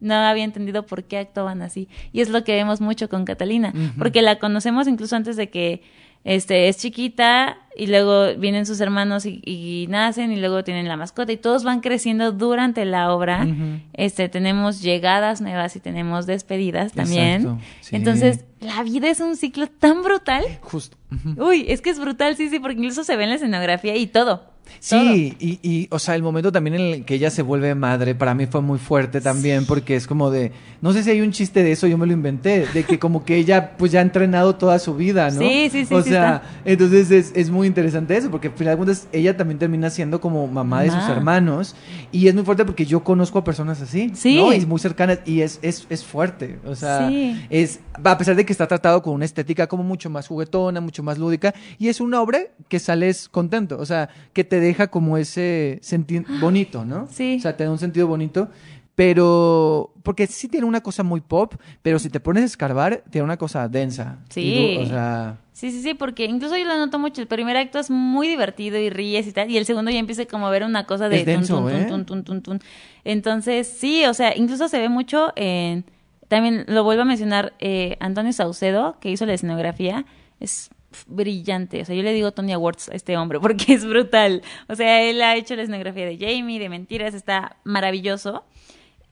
no 0.00 0.14
había 0.14 0.44
entendido 0.44 0.86
por 0.86 1.04
qué 1.04 1.18
actuaban 1.18 1.62
así. 1.62 1.88
Y 2.12 2.22
es 2.22 2.30
lo 2.30 2.42
que 2.42 2.54
vemos 2.54 2.80
mucho 2.80 3.08
con 3.08 3.24
Catalina, 3.24 3.72
porque 3.98 4.22
la 4.22 4.38
conocemos 4.38 4.88
incluso 4.88 5.14
antes 5.14 5.36
de 5.36 5.50
que 5.50 5.82
este 6.24 6.68
es 6.68 6.76
chiquita 6.76 7.56
y 7.76 7.86
luego 7.86 8.34
vienen 8.36 8.66
sus 8.66 8.80
hermanos 8.80 9.24
y, 9.24 9.40
y 9.44 9.86
nacen 9.88 10.32
y 10.32 10.36
luego 10.36 10.64
tienen 10.64 10.86
la 10.86 10.96
mascota 10.96 11.32
y 11.32 11.38
todos 11.38 11.64
van 11.64 11.80
creciendo 11.80 12.32
durante 12.32 12.84
la 12.84 13.14
obra. 13.14 13.46
Este 13.94 14.28
tenemos 14.28 14.82
llegadas 14.82 15.40
nuevas 15.40 15.76
y 15.76 15.80
tenemos 15.80 16.26
despedidas 16.26 16.92
también. 16.92 17.58
Sí. 17.80 17.96
Entonces, 17.96 18.44
la 18.60 18.82
vida 18.82 19.08
es 19.08 19.20
un 19.20 19.36
ciclo 19.36 19.66
tan 19.66 20.02
brutal. 20.02 20.44
Justo. 20.60 20.96
Uy, 21.38 21.64
es 21.68 21.80
que 21.80 21.90
es 21.90 21.98
brutal, 21.98 22.36
sí, 22.36 22.50
sí, 22.50 22.60
porque 22.60 22.78
incluso 22.78 23.02
se 23.02 23.16
ve 23.16 23.24
en 23.24 23.30
la 23.30 23.36
escenografía 23.36 23.96
y 23.96 24.06
todo. 24.06 24.49
Sí, 24.78 25.36
y, 25.40 25.58
y, 25.62 25.88
o 25.90 25.98
sea, 25.98 26.14
el 26.14 26.22
momento 26.22 26.52
también 26.52 26.74
en 26.76 26.80
el 26.94 27.04
que 27.04 27.14
ella 27.14 27.30
se 27.30 27.42
vuelve 27.42 27.74
madre, 27.74 28.14
para 28.14 28.34
mí 28.34 28.46
fue 28.46 28.60
muy 28.62 28.78
fuerte 28.78 29.20
también, 29.20 29.66
porque 29.66 29.96
es 29.96 30.06
como 30.06 30.30
de, 30.30 30.52
no 30.80 30.92
sé 30.92 31.02
si 31.02 31.10
hay 31.10 31.20
un 31.20 31.32
chiste 31.32 31.62
de 31.62 31.72
eso, 31.72 31.86
yo 31.86 31.98
me 31.98 32.06
lo 32.06 32.12
inventé, 32.12 32.66
de 32.72 32.84
que 32.84 32.98
como 32.98 33.24
que 33.24 33.36
ella 33.36 33.76
pues 33.76 33.92
ya 33.92 33.98
ha 33.98 34.02
entrenado 34.02 34.54
toda 34.56 34.78
su 34.78 34.94
vida, 34.94 35.30
¿no? 35.30 35.40
Sí, 35.40 35.68
sí, 35.70 35.84
sí, 35.84 35.94
O 35.94 36.02
sí 36.02 36.10
sea, 36.10 36.36
está. 36.36 36.60
entonces 36.64 37.10
es, 37.10 37.32
es 37.34 37.50
muy 37.50 37.66
interesante 37.66 38.16
eso, 38.16 38.30
porque 38.30 38.48
al 38.48 38.54
final 38.54 38.74
de 38.74 38.76
cuentas 38.84 39.08
ella 39.12 39.36
también 39.36 39.58
termina 39.58 39.90
siendo 39.90 40.20
como 40.20 40.46
mamá, 40.46 40.82
de 40.82 40.90
sus 40.90 41.08
hermanos, 41.08 41.74
y 42.12 42.28
es 42.28 42.34
muy 42.34 42.44
fuerte 42.44 42.64
porque 42.64 42.86
yo 42.86 43.02
conozco 43.02 43.38
a 43.38 43.44
personas 43.44 43.80
así, 43.80 44.12
Sí. 44.14 44.36
¿no? 44.36 44.52
Y 44.52 44.64
muy 44.66 44.78
cercanas, 44.78 45.20
y 45.26 45.40
es, 45.40 45.58
es, 45.62 45.86
es 45.90 46.04
fuerte, 46.04 46.58
o 46.64 46.74
sea, 46.74 47.08
Sí. 47.08 47.44
es, 47.50 47.80
a 48.04 48.16
pesar 48.16 48.36
de 48.36 48.44
que 48.46 48.52
está 48.52 48.66
tratado 48.66 49.02
con 49.02 49.14
una 49.14 49.24
estética 49.24 49.66
como 49.66 49.82
mucho 49.82 50.08
más 50.10 50.28
juguetona, 50.28 50.80
mucho 50.80 51.02
más 51.02 51.18
lúdica, 51.18 51.54
y 51.78 51.88
es 51.88 52.00
una 52.00 52.20
obra 52.20 52.40
que 52.68 52.78
sales 52.78 53.28
contento, 53.28 53.78
o 53.78 53.86
sea, 53.86 54.08
que 54.32 54.44
te 54.44 54.59
deja 54.60 54.88
como 54.88 55.16
ese 55.16 55.78
sentido 55.82 56.24
bonito, 56.40 56.84
¿no? 56.84 57.08
Sí. 57.10 57.36
O 57.38 57.42
sea, 57.42 57.56
te 57.56 57.64
da 57.64 57.70
un 57.70 57.78
sentido 57.78 58.06
bonito, 58.06 58.48
pero 58.94 59.92
porque 60.02 60.26
sí 60.26 60.46
tiene 60.48 60.66
una 60.66 60.82
cosa 60.82 61.02
muy 61.02 61.20
pop, 61.20 61.54
pero 61.82 61.98
si 61.98 62.10
te 62.10 62.20
pones 62.20 62.42
a 62.42 62.46
escarbar, 62.46 63.02
tiene 63.10 63.24
una 63.24 63.36
cosa 63.36 63.68
densa. 63.68 64.18
Sí. 64.28 64.74
Du- 64.76 64.82
o 64.82 64.86
sea, 64.86 65.38
Sí, 65.52 65.70
sí, 65.72 65.82
sí, 65.82 65.92
porque 65.94 66.24
incluso 66.24 66.56
yo 66.56 66.64
lo 66.64 66.76
noto 66.78 66.98
mucho. 66.98 67.20
El 67.20 67.26
primer 67.28 67.54
acto 67.58 67.78
es 67.78 67.90
muy 67.90 68.28
divertido 68.28 68.78
y 68.78 68.88
ríes 68.88 69.26
y 69.26 69.32
tal, 69.32 69.50
y 69.50 69.58
el 69.58 69.66
segundo 69.66 69.90
ya 69.90 69.98
empieza 69.98 70.24
como 70.24 70.46
a 70.46 70.50
ver 70.50 70.64
una 70.64 70.86
cosa 70.86 71.08
de 71.10 71.20
Es 71.20 71.26
denso, 71.26 71.56
tun, 71.86 72.06
tun, 72.06 72.18
¿eh? 72.38 72.40
tun. 72.40 72.60
Entonces, 73.04 73.66
sí, 73.68 74.04
o 74.06 74.14
sea, 74.14 74.34
incluso 74.36 74.68
se 74.68 74.78
ve 74.78 74.88
mucho 74.88 75.32
en... 75.36 75.84
También 76.28 76.64
lo 76.68 76.84
vuelvo 76.84 77.02
a 77.02 77.04
mencionar 77.04 77.52
eh, 77.58 77.96
Antonio 78.00 78.32
Saucedo, 78.32 78.96
que 79.00 79.10
hizo 79.10 79.26
la 79.26 79.34
escenografía, 79.34 80.06
es 80.38 80.70
brillante. 81.06 81.82
O 81.82 81.84
sea, 81.84 81.94
yo 81.94 82.02
le 82.02 82.12
digo 82.12 82.32
Tony 82.32 82.52
Awards 82.52 82.88
a 82.88 82.94
este 82.94 83.16
hombre 83.16 83.38
porque 83.42 83.74
es 83.74 83.84
brutal. 83.84 84.42
O 84.68 84.74
sea, 84.74 85.02
él 85.02 85.20
ha 85.22 85.36
hecho 85.36 85.56
la 85.56 85.62
escenografía 85.62 86.06
de 86.06 86.18
Jamie, 86.18 86.58
de 86.58 86.68
Mentiras, 86.68 87.14
está 87.14 87.56
maravilloso. 87.64 88.44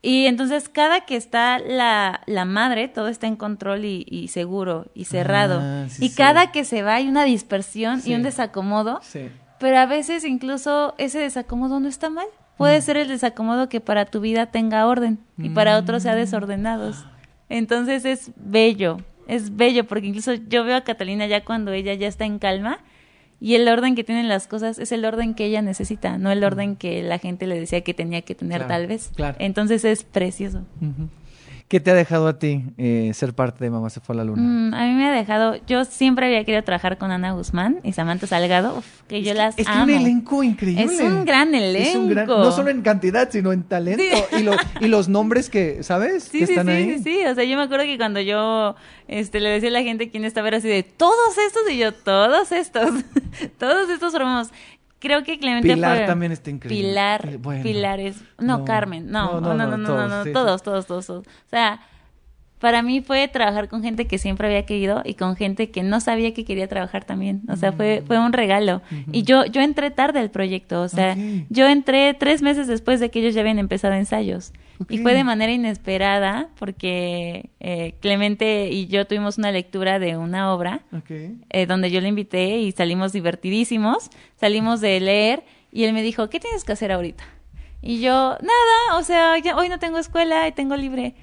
Y 0.01 0.27
entonces 0.27 0.69
cada 0.69 1.01
que 1.07 1.17
está 1.17 1.59
la, 1.59 2.21
la 2.27 2.45
madre, 2.45 2.87
todo 2.87 3.09
está 3.09 3.27
en 3.27 3.35
control 3.35 3.85
y, 3.85 4.07
y 4.09 4.29
seguro 4.29 4.87
y 4.95 5.07
cerrado. 5.07 5.59
Ah, 5.61 5.87
sí, 5.89 6.05
y 6.05 6.09
sí. 6.11 6.15
cada 6.15 6.53
que 6.53 6.65
se 6.65 6.83
va 6.83 6.95
hay 6.95 7.09
una 7.09 7.25
dispersión 7.25 8.01
Sí. 8.01 8.13
y 8.13 8.15
un 8.15 8.23
desacomodo, 8.23 9.01
pero 9.59 9.77
a 9.79 9.87
veces 9.87 10.25
incluso 10.25 10.95
ese 10.99 11.19
desacomodo 11.19 11.81
no 11.81 11.89
está 11.89 12.11
mal. 12.11 12.27
Puede 12.57 12.81
ser 12.81 12.97
el 12.97 13.09
desacomodo 13.09 13.69
que 13.69 13.81
para 13.81 14.05
tu 14.05 14.21
vida 14.21 14.47
tenga 14.47 14.87
orden 14.87 15.19
y 15.37 15.49
para 15.51 15.77
otros 15.77 16.05
sea 16.05 16.15
desordenados. 16.15 17.05
Entonces 17.49 18.05
es 18.05 18.31
bello, 18.37 18.99
es 19.29 19.57
bello 19.57 19.85
porque 19.87 20.07
incluso 20.09 20.35
yo 20.35 20.65
veo 20.65 20.77
a 20.77 20.81
Catalina 20.81 21.27
ya 21.27 21.45
cuando 21.45 21.73
ella 21.73 21.95
ya 21.95 22.09
está 22.09 22.25
en 22.25 22.39
calma 22.39 22.81
y 23.41 23.55
el 23.55 23.69
orden 23.69 23.95
que 23.95 24.03
tienen 24.03 24.29
las 24.29 24.49
cosas 24.49 24.79
es 24.81 24.91
el 24.91 25.05
orden 25.05 25.35
que 25.35 25.45
ella 25.45 25.63
necesita, 25.63 26.19
no 26.19 26.33
el 26.33 26.43
orden 26.43 26.75
que 26.75 27.03
la 27.03 27.19
gente 27.19 27.47
le 27.47 27.61
decía 27.61 27.83
que 27.83 27.95
tenía 27.95 28.23
que 28.23 28.35
tener 28.35 28.63
Claro, 28.63 28.69
tal 28.69 28.87
vez. 28.89 29.13
claro. 29.15 29.37
Entonces 29.39 29.85
es 29.85 30.03
precioso. 30.03 30.63
¿Qué 31.69 31.81
te 31.81 31.91
ha 31.91 31.95
dejado 31.95 32.29
a 32.29 32.39
ti 32.39 32.65
eh, 32.79 33.11
ser 33.13 33.35
parte 33.35 33.63
de 33.63 33.69
Mamá 33.69 33.91
se 33.91 34.01
fue 34.01 34.15
a 34.15 34.17
la 34.17 34.25
luna? 34.25 34.41
Mm, 34.43 34.73
a 34.75 34.87
mí 34.87 34.95
me 34.95 35.07
ha 35.07 35.13
dejado, 35.13 35.57
yo 35.67 35.85
siempre 35.85 36.25
había 36.25 36.43
querido 36.45 36.65
trabajar 36.65 36.97
con 36.97 37.11
Ana 37.11 37.33
Guzmán 37.33 37.81
y 37.85 37.93
Samantha 37.93 38.27
Salgado, 38.27 38.79
uf, 38.79 38.87
que 39.07 39.23
yo 39.23 39.35
las 39.35 39.59
es 39.59 39.67
que 39.67 39.71
amo. 39.73 39.83
un 39.85 39.91
elenco 39.91 40.43
increíble. 40.43 40.85
Es 40.85 41.01
un 41.03 41.27
gran 41.27 41.55
Es 41.55 41.95
un 41.95 42.09
gran- 42.09 42.25
elenco. 42.25 42.43
no 42.43 42.53
solo 42.53 42.71
en 42.71 42.81
cantidad, 42.81 43.29
sino 43.31 43.53
en 43.53 43.65
talento. 43.65 44.03
Y, 44.39 44.45
lo- 44.45 44.57
y 44.81 44.89
los 44.89 45.11
nombres 45.11 45.51
que, 45.51 45.83
¿sabes? 45.83 46.25
Sí, 46.25 46.39
que 46.39 46.47
sí, 46.47 46.53
están 46.55 46.67
sí, 46.69 46.73
ahí. 46.73 46.99
sí, 46.99 47.05
sí. 47.05 47.27
O 47.27 47.35
sea, 47.35 47.45
yo 47.45 47.57
me 47.59 47.65
acuerdo 47.65 47.85
que 47.85 47.99
cuando 47.99 48.21
yo 48.23 48.75
este, 49.07 49.39
le 49.41 49.51
decía 49.51 49.69
a 49.69 49.73
la 49.73 49.83
gente 49.83 50.09
quién 50.09 50.25
estaba, 50.25 50.49
era 50.49 50.57
así 50.57 50.69
de 50.69 50.83
todos 50.85 51.37
estos 51.47 51.71
y 51.71 51.77
yo, 51.77 51.93
todos 51.93 52.51
estos, 52.51 52.93
todos 53.59 53.91
estos 53.91 54.11
formamos. 54.13 54.49
Creo 55.01 55.23
que 55.23 55.39
Clemente 55.39 55.73
Pilar 55.75 55.97
fue- 55.99 56.07
también 56.07 56.33
está 56.33 56.51
increíble. 56.51 56.89
Pilar, 56.89 57.29
Eh, 57.29 57.37
bueno. 57.37 57.63
Pilar 57.63 58.01
es... 58.01 58.21
No, 58.39 58.59
No. 58.59 58.65
Carmen, 58.65 59.11
no, 59.11 59.35
No, 59.35 59.41
no, 59.41 59.55
no, 59.55 59.55
no, 59.55 59.67
no, 59.67 59.77
no, 59.77 59.77
no, 59.77 60.09
no, 60.09 60.09
todos, 60.09 60.25
sí, 60.25 60.33
todos, 60.33 60.63
todos, 60.63 60.87
todos, 60.87 61.07
todos. 61.07 61.27
O 61.27 61.49
sea, 61.49 61.81
para 62.59 62.83
mí 62.83 63.01
fue 63.01 63.29
trabajar 63.29 63.69
con 63.69 63.83
gente 63.85 64.09
que 64.09 64.19
siempre 64.19 64.49
había 64.49 64.67
querido 64.67 65.03
y 65.05 65.15
con 65.15 65.37
gente 65.37 65.71
que 65.71 65.85
no 65.85 66.01
sabía 66.01 66.35
que 66.35 66.45
quería 66.45 66.67
trabajar 66.67 67.05
también. 67.05 67.43
O 67.49 67.55
sea, 67.55 67.71
fue, 67.71 68.03
fue 68.05 68.19
un 68.19 68.33
regalo. 68.33 68.83
Y 69.13 69.23
yo, 69.23 69.45
yo 69.47 69.61
entré 69.61 69.93
tarde 69.93 70.19
al 70.19 70.31
proyecto. 70.33 70.83
O 70.83 70.89
sea, 70.89 71.17
yo 71.49 71.69
entré 71.69 72.15
tres 72.15 72.43
meses 72.43 72.67
después 72.67 72.99
de 72.99 73.11
que 73.13 73.21
ellos 73.21 73.35
ya 73.35 73.43
habían 73.43 73.61
empezado 73.61 73.95
ensayos. 73.95 74.53
Y 74.89 74.99
fue 74.99 75.15
de 75.15 75.25
manera 75.25 75.53
inesperada 75.53 76.49
porque 76.59 77.51
eh, 77.61 77.95
Clemente 78.01 78.69
y 78.71 78.87
yo 78.87 79.07
tuvimos 79.07 79.39
una 79.39 79.51
lectura 79.51 79.99
de 79.99 80.17
una 80.17 80.53
obra 80.53 80.83
eh, 81.51 81.67
donde 81.67 81.91
yo 81.91 82.01
le 82.01 82.09
invité 82.09 82.59
y 82.59 82.73
salimos 82.73 83.13
divertidísimos, 83.13 84.11
salimos 84.37 84.81
de 84.81 85.01
leer 85.01 85.45
y 85.73 85.85
él 85.85 85.93
me 85.93 86.03
dijo, 86.03 86.31
¿qué 86.31 86.39
tienes 86.41 86.65
que 86.65 86.73
hacer 86.73 86.93
ahorita? 86.93 87.25
Y 87.83 88.01
yo, 88.01 88.37
nada, 88.41 88.99
o 88.99 89.03
sea, 89.03 89.39
ya, 89.39 89.57
hoy 89.57 89.69
no 89.69 89.79
tengo 89.79 89.99
escuela 89.99 90.47
y 90.49 90.53
tengo 90.53 90.77
libre. 90.77 91.15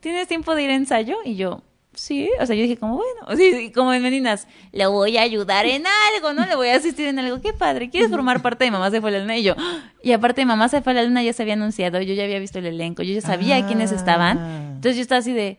¿Tienes 0.00 0.28
tiempo 0.28 0.54
de 0.54 0.62
ir 0.62 0.70
a 0.70 0.74
ensayo? 0.74 1.16
Y 1.24 1.36
yo, 1.36 1.62
sí, 1.96 2.28
o 2.40 2.46
sea, 2.46 2.54
yo 2.56 2.62
dije 2.62 2.76
como, 2.76 2.96
bueno, 2.96 3.36
sí, 3.36 3.52
sí, 3.52 3.72
como 3.72 3.92
en 3.92 4.02
Meninas, 4.02 4.46
le 4.72 4.86
voy 4.86 5.16
a 5.16 5.22
ayudar 5.22 5.66
en 5.66 5.84
algo, 6.14 6.32
¿no? 6.32 6.46
Le 6.46 6.54
voy 6.56 6.68
a 6.68 6.76
asistir 6.76 7.06
en 7.06 7.18
algo, 7.18 7.40
qué 7.40 7.52
padre, 7.52 7.90
¿quieres 7.90 8.10
formar 8.10 8.42
parte 8.42 8.64
de 8.64 8.70
Mamá 8.70 8.90
se 8.90 9.00
fue 9.00 9.10
a 9.10 9.12
la 9.14 9.18
luna? 9.20 9.36
Y 9.36 9.42
yo, 9.42 9.54
¡ah! 9.58 9.90
y 10.02 10.12
aparte 10.12 10.40
de 10.42 10.46
Mamá 10.46 10.68
se 10.68 10.82
fue 10.82 10.92
a 10.92 10.96
la 10.96 11.02
luna 11.04 11.22
ya 11.22 11.32
se 11.32 11.42
había 11.42 11.54
anunciado, 11.54 12.00
yo 12.02 12.14
ya 12.14 12.24
había 12.24 12.38
visto 12.38 12.58
el 12.58 12.66
elenco, 12.66 13.02
yo 13.02 13.14
ya 13.14 13.20
sabía 13.20 13.66
quiénes 13.66 13.92
estaban, 13.92 14.38
Ah. 14.38 14.70
entonces 14.74 14.96
yo 14.96 15.02
estaba 15.02 15.18
así 15.20 15.32
de, 15.32 15.58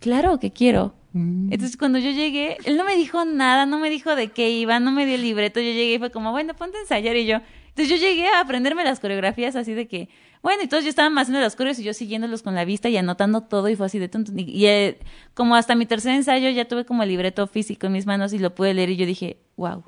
claro 0.00 0.38
que 0.38 0.52
quiero. 0.52 0.94
Mm. 1.12 1.52
Entonces 1.52 1.76
cuando 1.76 1.98
yo 1.98 2.10
llegué, 2.10 2.58
él 2.64 2.76
no 2.76 2.84
me 2.84 2.94
dijo 2.96 3.24
nada, 3.24 3.64
no 3.66 3.78
me 3.78 3.88
dijo 3.90 4.14
de 4.14 4.28
qué 4.28 4.50
iba, 4.50 4.78
no 4.80 4.92
me 4.92 5.06
dio 5.06 5.14
el 5.14 5.22
libreto, 5.22 5.58
yo 5.60 5.72
llegué 5.72 5.94
y 5.94 5.98
fue 5.98 6.10
como, 6.10 6.32
bueno, 6.32 6.54
ponte 6.54 6.76
a 6.76 6.80
ensayar 6.80 7.16
y 7.16 7.24
yo. 7.26 7.38
Entonces 7.68 7.88
yo 7.88 7.96
llegué 7.96 8.26
a 8.28 8.40
aprenderme 8.40 8.84
las 8.84 9.00
coreografías 9.00 9.56
así 9.56 9.72
de 9.72 9.86
que, 9.88 10.08
bueno, 10.42 10.62
y 10.62 10.68
todos 10.68 10.84
yo 10.84 10.90
estaban 10.90 11.16
haciendo 11.18 11.40
las 11.40 11.56
coreos 11.56 11.78
y 11.78 11.84
yo 11.84 11.92
siguiéndolos 11.92 12.42
con 12.42 12.54
la 12.54 12.64
vista 12.64 12.88
y 12.88 12.96
anotando 12.96 13.42
todo 13.42 13.68
y 13.68 13.76
fue 13.76 13.86
así 13.86 13.98
de 13.98 14.08
tonto. 14.08 14.32
Y, 14.34 14.42
y, 14.42 14.66
eh, 14.66 14.98
como 15.34 15.56
hasta 15.56 15.74
mi 15.74 15.86
tercer 15.86 16.14
ensayo 16.14 16.48
ya 16.50 16.66
tuve 16.66 16.84
como 16.84 17.02
el 17.02 17.08
libreto 17.08 17.46
físico 17.46 17.86
en 17.86 17.92
mis 17.92 18.06
manos 18.06 18.32
y 18.32 18.38
lo 18.38 18.54
pude 18.54 18.74
leer 18.74 18.90
y 18.90 18.96
yo 18.96 19.06
dije, 19.06 19.38
wow, 19.56 19.84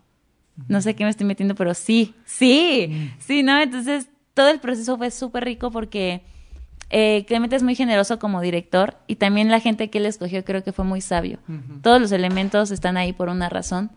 no 0.69 0.81
sé 0.81 0.95
qué 0.95 1.05
me 1.05 1.11
estoy 1.11 1.27
metiendo, 1.27 1.55
pero 1.55 1.75
sí, 1.75 2.15
sí, 2.25 3.11
sí, 3.19 3.43
¿no? 3.43 3.61
Entonces 3.61 4.09
todo 4.35 4.49
el 4.49 4.61
proceso 4.61 4.97
fue 4.97 5.11
súper 5.11 5.45
rico 5.45 5.71
porque 5.71 6.23
eh, 6.91 7.25
Clemente 7.27 7.57
es 7.57 7.63
muy 7.63 7.75
generoso 7.75 8.19
como 8.19 8.41
director 8.41 8.97
y 9.07 9.17
también 9.17 9.51
la 9.51 9.61
gente 9.61 9.91
que 9.91 9.99
él 9.99 10.07
escogió 10.07 10.45
creo 10.45 10.65
que 10.65 10.73
fue 10.73 10.85
muy 10.85 11.01
sabio. 11.01 11.39
Todos 11.83 12.01
los 12.01 12.13
elementos 12.13 12.71
están 12.71 12.97
ahí 12.97 13.13
por 13.13 13.29
una 13.29 13.49
razón. 13.49 13.91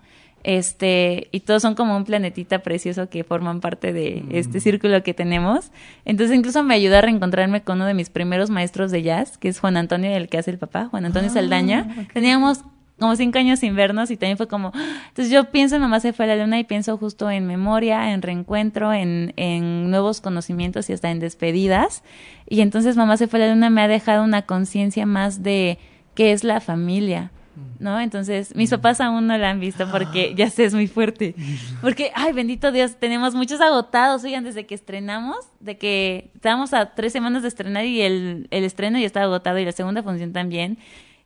Este, 0.43 1.29
y 1.31 1.41
todos 1.41 1.61
son 1.61 1.73
como 1.75 1.95
un 1.95 2.03
planetita 2.03 2.59
precioso 2.59 3.09
que 3.09 3.23
forman 3.23 3.61
parte 3.61 3.93
de 3.93 4.25
este 4.31 4.59
círculo 4.59 5.01
que 5.01 5.13
tenemos. 5.13 5.71
Entonces, 6.03 6.35
incluso 6.35 6.63
me 6.63 6.75
ayudó 6.75 6.97
a 6.97 7.01
reencontrarme 7.01 7.61
con 7.63 7.77
uno 7.77 7.85
de 7.85 7.93
mis 7.93 8.09
primeros 8.09 8.49
maestros 8.49 8.91
de 8.91 9.03
jazz, 9.03 9.37
que 9.37 9.47
es 9.47 9.59
Juan 9.59 9.77
Antonio, 9.77 10.11
el 10.11 10.27
que 10.27 10.37
hace 10.37 10.51
el 10.51 10.57
papá, 10.57 10.87
Juan 10.87 11.05
Antonio 11.05 11.29
Saldaña. 11.29 12.07
Teníamos 12.13 12.63
como 12.99 13.15
cinco 13.15 13.39
años 13.39 13.59
sin 13.59 13.75
vernos 13.75 14.11
y 14.11 14.17
también 14.17 14.37
fue 14.37 14.47
como, 14.47 14.71
entonces 15.09 15.31
yo 15.31 15.45
pienso 15.45 15.75
en 15.75 15.81
Mamá 15.81 15.99
se 15.99 16.13
fue 16.13 16.25
a 16.25 16.29
la 16.29 16.35
luna 16.35 16.59
y 16.59 16.63
pienso 16.63 16.97
justo 16.97 17.29
en 17.31 17.47
memoria, 17.47 18.13
en 18.13 18.21
reencuentro, 18.21 18.93
en, 18.93 19.33
en 19.35 19.89
nuevos 19.89 20.21
conocimientos 20.21 20.89
y 20.89 20.93
hasta 20.93 21.09
en 21.09 21.19
despedidas. 21.19 22.03
Y 22.47 22.61
entonces 22.61 22.97
Mamá 22.97 23.17
se 23.17 23.27
fue 23.27 23.41
a 23.41 23.47
la 23.47 23.53
luna 23.53 23.69
me 23.69 23.81
ha 23.81 23.87
dejado 23.87 24.23
una 24.23 24.43
conciencia 24.43 25.05
más 25.05 25.41
de 25.41 25.79
qué 26.15 26.33
es 26.33 26.43
la 26.43 26.59
familia. 26.61 27.31
¿No? 27.79 27.99
Entonces, 27.99 28.55
mis 28.55 28.69
papás 28.69 28.99
aún 29.01 29.27
no 29.27 29.37
la 29.37 29.49
han 29.49 29.59
visto 29.59 29.89
porque 29.91 30.33
ya 30.35 30.49
sé, 30.49 30.65
es 30.65 30.73
muy 30.73 30.87
fuerte. 30.87 31.35
Porque, 31.81 32.11
ay, 32.15 32.33
bendito 32.33 32.71
Dios, 32.71 32.95
tenemos 32.97 33.35
muchos 33.35 33.61
agotados. 33.61 34.23
Oigan, 34.23 34.43
desde 34.43 34.65
que 34.65 34.73
estrenamos, 34.73 35.37
de 35.59 35.77
que 35.77 36.31
estábamos 36.33 36.73
a 36.73 36.95
tres 36.95 37.13
semanas 37.13 37.43
de 37.43 37.49
estrenar 37.49 37.85
y 37.85 38.01
el, 38.01 38.47
el 38.51 38.63
estreno 38.63 38.97
ya 38.97 39.05
estaba 39.05 39.25
agotado 39.25 39.59
y 39.59 39.65
la 39.65 39.71
segunda 39.71 40.01
función 40.01 40.33
también. 40.33 40.77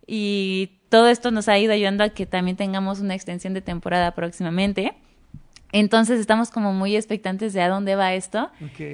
Y 0.05 0.71
todo 0.89 1.07
esto 1.07 1.31
nos 1.31 1.47
ha 1.47 1.57
ido 1.57 1.73
ayudando 1.73 2.03
a 2.03 2.09
que 2.09 2.25
también 2.25 2.57
tengamos 2.57 2.99
una 2.99 3.13
extensión 3.13 3.53
de 3.53 3.61
temporada 3.61 4.11
próximamente. 4.11 4.93
Entonces 5.73 6.19
estamos 6.19 6.49
como 6.49 6.71
muy 6.73 6.95
expectantes 6.95 7.51
de 7.53 7.61
a 7.61 7.67
dónde 7.69 7.95
va 7.95 8.13
esto. 8.13 8.49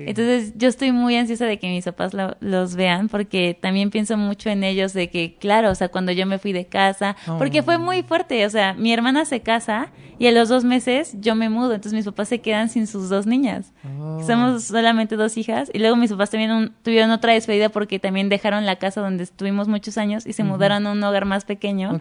Entonces 0.07 0.53
yo 0.57 0.67
estoy 0.67 0.91
muy 0.91 1.15
ansiosa 1.15 1.45
de 1.45 1.59
que 1.59 1.67
mis 1.67 1.85
papás 1.85 2.13
lo- 2.15 2.35
los 2.39 2.75
vean 2.75 3.09
porque 3.09 3.55
también 3.59 3.91
pienso 3.91 4.17
mucho 4.17 4.49
en 4.49 4.63
ellos 4.63 4.91
de 4.93 5.09
que, 5.09 5.35
claro, 5.39 5.69
o 5.69 5.75
sea, 5.75 5.89
cuando 5.89 6.11
yo 6.11 6.25
me 6.25 6.39
fui 6.39 6.51
de 6.51 6.65
casa, 6.65 7.15
porque 7.37 7.61
fue 7.63 7.77
muy 7.77 8.01
fuerte, 8.01 8.43
o 8.45 8.49
sea, 8.49 8.73
mi 8.73 8.91
hermana 8.91 9.25
se 9.25 9.41
casa 9.41 9.91
y 10.23 10.27
a 10.27 10.31
los 10.31 10.47
dos 10.49 10.63
meses 10.63 11.15
yo 11.19 11.35
me 11.35 11.49
mudo, 11.49 11.73
entonces 11.73 11.93
mis 11.93 12.05
papás 12.05 12.29
se 12.29 12.39
quedan 12.39 12.69
sin 12.69 12.87
sus 12.87 13.09
dos 13.09 13.25
niñas. 13.25 13.73
Oh. 13.99 14.23
Somos 14.25 14.63
solamente 14.63 15.15
dos 15.17 15.35
hijas 15.37 15.69
y 15.73 15.79
luego 15.79 15.95
mis 15.97 16.11
papás 16.11 16.29
también 16.29 16.51
un- 16.51 16.73
tuvieron 16.81 17.11
otra 17.11 17.33
despedida 17.33 17.69
porque 17.69 17.99
también 17.99 18.29
dejaron 18.29 18.65
la 18.65 18.77
casa 18.77 19.01
donde 19.01 19.23
estuvimos 19.23 19.67
muchos 19.67 19.97
años 19.97 20.25
y 20.25 20.31
se 20.33 20.43
mudaron 20.43 20.87
a 20.87 20.91
un 20.93 21.03
hogar 21.03 21.25
más 21.25 21.43
pequeño. 21.45 21.99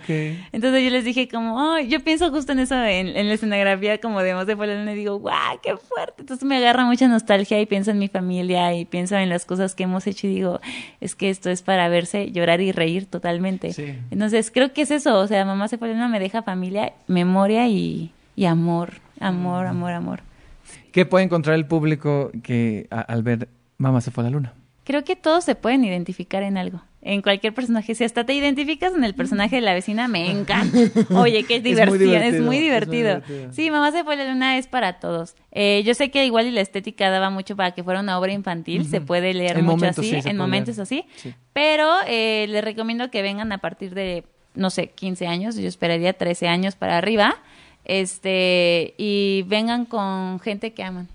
Entonces 0.53 0.85
yo 0.85 0.91
les 0.91 1.05
dije 1.05 1.27
como, 1.29 1.79
yo 1.81 2.01
pienso 2.01 2.31
justo 2.31 2.53
en 2.53 2.61
eso, 2.61 2.77
en, 2.77 3.09
en 3.09 3.27
la 3.29 3.35
escenografía 3.35 3.99
como 4.01 4.23
de 4.23 4.35
Mos 4.35 4.47
de 4.47 4.55
Fue 4.57 4.67
la 4.69 4.77
Luna", 4.77 4.93
y 4.93 4.97
digo, 4.97 5.19
guau, 5.19 5.59
qué 5.63 5.77
fuerte. 5.77 6.15
Entonces 6.23 6.47
me 6.47 6.59
agarra 6.59 6.85
mucha 6.85 7.09
nostalgia 7.09 7.61
y 7.61 7.67
pienso 7.67 7.91
en 7.91 7.99
mi 7.99 8.07
familia 8.09 8.73
y 8.75 8.85
pienso 8.85 9.17
en 9.17 9.29
las 9.29 9.45
cosas 9.45 9.75
que 9.75 9.83
hemos 9.83 10.07
hecho 10.07 10.29
y 10.29 10.35
digo, 10.35 10.61
es 11.01 11.17
que 11.17 11.29
esto 11.29 11.51
es 11.51 11.63
para 11.63 11.89
verse, 11.89 12.31
llorar 12.31 12.61
y 12.61 12.71
reír 12.71 13.07
totalmente. 13.07 13.73
Sí. 13.73 13.95
Entonces 14.13 14.51
creo 14.53 14.73
que 14.73 14.83
es 14.83 14.93
eso, 14.93 15.19
o 15.19 15.27
sea, 15.27 15.45
Mamá 15.45 15.67
se 15.67 15.77
fue 15.79 15.89
a 15.89 15.91
la 15.91 15.97
Luna 15.97 16.09
me 16.09 16.21
deja 16.21 16.43
familia, 16.43 16.93
memoria 17.09 17.67
y, 17.67 18.12
y 18.37 18.45
amor, 18.47 18.95
amor, 19.21 19.67
amor, 19.67 19.93
amor. 19.93 20.21
¿Qué 20.93 21.07
puede 21.07 21.25
encontrar 21.25 21.55
el 21.57 21.67
público 21.67 22.31
que 22.43 22.87
a- 22.91 23.01
al 23.01 23.23
ver 23.23 23.49
Mamá 23.79 24.01
se 24.01 24.11
fue 24.11 24.23
a 24.23 24.27
la 24.27 24.31
luna? 24.31 24.53
Creo 24.85 25.05
que 25.05 25.17
todos 25.17 25.45
se 25.45 25.55
pueden 25.55 25.85
identificar 25.85 26.43
en 26.43 26.57
algo. 26.59 26.83
En 27.05 27.21
cualquier 27.21 27.53
personaje. 27.53 27.97
Si 27.97 28.05
hasta 28.05 28.25
te 28.25 28.33
identificas 28.33 28.95
en 28.95 29.03
el 29.03 29.15
personaje 29.15 29.57
de 29.57 29.63
la 29.63 29.75
vecina, 29.75 30.07
me 30.07 30.31
encanta. 30.31 30.79
Oye, 31.17 31.43
qué 31.45 31.61
diversión. 31.61 31.95
Es 31.95 31.99
muy 31.99 31.99
divertido, 31.99 32.37
es 32.39 32.43
muy 32.43 32.59
divertido. 32.61 33.23
Sí, 33.53 33.71
Mamá 33.73 33.91
se 33.91 34.05
fue 34.05 34.15
a 34.15 34.17
la 34.19 34.29
luna 34.33 34.59
es 34.59 34.69
para 34.69 35.01
todos. 35.01 35.35
Eh, 35.51 35.83
yo 35.85 35.95
sé 35.95 36.11
que 36.13 36.25
igual 36.27 36.47
y 36.47 36.53
la 36.53 36.61
estética 36.61 37.11
daba 37.11 37.29
mucho 37.31 37.57
para 37.57 37.73
que 37.73 37.83
fuera 37.83 37.99
una 38.01 38.19
obra 38.21 38.33
infantil. 38.33 38.85
Se 38.87 39.01
puede 39.01 39.35
leer 39.35 39.59
En 39.59 39.65
mucho 39.65 39.77
momentos 39.79 39.99
así. 40.05 40.23
sí, 40.23 40.29
en 40.29 40.37
momentos 40.37 40.77
leer. 40.77 40.83
así. 40.83 41.05
Sí. 41.17 41.35
Pero 41.53 41.89
eh, 42.07 42.47
les 42.49 42.63
recomiendo 42.63 43.11
que 43.11 43.23
vengan 43.23 43.51
a 43.51 43.59
partir 43.59 43.95
de, 43.95 44.25
no 44.55 44.71
sé, 44.71 44.89
15 44.89 45.27
años. 45.27 45.57
Yo 45.57 45.67
esperaría 45.67 46.13
13 46.13 46.47
años 46.47 46.77
para 46.77 46.99
arriba. 46.99 47.35
Este, 47.85 48.95
y 48.97 49.45
vengan 49.49 49.85
con 49.85 50.41
gente 50.41 50.73
que 50.73 50.83
aman. 50.85 51.09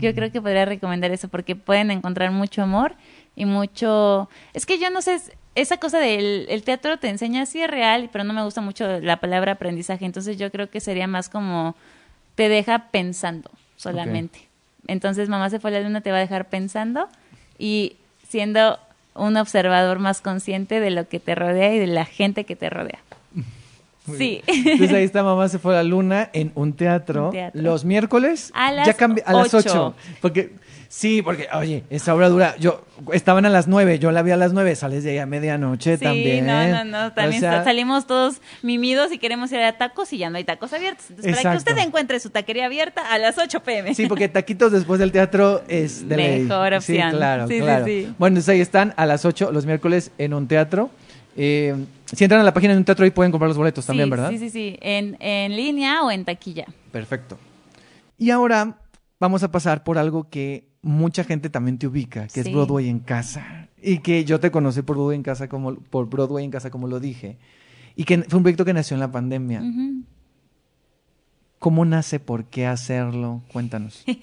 Yo 0.00 0.12
creo 0.14 0.30
que 0.32 0.42
podría 0.42 0.64
recomendar 0.64 1.12
eso 1.12 1.28
porque 1.28 1.54
pueden 1.56 1.90
encontrar 1.90 2.30
mucho 2.32 2.62
amor 2.62 2.94
y 3.36 3.46
mucho... 3.46 4.28
Es 4.52 4.66
que 4.66 4.78
yo 4.78 4.90
no 4.90 5.00
sé, 5.02 5.14
es- 5.14 5.32
esa 5.54 5.76
cosa 5.78 5.98
del 5.98 6.46
el 6.50 6.62
teatro 6.62 6.98
te 6.98 7.08
enseña, 7.08 7.46
sí 7.46 7.62
es 7.62 7.70
real, 7.70 8.10
pero 8.12 8.24
no 8.24 8.32
me 8.34 8.42
gusta 8.44 8.60
mucho 8.60 9.00
la 9.00 9.18
palabra 9.18 9.52
aprendizaje, 9.52 10.04
entonces 10.04 10.36
yo 10.36 10.50
creo 10.50 10.68
que 10.68 10.80
sería 10.80 11.06
más 11.06 11.28
como 11.28 11.74
te 12.34 12.48
deja 12.48 12.88
pensando 12.90 13.50
solamente. 13.76 14.40
Entonces 14.88 15.28
Mamá 15.28 15.48
se 15.48 15.58
fue 15.60 15.70
a 15.70 15.74
la 15.74 15.80
luna 15.80 16.00
te 16.00 16.10
va 16.10 16.18
a 16.18 16.20
dejar 16.20 16.48
pensando 16.48 17.08
y 17.58 17.96
siendo 18.28 18.78
un 19.14 19.36
observador 19.36 20.00
más 20.00 20.20
consciente 20.20 20.80
de 20.80 20.90
lo 20.90 21.08
que 21.08 21.18
te 21.20 21.34
rodea 21.34 21.74
y 21.74 21.78
de 21.78 21.86
la 21.86 22.04
gente 22.04 22.44
que 22.44 22.56
te 22.56 22.68
rodea. 22.68 22.98
Sí. 24.16 24.42
Entonces 24.46 24.92
ahí 24.96 25.04
está 25.04 25.22
Mamá 25.22 25.48
se 25.48 25.58
fue 25.58 25.74
a 25.74 25.78
la 25.78 25.82
luna 25.82 26.30
en 26.32 26.52
un 26.54 26.72
teatro. 26.72 27.26
Un 27.26 27.32
teatro. 27.32 27.60
Los 27.60 27.84
miércoles. 27.84 28.50
A 28.54 28.72
las 28.72 28.86
ya 28.86 28.96
cambi- 28.96 29.22
a 29.26 29.32
las 29.32 29.52
ocho. 29.52 29.68
8. 29.68 29.94
Porque, 30.20 30.52
sí, 30.88 31.20
porque, 31.22 31.48
oye, 31.52 31.84
esa 31.90 32.14
obra 32.14 32.28
dura. 32.28 32.54
Yo, 32.58 32.84
estaban 33.12 33.44
a 33.46 33.50
las 33.50 33.68
9, 33.68 33.98
yo 33.98 34.10
la 34.10 34.22
vi 34.22 34.30
a 34.30 34.36
las 34.36 34.52
9, 34.52 34.74
sales 34.76 35.04
de 35.04 35.10
ahí 35.10 35.18
a 35.18 35.26
medianoche 35.26 35.96
Sí, 35.98 36.04
también. 36.04 36.46
no, 36.46 36.68
no, 36.68 36.84
no. 36.84 37.12
También 37.12 37.38
O 37.38 37.40
sea, 37.40 37.58
sa- 37.58 37.64
salimos 37.64 38.06
todos 38.06 38.40
mimidos 38.62 39.12
y 39.12 39.18
queremos 39.18 39.50
ir 39.52 39.60
a 39.60 39.76
tacos 39.76 40.12
y 40.12 40.18
ya 40.18 40.30
no 40.30 40.36
hay 40.38 40.44
tacos 40.44 40.72
abiertos. 40.72 41.06
Entonces, 41.10 41.36
para 41.36 41.50
que 41.52 41.58
usted 41.58 41.78
encuentre 41.78 42.20
su 42.20 42.30
taquería 42.30 42.66
abierta 42.66 43.02
a 43.12 43.18
las 43.18 43.36
8 43.38 43.60
pm. 43.62 43.94
Sí, 43.94 44.06
porque 44.06 44.28
taquitos 44.28 44.72
después 44.72 44.98
del 45.00 45.12
teatro 45.12 45.62
es 45.68 46.08
de 46.08 46.16
ley. 46.16 46.40
Mejor 46.44 46.74
opción. 46.74 47.10
Sí, 47.10 47.16
claro, 47.16 47.48
Sí, 47.48 47.54
sí, 47.54 47.60
claro. 47.60 47.84
sí. 47.84 48.14
Bueno, 48.18 48.34
entonces 48.36 48.48
ahí 48.54 48.60
están 48.60 48.94
a 48.96 49.06
las 49.06 49.24
8 49.24 49.50
los 49.52 49.66
miércoles 49.66 50.10
en 50.18 50.34
un 50.34 50.48
teatro. 50.48 50.90
Eh, 51.40 51.86
si 52.04 52.24
entran 52.24 52.40
a 52.40 52.44
la 52.44 52.52
página 52.52 52.72
de 52.72 52.80
un 52.80 52.84
teatro 52.84 53.04
ahí 53.04 53.12
pueden 53.12 53.30
comprar 53.30 53.48
los 53.48 53.56
boletos 53.56 53.86
también, 53.86 54.10
¿verdad? 54.10 54.30
Sí, 54.30 54.38
sí, 54.38 54.50
sí. 54.50 54.76
En, 54.80 55.16
en 55.20 55.54
línea 55.54 56.02
o 56.02 56.10
en 56.10 56.24
taquilla. 56.24 56.66
Perfecto. 56.90 57.38
Y 58.18 58.30
ahora 58.30 58.78
vamos 59.20 59.44
a 59.44 59.52
pasar 59.52 59.84
por 59.84 59.98
algo 59.98 60.28
que 60.28 60.66
mucha 60.82 61.22
gente 61.22 61.48
también 61.48 61.78
te 61.78 61.86
ubica, 61.86 62.26
que 62.26 62.40
es. 62.40 62.52
Broadway 62.52 62.88
en 62.88 62.98
casa. 62.98 63.68
Y 63.80 63.98
que 63.98 64.24
yo 64.24 64.40
te 64.40 64.50
conocí 64.50 64.82
por 64.82 64.96
Broadway 64.96 65.16
en 65.16 65.22
casa 65.22 65.48
como, 65.48 65.76
por 65.76 66.08
Broadway 66.08 66.44
en 66.44 66.50
casa, 66.50 66.70
como 66.70 66.88
lo 66.88 66.98
dije. 66.98 67.38
Y 67.94 68.02
que 68.02 68.18
fue 68.22 68.38
un 68.38 68.42
proyecto 68.42 68.64
que 68.64 68.72
nació 68.72 68.94
en 68.96 69.00
la 69.00 69.12
pandemia. 69.12 69.62
¿Cómo 71.60 71.84
nace? 71.84 72.18
¿Por 72.18 72.46
qué 72.46 72.66
hacerlo? 72.66 73.42
Cuéntanos. 73.52 74.04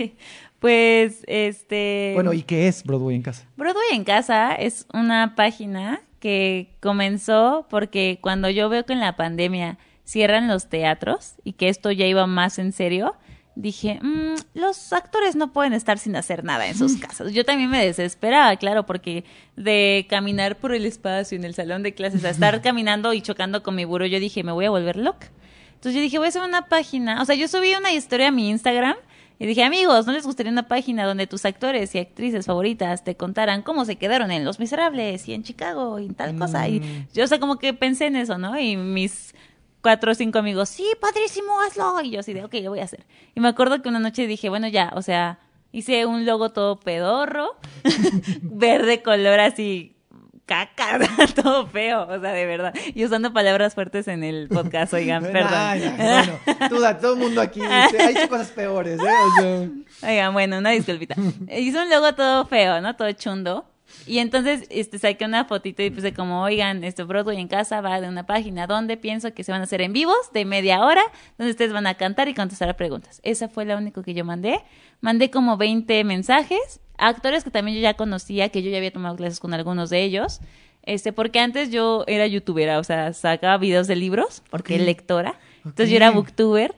Pues, 0.58 1.24
este... 1.28 2.14
Bueno, 2.16 2.34
¿y 2.34 2.42
qué 2.42 2.68
es 2.68 2.84
Broadway 2.84 3.16
en 3.16 3.22
casa? 3.22 3.46
Broadway 3.56 3.86
en 3.92 4.04
casa 4.04 4.56
es 4.56 4.88
una 4.92 5.36
página 5.36 6.02
que 6.26 6.76
comenzó 6.82 7.68
porque 7.70 8.18
cuando 8.20 8.50
yo 8.50 8.68
veo 8.68 8.84
que 8.84 8.94
en 8.94 9.00
la 9.00 9.16
pandemia 9.16 9.78
cierran 10.06 10.48
los 10.48 10.70
teatros 10.70 11.36
y 11.44 11.54
que 11.54 11.70
esto 11.70 11.92
ya 11.92 12.08
iba 12.08 12.26
más 12.26 12.58
en 12.58 12.72
serio, 12.72 13.16
dije, 13.54 14.00
"Mm, 14.02 14.34
los 14.56 14.92
actores 14.92 15.36
no 15.36 15.54
pueden 15.54 15.74
estar 15.74 16.00
sin 16.00 16.16
hacer 16.16 16.44
nada 16.44 16.66
en 16.66 16.76
sus 16.76 16.98
casas. 16.98 17.32
Yo 17.32 17.46
también 17.46 17.70
me 17.70 17.86
desesperaba, 17.86 18.56
claro, 18.56 18.88
porque 18.88 19.24
de 19.56 20.08
caminar 20.10 20.56
por 20.56 20.74
el 20.74 20.88
espacio 20.88 21.38
en 21.38 21.44
el 21.44 21.54
salón 21.54 21.84
de 21.84 21.94
clases 21.94 22.26
a 22.26 22.32
estar 22.32 22.60
caminando 22.64 23.14
y 23.14 23.22
chocando 23.22 23.62
con 23.62 23.76
mi 23.76 23.86
burro, 23.86 24.08
yo 24.08 24.20
dije, 24.20 24.44
me 24.44 24.52
voy 24.52 24.66
a 24.66 24.72
volver 24.72 24.96
loca. 24.96 25.30
Entonces 25.76 25.94
yo 25.94 26.02
dije, 26.02 26.18
voy 26.18 26.26
a 26.26 26.30
hacer 26.30 26.42
una 26.42 26.64
página. 26.70 27.22
O 27.22 27.26
sea, 27.26 27.36
yo 27.36 27.48
subí 27.48 27.72
una 27.76 27.92
historia 27.92 28.30
a 28.30 28.32
mi 28.32 28.50
Instagram 28.50 28.96
y 29.38 29.46
dije, 29.46 29.64
amigos, 29.64 30.06
¿no 30.06 30.14
les 30.14 30.26
gustaría 30.26 30.52
una 30.52 30.68
página 30.68 31.06
donde 31.06 31.28
tus 31.28 31.46
actores 31.46 31.94
y 31.94 32.00
actrices 32.00 32.46
favoritas 32.46 33.04
te 33.04 33.16
contaran 33.16 33.62
cómo 33.64 33.84
se 33.86 33.98
quedaron 33.98 34.32
en 34.32 34.46
Los 34.46 34.60
Miserables 34.60 35.28
y 35.28 35.34
en 35.34 35.44
Chicago 35.44 36.00
y 36.00 36.08
tal 36.10 36.38
cosa? 36.38 36.68
Y 36.68 37.08
yo, 37.14 37.26
o 37.26 37.28
sea, 37.28 37.40
como 37.40 37.60
que 37.60 37.74
pensé 37.74 38.06
en 38.06 38.16
eso, 38.16 38.38
¿no? 38.38 38.58
Y 38.58 38.78
mis 38.78 39.36
cuatro 39.82 40.14
o 40.14 40.16
cinco 40.16 40.40
amigos, 40.40 40.70
sí, 40.70 40.86
padrísimo, 41.02 41.60
hazlo. 41.62 42.02
Y 42.02 42.12
yo 42.12 42.22
así 42.22 42.34
de, 42.34 42.44
ok, 42.44 42.54
lo 42.64 42.70
voy 42.72 42.80
a 42.80 42.86
hacer. 42.86 43.06
Y 43.36 43.40
me 43.42 43.50
acuerdo 43.50 43.82
que 43.82 43.90
una 43.90 44.00
noche 44.00 44.26
dije, 44.26 44.50
bueno, 44.50 44.68
ya, 44.68 44.92
o 44.96 45.02
sea, 45.02 45.40
hice 45.72 46.06
un 46.06 46.26
logo 46.26 46.52
todo 46.52 46.80
pedorro, 46.80 47.58
verde 48.42 49.04
color 49.04 49.42
así 49.42 49.95
caca, 50.46 51.00
todo 51.36 51.68
feo, 51.68 52.04
o 52.04 52.20
sea, 52.22 52.32
de 52.34 52.46
verdad. 52.46 52.74
Y 52.94 53.04
usando 53.06 53.34
palabras 53.34 53.74
fuertes 53.76 54.08
en 54.08 54.24
el 54.24 54.48
podcast, 54.48 54.94
oigan, 54.94 55.24
perdón. 55.24 55.54
Ay, 55.54 55.84
ay, 55.84 55.96
bueno, 55.98 56.70
tú, 56.70 56.80
da- 56.80 56.98
todo 56.98 57.14
el 57.14 57.20
mundo 57.20 57.42
aquí 57.42 57.60
dice, 57.62 58.02
hay 58.02 58.28
cosas 58.28 58.50
peores, 58.52 59.00
¿eh? 59.00 59.04
O 59.04 59.42
sea, 60.00 60.10
Oigan, 60.10 60.34
bueno, 60.34 60.58
una 60.60 60.70
disculpita. 60.72 61.16
Hice 61.50 61.82
un 61.82 61.90
logo 61.90 62.14
todo 62.14 62.46
feo, 62.46 62.82
¿no? 62.82 62.96
Todo 62.96 63.12
chundo. 63.14 63.66
Y 64.08 64.18
entonces 64.18 64.64
este, 64.72 65.00
saqué 65.00 65.26
una 65.26 65.46
fotito 65.46 65.82
y 65.84 65.90
puse 65.90 66.14
como, 66.14 66.42
oigan, 66.42 66.84
esto 66.84 67.06
Broadway 67.08 67.40
en 67.40 67.48
casa 67.48 67.82
va 67.82 68.02
de 68.02 68.08
una 68.10 68.26
página 68.26 68.68
donde 68.68 68.98
pienso 68.98 69.34
que 69.34 69.44
se 69.44 69.52
van 69.52 69.62
a 69.62 69.66
hacer 69.66 69.82
en 69.82 69.94
vivos 69.94 70.18
de 70.34 70.44
media 70.44 70.82
hora, 70.84 71.02
donde 71.38 71.52
ustedes 71.52 71.72
van 71.72 71.88
a 71.88 71.94
cantar 71.94 72.28
y 72.28 72.34
contestar 72.34 72.76
preguntas. 72.76 73.20
Esa 73.24 73.48
fue 73.48 73.64
la 73.66 73.78
única 73.78 74.04
que 74.04 74.14
yo 74.14 74.26
mandé. 74.26 74.60
Mandé 75.02 75.30
como 75.32 75.56
20 75.58 76.04
mensajes 76.04 76.60
a 76.80 76.85
actores 76.98 77.44
que 77.44 77.52
también 77.52 77.78
yo 77.78 77.82
ya 77.84 77.94
conocía, 77.96 78.50
que 78.50 78.62
yo 78.64 78.70
ya 78.72 78.78
había 78.78 78.92
tomado 78.92 79.16
clases 79.16 79.40
con 79.40 79.54
algunos 79.54 79.90
de 79.90 80.04
ellos. 80.04 80.40
Este, 80.84 81.12
porque 81.14 81.40
antes 81.40 81.72
yo 81.72 82.04
era 82.08 82.28
youtubera, 82.28 82.78
o 82.80 82.84
sea, 82.84 83.12
sacaba 83.14 83.58
videos 83.58 83.88
de 83.88 83.96
libros, 83.96 84.44
porque 84.52 84.78
lectora. 84.78 85.40
Entonces 85.66 85.90
yo 85.90 85.96
era 85.96 86.10
Ok. 86.10 86.16
booktuber 86.16 86.76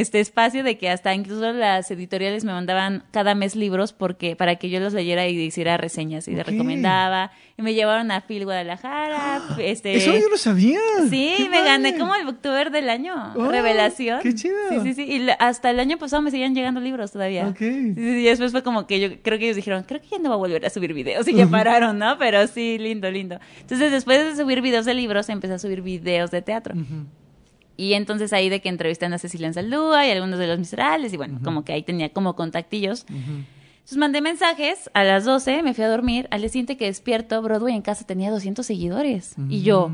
este 0.00 0.20
espacio 0.20 0.64
de 0.64 0.78
que 0.78 0.88
hasta 0.88 1.14
incluso 1.14 1.52
las 1.52 1.90
editoriales 1.90 2.44
me 2.44 2.52
mandaban 2.52 3.04
cada 3.10 3.34
mes 3.34 3.54
libros 3.56 3.92
porque 3.92 4.36
para 4.36 4.56
que 4.56 4.70
yo 4.70 4.80
los 4.80 4.92
leyera 4.94 5.28
y 5.28 5.38
hiciera 5.38 5.76
reseñas 5.76 6.28
y 6.28 6.34
les 6.34 6.46
recomendaba 6.46 7.30
y 7.58 7.62
me 7.62 7.74
llevaron 7.74 8.10
a 8.10 8.22
Phil 8.22 8.44
Guadalajara 8.44 9.42
este 9.58 9.94
Eso 9.96 10.12
yo 10.16 10.28
lo 10.30 10.36
sabía. 10.38 10.78
sí 11.10 11.46
me 11.50 11.62
gané 11.62 11.98
como 11.98 12.14
el 12.14 12.24
booktuber 12.24 12.70
del 12.70 12.88
año 12.88 13.14
Oh, 13.36 13.48
revelación 13.50 14.20
qué 14.22 14.34
chido. 14.34 14.56
sí 14.70 14.80
sí 14.82 14.94
sí 14.94 15.02
y 15.04 15.26
hasta 15.38 15.70
el 15.70 15.78
año 15.80 15.98
pasado 15.98 16.22
me 16.22 16.30
seguían 16.30 16.54
llegando 16.54 16.80
libros 16.80 17.12
todavía 17.12 17.48
Ok. 17.48 17.58
Sí, 17.58 17.94
sí, 17.94 18.00
y 18.02 18.22
después 18.24 18.52
fue 18.52 18.62
como 18.62 18.86
que 18.86 18.98
yo 19.00 19.20
creo 19.22 19.38
que 19.38 19.44
ellos 19.44 19.56
dijeron, 19.56 19.84
creo 19.86 20.00
que 20.00 20.08
ya 20.08 20.18
no 20.18 20.30
va 20.30 20.36
a 20.36 20.38
volver 20.38 20.64
a 20.64 20.70
subir 20.70 20.94
videos 20.94 21.28
y 21.28 21.34
ya 21.34 21.46
pararon, 21.46 21.98
¿no? 21.98 22.16
Pero 22.18 22.46
sí, 22.46 22.78
lindo, 22.78 23.10
lindo. 23.10 23.38
Entonces, 23.60 23.90
después 23.92 24.24
de 24.36 24.42
subir 24.42 24.60
videos 24.62 24.86
de 24.86 24.94
libros, 24.94 25.28
empecé 25.28 25.54
a 25.54 25.58
subir 25.58 25.82
videos 25.82 26.30
de 26.30 26.40
teatro. 26.42 26.74
Ujú. 26.74 27.06
Y 27.76 27.94
entonces 27.94 28.32
ahí 28.32 28.48
de 28.48 28.60
que 28.60 28.68
entrevistan 28.68 29.12
a 29.12 29.18
Cecilia 29.18 29.52
Saldúa 29.52 30.06
y 30.06 30.10
algunos 30.10 30.38
de 30.38 30.46
los 30.46 30.58
miserables 30.58 31.12
y 31.12 31.16
bueno, 31.16 31.40
como 31.42 31.64
que 31.64 31.72
ahí 31.72 31.82
tenía 31.82 32.10
como 32.10 32.34
contactillos. 32.36 33.06
Entonces 33.08 33.98
mandé 33.98 34.20
mensajes 34.20 34.90
a 34.94 35.02
las 35.04 35.24
12, 35.24 35.62
me 35.62 35.74
fui 35.74 35.82
a 35.84 35.88
dormir, 35.88 36.28
al 36.30 36.40
día 36.40 36.48
siguiente 36.50 36.76
que 36.76 36.84
despierto, 36.84 37.40
Broadway 37.42 37.74
en 37.74 37.82
casa 37.82 38.06
tenía 38.06 38.30
200 38.30 38.64
seguidores. 38.64 39.34
Y 39.48 39.62
yo, 39.62 39.90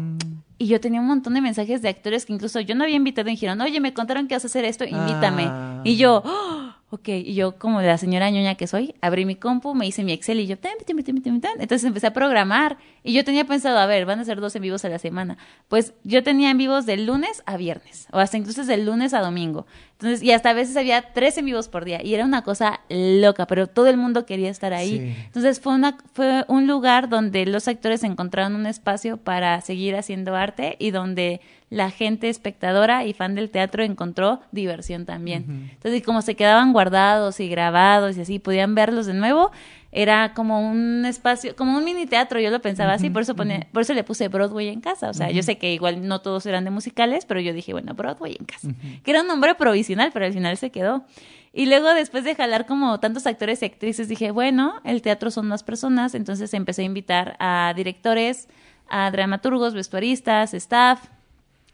y 0.58 0.66
yo 0.66 0.80
tenía 0.80 1.00
un 1.00 1.06
montón 1.06 1.34
de 1.34 1.40
mensajes 1.40 1.80
de 1.80 1.88
actores 1.88 2.26
que 2.26 2.32
incluso 2.32 2.60
yo 2.60 2.74
no 2.74 2.84
había 2.84 2.96
invitado 2.96 3.28
y 3.28 3.32
dijeron, 3.32 3.60
oye, 3.60 3.80
me 3.80 3.94
contaron 3.94 4.28
que 4.28 4.34
vas 4.34 4.44
a 4.44 4.48
hacer 4.48 4.64
esto, 4.64 4.84
invítame. 4.84 5.44
Ah. 5.46 5.80
Y 5.84 5.96
yo, 5.96 6.22
"Oh, 6.24 6.67
ok, 6.90 7.08
y 7.08 7.34
yo 7.34 7.58
como 7.58 7.82
la 7.82 7.98
señora 7.98 8.30
ñoña 8.30 8.54
que 8.54 8.66
soy, 8.66 8.94
abrí 9.02 9.26
mi 9.26 9.36
compu, 9.36 9.74
me 9.74 9.86
hice 9.86 10.04
mi 10.04 10.12
Excel 10.12 10.40
y 10.40 10.46
yo, 10.46 10.56
tan, 10.56 10.72
tan, 10.86 11.40
tan, 11.40 11.60
entonces 11.60 11.84
empecé 11.84 12.06
a 12.06 12.12
programar 12.14 12.78
y 13.04 13.12
yo 13.12 13.24
tenía 13.24 13.44
pensado, 13.44 13.78
a 13.78 13.86
ver, 13.86 14.06
van 14.06 14.20
a 14.20 14.24
ser 14.24 14.40
dos 14.40 14.56
en 14.56 14.62
vivos 14.62 14.84
a 14.84 14.88
la 14.88 14.98
semana. 14.98 15.36
Pues 15.68 15.92
yo 16.04 16.22
tenía 16.22 16.50
en 16.50 16.56
vivos 16.56 16.86
del 16.86 17.04
lunes 17.04 17.42
a 17.44 17.58
viernes, 17.58 18.06
o 18.10 18.18
hasta 18.18 18.38
incluso 18.38 18.64
del 18.64 18.86
lunes 18.86 19.12
a 19.12 19.20
domingo. 19.20 19.66
Entonces, 19.92 20.22
y 20.22 20.30
hasta 20.32 20.50
a 20.50 20.54
veces 20.54 20.76
había 20.76 21.12
tres 21.12 21.36
en 21.38 21.44
vivos 21.44 21.68
por 21.68 21.84
día 21.84 22.02
y 22.02 22.14
era 22.14 22.24
una 22.24 22.42
cosa 22.42 22.80
loca, 22.88 23.46
pero 23.46 23.66
todo 23.66 23.88
el 23.88 23.96
mundo 23.96 24.24
quería 24.24 24.48
estar 24.48 24.72
ahí. 24.72 24.98
Sí. 24.98 25.24
Entonces 25.26 25.60
fue, 25.60 25.74
una, 25.74 25.98
fue 26.14 26.44
un 26.48 26.66
lugar 26.66 27.08
donde 27.08 27.44
los 27.46 27.68
actores 27.68 28.04
encontraron 28.04 28.54
un 28.54 28.66
espacio 28.66 29.16
para 29.16 29.60
seguir 29.60 29.96
haciendo 29.96 30.36
arte 30.36 30.76
y 30.78 30.92
donde 30.92 31.40
la 31.70 31.90
gente 31.90 32.28
espectadora 32.28 33.04
y 33.04 33.12
fan 33.12 33.34
del 33.34 33.50
teatro 33.50 33.82
encontró 33.82 34.40
diversión 34.52 35.04
también. 35.04 35.70
Entonces, 35.72 36.00
y 36.00 36.02
como 36.02 36.22
se 36.22 36.34
quedaban 36.34 36.72
guardados 36.72 37.40
y 37.40 37.48
grabados 37.48 38.16
y 38.16 38.22
así, 38.22 38.38
podían 38.38 38.74
verlos 38.74 39.06
de 39.06 39.14
nuevo, 39.14 39.50
era 39.90 40.34
como 40.34 40.60
un 40.70 41.04
espacio, 41.06 41.56
como 41.56 41.76
un 41.76 41.84
mini 41.84 42.06
teatro, 42.06 42.40
yo 42.40 42.50
lo 42.50 42.60
pensaba 42.60 42.92
así, 42.92 43.08
por 43.10 43.22
eso 43.22 43.34
pone, 43.34 43.68
por 43.72 43.82
eso 43.82 43.94
le 43.94 44.04
puse 44.04 44.28
Broadway 44.28 44.68
en 44.68 44.80
casa. 44.80 45.08
O 45.08 45.14
sea, 45.14 45.30
yo 45.30 45.42
sé 45.42 45.58
que 45.58 45.72
igual 45.72 46.06
no 46.06 46.20
todos 46.20 46.44
eran 46.46 46.64
de 46.64 46.70
musicales, 46.70 47.24
pero 47.24 47.40
yo 47.40 47.52
dije, 47.52 47.72
bueno, 47.72 47.94
Broadway 47.94 48.36
en 48.38 48.46
casa. 48.46 48.68
Que 49.02 49.10
era 49.10 49.22
un 49.22 49.26
nombre 49.26 49.54
provisional, 49.54 50.10
pero 50.12 50.26
al 50.26 50.32
final 50.32 50.56
se 50.56 50.70
quedó. 50.70 51.04
Y 51.52 51.66
luego 51.66 51.92
después 51.94 52.24
de 52.24 52.34
jalar 52.34 52.66
como 52.66 53.00
tantos 53.00 53.26
actores 53.26 53.62
y 53.62 53.64
actrices, 53.64 54.08
dije, 54.08 54.30
bueno, 54.30 54.74
el 54.84 55.00
teatro 55.02 55.30
son 55.30 55.48
más 55.48 55.62
personas, 55.62 56.14
entonces 56.14 56.52
empecé 56.52 56.82
a 56.82 56.84
invitar 56.84 57.36
a 57.38 57.72
directores, 57.74 58.48
a 58.88 59.10
dramaturgos, 59.10 59.74
vestuaristas, 59.74 60.54
staff. 60.54 61.08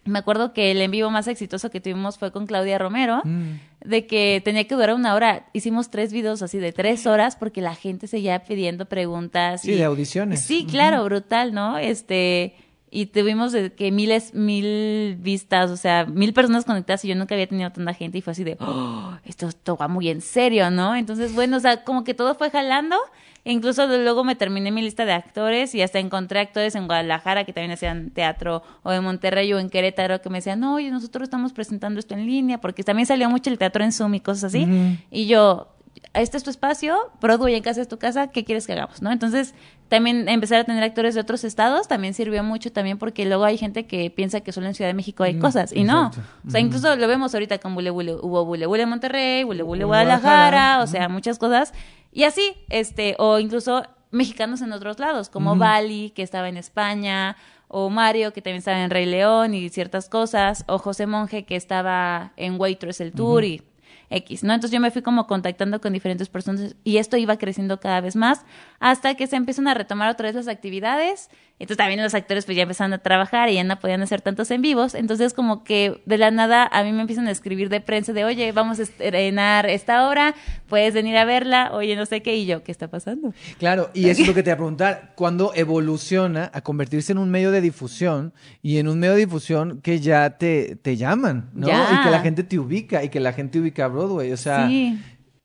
Me 0.05 0.18
acuerdo 0.18 0.52
que 0.52 0.70
el 0.70 0.81
en 0.82 0.90
vivo 0.90 1.10
más 1.10 1.28
exitoso 1.28 1.70
que 1.70 1.81
tuvimos 1.81 2.18
fue 2.18 2.31
con 2.32 2.47
Claudia 2.47 2.78
Romero, 2.78 3.22
Mm. 3.24 3.52
de 3.85 4.06
que 4.06 4.43
tenía 4.44 4.64
que 4.64 4.74
durar 4.74 4.94
una 4.94 5.14
hora. 5.14 5.47
Hicimos 5.52 5.90
tres 5.90 6.12
videos 6.12 6.43
así 6.43 6.59
de 6.59 6.72
tres 6.72 7.06
horas 7.06 7.36
porque 7.36 7.60
la 7.60 7.74
gente 7.74 8.06
seguía 8.06 8.44
pidiendo 8.44 8.85
preguntas. 8.86 9.62
Sí, 9.62 9.72
y- 9.72 9.76
de 9.76 9.85
audiciones. 9.85 10.40
Sí, 10.40 10.66
claro, 10.70 11.05
brutal, 11.05 11.55
¿no? 11.55 11.78
Este, 11.78 12.55
y 12.90 13.06
tuvimos 13.06 13.52
de 13.52 13.72
que 13.72 13.90
miles, 13.90 14.35
mil 14.35 15.16
vistas, 15.18 15.70
o 15.70 15.76
sea, 15.76 16.05
mil 16.05 16.32
personas 16.32 16.64
conectadas 16.64 17.05
y 17.05 17.09
yo 17.09 17.14
nunca 17.16 17.35
había 17.35 17.47
tenido 17.48 17.70
tanta 17.72 17.93
gente 17.94 18.18
y 18.18 18.20
fue 18.20 18.32
así 18.32 18.44
de, 18.44 18.56
oh, 18.60 19.14
esto, 19.24 19.48
esto 19.48 19.76
va 19.76 19.89
muy 19.89 20.09
en 20.10 20.20
serio, 20.20 20.70
¿no? 20.70 20.94
Entonces, 20.94 21.35
bueno, 21.35 21.56
o 21.56 21.60
sea, 21.60 21.82
como 21.82 22.05
que 22.05 22.14
todo 22.14 22.35
fue 22.35 22.51
jalando. 22.51 22.97
Incluso 23.45 23.87
luego 23.87 24.25
me 24.25 24.35
terminé 24.35 24.71
mi 24.73 24.81
lista 24.81 25.05
de 25.05 25.12
actores 25.12 25.75
y 25.75 25.83
hasta 25.83 25.99
encontré 25.99 26.41
actores 26.41 26.75
en 26.75 26.87
Guadalajara 26.87 27.45
que 27.45 27.53
también 27.53 27.73
hacían 27.73 28.11
teatro 28.11 28.62
o 28.83 28.93
en 28.93 29.05
Monterrey 29.05 29.53
o 29.53 29.59
en 29.59 29.69
Querétaro 29.69 30.23
que 30.23 30.31
me 30.31 30.39
decían, 30.39 30.61
no, 30.61 30.75
oye, 30.77 30.91
nosotros 30.91 31.25
estamos 31.25 31.53
presentando 31.53 32.01
esto 32.01 32.15
en 32.15 32.25
línea 32.25 32.59
porque 32.59 32.83
también 32.85 33.07
salió 33.07 33.29
mucho 33.29 33.51
el 33.51 33.59
teatro 33.59 33.85
en 33.85 33.93
Zoom 33.93 34.15
y 34.15 34.21
cosas 34.21 34.45
así. 34.45 34.66
Y 35.11 35.27
yo, 35.27 35.69
este 36.15 36.39
es 36.39 36.43
tu 36.43 36.51
espacio, 36.51 36.97
Broadway 37.21 37.55
en 37.55 37.62
casa 37.62 37.83
es 37.83 37.89
tu 37.89 37.99
casa, 37.99 38.29
¿qué 38.29 38.45
quieres 38.45 38.66
que 38.66 38.73
hagamos? 38.73 39.03
¿no? 39.03 39.12
Entonces, 39.12 39.55
también 39.89 40.29
empezar 40.29 40.61
a 40.61 40.65
tener 40.65 40.83
actores 40.83 41.15
de 41.15 41.21
otros 41.21 41.45
estados 41.45 41.87
también 41.87 42.15
sirvió 42.15 42.43
mucho 42.43 42.73
también 42.73 42.99
porque 42.99 43.27
luego 43.27 43.45
hay 43.45 43.59
gente 43.59 43.87
que 43.87 44.11
piensa 44.11 44.41
que 44.41 44.51
solo 44.53 44.66
en 44.66 44.75
Ciudad 44.75 44.89
de 44.89 44.95
México 44.95 45.23
hay 45.23 45.35
Mm, 45.35 45.41
cosas 45.41 45.73
y 45.73 45.85
no. 45.85 46.11
O 46.47 46.51
sea, 46.51 46.61
incluso 46.61 46.97
lo 46.97 47.07
vemos 47.07 47.35
ahorita 47.35 47.59
con 47.59 47.75
Bule 47.75 47.91
Bule, 47.91 48.15
hubo 48.15 48.45
Bule 48.45 48.66
Bule 48.66 48.87
Monterrey, 48.87 49.45
Bule 49.45 49.62
Bule 49.62 49.85
Guadalajara, 49.85 50.51
Guadalajara, 50.51 50.83
o 50.83 50.87
sea, 50.87 51.09
muchas 51.09 51.39
cosas. 51.39 51.75
Y 52.15 52.23
así, 52.23 52.55
este, 52.70 53.16
o 53.19 53.41
incluso 53.41 53.82
mexicanos 54.12 54.62
en 54.62 54.73
otros 54.73 55.01
lados, 55.01 55.28
como 55.28 55.57
Bali, 55.57 56.11
que 56.11 56.23
estaba 56.23 56.49
en 56.49 56.57
España, 56.57 57.36
o 57.66 57.91
Mario, 57.91 58.32
que 58.32 58.41
también 58.41 58.59
estaba 58.59 58.81
en 58.85 58.91
Rey 58.91 59.05
León 59.05 59.53
y 59.53 59.69
ciertas 59.69 60.09
cosas, 60.09 60.65
o 60.69 60.78
José 60.78 61.09
Monje, 61.09 61.45
que 61.45 61.57
estaba 61.57 62.32
en 62.36 62.59
Waitress 62.59 63.01
el 63.01 63.12
Tour 63.12 63.43
y 63.43 63.62
X, 64.11 64.45
¿no? 64.45 64.55
Entonces 64.55 64.73
yo 64.73 64.81
me 64.81 64.93
fui 64.93 65.03
como 65.03 65.27
contactando 65.27 65.81
con 65.81 65.93
diferentes 65.93 66.28
personas 66.28 66.77
y 66.85 66.99
esto 66.99 67.16
iba 67.16 67.36
creciendo 67.36 67.81
cada 67.81 68.01
vez 68.01 68.15
más 68.15 68.45
hasta 68.78 69.15
que 69.16 69.27
se 69.27 69.35
empiezan 69.35 69.66
a 69.66 69.74
retomar 69.74 70.09
otra 70.11 70.28
vez 70.28 70.36
las 70.36 70.47
actividades. 70.47 71.31
Entonces 71.60 71.76
también 71.76 72.02
los 72.02 72.14
actores 72.14 72.47
pues 72.47 72.56
ya 72.56 72.64
empezaron 72.64 72.93
a 72.94 72.98
trabajar 72.98 73.48
y 73.48 73.55
ya 73.55 73.64
no 73.64 73.78
podían 73.78 74.02
hacer 74.02 74.20
tantos 74.20 74.51
en 74.51 74.60
vivos. 74.60 74.94
Entonces 74.94 75.32
como 75.35 75.62
que 75.62 76.02
de 76.05 76.18
la 76.18 76.32
nada 76.32 76.68
a 76.70 76.82
mí 76.82 76.93
me 76.93 77.01
empiezan 77.01 77.28
a 77.28 77.31
escribir 77.31 77.68
de 77.68 77.81
prensa 77.81 78.12
de, 78.12 78.24
oye, 78.24 78.51
vamos 78.51 78.81
a 78.81 78.82
estrenar 78.82 79.66
esta 79.66 80.09
obra, 80.09 80.35
puedes 80.68 80.94
venir 80.94 81.16
a 81.16 81.24
verla, 81.24 81.70
oye, 81.72 81.94
no 81.94 82.06
sé 82.06 82.22
qué, 82.22 82.36
y 82.36 82.47
yo, 82.47 82.64
¿qué 82.64 82.72
está 82.72 82.89
pasando? 82.89 83.32
Claro, 83.59 83.90
y 83.94 84.09
eso 84.09 84.22
es 84.22 84.28
lo 84.28 84.35
que 84.35 84.43
te 84.43 84.51
iba 84.51 84.55
a 84.55 84.59
preguntar. 84.59 85.12
¿Cuándo 85.14 85.52
evoluciona 85.55 86.51
a 86.52 86.60
convertirse 86.62 87.12
en 87.12 87.18
un 87.18 87.31
medio 87.31 87.52
de 87.52 87.60
difusión 87.60 88.35
y 88.60 88.78
en 88.78 88.89
un 88.89 88.98
medio 88.98 89.14
de 89.14 89.20
difusión 89.20 89.81
que 89.81 90.01
ya 90.01 90.39
te, 90.39 90.76
te 90.76 90.97
llaman, 90.97 91.51
¿no? 91.55 91.68
Ya. 91.68 91.89
Y 91.93 92.05
que 92.05 92.10
la 92.10 92.20
gente 92.20 92.43
te 92.43 92.59
ubica 92.59 93.05
y 93.05 93.10
que 93.10 93.20
la 93.20 93.32
gente 93.32 93.60
ubica 93.60 93.85
a 93.85 93.89
Broadway. 93.89 94.32
O 94.32 94.36
sea, 94.36 94.66
sí. 94.66 94.98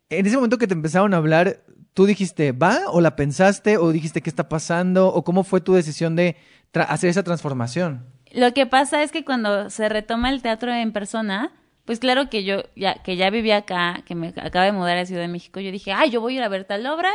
en 0.09 0.25
ese 0.25 0.35
momento 0.35 0.57
que 0.57 0.67
te 0.67 0.73
empezaron 0.73 1.13
a 1.13 1.17
hablar, 1.17 1.61
¿tú 1.93 2.05
dijiste 2.05 2.51
va 2.51 2.81
o 2.91 3.01
la 3.01 3.15
pensaste 3.15 3.77
o 3.77 3.91
dijiste 3.91 4.21
qué 4.21 4.29
está 4.29 4.49
pasando 4.49 5.07
o 5.07 5.23
cómo 5.23 5.43
fue 5.43 5.61
tu 5.61 5.73
decisión 5.73 6.15
de 6.15 6.37
hacer 6.73 7.09
esa 7.09 7.23
transformación? 7.23 8.05
Lo 8.31 8.53
que 8.53 8.65
pasa 8.65 9.01
es 9.01 9.11
que 9.11 9.25
cuando 9.25 9.69
se 9.69 9.89
retoma 9.89 10.29
el 10.29 10.41
teatro 10.41 10.71
en 10.71 10.91
persona, 10.91 11.51
pues 11.85 11.99
claro 11.99 12.29
que 12.29 12.43
yo 12.43 12.63
ya 12.75 12.95
que 13.01 13.15
ya 13.15 13.29
vivía 13.29 13.57
acá, 13.57 14.03
que 14.05 14.15
me 14.15 14.27
acaba 14.27 14.65
de 14.65 14.71
mudar 14.71 14.97
a 14.97 15.05
Ciudad 15.05 15.21
de 15.21 15.27
México, 15.27 15.59
yo 15.59 15.71
dije, 15.71 15.91
ay, 15.91 16.11
yo 16.11 16.21
voy 16.21 16.35
a 16.35 16.37
ir 16.37 16.43
a 16.43 16.49
ver 16.49 16.65
tal 16.65 16.85
obra 16.85 17.09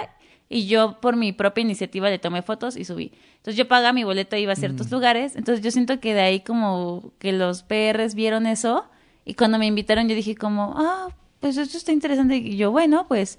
y 0.48 0.66
yo 0.66 1.01
por 1.01 1.16
mi 1.16 1.32
propia 1.32 1.62
iniciativa 1.62 2.10
le 2.10 2.18
tomé 2.18 2.42
fotos 2.42 2.76
y 2.76 2.84
subí. 2.84 3.12
Entonces 3.36 3.56
yo 3.56 3.68
pagaba 3.68 3.92
mi 3.92 4.05
boleto, 4.05 4.36
iba 4.36 4.52
a 4.52 4.56
ciertos 4.56 4.90
lugares, 4.90 5.36
entonces 5.36 5.64
yo 5.64 5.70
siento 5.70 6.01
que 6.01 6.14
de 6.14 6.20
ahí 6.20 6.40
como 6.40 7.12
que 7.18 7.32
los 7.32 7.62
PRs 7.62 8.14
vieron 8.14 8.46
eso 8.46 8.84
y 9.24 9.34
cuando 9.34 9.59
me 9.59 9.66
invitaron 9.66 10.09
yo 10.09 10.14
dije 10.14 10.34
como, 10.34 10.74
ah, 10.76 11.09
pues 11.40 11.56
esto 11.56 11.76
está 11.76 11.92
interesante 11.92 12.36
y 12.36 12.56
yo, 12.56 12.70
bueno, 12.70 13.06
pues 13.06 13.38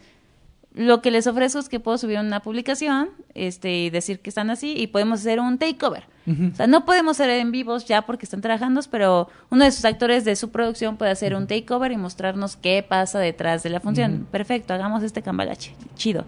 lo 0.75 1.01
que 1.01 1.09
les 1.09 1.25
ofrezco 1.25 1.59
es 1.59 1.69
que 1.69 1.79
puedo 1.79 1.97
subir 1.97 2.19
una 2.19 2.41
publicación 2.41 3.09
este, 3.33 3.73
y 3.77 3.89
decir 3.89 4.19
que 4.19 4.29
están 4.29 4.49
así 4.49 4.75
y 4.77 4.87
podemos 4.87 5.21
hacer 5.21 5.39
un 5.39 5.57
takeover. 5.57 6.03
O 6.27 6.55
sea, 6.55 6.65
no 6.65 6.85
podemos 6.85 7.17
ser 7.17 7.29
en 7.29 7.51
vivos 7.51 7.85
ya 7.85 8.01
porque 8.01 8.25
están 8.25 8.41
trabajando, 8.41 8.81
pero 8.89 9.29
uno 9.51 9.63
de 9.63 9.71
sus 9.71 9.85
actores 9.85 10.25
de 10.25 10.35
su 10.35 10.49
producción 10.49 10.97
puede 10.97 11.11
hacer 11.11 11.35
un 11.35 11.47
takeover 11.47 11.91
y 11.91 11.97
mostrarnos 11.97 12.57
qué 12.57 12.83
pasa 12.87 13.19
detrás 13.19 13.61
de 13.63 13.69
la 13.69 13.79
función. 13.79 14.27
Perfecto, 14.31 14.73
hagamos 14.73 15.03
este 15.03 15.21
cambalache. 15.21 15.73
Chido. 15.95 16.25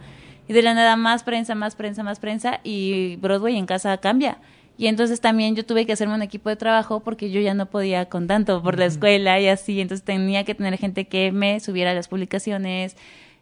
Y 0.48 0.54
de 0.54 0.62
la 0.62 0.74
nada 0.76 0.96
más 0.96 1.24
prensa, 1.24 1.56
más 1.56 1.76
prensa, 1.76 2.04
más 2.04 2.20
prensa 2.20 2.62
y 2.64 3.18
Broadway 3.18 3.58
en 3.58 3.66
casa 3.66 3.98
cambia. 3.98 4.38
Y 4.78 4.88
entonces 4.88 5.20
también 5.20 5.56
yo 5.56 5.66
tuve 5.66 5.86
que 5.86 5.94
hacerme 5.94 6.14
un 6.14 6.22
equipo 6.22 6.50
de 6.50 6.56
trabajo 6.56 7.00
porque 7.02 7.32
yo 7.32 7.42
ya 7.42 7.56
no 7.56 7.66
podía 7.66 8.08
con 8.08 8.28
tanto 8.28 8.62
por 8.62 8.78
la 8.78 8.86
escuela 8.86 9.42
y 9.42 9.48
así. 9.48 9.82
Entonces 9.82 10.06
tenía 10.06 10.46
que 10.46 10.54
tener 10.56 10.78
gente 10.78 11.08
que 11.08 11.32
me 11.32 11.60
subiera 11.60 11.94
las 11.96 12.08
publicaciones 12.08 12.96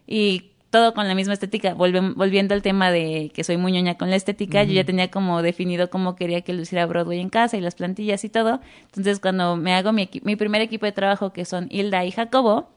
y 0.06 0.50
todo 0.76 0.92
con 0.94 1.08
la 1.08 1.14
misma 1.14 1.32
estética. 1.32 1.74
Volve- 1.74 2.14
volviendo 2.14 2.54
al 2.54 2.60
tema 2.62 2.90
de 2.90 3.30
que 3.34 3.44
soy 3.44 3.56
muy 3.56 3.72
ñoña 3.72 3.94
con 3.96 4.10
la 4.10 4.16
estética, 4.16 4.62
yo 4.64 4.72
ya 4.74 4.84
tenía 4.84 5.10
como 5.10 5.40
definido 5.42 5.88
cómo 5.88 6.16
quería 6.16 6.42
que 6.42 6.52
lo 6.52 6.60
hiciera 6.62 6.84
Broadway 6.86 7.20
en 7.20 7.30
casa 7.30 7.56
y 7.56 7.60
las 7.60 7.74
plantillas 7.74 8.24
y 8.24 8.28
todo. 8.28 8.60
Entonces 8.86 9.18
cuando 9.20 9.56
me 9.56 9.72
hago 9.74 9.92
mi 9.92 10.06
primer 10.36 10.60
equipo 10.60 10.84
de 10.86 10.92
trabajo, 10.92 11.32
que 11.32 11.44
son 11.44 11.68
Hilda 11.70 12.04
y 12.04 12.10
Jacobo, 12.10 12.68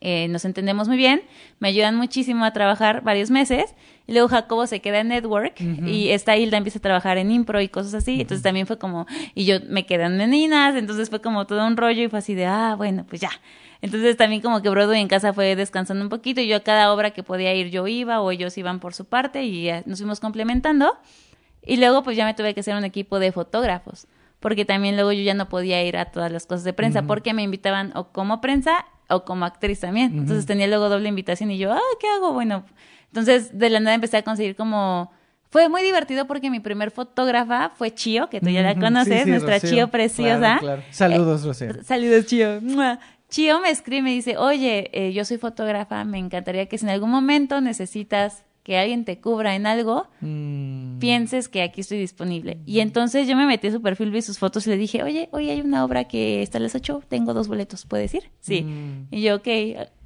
eh, 0.00 0.26
nos 0.28 0.44
entendemos 0.44 0.88
muy 0.88 0.96
bien, 0.96 1.22
me 1.60 1.68
ayudan 1.68 1.94
muchísimo 1.96 2.44
a 2.44 2.52
trabajar 2.52 3.02
varios 3.02 3.30
meses. 3.30 3.74
Y 4.08 4.12
luego 4.14 4.26
Jacobo 4.28 4.66
se 4.66 4.80
queda 4.80 4.98
en 4.98 5.08
Network 5.08 5.54
y 5.86 6.08
esta 6.10 6.36
Hilda 6.36 6.56
empieza 6.56 6.80
a 6.80 6.82
trabajar 6.82 7.18
en 7.18 7.30
impro 7.30 7.60
y 7.60 7.68
cosas 7.68 7.94
así. 7.94 8.20
Entonces 8.20 8.42
también 8.42 8.66
fue 8.66 8.76
como, 8.78 9.06
y 9.36 9.44
yo 9.44 9.58
me 9.68 9.86
quedé 9.86 10.02
en 10.04 10.16
meninas, 10.16 10.74
entonces 10.74 11.08
fue 11.08 11.20
como 11.22 11.46
todo 11.46 11.64
un 11.64 11.76
rollo 11.76 12.02
y 12.02 12.08
fue 12.08 12.18
así 12.18 12.34
de, 12.34 12.46
ah, 12.46 12.74
bueno, 12.76 13.04
pues 13.08 13.20
ya. 13.20 13.30
Entonces 13.82 14.16
también 14.16 14.40
como 14.40 14.62
que 14.62 14.70
Broadway 14.70 15.00
en 15.00 15.08
casa 15.08 15.32
fue 15.32 15.56
descansando 15.56 16.02
un 16.04 16.08
poquito 16.08 16.40
y 16.40 16.46
yo 16.46 16.56
a 16.56 16.60
cada 16.60 16.92
obra 16.92 17.10
que 17.10 17.22
podía 17.22 17.52
ir 17.52 17.68
yo 17.70 17.86
iba 17.88 18.20
o 18.20 18.30
ellos 18.30 18.56
iban 18.56 18.78
por 18.78 18.94
su 18.94 19.04
parte 19.04 19.42
y 19.42 19.64
ya 19.64 19.82
nos 19.86 19.98
fuimos 19.98 20.20
complementando. 20.20 20.96
Y 21.64 21.76
luego 21.76 22.02
pues 22.02 22.16
ya 22.16 22.24
me 22.24 22.34
tuve 22.34 22.54
que 22.54 22.60
hacer 22.60 22.76
un 22.76 22.84
equipo 22.84 23.18
de 23.18 23.32
fotógrafos, 23.32 24.06
porque 24.40 24.64
también 24.64 24.94
luego 24.94 25.12
yo 25.12 25.22
ya 25.22 25.34
no 25.34 25.48
podía 25.48 25.82
ir 25.84 25.96
a 25.96 26.06
todas 26.06 26.30
las 26.32 26.46
cosas 26.46 26.64
de 26.64 26.72
prensa, 26.72 27.02
porque 27.02 27.34
me 27.34 27.42
invitaban 27.42 27.92
o 27.94 28.08
como 28.08 28.40
prensa 28.40 28.86
o 29.08 29.24
como 29.24 29.44
actriz 29.44 29.80
también. 29.80 30.16
Entonces 30.16 30.46
tenía 30.46 30.66
luego 30.68 30.88
doble 30.88 31.08
invitación 31.08 31.50
y 31.50 31.58
yo, 31.58 31.72
ah, 31.72 31.80
¿qué 32.00 32.08
hago? 32.08 32.32
Bueno, 32.32 32.64
entonces 33.08 33.58
de 33.58 33.68
la 33.68 33.80
nada 33.80 33.94
empecé 33.94 34.16
a 34.16 34.22
conseguir 34.22 34.56
como... 34.56 35.12
Fue 35.50 35.68
muy 35.68 35.82
divertido 35.82 36.26
porque 36.26 36.48
mi 36.48 36.60
primer 36.60 36.90
fotógrafa 36.90 37.72
fue 37.76 37.92
Chio, 37.92 38.30
que 38.30 38.40
tú 38.40 38.48
ya 38.48 38.62
la 38.62 38.74
conoces, 38.74 39.18
sí, 39.18 39.24
sí, 39.24 39.30
nuestra 39.30 39.56
Rocío. 39.56 39.70
Chio 39.70 39.88
preciosa. 39.88 40.38
Claro, 40.38 40.60
claro. 40.60 40.82
Saludos, 40.90 41.44
Rocío. 41.44 41.84
Saludos, 41.84 42.24
Chio. 42.24 42.58
Chio 43.32 43.60
me 43.62 43.70
escribe 43.70 44.00
y 44.00 44.02
me 44.02 44.10
dice, 44.12 44.36
oye, 44.36 44.90
eh, 44.92 45.14
yo 45.14 45.24
soy 45.24 45.38
fotógrafa, 45.38 46.04
me 46.04 46.18
encantaría 46.18 46.66
que 46.66 46.76
si 46.76 46.84
en 46.84 46.90
algún 46.90 47.08
momento 47.08 47.62
necesitas 47.62 48.44
que 48.62 48.76
alguien 48.76 49.06
te 49.06 49.20
cubra 49.20 49.56
en 49.56 49.66
algo, 49.66 50.06
Mm, 50.20 50.98
pienses 50.98 51.48
que 51.48 51.62
aquí 51.62 51.80
estoy 51.80 51.98
disponible. 51.98 52.58
Y 52.66 52.80
entonces 52.80 53.26
yo 53.26 53.34
me 53.34 53.46
metí 53.46 53.68
a 53.68 53.72
su 53.72 53.80
perfil, 53.80 54.10
vi 54.10 54.20
sus 54.20 54.38
fotos 54.38 54.66
y 54.66 54.70
le 54.70 54.76
dije, 54.76 55.02
oye, 55.02 55.30
hoy 55.32 55.48
hay 55.48 55.62
una 55.62 55.82
obra 55.82 56.04
que 56.04 56.42
está 56.42 56.58
a 56.58 56.60
las 56.60 56.74
8, 56.74 57.04
tengo 57.08 57.32
dos 57.32 57.48
boletos, 57.48 57.86
¿puedes 57.86 58.12
ir? 58.12 58.24
Sí. 58.40 58.64
Mm. 58.64 59.06
Y 59.10 59.22
yo, 59.22 59.36
ok, 59.36 59.48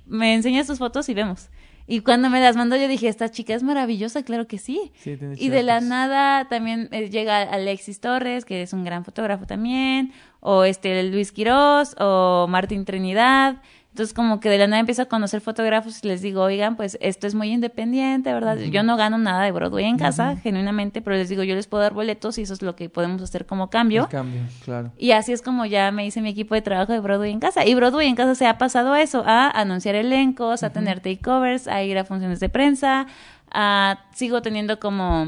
me 0.06 0.32
enseñas 0.34 0.68
tus 0.68 0.78
fotos 0.78 1.08
y 1.08 1.14
vemos. 1.14 1.48
Y 1.86 2.00
cuando 2.00 2.30
me 2.30 2.40
las 2.40 2.56
mandó 2.56 2.76
yo 2.76 2.88
dije, 2.88 3.08
esta 3.08 3.30
chica 3.30 3.54
es 3.54 3.62
maravillosa, 3.62 4.24
claro 4.24 4.46
que 4.46 4.58
sí. 4.58 4.92
Sí, 4.96 5.16
tiene 5.16 5.36
y 5.38 5.48
de 5.50 5.62
la 5.62 5.80
nada 5.80 6.48
también 6.48 6.88
eh, 6.90 7.08
llega 7.10 7.42
Alexis 7.42 8.00
Torres, 8.00 8.44
que 8.44 8.62
es 8.62 8.72
un 8.72 8.84
gran 8.84 9.04
fotógrafo 9.04 9.46
también, 9.46 10.12
o 10.40 10.64
este 10.64 11.02
Luis 11.04 11.30
Quirós, 11.30 11.94
o 11.98 12.46
Martín 12.48 12.84
Trinidad. 12.84 13.62
Entonces 13.96 14.12
como 14.12 14.40
que 14.40 14.50
de 14.50 14.58
la 14.58 14.66
nada 14.66 14.80
empiezo 14.80 15.00
a 15.00 15.06
conocer 15.06 15.40
fotógrafos 15.40 16.04
y 16.04 16.08
les 16.08 16.20
digo, 16.20 16.42
oigan, 16.42 16.76
pues 16.76 16.98
esto 17.00 17.26
es 17.26 17.34
muy 17.34 17.50
independiente, 17.50 18.30
¿verdad? 18.30 18.58
Yo 18.58 18.82
no 18.82 18.98
gano 18.98 19.16
nada 19.16 19.42
de 19.44 19.52
Broadway 19.52 19.86
en 19.86 19.96
casa, 19.96 20.36
genuinamente, 20.36 21.00
pero 21.00 21.16
les 21.16 21.30
digo, 21.30 21.42
yo 21.44 21.54
les 21.54 21.66
puedo 21.66 21.82
dar 21.82 21.94
boletos 21.94 22.36
y 22.36 22.42
eso 22.42 22.52
es 22.52 22.60
lo 22.60 22.76
que 22.76 22.90
podemos 22.90 23.22
hacer 23.22 23.46
como 23.46 23.70
cambio. 23.70 24.02
El 24.02 24.08
cambio, 24.10 24.42
claro. 24.66 24.92
Y 24.98 25.12
así 25.12 25.32
es 25.32 25.40
como 25.40 25.64
ya 25.64 25.90
me 25.92 26.04
hice 26.04 26.20
mi 26.20 26.28
equipo 26.28 26.54
de 26.54 26.60
trabajo 26.60 26.92
de 26.92 27.00
Broadway 27.00 27.32
en 27.32 27.40
casa. 27.40 27.64
Y 27.64 27.74
Broadway 27.74 28.06
en 28.06 28.16
casa 28.16 28.34
se 28.34 28.46
ha 28.46 28.58
pasado 28.58 28.92
a 28.92 29.00
eso, 29.00 29.22
a 29.24 29.48
anunciar 29.48 29.94
elencos, 29.94 30.62
a 30.62 30.68
tener 30.68 31.00
takeovers, 31.00 31.66
a 31.66 31.82
ir 31.82 31.96
a 31.96 32.04
funciones 32.04 32.38
de 32.38 32.50
prensa, 32.50 33.06
a 33.50 34.00
sigo 34.12 34.42
teniendo 34.42 34.78
como 34.78 35.26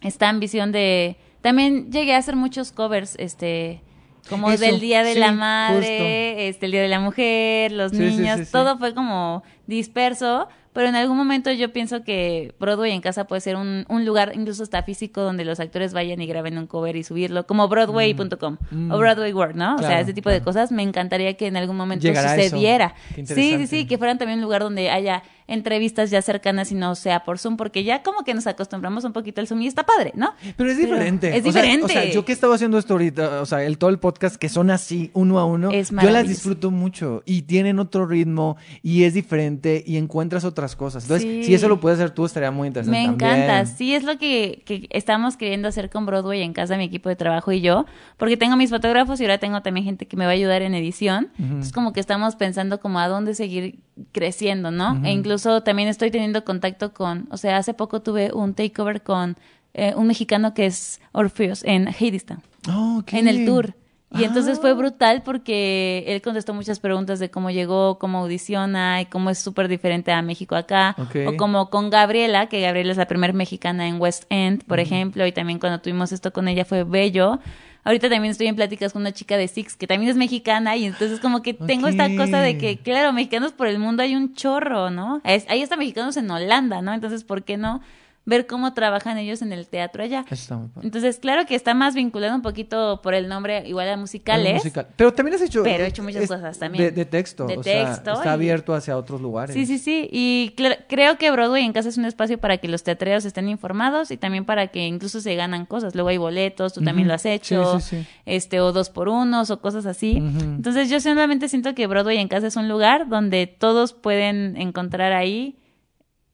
esta 0.00 0.28
ambición 0.28 0.72
de 0.72 1.16
también 1.42 1.92
llegué 1.92 2.16
a 2.16 2.18
hacer 2.18 2.34
muchos 2.34 2.72
covers, 2.72 3.14
este 3.20 3.83
como 4.28 4.50
Eso, 4.50 4.64
del 4.64 4.80
Día 4.80 5.02
de 5.02 5.14
sí, 5.14 5.18
la 5.18 5.28
justo. 5.28 5.40
Madre, 5.40 6.48
este 6.48 6.66
el 6.66 6.72
Día 6.72 6.82
de 6.82 6.88
la 6.88 7.00
Mujer, 7.00 7.72
los 7.72 7.92
Sí, 7.92 7.98
niños, 7.98 8.40
sí, 8.40 8.46
todo 8.52 8.78
fue 8.78 8.94
como 8.94 9.42
disperso, 9.66 10.48
pero 10.72 10.88
en 10.88 10.96
algún 10.96 11.16
momento 11.16 11.52
yo 11.52 11.72
pienso 11.72 12.02
que 12.02 12.54
Broadway 12.58 12.92
en 12.92 13.00
casa 13.00 13.26
puede 13.26 13.40
ser 13.40 13.54
un, 13.56 13.84
un 13.88 14.04
lugar 14.04 14.32
incluso 14.34 14.62
hasta 14.64 14.82
físico 14.82 15.20
donde 15.20 15.44
los 15.44 15.60
actores 15.60 15.92
vayan 15.94 16.20
y 16.20 16.26
graben 16.26 16.58
un 16.58 16.66
cover 16.66 16.96
y 16.96 17.04
subirlo, 17.04 17.46
como 17.46 17.68
broadway.com 17.68 18.56
Mm. 18.70 18.90
o 18.90 18.98
Broadway 18.98 19.32
World, 19.32 19.56
¿no? 19.56 19.76
o 19.76 19.78
sea, 19.78 20.00
ese 20.00 20.12
tipo 20.12 20.30
de 20.30 20.40
cosas 20.42 20.72
me 20.72 20.82
encantaría 20.82 21.34
que 21.34 21.46
en 21.46 21.56
algún 21.56 21.76
momento 21.76 22.06
sucediera. 22.08 22.94
Sí, 23.14 23.24
sí, 23.26 23.66
sí, 23.66 23.86
que 23.86 23.98
fueran 23.98 24.18
también 24.18 24.38
un 24.38 24.44
lugar 24.44 24.62
donde 24.62 24.90
haya 24.90 25.22
entrevistas 25.46 26.10
ya 26.10 26.22
cercanas 26.22 26.72
y 26.72 26.74
no 26.74 26.94
sea 26.94 27.24
por 27.24 27.38
Zoom, 27.38 27.56
porque 27.56 27.84
ya 27.84 28.02
como 28.02 28.24
que 28.24 28.34
nos 28.34 28.46
acostumbramos 28.46 29.04
un 29.04 29.12
poquito 29.12 29.40
al 29.40 29.46
Zoom 29.46 29.62
y 29.62 29.66
está 29.66 29.84
padre, 29.84 30.12
¿no? 30.14 30.32
Pero 30.56 30.70
es 30.70 30.76
Pero 30.78 30.88
diferente. 30.94 31.36
es 31.36 31.44
O 31.46 31.52
sea, 31.52 31.62
diferente. 31.62 31.84
O 31.84 31.88
sea, 31.88 32.04
yo 32.12 32.24
que 32.24 32.32
estaba 32.32 32.54
haciendo 32.54 32.78
esto 32.78 32.94
ahorita, 32.94 33.42
o 33.42 33.46
sea, 33.46 33.62
el 33.64 33.78
todo 33.78 33.90
el 33.90 33.98
podcast 33.98 34.36
que 34.36 34.48
son 34.48 34.70
así, 34.70 35.10
uno 35.14 35.38
a 35.38 35.44
uno, 35.44 35.70
Es 35.70 35.90
yo 35.90 36.10
las 36.10 36.26
disfruto 36.28 36.70
mucho 36.70 37.22
y 37.26 37.42
tienen 37.42 37.78
otro 37.78 38.06
ritmo 38.06 38.56
y 38.82 39.04
es 39.04 39.14
diferente 39.14 39.82
y 39.86 39.96
encuentras 39.96 40.44
otras 40.44 40.76
cosas. 40.76 41.04
Entonces, 41.04 41.24
Sí. 41.28 41.44
si 41.44 41.54
eso 41.54 41.68
lo 41.68 41.80
puedes 41.80 41.98
hacer 41.98 42.10
tú, 42.10 42.24
estaría 42.24 42.50
muy 42.50 42.68
interesante. 42.68 42.98
Me 42.98 43.06
también. 43.06 43.32
encanta, 43.42 43.66
sí, 43.66 43.94
es 43.94 44.04
lo 44.04 44.18
que, 44.18 44.62
que 44.64 44.86
estamos 44.90 45.36
queriendo 45.36 45.68
hacer 45.68 45.90
con 45.90 46.06
Broadway 46.06 46.42
en 46.42 46.52
casa, 46.52 46.76
mi 46.76 46.84
equipo 46.84 47.08
de 47.08 47.16
trabajo 47.16 47.52
y 47.52 47.60
yo, 47.60 47.86
porque 48.16 48.36
tengo 48.36 48.56
mis 48.56 48.70
fotógrafos 48.70 49.20
y 49.20 49.24
ahora 49.24 49.38
tengo 49.38 49.60
también 49.62 49.84
gente 49.84 50.06
que 50.06 50.16
me 50.16 50.24
va 50.24 50.30
a 50.30 50.34
ayudar 50.34 50.62
en 50.62 50.74
edición. 50.74 51.28
Es 51.60 51.72
como 51.72 51.92
que 51.92 52.00
estamos 52.00 52.36
pensando 52.36 52.80
como 52.80 52.98
a 52.98 53.08
dónde 53.08 53.34
seguir 53.34 53.78
creciendo, 54.12 54.70
¿no? 54.70 55.00
E 55.04 55.10
incluso 55.12 55.62
también 55.62 55.88
estoy 55.88 56.10
teniendo 56.10 56.44
contacto 56.44 56.92
con, 56.92 57.26
o 57.30 57.36
sea, 57.36 57.56
hace 57.58 57.74
poco 57.74 58.02
tuve 58.02 58.32
un 58.32 58.54
takeover 58.54 59.02
con 59.02 59.36
eh, 59.72 59.92
un 59.96 60.06
mexicano 60.06 60.54
que 60.54 60.66
es 60.66 61.00
Orpheus 61.12 61.62
en 61.64 61.88
Hadestown 61.88 62.40
Oh, 62.68 62.98
ok. 63.00 63.12
en 63.14 63.28
el 63.28 63.44
tour. 63.46 63.74
Y 64.16 64.22
entonces 64.22 64.60
fue 64.60 64.70
Ah. 64.70 64.74
brutal 64.74 65.22
porque 65.24 66.04
él 66.06 66.22
contestó 66.22 66.54
muchas 66.54 66.78
preguntas 66.78 67.18
de 67.18 67.30
cómo 67.32 67.50
llegó, 67.50 67.98
cómo 67.98 68.18
audiciona 68.18 69.00
y 69.00 69.06
cómo 69.06 69.28
es 69.30 69.40
súper 69.40 69.66
diferente 69.66 70.12
a 70.12 70.22
México 70.22 70.54
acá. 70.54 70.94
Ok. 70.98 71.16
O 71.26 71.36
como 71.36 71.68
con 71.68 71.90
Gabriela, 71.90 72.46
que 72.48 72.60
Gabriela 72.60 72.92
es 72.92 72.96
la 72.96 73.08
primera 73.08 73.32
mexicana 73.32 73.88
en 73.88 74.00
West 74.00 74.24
End, 74.30 74.62
por 74.66 74.78
ejemplo, 74.78 75.26
y 75.26 75.32
también 75.32 75.58
cuando 75.58 75.80
tuvimos 75.80 76.12
esto 76.12 76.32
con 76.32 76.46
ella 76.46 76.64
fue 76.64 76.84
bello. 76.84 77.40
Ahorita 77.84 78.08
también 78.08 78.32
estoy 78.32 78.46
en 78.46 78.56
pláticas 78.56 78.92
con 78.92 79.02
una 79.02 79.12
chica 79.12 79.36
de 79.36 79.46
Six 79.46 79.76
que 79.76 79.86
también 79.86 80.10
es 80.10 80.16
mexicana 80.16 80.74
y 80.76 80.86
entonces 80.86 81.20
como 81.20 81.42
que 81.42 81.52
tengo 81.54 81.86
esta 81.86 82.06
Ok. 82.06 82.16
cosa 82.16 82.40
de 82.40 82.56
que, 82.58 82.78
claro, 82.78 83.12
mexicanos 83.12 83.52
por 83.52 83.66
el 83.66 83.78
mundo 83.78 84.02
hay 84.02 84.16
un 84.16 84.34
chorro, 84.34 84.90
¿no? 84.90 85.20
Es- 85.24 85.44
Hay 85.48 85.62
hasta 85.62 85.76
mexicanos 85.76 86.16
en 86.16 86.30
Holanda, 86.30 86.80
¿no? 86.82 86.94
Entonces, 86.94 87.24
¿por 87.24 87.42
qué 87.44 87.56
no 87.58 87.82
ver 88.26 88.46
cómo 88.46 88.72
trabajan 88.74 89.18
ellos 89.18 89.42
en 89.42 89.52
el 89.52 89.66
teatro 89.68 90.02
allá? 90.02 90.24
Eso 90.26 90.34
está 90.34 90.56
muy 90.56 90.68
padre. 90.68 90.86
Entonces, 90.86 91.18
claro 91.18 91.44
que 91.46 91.54
está 91.54 91.74
más 91.74 91.94
vinculado 91.94 92.34
un 92.34 92.42
poquito 92.42 93.00
por 93.02 93.12
el 93.14 93.28
nombre, 93.28 93.68
igual 93.68 93.88
a 93.90 93.96
musicales. 93.96 94.54
Musical. 94.54 94.86
Pero 94.96 95.12
también 95.12 95.34
has 95.34 95.42
hecho. 95.42 95.62
Pero 95.62 95.84
he 95.84 95.88
hecho 95.88 96.02
muchas 96.02 96.22
es- 96.22 96.28
cosas 96.30 96.58
también. 96.58 96.84
De, 96.84 96.90
de 96.90 97.04
texto. 97.04 97.46
De 97.46 97.58
o 97.58 97.62
sea, 97.62 97.86
texto 97.86 98.12
está 98.14 98.30
y- 98.30 98.32
abierto 98.32 98.74
hacia 98.74 98.96
otros 98.96 99.20
lugares. 99.20 99.54
Sí, 99.54 99.66
sí, 99.66 99.78
sí. 99.78 100.08
Y 100.10 100.54
creo 100.88 101.18
que 101.18 101.30
Broadway 101.30 101.64
en 101.64 101.72
casa 101.72 101.88
es 101.88 101.98
un 101.98 102.04
espacio 102.06 102.38
para 102.38 102.58
que 102.58 102.68
los 102.68 102.82
teatreros 102.82 103.24
estén 103.24 103.48
informados 103.48 104.10
y 104.10 104.16
también 104.16 104.44
para 104.44 104.68
que 104.68 104.86
incluso 104.86 105.20
se 105.20 105.34
ganan 105.34 105.66
cosas. 105.66 105.94
Luego 105.94 106.08
hay 106.08 106.16
boletos, 106.18 106.72
tú 106.72 106.82
también 106.82 107.08
lo 107.08 107.14
has 107.14 107.26
hecho. 107.26 107.78
Sí, 107.80 107.86
sí, 107.90 107.96
sí. 108.02 108.06
Este, 108.26 108.60
o 108.60 108.72
dos 108.72 108.88
por 108.90 109.08
unos 109.08 109.50
o 109.50 109.60
cosas 109.60 109.86
así. 109.86 110.16
Entonces, 110.16 110.88
yo 110.88 110.98
solamente 111.00 111.48
siento 111.48 111.74
que 111.74 111.86
Broadway 111.86 112.18
en 112.18 112.28
casa 112.28 112.46
es 112.46 112.56
un 112.56 112.68
lugar 112.68 113.08
donde 113.08 113.46
todos 113.46 113.92
pueden 113.92 114.56
encontrar 114.56 115.12
ahí 115.12 115.58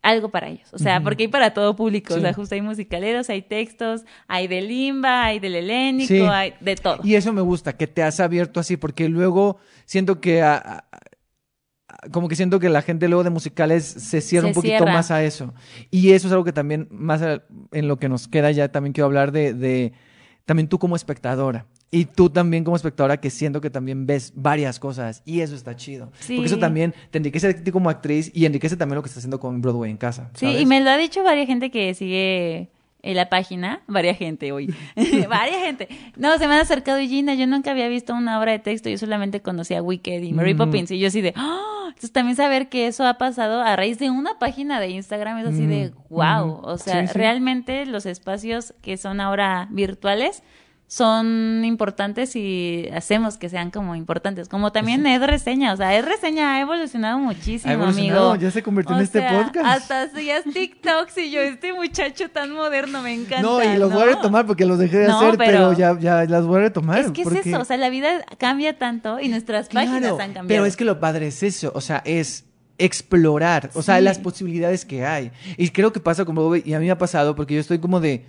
algo 0.02 0.30
para 0.30 0.48
ellos. 0.48 0.68
O 0.72 0.78
sea, 0.78 1.02
porque 1.02 1.24
hay 1.24 1.28
para 1.28 1.52
todo 1.52 1.76
público. 1.76 2.14
Sí. 2.14 2.18
O 2.18 2.22
sea, 2.22 2.32
justo 2.32 2.54
hay 2.54 2.62
musicaleros, 2.62 3.28
hay 3.30 3.42
textos, 3.42 4.02
hay 4.28 4.48
de 4.48 4.62
limba, 4.62 5.24
hay 5.24 5.38
del 5.40 5.54
helénico, 5.56 6.08
Sí. 6.08 6.20
hay 6.20 6.54
de 6.60 6.76
todo. 6.76 7.00
Y 7.04 7.14
eso 7.16 7.32
me 7.32 7.42
gusta, 7.42 7.74
que 7.76 7.86
te 7.86 8.02
has 8.02 8.18
abierto 8.20 8.60
así, 8.60 8.76
porque 8.76 9.08
luego 9.08 9.58
siento 9.84 10.20
que 10.20 10.42
a- 10.42 10.56
a- 10.56 10.84
como 12.12 12.28
que 12.28 12.36
siento 12.36 12.60
que 12.60 12.68
la 12.68 12.82
gente 12.82 13.08
luego 13.08 13.24
de 13.24 13.30
musicales 13.30 13.84
se 13.84 14.20
cierra 14.20 14.44
Se 14.44 14.48
un 14.48 14.54
poquito 14.54 14.76
cierra. 14.78 14.92
más 14.92 15.10
a 15.10 15.22
eso. 15.24 15.52
Y 15.90 16.12
eso 16.12 16.28
es 16.28 16.32
algo 16.32 16.44
que 16.44 16.52
también, 16.52 16.88
más 16.90 17.20
a- 17.20 17.42
en 17.72 17.88
lo 17.88 17.98
que 17.98 18.08
nos 18.08 18.26
queda 18.28 18.50
ya, 18.52 18.70
también 18.72 18.92
quiero 18.92 19.06
hablar 19.06 19.32
de, 19.32 19.52
de 19.54 19.92
también 20.46 20.68
tú 20.68 20.78
como 20.78 20.96
espectadora. 20.96 21.66
Y 21.92 22.04
tú 22.04 22.30
también 22.30 22.62
como 22.62 22.76
espectadora 22.76 23.16
que 23.16 23.30
siento 23.30 23.60
que 23.60 23.68
también 23.68 24.06
ves 24.06 24.32
varias 24.36 24.78
cosas 24.78 25.22
y 25.24 25.40
eso 25.40 25.56
está 25.56 25.74
chido. 25.74 26.12
Sí. 26.20 26.36
Porque 26.36 26.46
eso 26.46 26.58
también 26.58 26.94
te 27.10 27.18
enriquece 27.18 27.48
a 27.48 27.54
ti 27.64 27.72
como 27.72 27.90
actriz 27.90 28.30
y 28.32 28.44
enriquece 28.46 28.76
también 28.76 28.94
lo 28.96 29.02
que 29.02 29.08
estás 29.08 29.22
haciendo 29.22 29.40
con 29.40 29.60
Broadway 29.60 29.90
en 29.90 29.96
casa. 29.96 30.30
Sí, 30.34 30.46
y 30.46 30.66
me 30.66 30.80
lo 30.80 30.90
ha 30.90 30.96
dicho 30.96 31.24
varias 31.24 31.48
gente 31.48 31.70
que 31.72 31.92
sigue 31.94 32.68
en 33.02 33.16
la 33.16 33.28
página. 33.28 33.82
Varias 33.88 34.18
gente 34.18 34.52
hoy. 34.52 34.72
varias 35.28 35.62
gente. 35.64 35.88
No, 36.16 36.38
se 36.38 36.46
me 36.46 36.54
han 36.54 36.60
acercado 36.60 37.00
y 37.00 37.08
Gina, 37.08 37.34
yo 37.34 37.46
nunca 37.48 37.72
había 37.72 37.88
visto 37.88 38.14
una 38.14 38.38
obra 38.38 38.52
de 38.52 38.60
texto. 38.60 38.88
Yo 38.88 38.96
solamente 38.98 39.40
conocía 39.42 39.78
a 39.78 39.82
Wicked 39.82 40.22
y 40.22 40.32
Mary 40.32 40.54
Mm. 40.54 40.58
Poppins. 40.58 40.90
Y 40.92 40.98
yo 41.00 41.08
así 41.08 41.20
de, 41.20 41.32
¡ah! 41.34 41.86
Entonces 41.88 42.12
también 42.12 42.36
saber 42.36 42.68
que 42.68 42.86
eso 42.86 43.04
ha 43.04 43.18
pasado 43.18 43.62
a 43.62 43.74
raíz 43.74 43.98
de 43.98 44.10
una 44.10 44.38
página 44.38 44.78
de 44.78 44.90
Instagram 44.90 45.38
es 45.38 45.46
así 45.48 45.66
de, 45.66 45.90
Mm, 45.90 46.14
wow. 46.14 46.46
mm. 46.46 46.64
O 46.66 46.78
sea, 46.78 47.02
Sí, 47.02 47.12
sí. 47.12 47.18
realmente 47.18 47.84
los 47.84 48.06
espacios 48.06 48.74
que 48.80 48.96
son 48.96 49.20
ahora 49.20 49.66
virtuales 49.72 50.42
son 50.92 51.64
importantes 51.64 52.34
y 52.34 52.88
hacemos 52.92 53.38
que 53.38 53.48
sean 53.48 53.70
como 53.70 53.94
importantes. 53.94 54.48
Como 54.48 54.72
también 54.72 55.06
Ed 55.06 55.22
Reseña, 55.22 55.72
o 55.72 55.76
sea, 55.76 55.96
Ed 55.96 56.04
Reseña 56.04 56.56
ha 56.56 56.60
evolucionado 56.60 57.16
muchísimo, 57.20 57.70
Ha 57.70 57.74
evolucionado, 57.74 58.30
amigo. 58.32 58.42
ya 58.42 58.50
se 58.50 58.60
convirtió 58.60 58.96
O 58.96 58.98
en 58.98 59.04
este 59.04 59.22
podcast. 59.22 59.66
Hasta 59.66 60.02
hacías 60.02 60.42
TikToks 60.52 61.16
y 61.18 61.30
yo, 61.30 61.40
este 61.42 61.72
muchacho 61.72 62.28
tan 62.30 62.50
moderno, 62.50 63.02
me 63.02 63.14
encanta. 63.14 63.40
No, 63.42 63.62
y 63.62 63.78
los 63.78 63.92
voy 63.92 64.02
a 64.02 64.06
¿no? 64.06 64.10
retomar 64.16 64.46
porque 64.46 64.66
los 64.66 64.80
dejé 64.80 64.98
de 64.98 65.06
No, 65.06 65.18
hacer, 65.20 65.38
pero, 65.38 65.52
pero- 65.52 65.72
ya, 65.74 65.96
ya 66.00 66.24
las 66.24 66.44
voy 66.44 66.56
a 66.58 66.62
retomar. 66.62 66.98
Es 66.98 67.12
que 67.12 67.22
porque- 67.22 67.38
es 67.38 67.46
eso, 67.46 67.60
o 67.60 67.64
sea, 67.64 67.76
la 67.76 67.88
vida 67.88 68.24
cambia 68.38 68.76
tanto 68.76 69.20
y 69.20 69.28
nuestras 69.28 69.68
páginas 69.68 70.10
han 70.10 70.32
cambiado. 70.32 70.48
Pero 70.48 70.64
es 70.66 70.76
que 70.76 70.84
lo 70.84 70.98
padre 70.98 71.28
es 71.28 71.40
eso, 71.44 71.70
o 71.72 71.80
sea, 71.80 72.02
es 72.04 72.46
explorar, 72.78 73.70
o 73.74 73.82
sea, 73.82 73.98
Sí. 73.98 74.02
las 74.02 74.18
posibilidades 74.18 74.84
que 74.84 75.06
hay. 75.06 75.30
Y 75.56 75.68
creo 75.68 75.92
que 75.92 76.00
pasa 76.00 76.24
como, 76.24 76.56
y 76.56 76.74
a 76.74 76.80
mí 76.80 76.86
me 76.86 76.90
ha 76.90 76.98
pasado 76.98 77.36
porque 77.36 77.54
yo 77.54 77.60
estoy 77.60 77.78
como 77.78 78.00
de, 78.00 78.26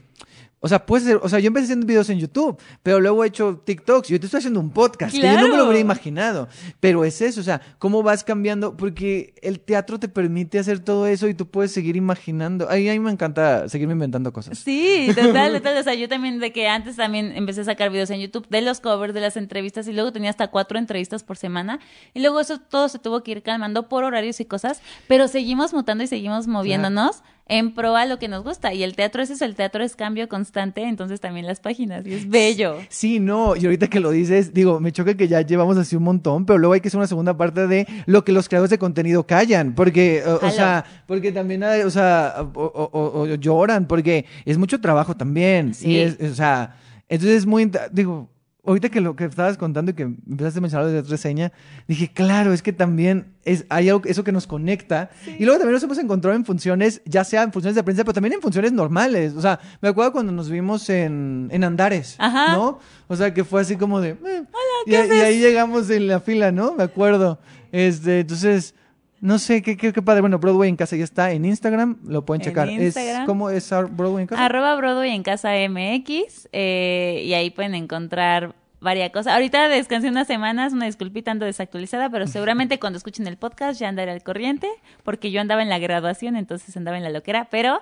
o 0.63 0.67
sea, 0.67 0.85
puede 0.85 1.05
ser, 1.05 1.19
o 1.23 1.27
sea, 1.27 1.39
yo 1.39 1.47
empecé 1.47 1.65
haciendo 1.65 1.88
videos 1.88 2.07
en 2.11 2.19
YouTube, 2.19 2.61
pero 2.83 2.99
luego 2.99 3.23
he 3.23 3.27
hecho 3.27 3.59
TikToks 3.65 4.11
y 4.11 4.13
ahorita 4.13 4.27
estoy 4.27 4.38
haciendo 4.38 4.59
un 4.59 4.69
podcast, 4.69 5.15
que 5.15 5.21
yo 5.21 5.41
no 5.41 5.47
me 5.47 5.57
lo 5.57 5.63
hubiera 5.63 5.79
imaginado. 5.79 6.47
Pero 6.79 7.03
es 7.03 7.19
eso, 7.19 7.41
o 7.41 7.43
sea, 7.43 7.61
cómo 7.79 8.03
vas 8.03 8.23
cambiando, 8.23 8.77
porque 8.77 9.33
el 9.41 9.59
teatro 9.59 9.99
te 9.99 10.07
permite 10.07 10.59
hacer 10.59 10.79
todo 10.79 11.07
eso 11.07 11.27
y 11.27 11.33
tú 11.33 11.47
puedes 11.47 11.71
seguir 11.71 11.95
imaginando. 11.95 12.69
A 12.69 12.75
mí, 12.75 12.88
a 12.88 12.93
mí 12.93 12.99
me 12.99 13.09
encanta 13.09 13.67
seguirme 13.69 13.93
inventando 13.93 14.31
cosas. 14.31 14.59
Sí, 14.59 15.07
total, 15.15 15.53
total. 15.57 15.77
O 15.79 15.83
sea, 15.83 15.95
yo 15.95 16.07
también 16.07 16.39
de 16.39 16.53
que 16.53 16.67
antes 16.67 16.95
también 16.95 17.31
empecé 17.35 17.61
a 17.61 17.63
sacar 17.63 17.89
videos 17.89 18.11
en 18.11 18.19
YouTube 18.19 18.47
de 18.47 18.61
los 18.61 18.81
covers, 18.81 19.15
de 19.15 19.21
las 19.21 19.38
entrevistas 19.38 19.88
y 19.88 19.93
luego 19.93 20.11
tenía 20.11 20.29
hasta 20.29 20.49
cuatro 20.49 20.77
entrevistas 20.77 21.23
por 21.23 21.38
semana 21.38 21.79
y 22.13 22.21
luego 22.21 22.39
eso 22.39 22.59
todo 22.59 22.88
se 22.88 22.99
tuvo 22.99 23.23
que 23.23 23.31
ir 23.31 23.41
calmando 23.41 23.89
por 23.89 24.03
horarios 24.03 24.39
y 24.39 24.45
cosas, 24.45 24.83
pero 25.07 25.27
seguimos 25.27 25.73
mutando 25.73 26.03
y 26.03 26.07
seguimos 26.07 26.45
moviéndonos 26.45 27.23
en 27.52 27.73
pro 27.73 27.98
a 27.98 28.06
lo 28.06 28.18
que 28.18 28.30
nos 28.30 28.45
gusta 28.45 28.73
y 28.73 28.82
el 28.82 28.95
teatro 28.95 29.22
es 29.22 29.30
eso, 29.30 29.44
el 29.44 29.56
teatro 29.56 29.84
es 29.84 29.98
cambio 29.98 30.30
constante, 30.30 30.84
entonces 30.84 31.19
también 31.19 31.45
las 31.45 31.60
páginas 31.60 32.07
y 32.07 32.14
es 32.14 32.30
bello. 32.30 32.78
Sí, 32.88 33.19
no, 33.19 33.57
y 33.57 33.65
ahorita 33.65 33.90
que 33.90 33.99
lo 33.99 34.10
dices, 34.11 34.53
digo, 34.53 34.80
me 34.80 34.94
choca 34.94 35.15
que 35.15 35.28
ya 35.28 35.41
llevamos 35.41 35.78
así 35.78 35.98
un 35.98 36.03
montón, 36.03 36.45
pero 36.45 36.57
luego 36.57 36.73
hay 36.73 36.80
que 36.80 36.88
hacer 36.88 36.98
una 36.98 37.07
segunda 37.07 37.36
parte 37.36 37.68
de 37.68 37.86
lo 38.06 38.23
que 38.23 38.32
los 38.32 38.48
creadores 38.48 38.69
de 38.69 38.78
contenido 38.78 39.28
callan, 39.28 39.76
porque, 39.76 40.23
o, 40.26 40.49
sea, 40.49 40.86
porque 41.07 41.34
también, 41.34 41.65
hay, 41.65 41.82
o 41.82 41.90
sea, 41.90 42.36
o, 42.53 43.28
lloran, 43.36 43.86
porque 43.86 44.26
es 44.45 44.57
mucho 44.57 44.80
trabajo 44.80 45.18
también, 45.18 45.73
Sí. 45.73 45.90
y 45.90 45.98
es, 45.99 46.22
o 46.22 46.34
sea, 46.34 46.78
entonces 47.10 47.40
es 47.40 47.45
muy, 47.45 47.69
digo, 47.91 48.30
ahorita 48.63 48.89
que 48.89 49.01
lo 49.01 49.15
que 49.15 49.25
estabas 49.25 49.57
contando 49.57 49.91
y 49.91 49.93
que 49.95 50.03
empezaste 50.03 50.59
a 50.59 50.61
mencionar 50.61 50.88
de 50.88 51.01
reseña, 51.01 51.51
dije, 51.88 52.11
claro, 52.13 52.53
es 52.53 52.61
que 52.61 52.73
también 52.73 53.33
es, 53.43 53.65
hay 53.69 53.89
algo, 53.89 54.03
eso 54.05 54.23
que 54.23 54.31
nos 54.31 54.45
conecta, 54.45 55.09
y 55.25 55.45
luego 55.45 55.59
también 55.59 55.73
nos 55.73 55.83
hemos 55.83 55.97
encontrado 55.97 56.35
en 56.35 56.45
funciones, 56.45 57.01
ya 57.05 57.23
sea 57.23 57.43
en 57.43 57.51
funciones 57.51 57.75
de 57.75 57.83
prensa, 57.83 58.03
pero 58.03 58.13
también 58.13 58.33
en 58.33 58.41
funciones 58.41 58.71
normales, 58.71 59.33
o 59.35 59.41
sea, 59.41 59.59
me 59.81 59.89
acuerdo 59.89 60.11
cuando 60.11 60.31
nos 60.31 60.49
vimos 60.49 60.89
en, 60.89 61.47
en 61.51 61.63
Andares, 61.63 62.15
Ajá. 62.19 62.55
¿no? 62.55 62.79
O 63.07 63.15
sea, 63.15 63.33
que 63.33 63.43
fue 63.43 63.61
así 63.61 63.77
como 63.77 63.99
de... 63.99 64.09
eh, 64.11 64.43
y, 64.85 64.91
y 64.93 64.95
ahí 64.95 65.39
llegamos 65.39 65.89
en 65.89 66.07
la 66.07 66.19
fila, 66.19 66.51
¿no? 66.51 66.73
Me 66.75 66.83
acuerdo. 66.83 67.39
Este, 67.71 68.21
entonces, 68.21 68.75
no 69.22 69.38
sé, 69.38 69.61
qué, 69.61 69.77
qué, 69.77 69.93
qué 69.93 70.02
padre. 70.02 70.22
Bueno, 70.22 70.39
Broadway 70.39 70.68
en 70.68 70.76
casa 70.76 70.95
ya 70.95 71.03
está 71.03 71.31
en 71.31 71.45
Instagram, 71.45 71.99
lo 72.06 72.26
pueden 72.26 72.41
En 72.41 72.48
checar. 72.48 72.69
Es. 72.69 72.98
¿Cómo 73.27 73.52
es 73.52 73.69
Broadway 73.69 74.23
en 74.23 74.27
casa? 74.27 74.45
Arroba 74.45 74.76
Broadway 74.76 75.11
en 75.11 75.22
casa 75.22 75.52
MX 75.69 76.49
eh, 76.52 77.22
y 77.23 77.34
ahí 77.34 77.52
pueden 77.52 77.76
encontrar 77.76 78.56
varias 78.80 79.11
cosas. 79.11 79.34
Ahorita 79.34 79.69
descansé 79.69 80.10
unas 80.10 80.26
semanas, 80.26 80.73
una 80.73 80.88
disculpita 80.88 81.30
ando 81.30 81.45
desactualizada, 81.45 82.10
pero 82.10 82.26
seguramente 82.27 82.80
cuando 82.80 82.98
escuchen 82.98 83.27
el 83.27 83.38
podcast 83.38 83.80
ya 83.80 83.88
andaré 83.88 84.11
al 84.11 84.23
corriente, 84.23 84.68
porque 85.03 85.31
yo 85.31 85.39
andaba 85.39 85.61
en 85.61 85.69
la 85.69 85.77
graduación, 85.77 86.35
entonces 86.35 86.76
andaba 86.76 86.98
en 86.98 87.03
la 87.03 87.11
loquera, 87.11 87.48
pero 87.49 87.81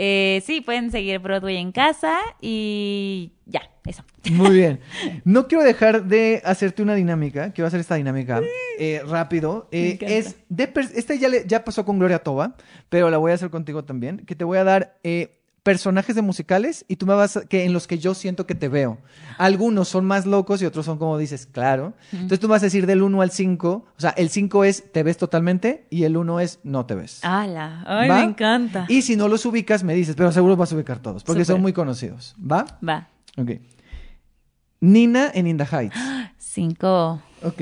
eh, 0.00 0.40
sí, 0.46 0.60
pueden 0.60 0.90
seguir 0.92 1.18
Broadway 1.18 1.56
en 1.56 1.72
casa 1.72 2.16
y 2.40 3.32
ya, 3.46 3.62
eso. 3.84 4.04
Muy 4.30 4.50
bien. 4.50 4.80
No 5.24 5.48
quiero 5.48 5.64
dejar 5.64 6.04
de 6.04 6.40
hacerte 6.44 6.82
una 6.82 6.94
dinámica. 6.94 7.52
Quiero 7.52 7.66
hacer 7.68 7.80
esta 7.80 7.96
dinámica 7.96 8.40
eh, 8.78 9.02
rápido. 9.06 9.68
Eh, 9.72 9.98
es 10.00 10.36
de 10.48 10.72
esta 10.94 11.14
ya, 11.16 11.28
le- 11.28 11.44
ya 11.46 11.64
pasó 11.64 11.84
con 11.84 11.98
Gloria 11.98 12.20
Toba, 12.20 12.54
pero 12.88 13.10
la 13.10 13.18
voy 13.18 13.32
a 13.32 13.34
hacer 13.34 13.50
contigo 13.50 13.84
también. 13.84 14.18
Que 14.24 14.34
te 14.36 14.44
voy 14.44 14.58
a 14.58 14.64
dar 14.64 14.98
eh, 15.02 15.37
personajes 15.68 16.16
de 16.16 16.22
musicales 16.22 16.86
y 16.88 16.96
tú 16.96 17.04
me 17.04 17.12
vas 17.12 17.36
a- 17.36 17.44
que 17.46 17.64
en 17.66 17.74
los 17.74 17.86
que 17.86 17.98
yo 17.98 18.14
siento 18.14 18.46
que 18.46 18.54
te 18.54 18.68
veo. 18.68 18.96
Algunos 19.36 19.86
son 19.88 20.06
más 20.06 20.24
locos 20.24 20.62
y 20.62 20.64
otros 20.64 20.86
son 20.86 20.96
como 20.96 21.18
dices, 21.18 21.44
claro. 21.44 21.92
Entonces 22.10 22.40
tú 22.40 22.48
vas 22.48 22.62
a 22.62 22.66
decir 22.66 22.86
del 22.86 23.02
1 23.02 23.20
al 23.20 23.30
5. 23.30 23.84
O 23.94 24.00
sea, 24.00 24.10
el 24.16 24.30
5 24.30 24.64
es 24.64 24.90
te 24.92 25.02
ves 25.02 25.18
totalmente 25.18 25.86
y 25.90 26.04
el 26.04 26.16
1 26.16 26.40
es 26.40 26.60
no 26.64 26.86
te 26.86 26.94
ves. 26.94 27.20
¡Hala! 27.22 27.84
¡Ay, 27.86 28.08
¿Va? 28.08 28.16
me 28.16 28.22
encanta! 28.22 28.86
Y 28.88 29.02
si 29.02 29.14
no 29.14 29.28
los 29.28 29.44
ubicas, 29.44 29.84
me 29.84 29.92
dices, 29.92 30.14
pero 30.16 30.32
seguro 30.32 30.56
vas 30.56 30.72
a 30.72 30.74
ubicar 30.74 31.00
todos, 31.00 31.22
porque 31.22 31.44
son 31.44 31.60
muy 31.60 31.74
conocidos. 31.74 32.34
¿Va? 32.40 32.64
Va, 32.82 33.08
Ok. 33.36 33.50
Nina 34.80 35.30
en 35.34 35.46
In 35.48 35.58
the 35.58 35.66
Heights. 35.70 35.98
cinco. 36.38 37.20
Ok. 37.42 37.60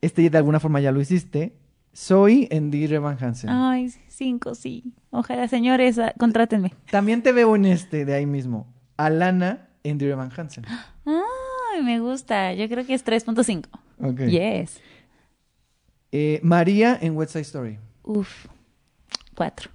Este 0.00 0.28
de 0.28 0.36
alguna 0.36 0.58
forma 0.58 0.80
ya 0.80 0.90
lo 0.90 1.00
hiciste. 1.00 1.54
Soy 1.92 2.48
en 2.50 2.70
Dear 2.70 2.94
Evan 2.94 3.18
Hansen. 3.22 3.50
Ay, 3.50 3.92
cinco, 4.08 4.54
sí. 4.54 4.94
Ojalá, 5.10 5.46
señores, 5.48 5.98
ah, 5.98 6.14
contrátenme. 6.18 6.72
También 6.90 7.22
te 7.22 7.32
veo 7.32 7.54
en 7.54 7.66
este 7.66 8.04
de 8.04 8.14
ahí 8.14 8.26
mismo. 8.26 8.72
Alana 8.96 9.68
en 9.82 9.98
Dear 9.98 10.12
Evan 10.12 10.30
Hansen. 10.34 10.64
Ay, 11.04 11.82
me 11.82 12.00
gusta. 12.00 12.54
Yo 12.54 12.68
creo 12.68 12.86
que 12.86 12.94
es 12.94 13.04
3.5. 13.04 13.66
Ok. 13.98 14.20
Yes. 14.20 14.80
Eh, 16.12 16.40
María 16.42 16.98
en 17.00 17.16
West 17.16 17.32
Side 17.32 17.42
Story. 17.42 17.78
Uf. 18.02 18.46
Cuatro. 19.34 19.70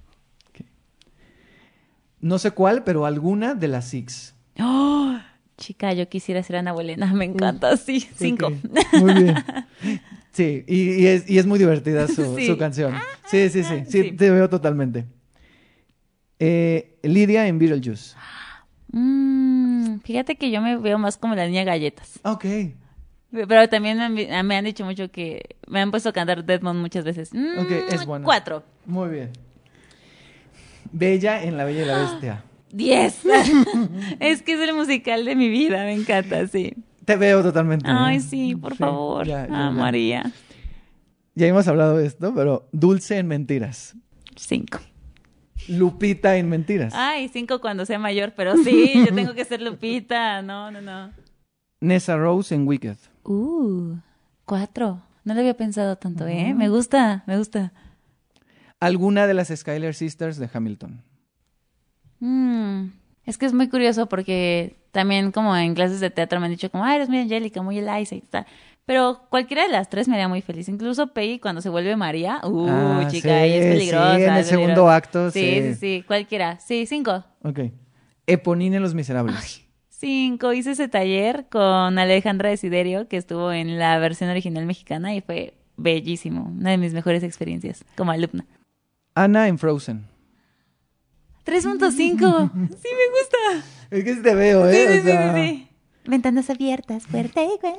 No 2.20 2.38
sé 2.38 2.50
cuál, 2.50 2.82
pero 2.82 3.06
alguna 3.06 3.54
de 3.54 3.68
las 3.68 3.86
Six. 3.86 4.34
¡Oh! 4.58 5.16
Chica, 5.56 5.92
yo 5.92 6.08
quisiera 6.08 6.42
ser 6.42 6.56
Ana 6.56 6.72
Bolena. 6.72 7.06
Me 7.14 7.24
encanta. 7.24 7.76
Sí, 7.76 8.00
cinco. 8.16 8.50
Muy 8.92 9.14
bien. 9.14 9.36
Sí, 10.38 10.62
y, 10.68 11.02
y 11.02 11.06
es, 11.08 11.28
y 11.28 11.38
es 11.38 11.46
muy 11.46 11.58
divertida 11.58 12.06
su, 12.06 12.36
Sí. 12.38 12.46
su 12.46 12.56
canción. 12.56 12.94
Sí, 13.26 13.48
sí, 13.50 13.64
sí, 13.64 13.82
sí, 13.88 14.02
Sí. 14.04 14.12
te 14.12 14.30
veo 14.30 14.48
totalmente. 14.48 15.04
Eh, 16.38 16.96
Lidia 17.02 17.48
en 17.48 17.58
Beetlejuice. 17.58 18.14
Mm, 18.92 19.98
fíjate 20.04 20.36
que 20.36 20.52
yo 20.52 20.60
me 20.62 20.76
veo 20.76 20.96
más 20.96 21.16
como 21.16 21.34
la 21.34 21.44
niña 21.46 21.64
galletas. 21.64 22.20
Ok. 22.22 22.44
Pero 23.32 23.68
también 23.68 23.98
me 24.14 24.32
han, 24.32 24.46
me 24.46 24.56
han 24.56 24.64
dicho 24.64 24.84
mucho 24.84 25.10
que 25.10 25.56
me 25.66 25.80
han 25.80 25.90
puesto 25.90 26.10
a 26.10 26.12
cantar 26.12 26.44
Deadmond 26.44 26.80
muchas 26.80 27.04
veces. 27.04 27.34
Mm, 27.34 27.58
Ok, 27.58 27.70
es 27.90 28.06
buena. 28.06 28.24
Cuatro. 28.24 28.62
Muy 28.86 29.08
bien. 29.10 29.30
Bella 30.92 31.42
en 31.42 31.56
La 31.56 31.64
Bella 31.64 31.82
y 31.82 31.84
la 31.84 31.98
Bestia. 31.98 32.44
Diez. 32.72 33.22
es 34.20 34.42
que 34.42 34.52
es 34.52 34.60
el 34.60 34.74
musical 34.76 35.24
de 35.24 35.34
mi 35.34 35.48
vida. 35.48 35.82
Me 35.82 35.94
encanta, 35.94 36.46
sí. 36.46 36.74
Te 37.08 37.16
veo 37.16 37.42
totalmente. 37.42 37.86
Ay, 37.88 38.18
¿eh? 38.18 38.20
sí, 38.20 38.54
por 38.54 38.72
Sí, 38.72 38.78
favor. 38.80 39.26
ya, 39.26 39.46
ya, 39.48 39.54
ah, 39.54 39.70
ya. 39.70 39.70
María. 39.70 40.32
Ya 41.34 41.46
hemos 41.46 41.66
hablado 41.66 41.96
de 41.96 42.04
esto, 42.06 42.34
pero 42.34 42.68
Dulce 42.70 43.16
en 43.16 43.26
Mentiras. 43.28 43.96
Cinco. 44.36 44.80
Lupita 45.68 46.36
en 46.36 46.50
Mentiras. 46.50 46.92
Ay, 46.94 47.30
cinco 47.30 47.62
cuando 47.62 47.86
sea 47.86 47.98
mayor, 47.98 48.34
pero 48.36 48.58
sí, 48.58 48.92
yo 49.06 49.14
tengo 49.14 49.32
que 49.32 49.46
ser 49.46 49.62
Lupita. 49.62 50.42
No, 50.42 50.70
no, 50.70 50.82
no. 50.82 51.10
Nessa 51.80 52.14
Rose 52.18 52.54
en 52.54 52.68
Wicked. 52.68 52.98
Uh, 53.24 53.94
cuatro. 54.44 55.00
No 55.24 55.32
lo 55.32 55.40
había 55.40 55.56
pensado 55.56 55.96
tanto, 55.96 56.26
¿eh? 56.26 56.52
Me 56.52 56.68
gusta, 56.68 57.24
me 57.26 57.38
gusta. 57.38 57.72
Alguna 58.80 59.26
de 59.26 59.32
las 59.32 59.48
Skyler 59.48 59.94
Sisters 59.94 60.36
de 60.36 60.50
Hamilton. 60.52 61.02
Mm, 62.20 62.88
es 63.24 63.38
que 63.38 63.46
es 63.46 63.54
muy 63.54 63.70
curioso 63.70 64.10
porque 64.10 64.77
también 64.92 65.32
como 65.32 65.56
en 65.56 65.74
clases 65.74 66.00
de 66.00 66.10
teatro 66.10 66.40
me 66.40 66.46
han 66.46 66.52
dicho 66.52 66.70
como, 66.70 66.84
ah, 66.84 66.94
eres 66.94 67.08
muy 67.08 67.18
angélica, 67.18 67.62
muy 67.62 67.78
Eliza 67.78 68.14
y 68.14 68.20
tal. 68.22 68.46
Pero 68.86 69.20
cualquiera 69.28 69.64
de 69.64 69.68
las 69.68 69.90
tres 69.90 70.08
me 70.08 70.14
haría 70.14 70.28
muy 70.28 70.40
feliz. 70.40 70.66
Incluso 70.68 71.08
Peggy 71.12 71.38
cuando 71.38 71.60
se 71.60 71.68
vuelve 71.68 71.94
María. 71.96 72.40
Uh, 72.44 72.66
Ah, 72.70 73.06
chica, 73.10 73.42
sí, 73.42 73.52
es 73.52 73.66
peligrosa. 73.66 74.16
sí, 74.16 74.22
en 74.22 74.34
el 74.34 74.44
segundo 74.44 74.66
peligrosa. 74.68 74.96
acto, 74.96 75.30
Sí, 75.30 75.40
sí. 75.40 75.62
sí, 75.62 75.74
sí, 75.74 76.04
cualquiera. 76.06 76.58
Sí, 76.58 76.86
cinco. 76.86 77.22
Ok. 77.42 77.60
Eponine 78.26 78.80
Los 78.80 78.94
Miserables. 78.94 79.62
Cinco. 79.90 80.52
Hice 80.54 80.70
ese 80.70 80.88
taller 80.88 81.46
con 81.50 81.98
Alejandra 81.98 82.48
Desiderio, 82.50 83.08
que 83.08 83.16
estuvo 83.18 83.52
en 83.52 83.78
la 83.78 83.98
versión 83.98 84.30
original 84.30 84.64
mexicana 84.64 85.14
y 85.14 85.20
fue 85.20 85.54
bellísimo. 85.76 86.44
Una 86.56 86.70
de 86.70 86.78
mis 86.78 86.94
mejores 86.94 87.22
experiencias 87.22 87.84
como 87.96 88.12
alumna. 88.12 88.46
Ana 89.14 89.48
en 89.48 89.58
Frozen. 89.58 90.06
3.5. 91.48 92.50
Sí, 92.68 92.88
me 92.92 93.06
gusta. 93.10 93.66
Es 93.90 94.04
que 94.04 94.14
sí 94.14 94.22
te 94.22 94.34
veo, 94.34 94.68
¿eh? 94.68 94.74
sí, 94.74 94.92
O 94.92 94.96
sí, 94.96 95.00
sea, 95.02 95.34
sí, 95.34 95.40
sí. 95.48 95.68
Ventanas 96.06 96.50
abiertas, 96.50 97.06
fuerte 97.06 97.42
igual. 97.42 97.76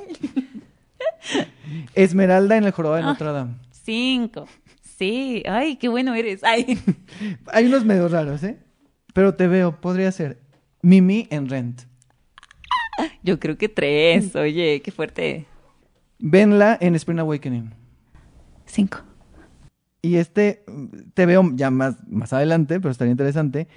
Esmeralda 1.94 2.56
en 2.56 2.64
el 2.64 2.72
jorobado 2.72 2.96
de 3.02 3.08
Ah. 3.08 3.12
Notre 3.12 3.32
Dame. 3.32 3.54
Cinco. 3.70 4.46
Sí. 4.98 5.42
Ay, 5.46 5.76
qué 5.76 5.88
bueno 5.88 6.14
eres. 6.14 6.42
Ay. 6.44 6.78
Hay 7.52 7.66
unos 7.66 7.84
medio 7.84 8.08
raros, 8.08 8.42
¿eh? 8.42 8.58
Pero 9.14 9.34
te 9.34 9.46
veo, 9.46 9.80
podría 9.80 10.10
ser. 10.12 10.40
Mimi 10.82 11.26
en 11.30 11.48
Rent. 11.48 11.82
Yo 13.22 13.38
creo 13.40 13.56
que 13.56 13.68
tres. 13.68 14.34
Oye, 14.36 14.82
qué 14.82 14.90
fuerte. 14.90 15.46
Venla 16.18 16.76
en 16.80 16.94
Spring 16.96 17.18
Awakening. 17.20 17.72
Cinco. 18.66 18.98
Y 20.02 20.16
este 20.16 20.64
te 21.14 21.26
veo 21.26 21.50
ya 21.54 21.70
más, 21.70 21.96
más 22.08 22.32
adelante, 22.32 22.80
pero 22.80 22.90
estaría 22.90 23.12
interesante. 23.12 23.68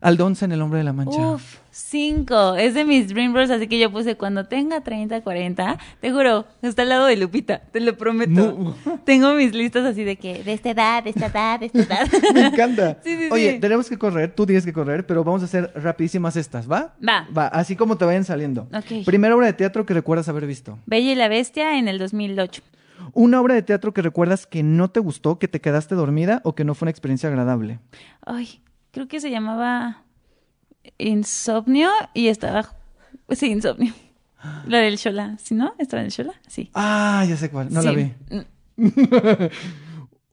Aldonza 0.00 0.44
en 0.44 0.52
El 0.52 0.62
Hombre 0.62 0.78
de 0.78 0.84
la 0.84 0.92
Mancha. 0.92 1.18
Uf, 1.32 1.56
cinco. 1.72 2.54
Es 2.54 2.74
de 2.74 2.84
mis 2.84 3.08
Dream 3.08 3.34
Rolls, 3.34 3.50
así 3.50 3.66
que 3.66 3.80
yo 3.80 3.90
puse 3.90 4.16
cuando 4.16 4.44
tenga 4.44 4.80
30, 4.80 5.22
40. 5.22 5.78
Te 6.00 6.12
juro, 6.12 6.46
está 6.62 6.82
al 6.82 6.88
lado 6.90 7.06
de 7.06 7.16
Lupita, 7.16 7.62
te 7.72 7.80
lo 7.80 7.96
prometo. 7.96 8.76
Tengo 9.04 9.34
mis 9.34 9.52
listas 9.54 9.84
así 9.84 10.04
de 10.04 10.14
que 10.14 10.44
de 10.44 10.52
esta 10.52 10.70
edad, 10.70 11.02
de 11.02 11.10
esta 11.10 11.26
edad, 11.26 11.58
de 11.58 11.66
esta 11.66 11.80
edad. 11.80 12.08
Me 12.34 12.46
encanta. 12.46 12.98
Sí, 13.08 13.16
sí, 13.16 13.28
Oye, 13.30 13.54
sí. 13.54 13.58
tenemos 13.58 13.88
que 13.88 13.98
correr, 13.98 14.32
tú 14.34 14.46
tienes 14.46 14.64
que 14.64 14.72
correr, 14.72 15.06
pero 15.06 15.24
vamos 15.24 15.42
a 15.42 15.46
hacer 15.46 15.72
rapidísimas 15.74 16.36
estas, 16.36 16.70
¿va? 16.70 16.94
Va. 17.06 17.26
Va, 17.36 17.48
así 17.48 17.74
como 17.74 17.96
te 17.96 18.04
vayan 18.04 18.24
saliendo. 18.24 18.68
Ok. 18.72 19.04
Primera 19.04 19.34
obra 19.34 19.46
de 19.46 19.52
teatro 19.54 19.84
que 19.84 19.94
recuerdas 19.94 20.28
haber 20.28 20.46
visto. 20.46 20.78
Bella 20.86 21.10
y 21.12 21.14
la 21.14 21.28
Bestia 21.28 21.78
en 21.78 21.88
el 21.88 21.98
2008. 21.98 22.62
Una 23.12 23.40
obra 23.40 23.54
de 23.54 23.62
teatro 23.62 23.92
que 23.94 24.02
recuerdas 24.02 24.46
que 24.46 24.62
no 24.62 24.90
te 24.90 25.00
gustó, 25.00 25.38
que 25.38 25.48
te 25.48 25.60
quedaste 25.60 25.94
dormida 25.94 26.40
o 26.44 26.54
que 26.54 26.64
no 26.64 26.74
fue 26.74 26.86
una 26.86 26.90
experiencia 26.90 27.28
agradable. 27.28 27.78
Ay, 28.24 28.60
creo 28.90 29.08
que 29.08 29.20
se 29.20 29.30
llamaba 29.30 30.02
Insomnio 30.98 31.90
y 32.14 32.28
estaba... 32.28 32.74
Sí, 33.30 33.46
Insomnio. 33.50 33.92
La 34.66 34.78
del 34.78 34.96
Shola, 34.96 35.36
¿sí 35.38 35.54
no? 35.54 35.74
¿Estaba 35.78 36.00
en 36.02 36.06
el 36.06 36.12
Shola? 36.12 36.32
Sí. 36.46 36.70
Ah, 36.74 37.24
ya 37.28 37.36
sé 37.36 37.50
cuál, 37.50 37.72
no 37.72 37.82
la 37.82 37.90
Sí. 37.90 37.96
vi. 37.96 38.36
Mm, 38.36 38.86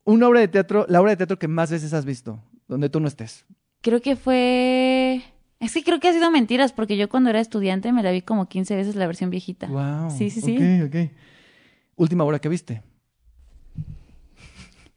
Una 0.05 0.27
obra 0.27 0.39
de 0.39 0.47
teatro, 0.47 0.85
la 0.87 1.01
obra 1.01 1.11
de 1.11 1.17
teatro 1.17 1.39
que 1.39 1.47
más 1.47 1.71
veces 1.71 1.91
has 1.93 2.05
visto, 2.05 2.39
donde 2.67 2.89
tú 2.89 2.99
no 2.99 3.07
estés. 3.07 3.45
Creo 3.81 4.01
que 4.01 4.15
fue... 4.15 5.23
Es 5.59 5.73
que 5.73 5.83
creo 5.83 5.99
que 5.99 6.09
ha 6.09 6.13
sido 6.13 6.29
mentiras, 6.29 6.73
porque 6.73 6.97
yo 6.97 7.09
cuando 7.09 7.29
era 7.31 7.39
estudiante 7.39 7.91
me 7.91 8.03
la 8.03 8.11
vi 8.11 8.21
como 8.21 8.47
15 8.47 8.75
veces 8.75 8.95
la 8.95 9.07
versión 9.07 9.29
viejita. 9.31 9.67
Wow. 9.67 10.11
Sí, 10.11 10.29
sí, 10.29 10.41
sí. 10.41 10.55
Ok, 10.57 10.87
ok. 10.89 11.11
Última 11.95 12.23
obra 12.23 12.39
que 12.39 12.49
viste. 12.49 12.83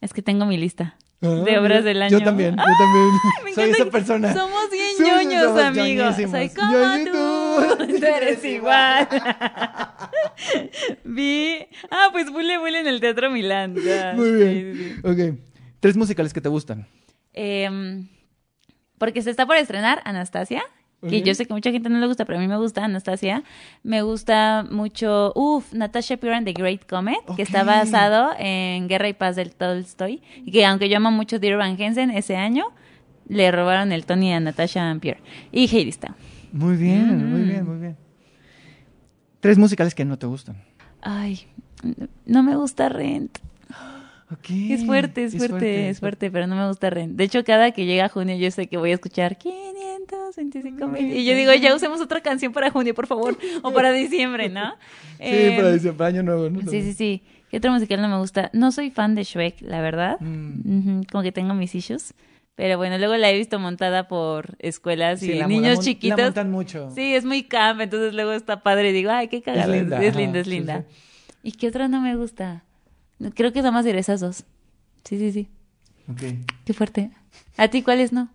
Es 0.01 0.13
que 0.13 0.23
tengo 0.23 0.47
mi 0.47 0.57
lista 0.57 0.97
Ah, 1.21 1.27
de 1.45 1.59
obras 1.59 1.83
del 1.83 2.01
año. 2.01 2.17
Yo 2.17 2.25
también, 2.25 2.55
yo 2.57 2.63
también. 2.63 3.11
Me 3.45 3.53
Soy 3.53 3.71
esa 3.71 3.87
persona. 3.91 4.33
Somos 4.33 4.71
bien 4.71 4.91
ñoños, 5.01 5.43
somos 5.47 5.63
amigos. 5.65 6.15
Soy 6.15 6.49
como 6.51 6.79
tú. 7.11 7.87
tú. 7.99 8.07
Eres 8.07 8.45
igual. 8.45 9.09
Vi. 11.05 11.67
Ah, 11.91 12.11
pues 12.13 12.31
Bule 12.31 12.59
Bule 12.59 12.79
en 12.81 12.87
el 12.87 13.01
Teatro 13.01 13.31
Milán. 13.33 13.75
ya. 13.75 14.13
Muy 14.15 14.31
bien. 14.33 14.75
sí, 14.77 14.95
sí. 14.95 15.01
Ok. 15.35 15.39
Tres 15.81 15.97
musicales 15.97 16.33
que 16.33 16.41
te 16.41 16.49
gustan. 16.49 16.87
Em, 17.33 18.07
porque 18.99 19.21
se 19.23 19.31
está 19.31 19.45
por 19.45 19.57
estrenar 19.57 20.01
Anastasia. 20.05 20.63
Que 21.01 21.23
yo 21.23 21.33
sé 21.35 21.47
que 21.47 21.55
mucha 21.55 21.71
gente 21.71 21.89
no 21.89 21.99
le 22.01 22.07
gusta, 22.09 22.25
pero 22.25 22.39
a 22.39 22.41
mí 22.43 22.49
me 22.49 22.57
gusta 22.57 22.85
Anastasia. 22.85 23.45
Me 23.85 24.03
gusta 24.03 24.67
mucho, 24.69 25.33
uff, 25.37 25.73
Natasha 25.73 26.17
Piran 26.17 26.45
The 26.45 26.53
Great 26.55 26.87
Comet, 26.89 27.19
que 27.37 27.43
está 27.43 27.63
basado 27.63 28.31
en 28.39 28.89
Guerra 28.89 29.09
y 29.09 29.13
Paz 29.13 29.37
del 29.37 29.55
Tolstoy. 29.55 30.21
Y 30.45 30.51
que 30.51 30.67
aunque 30.67 30.89
yo 30.89 30.97
amo 30.97 31.13
mucho 31.13 31.39
Dear 31.39 31.57
Van 31.57 31.81
Hensen, 31.81 32.11
ese 32.11 32.37
año 32.37 32.65
le 33.29 33.51
robaron 33.53 33.93
el 33.93 34.07
Tony 34.07 34.33
a 34.33 34.41
Natasha 34.41 34.97
Pierre. 35.01 35.21
Y 35.53 35.69
Hadestown. 35.69 36.17
Muy 36.51 36.77
bien, 36.77 37.31
muy 37.31 37.43
Mm. 37.43 37.49
bien, 37.49 37.65
muy 37.67 37.79
bien. 37.79 37.97
Tres 39.41 39.57
musicales 39.57 39.95
que 39.95 40.05
no 40.05 40.19
te 40.19 40.27
gustan. 40.27 40.57
Ay, 41.01 41.47
no 42.27 42.43
me 42.43 42.57
gusta 42.57 42.89
Rent. 42.89 43.39
Es 44.71 44.85
fuerte, 44.85 45.25
es, 45.25 45.37
fuerte, 45.39 45.89
es 45.89 46.01
fuerte, 46.01 46.31
pero 46.31 46.47
no 46.47 46.55
me 46.55 46.69
gusta 46.69 46.91
Rent. 46.91 47.17
De 47.17 47.25
hecho, 47.25 47.43
cada 47.45 47.71
que 47.71 47.87
llega 47.87 48.09
junio 48.11 48.37
yo 48.37 48.51
sé 48.51 48.67
que 48.67 48.77
voy 48.77 48.91
a 48.91 48.95
escuchar 48.95 49.39
525 49.39 50.87
mil. 50.89 51.13
Y 51.17 51.25
yo 51.25 51.35
digo, 51.35 51.53
ya 51.55 51.75
usemos 51.75 52.01
otra 52.01 52.21
canción 52.21 52.53
para 52.53 52.71
junio, 52.71 52.95
por 52.95 53.07
favor. 53.07 53.37
O 53.63 53.73
para 53.73 53.93
diciembre, 53.93 54.49
¿no? 54.49 54.75
Sí, 55.19 55.25
Eh, 55.25 55.55
para 55.57 55.73
diciembre, 55.73 56.07
año 56.07 56.23
nuevo, 56.23 56.49
¿no? 56.49 56.61
Sí, 56.71 56.83
sí, 56.83 56.93
sí. 56.93 57.23
¿Qué 57.51 57.57
otro 57.57 57.73
musical 57.73 58.01
no 58.01 58.09
me 58.09 58.19
gusta? 58.19 58.51
No 58.53 58.71
soy 58.71 58.91
fan 58.91 59.15
de 59.15 59.25
Shrek, 59.25 59.63
la 59.63 59.81
verdad. 59.81 60.19
Mm. 60.21 61.03
Como 61.11 61.23
que 61.25 61.33
tengo 61.33 61.55
mis 61.55 61.75
issues. 61.75 62.15
Pero 62.55 62.77
bueno, 62.77 62.99
luego 62.99 63.17
la 63.17 63.31
he 63.31 63.37
visto 63.37 63.59
montada 63.59 64.07
por 64.09 64.57
escuelas 64.59 65.23
y 65.23 65.27
Sí, 65.27 65.33
la- 65.35 65.41
la 65.41 65.47
niños 65.49 65.81
chiquitos. 65.81 66.19
La 66.19 66.25
montan 66.27 66.51
mucho. 66.51 66.91
Sí, 66.95 67.15
es 67.15 67.25
muy 67.25 67.45
camp, 67.45 67.81
entonces 67.81 68.15
luego 68.15 68.33
está 68.33 68.63
padre 68.63 68.91
y 68.91 68.93
digo, 68.93 69.11
ay, 69.11 69.29
qué 69.29 69.43
cagada. 69.43 69.75
Es 69.75 69.81
linda, 69.83 69.99
linda, 70.01 70.39
es 70.41 70.47
linda. 70.47 70.85
sí, 70.89 70.95
sí. 70.95 71.39
¿Y 71.45 71.53
qué 71.53 71.69
otra 71.69 71.89
no 71.89 72.01
me 72.01 72.15
gusta? 72.17 72.65
Creo 73.35 73.53
que 73.53 73.61
nada 73.61 73.73
más 73.73 73.85
diré 73.85 73.99
esas 73.99 74.21
dos. 74.21 74.45
Sí, 75.05 75.19
sí, 75.19 75.33
sí. 75.33 75.49
Ok. 76.11 76.23
Qué 76.65 76.73
fuerte. 76.73 77.11
¿A 77.57 77.69
ti 77.69 77.83
cuáles 77.83 78.13
no? 78.13 78.29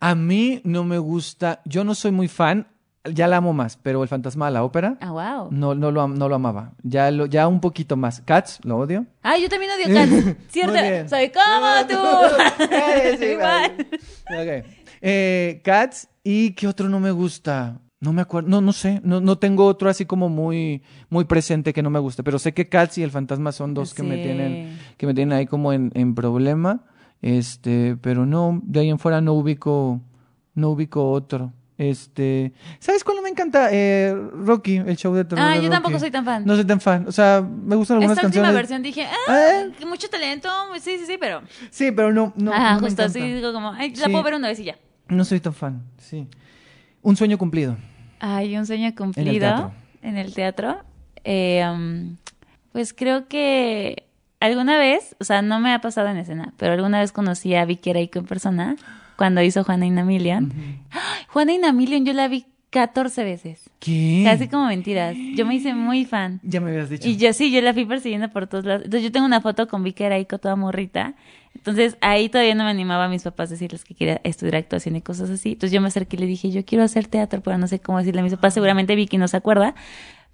A 0.00 0.14
mí 0.14 0.60
no 0.64 0.84
me 0.84 0.98
gusta, 0.98 1.60
yo 1.64 1.82
no 1.84 1.94
soy 1.94 2.12
muy 2.12 2.28
fan, 2.28 2.68
ya 3.04 3.26
la 3.26 3.38
amo 3.38 3.52
más, 3.52 3.76
pero 3.76 4.02
El 4.02 4.08
Fantasma 4.08 4.46
de 4.46 4.52
la 4.52 4.62
Ópera 4.64 4.96
Ah, 5.00 5.10
wow. 5.10 5.48
no, 5.50 5.74
no, 5.74 5.90
lo, 5.90 6.06
no 6.08 6.28
lo 6.28 6.34
amaba. 6.34 6.72
Ya, 6.82 7.10
lo, 7.10 7.26
ya 7.26 7.48
un 7.48 7.60
poquito 7.60 7.96
más. 7.96 8.20
Cats, 8.20 8.60
lo 8.64 8.76
odio. 8.78 9.06
Ah, 9.22 9.36
yo 9.38 9.48
también 9.48 9.72
odio 9.72 9.94
Cats. 9.94 10.36
¿Cierto? 10.52 10.72
Muy 10.72 10.82
bien. 10.82 11.08
Soy 11.08 11.30
como 11.30 11.86
tú. 11.88 12.64
Eres 12.70 13.20
Igual. 13.32 13.86
Ok. 14.26 14.66
Eh, 15.00 15.60
Cats, 15.64 16.08
¿y 16.22 16.52
qué 16.52 16.66
otro 16.68 16.88
no 16.88 17.00
me 17.00 17.10
gusta? 17.10 17.80
No 18.00 18.12
me 18.12 18.22
acuerdo, 18.22 18.48
no, 18.48 18.60
no 18.60 18.72
sé, 18.72 19.00
no, 19.02 19.20
no 19.20 19.38
tengo 19.38 19.66
otro 19.66 19.90
así 19.90 20.06
como 20.06 20.28
muy, 20.28 20.82
muy 21.10 21.24
presente 21.24 21.72
que 21.72 21.82
no 21.82 21.90
me 21.90 21.98
guste, 21.98 22.22
pero 22.22 22.38
sé 22.38 22.54
que 22.54 22.68
Cats 22.68 22.96
y 22.98 23.02
El 23.02 23.10
Fantasma 23.10 23.50
son 23.50 23.74
dos 23.74 23.92
que 23.92 24.04
me 24.04 24.18
tienen, 24.18 24.78
que 24.96 25.04
me 25.06 25.14
tienen 25.14 25.36
ahí 25.36 25.46
como 25.46 25.72
en, 25.72 25.90
en 25.94 26.14
problema, 26.14 26.84
este, 27.22 27.96
pero 28.00 28.24
no, 28.24 28.60
de 28.62 28.80
ahí 28.80 28.90
en 28.90 29.00
fuera 29.00 29.20
no 29.20 29.32
ubico, 29.32 30.00
no 30.54 30.70
ubico 30.70 31.10
otro. 31.10 31.52
Este, 31.76 32.52
¿sabes 32.80 33.02
cuál 33.04 33.16
no 33.18 33.22
me 33.22 33.28
encanta? 33.30 33.68
Eh, 33.72 34.12
Rocky, 34.32 34.76
el 34.76 34.96
show 34.96 35.12
de 35.14 35.24
terror. 35.24 35.44
Ah, 35.44 35.50
de 35.50 35.56
yo 35.56 35.62
Rocky. 35.62 35.70
tampoco 35.70 35.98
soy 35.98 36.10
tan 36.12 36.24
fan. 36.24 36.44
No 36.44 36.54
soy 36.56 36.64
tan 36.64 36.80
fan, 36.80 37.04
o 37.08 37.12
sea, 37.12 37.40
me 37.40 37.74
gustan 37.76 37.96
algunas 37.96 38.16
Esta 38.18 38.26
última 38.28 38.44
canciones. 38.46 38.54
versión 38.54 38.82
dije, 38.82 39.06
ah, 39.28 39.48
¿Eh? 39.66 39.70
que 39.78 39.86
mucho 39.86 40.08
talento. 40.08 40.48
Sí, 40.80 40.98
sí, 40.98 41.04
sí, 41.06 41.16
pero. 41.18 41.42
Sí, 41.70 41.90
pero 41.92 42.12
no, 42.12 42.32
no, 42.36 42.52
Ajá, 42.52 42.74
no 42.74 42.80
justo 42.80 43.02
así 43.02 43.20
digo 43.20 43.52
como, 43.52 43.70
ay, 43.72 43.90
la 43.94 44.06
Sí. 44.06 44.10
puedo 44.12 44.22
ver 44.24 44.34
una 44.34 44.48
vez 44.48 44.58
y 44.60 44.64
ya. 44.64 44.76
No 45.08 45.24
soy 45.24 45.38
tan 45.40 45.54
fan, 45.54 45.82
sí. 45.98 46.26
Un 47.02 47.16
sueño 47.16 47.38
cumplido. 47.38 47.76
Ay, 48.20 48.56
un 48.56 48.66
sueño 48.66 48.92
cumplido 48.96 49.38
teatro. 49.40 49.72
en 50.02 50.16
el 50.16 50.34
teatro. 50.34 50.78
Eh, 51.24 51.64
um, 51.70 52.16
pues 52.72 52.92
creo 52.92 53.28
que 53.28 54.06
alguna 54.40 54.78
vez, 54.78 55.16
o 55.20 55.24
sea, 55.24 55.42
no 55.42 55.60
me 55.60 55.72
ha 55.72 55.80
pasado 55.80 56.08
en 56.08 56.16
escena, 56.16 56.52
pero 56.56 56.72
alguna 56.72 57.00
vez 57.00 57.12
conocí 57.12 57.54
a 57.54 57.64
Vicky 57.64 57.90
Ereiko 57.90 58.18
en 58.20 58.26
persona 58.26 58.76
cuando 59.16 59.42
hizo 59.42 59.64
Juana 59.64 59.86
y 59.86 59.90
Namillion. 59.90 60.52
¡Ay! 60.90 61.26
Juana 61.28 61.52
y 61.52 62.04
yo 62.04 62.12
la 62.12 62.28
vi 62.28 62.46
14 62.70 63.24
veces. 63.24 63.70
¿Qué? 63.78 64.22
Casi 64.24 64.48
como 64.48 64.66
mentiras. 64.66 65.16
Yo 65.34 65.46
me 65.46 65.54
hice 65.54 65.74
muy 65.74 66.04
fan. 66.04 66.40
Ya 66.42 66.60
me 66.60 66.70
habías 66.70 66.90
dicho. 66.90 67.08
Y 67.08 67.16
yo 67.16 67.32
sí, 67.32 67.50
yo 67.50 67.62
la 67.62 67.72
fui 67.72 67.86
persiguiendo 67.86 68.28
por 68.30 68.46
todos 68.46 68.64
lados. 68.64 68.84
Entonces 68.84 69.04
yo 69.04 69.12
tengo 69.12 69.26
una 69.26 69.40
foto 69.40 69.68
con 69.68 69.82
Vicky 69.82 70.04
Ereiko 70.04 70.38
toda 70.38 70.54
morrita. 70.56 71.14
Entonces 71.54 71.96
ahí 72.00 72.28
todavía 72.28 72.54
no 72.54 72.64
me 72.64 72.70
animaba 72.70 73.06
a 73.06 73.08
mis 73.08 73.22
papás 73.22 73.48
a 73.48 73.52
decirles 73.52 73.84
que 73.84 73.94
quería 73.94 74.20
estudiar 74.22 74.56
actuación 74.56 74.96
y 74.96 75.00
cosas 75.00 75.30
así. 75.30 75.52
Entonces 75.52 75.72
yo 75.72 75.80
me 75.80 75.88
acerqué 75.88 76.16
y 76.16 76.20
le 76.20 76.26
dije, 76.26 76.50
yo 76.50 76.64
quiero 76.64 76.84
hacer 76.84 77.06
teatro, 77.06 77.40
pero 77.42 77.56
no 77.56 77.66
sé 77.66 77.80
cómo 77.80 77.98
decirle 77.98 78.20
a 78.20 78.24
mis 78.24 78.34
papás. 78.34 78.54
Seguramente 78.54 78.94
Vicky 78.94 79.16
no 79.16 79.28
se 79.28 79.38
acuerda. 79.38 79.74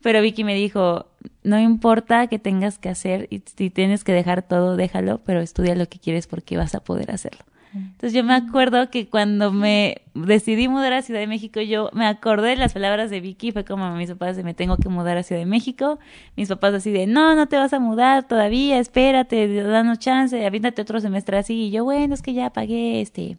Pero 0.02 0.20
Vicky 0.20 0.44
me 0.44 0.54
dijo, 0.54 1.06
no 1.44 1.58
importa 1.58 2.26
que 2.26 2.38
tengas 2.38 2.78
que 2.78 2.90
hacer 2.90 3.26
y 3.30 3.42
si 3.56 3.70
tienes 3.70 4.04
que 4.04 4.12
dejar 4.12 4.42
todo, 4.42 4.76
déjalo, 4.76 5.22
pero 5.24 5.40
estudia 5.40 5.74
lo 5.74 5.88
que 5.88 5.98
quieres 5.98 6.26
porque 6.26 6.58
vas 6.58 6.74
a 6.74 6.80
poder 6.80 7.10
hacerlo. 7.10 7.42
Entonces 7.74 8.12
yo 8.12 8.22
me 8.22 8.34
acuerdo 8.34 8.90
que 8.90 9.08
cuando 9.08 9.50
me 9.50 10.02
decidí 10.14 10.68
mudar 10.68 10.92
a 10.92 11.02
Ciudad 11.02 11.20
de 11.20 11.26
México, 11.26 11.60
yo 11.60 11.90
me 11.92 12.06
acordé 12.06 12.50
de 12.50 12.56
las 12.56 12.72
palabras 12.72 13.10
de 13.10 13.20
Vicky, 13.20 13.52
fue 13.52 13.64
como 13.64 13.84
a 13.84 13.94
mis 13.94 14.10
papás 14.10 14.36
de 14.36 14.44
me 14.44 14.54
tengo 14.54 14.76
que 14.76 14.88
mudar 14.88 15.16
a 15.16 15.22
Ciudad 15.22 15.40
de 15.40 15.46
México, 15.46 15.98
mis 16.36 16.48
papás 16.48 16.74
así 16.74 16.90
de 16.90 17.06
no, 17.06 17.34
no 17.34 17.48
te 17.48 17.56
vas 17.56 17.72
a 17.72 17.80
mudar 17.80 18.26
todavía, 18.26 18.78
espérate, 18.78 19.62
danos 19.62 19.98
chance, 19.98 20.46
avíntate 20.46 20.82
otro 20.82 21.00
semestre 21.00 21.36
así, 21.38 21.64
y 21.64 21.70
yo 21.70 21.84
bueno, 21.84 22.14
es 22.14 22.22
que 22.22 22.32
ya 22.32 22.50
pagué 22.50 23.00
este 23.00 23.36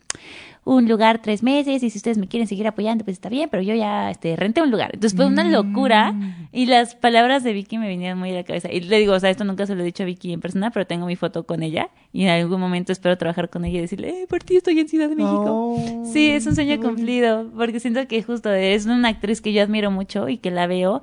un 0.65 0.87
lugar 0.89 1.21
tres 1.21 1.43
meses 1.43 1.83
y 1.83 1.89
si 1.91 1.97
ustedes 1.97 2.17
me 2.17 2.27
quieren 2.27 2.47
seguir 2.47 2.67
apoyando 2.67 3.05
pues 3.05 3.17
está 3.17 3.29
bien, 3.29 3.49
pero 3.49 3.61
yo 3.61 3.75
ya 3.75 4.09
este 4.09 4.35
renté 4.35 4.63
un 4.63 4.71
lugar. 4.71 4.89
Entonces 4.93 5.15
fue 5.15 5.27
una 5.27 5.43
locura 5.43 6.15
y 6.51 6.65
las 6.65 6.95
palabras 6.95 7.43
de 7.43 7.53
Vicky 7.53 7.77
me 7.77 7.87
vinieron 7.87 8.17
muy 8.17 8.31
a 8.31 8.33
la 8.33 8.43
cabeza. 8.43 8.71
Y 8.71 8.81
le 8.81 8.97
digo, 8.97 9.13
o 9.13 9.19
sea, 9.19 9.29
esto 9.29 9.43
nunca 9.43 9.67
se 9.67 9.75
lo 9.75 9.83
he 9.83 9.85
dicho 9.85 10.01
a 10.01 10.07
Vicky 10.07 10.33
en 10.33 10.41
persona, 10.41 10.71
pero 10.71 10.87
tengo 10.87 11.05
mi 11.05 11.15
foto 11.15 11.45
con 11.45 11.61
ella 11.61 11.89
y 12.11 12.23
en 12.23 12.29
algún 12.29 12.59
momento 12.59 12.91
espero 12.91 13.15
trabajar 13.15 13.49
con 13.49 13.63
ella 13.63 13.77
y 13.77 13.81
decirle, 13.81 14.23
eh, 14.23 14.27
por 14.27 14.43
ti 14.43 14.55
estoy 14.55 14.79
en 14.79 14.89
Ciudad 14.89 15.07
de 15.07 15.15
México. 15.15 15.45
Oh, 15.47 16.03
sí, 16.11 16.31
es 16.31 16.47
un 16.47 16.55
sueño 16.65 16.81
cumplido, 16.81 17.49
porque 17.55 17.79
siento 17.79 18.07
que 18.07 18.21
justo 18.23 18.51
es 18.51 18.85
una 18.85 19.09
actriz 19.09 19.41
que 19.41 19.53
yo 19.53 19.61
admiro 19.63 19.91
mucho 19.91 20.29
y 20.29 20.37
que 20.37 20.51
la 20.51 20.67
veo 20.67 21.01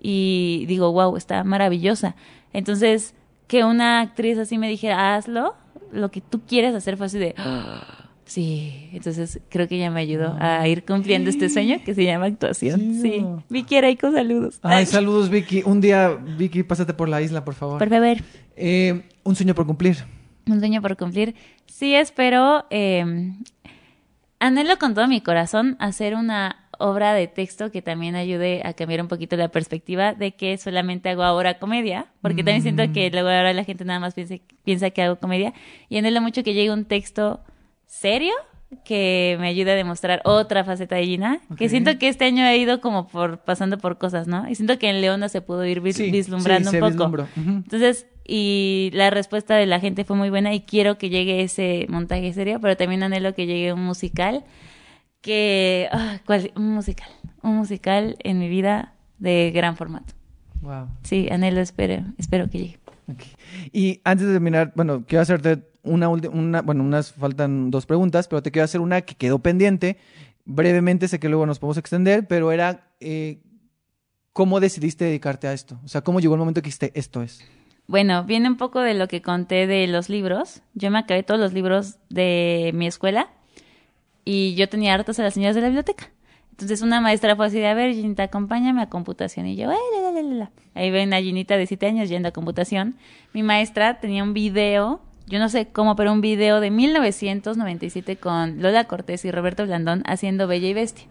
y 0.00 0.64
digo, 0.68 0.92
wow, 0.92 1.16
está 1.16 1.44
maravillosa. 1.44 2.14
Entonces, 2.52 3.14
que 3.46 3.64
una 3.64 4.00
actriz 4.00 4.38
así 4.38 4.58
me 4.58 4.68
dijera, 4.68 5.16
hazlo, 5.16 5.54
lo 5.92 6.10
que 6.10 6.20
tú 6.20 6.40
quieres 6.46 6.74
hacer 6.74 6.96
fue 6.96 7.06
así 7.06 7.18
de, 7.18 7.34
"Ah, 7.38 8.08
sí, 8.24 8.88
entonces 8.92 9.40
creo 9.48 9.68
que 9.68 9.76
ella 9.76 9.90
me 9.90 10.00
ayudó 10.00 10.36
a 10.40 10.66
ir 10.66 10.84
cumpliendo 10.84 11.30
este 11.30 11.48
sueño 11.48 11.78
que 11.84 11.94
se 11.94 12.04
llama 12.04 12.26
actuación. 12.26 13.00
Sí. 13.02 13.24
Vicky 13.48 13.76
Araiko, 13.76 14.10
saludos. 14.12 14.58
Ay, 14.62 14.86
saludos, 14.86 15.30
Vicky. 15.30 15.62
Un 15.64 15.80
día, 15.80 16.10
Vicky, 16.10 16.62
pásate 16.62 16.94
por 16.94 17.08
la 17.08 17.20
isla, 17.22 17.44
por 17.44 17.54
favor. 17.54 17.78
Por 17.78 17.88
favor. 17.88 18.16
Eh, 18.56 19.02
un 19.24 19.36
sueño 19.36 19.54
por 19.54 19.66
cumplir. 19.66 19.98
Un 20.46 20.58
sueño 20.60 20.82
por 20.82 20.96
cumplir. 20.96 21.34
Sí, 21.66 21.94
espero. 21.94 22.64
eh, 22.70 23.32
anhelo 24.44 24.78
con 24.78 24.94
todo 24.94 25.08
mi 25.08 25.20
corazón 25.20 25.76
hacer 25.78 26.14
una 26.14 26.68
obra 26.78 27.14
de 27.14 27.28
texto 27.28 27.70
que 27.70 27.82
también 27.82 28.14
ayude 28.14 28.60
a 28.64 28.74
cambiar 28.74 29.00
un 29.00 29.08
poquito 29.08 29.36
la 29.36 29.48
perspectiva 29.48 30.12
de 30.12 30.32
que 30.32 30.58
solamente 30.58 31.08
hago 31.08 31.22
ahora 31.22 31.58
comedia, 31.58 32.06
porque 32.20 32.42
también 32.44 32.62
siento 32.62 32.82
que 32.92 33.10
luego 33.10 33.28
ahora 33.28 33.52
la 33.52 33.64
gente 33.64 33.84
nada 33.84 34.00
más 34.00 34.14
piensa, 34.14 34.34
piensa 34.64 34.90
que 34.90 35.02
hago 35.02 35.16
comedia 35.16 35.54
y 35.88 35.96
anhelo 35.96 36.20
mucho 36.20 36.42
que 36.42 36.52
llegue 36.52 36.70
un 36.70 36.84
texto 36.84 37.40
serio 37.86 38.34
que 38.84 39.36
me 39.40 39.48
ayude 39.48 39.72
a 39.72 39.74
demostrar 39.74 40.20
otra 40.24 40.64
faceta 40.64 40.96
de 40.96 41.04
Gina, 41.06 41.40
que 41.56 41.68
siento 41.68 41.98
que 41.98 42.08
este 42.08 42.24
año 42.24 42.44
he 42.46 42.56
ido 42.58 42.80
como 42.80 43.08
por 43.08 43.38
pasando 43.38 43.78
por 43.78 43.98
cosas, 43.98 44.26
¿no? 44.26 44.48
Y 44.48 44.54
siento 44.54 44.78
que 44.78 44.88
en 44.88 45.00
Leona 45.00 45.28
se 45.28 45.40
pudo 45.40 45.64
ir 45.66 45.80
vis- 45.80 45.96
Sí, 45.96 46.10
vislumbrando 46.10 46.70
sí, 46.70 46.78
un 46.78 46.96
poco. 46.96 47.28
Entonces, 47.36 48.06
y 48.26 48.90
la 48.94 49.10
respuesta 49.10 49.54
de 49.56 49.66
la 49.66 49.80
gente 49.80 50.04
fue 50.04 50.16
muy 50.16 50.30
buena 50.30 50.54
y 50.54 50.60
quiero 50.60 50.96
que 50.98 51.10
llegue 51.10 51.42
ese 51.42 51.86
montaje 51.88 52.32
serio, 52.32 52.58
pero 52.60 52.76
también 52.76 53.02
anhelo 53.02 53.34
que 53.34 53.46
llegue 53.46 53.72
un 53.72 53.84
musical 53.84 54.44
que 55.20 55.88
ah, 55.92 56.18
¿cuál? 56.26 56.50
un 56.56 56.74
musical, 56.74 57.08
un 57.42 57.56
musical 57.56 58.16
en 58.20 58.38
mi 58.38 58.48
vida 58.48 58.92
de 59.18 59.50
gran 59.54 59.76
formato. 59.76 60.12
Wow. 60.62 60.88
Sí, 61.02 61.28
anhelo, 61.30 61.60
espero, 61.60 62.02
espero 62.18 62.48
que 62.48 62.58
llegue. 62.58 62.78
Ok. 63.10 63.22
Y 63.72 64.00
antes 64.04 64.26
de 64.26 64.32
terminar, 64.32 64.72
bueno, 64.74 65.04
quiero 65.06 65.22
hacerte 65.22 65.62
una 65.82 66.08
una, 66.08 66.62
bueno, 66.62 66.82
unas 66.82 67.12
faltan 67.12 67.70
dos 67.70 67.86
preguntas, 67.86 68.28
pero 68.28 68.42
te 68.42 68.50
quiero 68.50 68.64
hacer 68.64 68.80
una 68.80 69.02
que 69.02 69.14
quedó 69.14 69.38
pendiente. 69.40 69.98
Brevemente, 70.46 71.08
sé 71.08 71.18
que 71.18 71.28
luego 71.28 71.46
nos 71.46 71.58
podemos 71.58 71.78
extender, 71.78 72.26
pero 72.26 72.52
era 72.52 72.92
eh, 73.00 73.42
¿cómo 74.34 74.60
decidiste 74.60 75.06
dedicarte 75.06 75.48
a 75.48 75.54
esto? 75.54 75.80
O 75.84 75.88
sea, 75.88 76.02
¿cómo 76.02 76.20
llegó 76.20 76.34
el 76.34 76.40
momento 76.40 76.60
que 76.60 76.66
dijiste 76.66 76.92
esto 76.94 77.22
es? 77.22 77.42
Bueno, 77.86 78.24
viene 78.24 78.48
un 78.48 78.56
poco 78.56 78.80
de 78.80 78.94
lo 78.94 79.08
que 79.08 79.22
conté 79.22 79.66
de 79.66 79.86
los 79.86 80.10
libros. 80.10 80.60
Yo 80.74 80.90
me 80.90 80.98
acabé 80.98 81.22
todos 81.22 81.40
los 81.40 81.52
libros 81.52 81.98
de 82.10 82.72
mi 82.74 82.86
escuela 82.86 83.28
y 84.24 84.54
yo 84.54 84.68
tenía 84.68 84.92
hartas 84.92 85.18
a 85.18 85.22
las 85.22 85.34
señoras 85.34 85.54
de 85.54 85.62
la 85.62 85.68
biblioteca. 85.68 86.10
Entonces 86.54 86.82
una 86.82 87.00
maestra 87.00 87.34
fue 87.34 87.46
así 87.46 87.58
de, 87.58 87.66
a 87.66 87.74
ver, 87.74 87.92
Ginita, 87.94 88.22
acompáñame 88.22 88.80
a 88.80 88.88
computación. 88.88 89.46
Y 89.48 89.56
yo, 89.56 89.70
"Ay, 89.70 89.76
la, 89.96 90.02
la, 90.02 90.12
la, 90.12 90.22
la, 90.22 90.34
la". 90.36 90.50
Ahí 90.74 90.90
ven 90.92 91.12
a 91.12 91.20
Ginita 91.20 91.56
de 91.56 91.66
7 91.66 91.86
años 91.86 92.08
yendo 92.08 92.28
a 92.28 92.32
computación. 92.32 92.94
Mi 93.32 93.42
maestra 93.42 93.98
tenía 93.98 94.22
un 94.22 94.34
video, 94.34 95.00
yo 95.26 95.40
no 95.40 95.48
sé 95.48 95.66
cómo, 95.66 95.96
pero 95.96 96.12
un 96.12 96.20
video 96.20 96.60
de 96.60 96.70
1997 96.70 98.16
con 98.16 98.62
Lola 98.62 98.84
Cortés 98.84 99.24
y 99.24 99.30
Roberto 99.32 99.64
Blandón 99.66 100.02
haciendo 100.06 100.46
Bella 100.46 100.68
y 100.68 100.74
Bestia. 100.74 101.06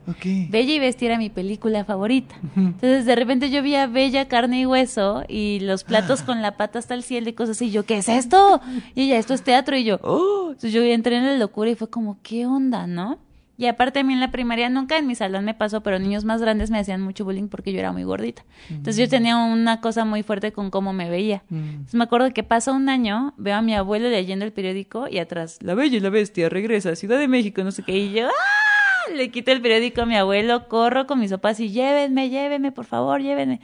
Bella 0.49 0.73
y 0.73 0.79
Bestia 0.79 1.07
era 1.07 1.17
mi 1.17 1.29
película 1.29 1.83
favorita. 1.83 2.35
Entonces 2.55 3.05
de 3.05 3.15
repente 3.15 3.49
yo 3.49 3.61
vi 3.61 3.75
a 3.75 3.87
Bella 3.87 4.29
carne 4.29 4.61
y 4.61 4.65
hueso 4.65 5.23
y 5.27 5.59
los 5.61 5.83
platos 5.83 6.21
con 6.21 6.41
la 6.41 6.55
pata 6.57 6.79
hasta 6.79 6.93
el 6.93 7.03
cielo 7.03 7.29
y 7.29 7.33
cosas 7.33 7.57
así. 7.57 7.65
Y 7.65 7.71
yo, 7.71 7.85
¿qué 7.85 7.97
es 7.97 8.07
esto? 8.07 8.61
Y 8.95 9.03
ella, 9.03 9.17
esto 9.17 9.33
es 9.33 9.43
teatro. 9.43 9.75
Y 9.75 9.83
yo, 9.83 9.99
¡oh! 10.03 10.47
Entonces 10.51 10.71
yo 10.71 10.81
entré 10.83 11.17
en 11.17 11.25
la 11.25 11.35
locura 11.35 11.69
y 11.69 11.75
fue 11.75 11.89
como, 11.89 12.17
¿qué 12.23 12.45
onda, 12.45 12.87
no? 12.87 13.17
Y 13.55 13.67
aparte 13.67 13.99
a 13.99 14.03
mí 14.03 14.13
en 14.13 14.19
la 14.19 14.31
primaria 14.31 14.67
nunca 14.69 14.97
en 14.97 15.05
mi 15.05 15.13
salón 15.13 15.45
me 15.45 15.53
pasó, 15.53 15.81
pero 15.81 15.99
niños 15.99 16.25
más 16.25 16.41
grandes 16.41 16.71
me 16.71 16.79
hacían 16.79 17.01
mucho 17.01 17.23
bullying 17.23 17.49
porque 17.49 17.71
yo 17.71 17.79
era 17.79 17.91
muy 17.91 18.03
gordita. 18.03 18.43
Entonces 18.69 18.97
yo 18.97 19.07
tenía 19.07 19.37
una 19.37 19.79
cosa 19.79 20.05
muy 20.05 20.23
fuerte 20.23 20.51
con 20.51 20.71
cómo 20.71 20.91
me 20.91 21.09
veía. 21.09 21.43
Mm. 21.49 21.57
Entonces 21.57 21.95
me 21.95 22.03
acuerdo 22.03 22.33
que 22.33 22.43
pasa 22.43 22.71
un 22.71 22.89
año, 22.89 23.35
veo 23.37 23.55
a 23.55 23.61
mi 23.61 23.75
abuelo 23.75 24.09
leyendo 24.09 24.43
el 24.43 24.53
periódico 24.53 25.07
y 25.07 25.19
atrás, 25.19 25.59
La 25.61 25.75
Bella 25.75 25.97
y 25.97 25.99
la 25.99 26.09
Bestia 26.09 26.49
regresa 26.49 26.89
a 26.89 26.95
Ciudad 26.95 27.19
de 27.19 27.27
México, 27.27 27.63
no 27.63 27.71
sé 27.71 27.83
qué. 27.83 27.95
Y 27.95 28.13
yo, 28.13 28.27
¡ah! 28.27 29.13
Le 29.15 29.29
quito 29.29 29.51
el 29.51 29.61
periódico 29.61 30.01
a 30.01 30.05
mi 30.05 30.15
abuelo, 30.15 30.67
corro 30.67 31.05
con 31.05 31.19
mis 31.19 31.29
papás 31.29 31.59
y 31.59 31.69
llévenme, 31.69 32.29
llévenme, 32.29 32.71
por 32.71 32.85
favor, 32.85 33.21
llévenme. 33.21 33.59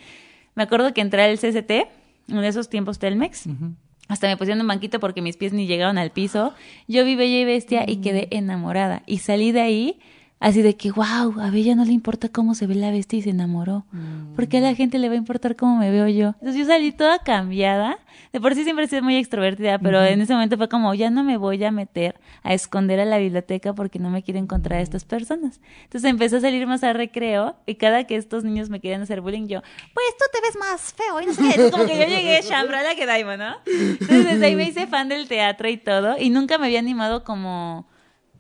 Me 0.53 0.63
acuerdo 0.63 0.93
que 0.93 1.01
entré 1.01 1.23
al 1.23 1.39
CCT, 1.39 1.71
en 2.27 2.43
esos 2.43 2.69
tiempos 2.69 2.99
Telmex. 2.99 3.47
Hasta 4.09 4.27
me 4.27 4.35
pusieron 4.37 4.59
un 4.59 4.67
banquito 4.67 4.99
porque 4.99 5.21
mis 5.21 5.37
pies 5.37 5.53
ni 5.53 5.67
llegaron 5.67 5.97
al 5.99 6.09
piso. 6.09 6.53
Yo 6.87 7.05
vi 7.05 7.15
Bella 7.15 7.39
y 7.39 7.45
Bestia 7.45 7.85
y 7.87 7.97
quedé 7.97 8.27
enamorada. 8.31 9.03
Y 9.05 9.19
salí 9.19 9.51
de 9.51 9.61
ahí 9.61 9.99
así 10.39 10.61
de 10.61 10.75
que, 10.75 10.91
wow, 10.91 11.39
a 11.39 11.49
Bella 11.51 11.75
no 11.75 11.85
le 11.85 11.91
importa 11.91 12.29
cómo 12.29 12.55
se 12.55 12.67
ve 12.67 12.75
la 12.75 12.91
bestia 12.91 13.19
y 13.19 13.21
se 13.21 13.29
enamoró. 13.31 13.85
¿Por 14.35 14.47
qué 14.47 14.57
a 14.57 14.61
la 14.61 14.75
gente 14.75 14.97
le 14.99 15.09
va 15.09 15.15
a 15.15 15.17
importar 15.17 15.55
cómo 15.55 15.77
me 15.77 15.91
veo 15.91 16.07
yo? 16.07 16.29
Entonces 16.39 16.55
yo 16.55 16.65
salí 16.65 16.91
toda 16.91 17.19
cambiada. 17.19 17.99
De 18.31 18.39
por 18.39 18.53
sí 18.53 18.63
siempre 18.63 18.85
he 18.85 18.87
sido 18.87 19.01
muy 19.01 19.15
extrovertida, 19.15 19.79
pero 19.79 20.03
en 20.03 20.21
ese 20.21 20.33
momento 20.33 20.55
fue 20.55 20.69
como, 20.69 20.93
ya 20.93 21.09
no 21.09 21.23
me 21.23 21.37
voy 21.37 21.63
a 21.63 21.71
meter 21.71 22.19
a 22.43 22.53
esconder 22.53 22.99
a 22.99 23.05
la 23.05 23.17
biblioteca 23.17 23.73
porque 23.73 23.97
no 23.97 24.11
me 24.11 24.21
quiero 24.21 24.39
encontrar 24.39 24.79
a 24.79 24.81
estas 24.81 25.03
personas. 25.03 25.59
Entonces 25.83 26.09
empecé 26.09 26.37
a 26.37 26.41
salir 26.41 26.67
más 26.67 26.83
al 26.83 26.93
recreo 26.95 27.55
y 27.65 27.75
cada 27.75 28.03
que 28.05 28.15
estos 28.15 28.43
niños 28.43 28.69
me 28.69 28.79
querían 28.79 29.01
hacer 29.01 29.21
bullying, 29.21 29.47
yo, 29.47 29.61
pues 29.93 30.05
tú 30.17 30.25
te 30.31 30.41
ves 30.41 30.57
más 30.59 30.93
feo 30.93 31.21
y 31.21 31.25
no 31.25 31.33
sé 31.33 31.41
qué. 31.55 31.71
Como 31.71 31.85
que 31.85 31.97
yo 31.97 32.05
llegué 32.05 32.39
chambrada 32.47 32.93
que 32.95 33.05
daimo, 33.05 33.35
¿no? 33.35 33.55
Entonces 33.65 34.25
desde 34.25 34.45
ahí 34.45 34.55
me 34.55 34.65
hice 34.65 34.85
fan 34.85 35.09
del 35.09 35.27
teatro 35.27 35.67
y 35.67 35.77
todo 35.77 36.15
y 36.19 36.29
nunca 36.29 36.57
me 36.59 36.67
había 36.67 36.79
animado 36.79 37.23
como 37.23 37.87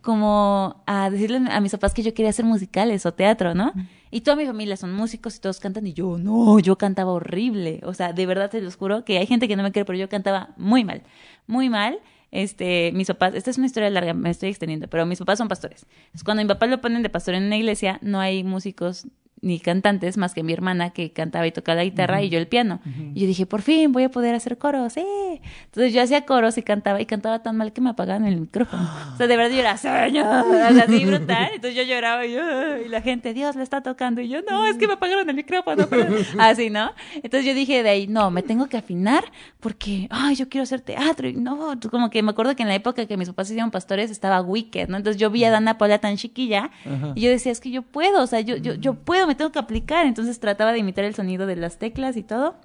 como 0.01 0.81
a 0.85 1.09
decirle 1.09 1.41
a 1.49 1.59
mis 1.59 1.71
papás 1.71 1.93
que 1.93 2.03
yo 2.03 2.13
quería 2.13 2.29
hacer 2.29 2.45
musicales 2.45 3.05
o 3.05 3.13
teatro, 3.13 3.53
¿no? 3.53 3.73
Y 4.11 4.21
toda 4.21 4.37
mi 4.37 4.45
familia 4.45 4.77
son 4.77 4.93
músicos 4.93 5.35
y 5.35 5.39
todos 5.39 5.59
cantan 5.59 5.85
y 5.85 5.93
yo 5.93 6.17
no, 6.17 6.59
yo 6.59 6.77
cantaba 6.77 7.11
horrible. 7.11 7.81
O 7.83 7.93
sea, 7.93 8.13
de 8.13 8.25
verdad 8.25 8.49
te 8.49 8.61
los 8.61 8.75
juro 8.75 9.03
que 9.03 9.17
hay 9.17 9.27
gente 9.27 9.47
que 9.47 9.55
no 9.55 9.63
me 9.63 9.71
quiere, 9.71 9.85
pero 9.85 9.99
yo 9.99 10.09
cantaba 10.09 10.49
muy 10.57 10.83
mal, 10.83 11.03
muy 11.47 11.69
mal. 11.69 11.99
Este, 12.31 12.91
mis 12.93 13.07
papás, 13.07 13.33
esta 13.33 13.49
es 13.49 13.57
una 13.57 13.65
historia 13.65 13.89
larga, 13.89 14.13
me 14.13 14.29
estoy 14.29 14.49
extendiendo, 14.49 14.87
pero 14.87 15.05
mis 15.05 15.19
papás 15.19 15.39
son 15.39 15.47
pastores. 15.47 15.85
Entonces, 16.05 16.23
cuando 16.23 16.43
mi 16.43 16.47
papá 16.47 16.67
lo 16.67 16.79
ponen 16.79 17.01
de 17.03 17.09
pastor 17.09 17.33
en 17.33 17.43
una 17.43 17.57
iglesia, 17.57 17.99
no 18.01 18.19
hay 18.19 18.43
músicos 18.43 19.07
ni 19.41 19.59
cantantes 19.59 20.17
más 20.17 20.33
que 20.33 20.43
mi 20.43 20.53
hermana 20.53 20.89
que 20.91 21.11
cantaba 21.11 21.47
y 21.47 21.51
tocaba 21.51 21.77
la 21.77 21.83
guitarra 21.83 22.21
y 22.21 22.29
yo 22.29 22.39
el 22.39 22.47
piano. 22.47 22.79
Y 23.13 23.21
yo 23.21 23.27
dije, 23.27 23.45
por 23.45 23.61
fin 23.61 23.91
voy 23.91 24.03
a 24.03 24.09
poder 24.09 24.35
hacer 24.35 24.57
coros, 24.57 24.97
¡eh! 24.97 25.41
Entonces 25.65 25.93
yo 25.93 26.01
hacía 26.01 26.25
coros 26.25 26.57
y 26.57 26.63
cantaba 26.63 26.99
y 27.01 27.05
cantaba 27.05 27.41
tan 27.41 27.57
mal 27.57 27.73
que 27.73 27.81
me 27.81 27.89
apagaban 27.89 28.25
el 28.25 28.39
micrófono. 28.39 28.89
O 29.13 29.17
sea, 29.17 29.27
de 29.27 29.37
verdad 29.37 29.51
yo 29.51 29.59
era, 29.59 29.77
señor, 29.77 30.25
así 30.81 31.05
brutal. 31.05 31.49
Entonces 31.53 31.75
yo 31.75 31.83
lloraba 31.83 32.25
y, 32.25 32.33
yo, 32.33 32.77
y 32.85 32.89
la 32.89 33.01
gente, 33.01 33.33
Dios 33.33 33.55
le 33.55 33.63
está 33.63 33.81
tocando. 33.81 34.21
Y 34.21 34.29
yo, 34.29 34.41
no, 34.49 34.65
es 34.65 34.77
que 34.77 34.87
me 34.87 34.93
apagaron 34.93 35.29
el 35.29 35.35
micrófono. 35.35 35.87
pero-". 35.89 36.15
Así, 36.39 36.69
¿no? 36.69 36.91
Entonces 37.15 37.45
yo 37.45 37.53
dije 37.53 37.83
de 37.83 37.89
ahí, 37.89 38.07
no, 38.07 38.31
me 38.31 38.43
tengo 38.43 38.67
que 38.67 38.77
afinar 38.77 39.23
porque, 39.59 40.07
ay, 40.09 40.35
yo 40.35 40.49
quiero 40.49 40.63
hacer 40.63 40.81
teatro. 40.81 41.27
Y 41.27 41.33
no, 41.33 41.79
como 41.89 42.09
que 42.09 42.21
me 42.23 42.31
acuerdo 42.31 42.55
que 42.55 42.63
en 42.63 42.69
la 42.69 42.75
época 42.75 43.05
que 43.05 43.17
mis 43.17 43.29
papás 43.29 43.49
hicieron 43.49 43.71
pastores 43.71 44.11
estaba 44.11 44.41
Wicked, 44.41 44.87
¿no? 44.89 44.97
Entonces 44.97 45.19
yo 45.19 45.29
vi 45.29 45.43
a 45.43 45.51
Dana 45.51 45.77
Paula 45.77 45.99
tan 45.99 46.17
chiquilla 46.17 46.71
Ajá. 46.85 47.13
y 47.15 47.21
yo 47.21 47.29
decía, 47.29 47.51
es 47.51 47.59
que 47.59 47.71
yo 47.71 47.81
puedo, 47.81 48.23
o 48.23 48.27
sea, 48.27 48.41
yo, 48.41 48.57
yo, 48.57 48.73
yo 48.75 48.93
puedo, 48.93 49.28
me 49.29 49.35
tengo 49.35 49.51
que 49.51 49.59
aplicar. 49.59 50.05
Entonces 50.05 50.39
trataba 50.39 50.73
de 50.73 50.79
imitar 50.79 51.05
el 51.05 51.15
sonido 51.15 51.47
de 51.47 51.55
las 51.55 51.77
teclas 51.77 52.17
y 52.17 52.23
todo. 52.23 52.55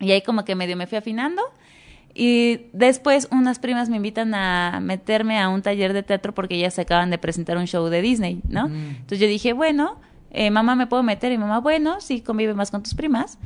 Y 0.00 0.12
ahí 0.12 0.22
como 0.22 0.44
que 0.44 0.54
medio 0.54 0.76
me 0.76 0.86
fui 0.86 0.96
afinando. 0.96 1.42
Y 2.14 2.68
después 2.72 3.28
unas 3.30 3.58
primas 3.58 3.90
me 3.90 3.96
invitan 3.96 4.34
a 4.34 4.80
meterme 4.80 5.38
a 5.38 5.50
un 5.50 5.60
taller 5.60 5.92
de 5.92 6.02
teatro 6.02 6.34
porque 6.34 6.54
ellas 6.54 6.72
se 6.72 6.80
acaban 6.80 7.10
de 7.10 7.18
presentar 7.18 7.58
un 7.58 7.66
show 7.66 7.86
de 7.88 8.00
Disney, 8.00 8.40
¿no? 8.48 8.68
Entonces 8.68 9.18
yo 9.18 9.26
dije, 9.26 9.52
bueno, 9.52 10.00
eh, 10.30 10.50
mamá, 10.50 10.76
¿me 10.76 10.86
puedo 10.86 11.02
meter? 11.02 11.30
Y 11.32 11.36
mamá, 11.36 11.60
bueno, 11.60 12.00
sí, 12.00 12.22
convive 12.22 12.54
más 12.54 12.70
con 12.70 12.82
tus 12.82 12.94
primas. 12.94 13.38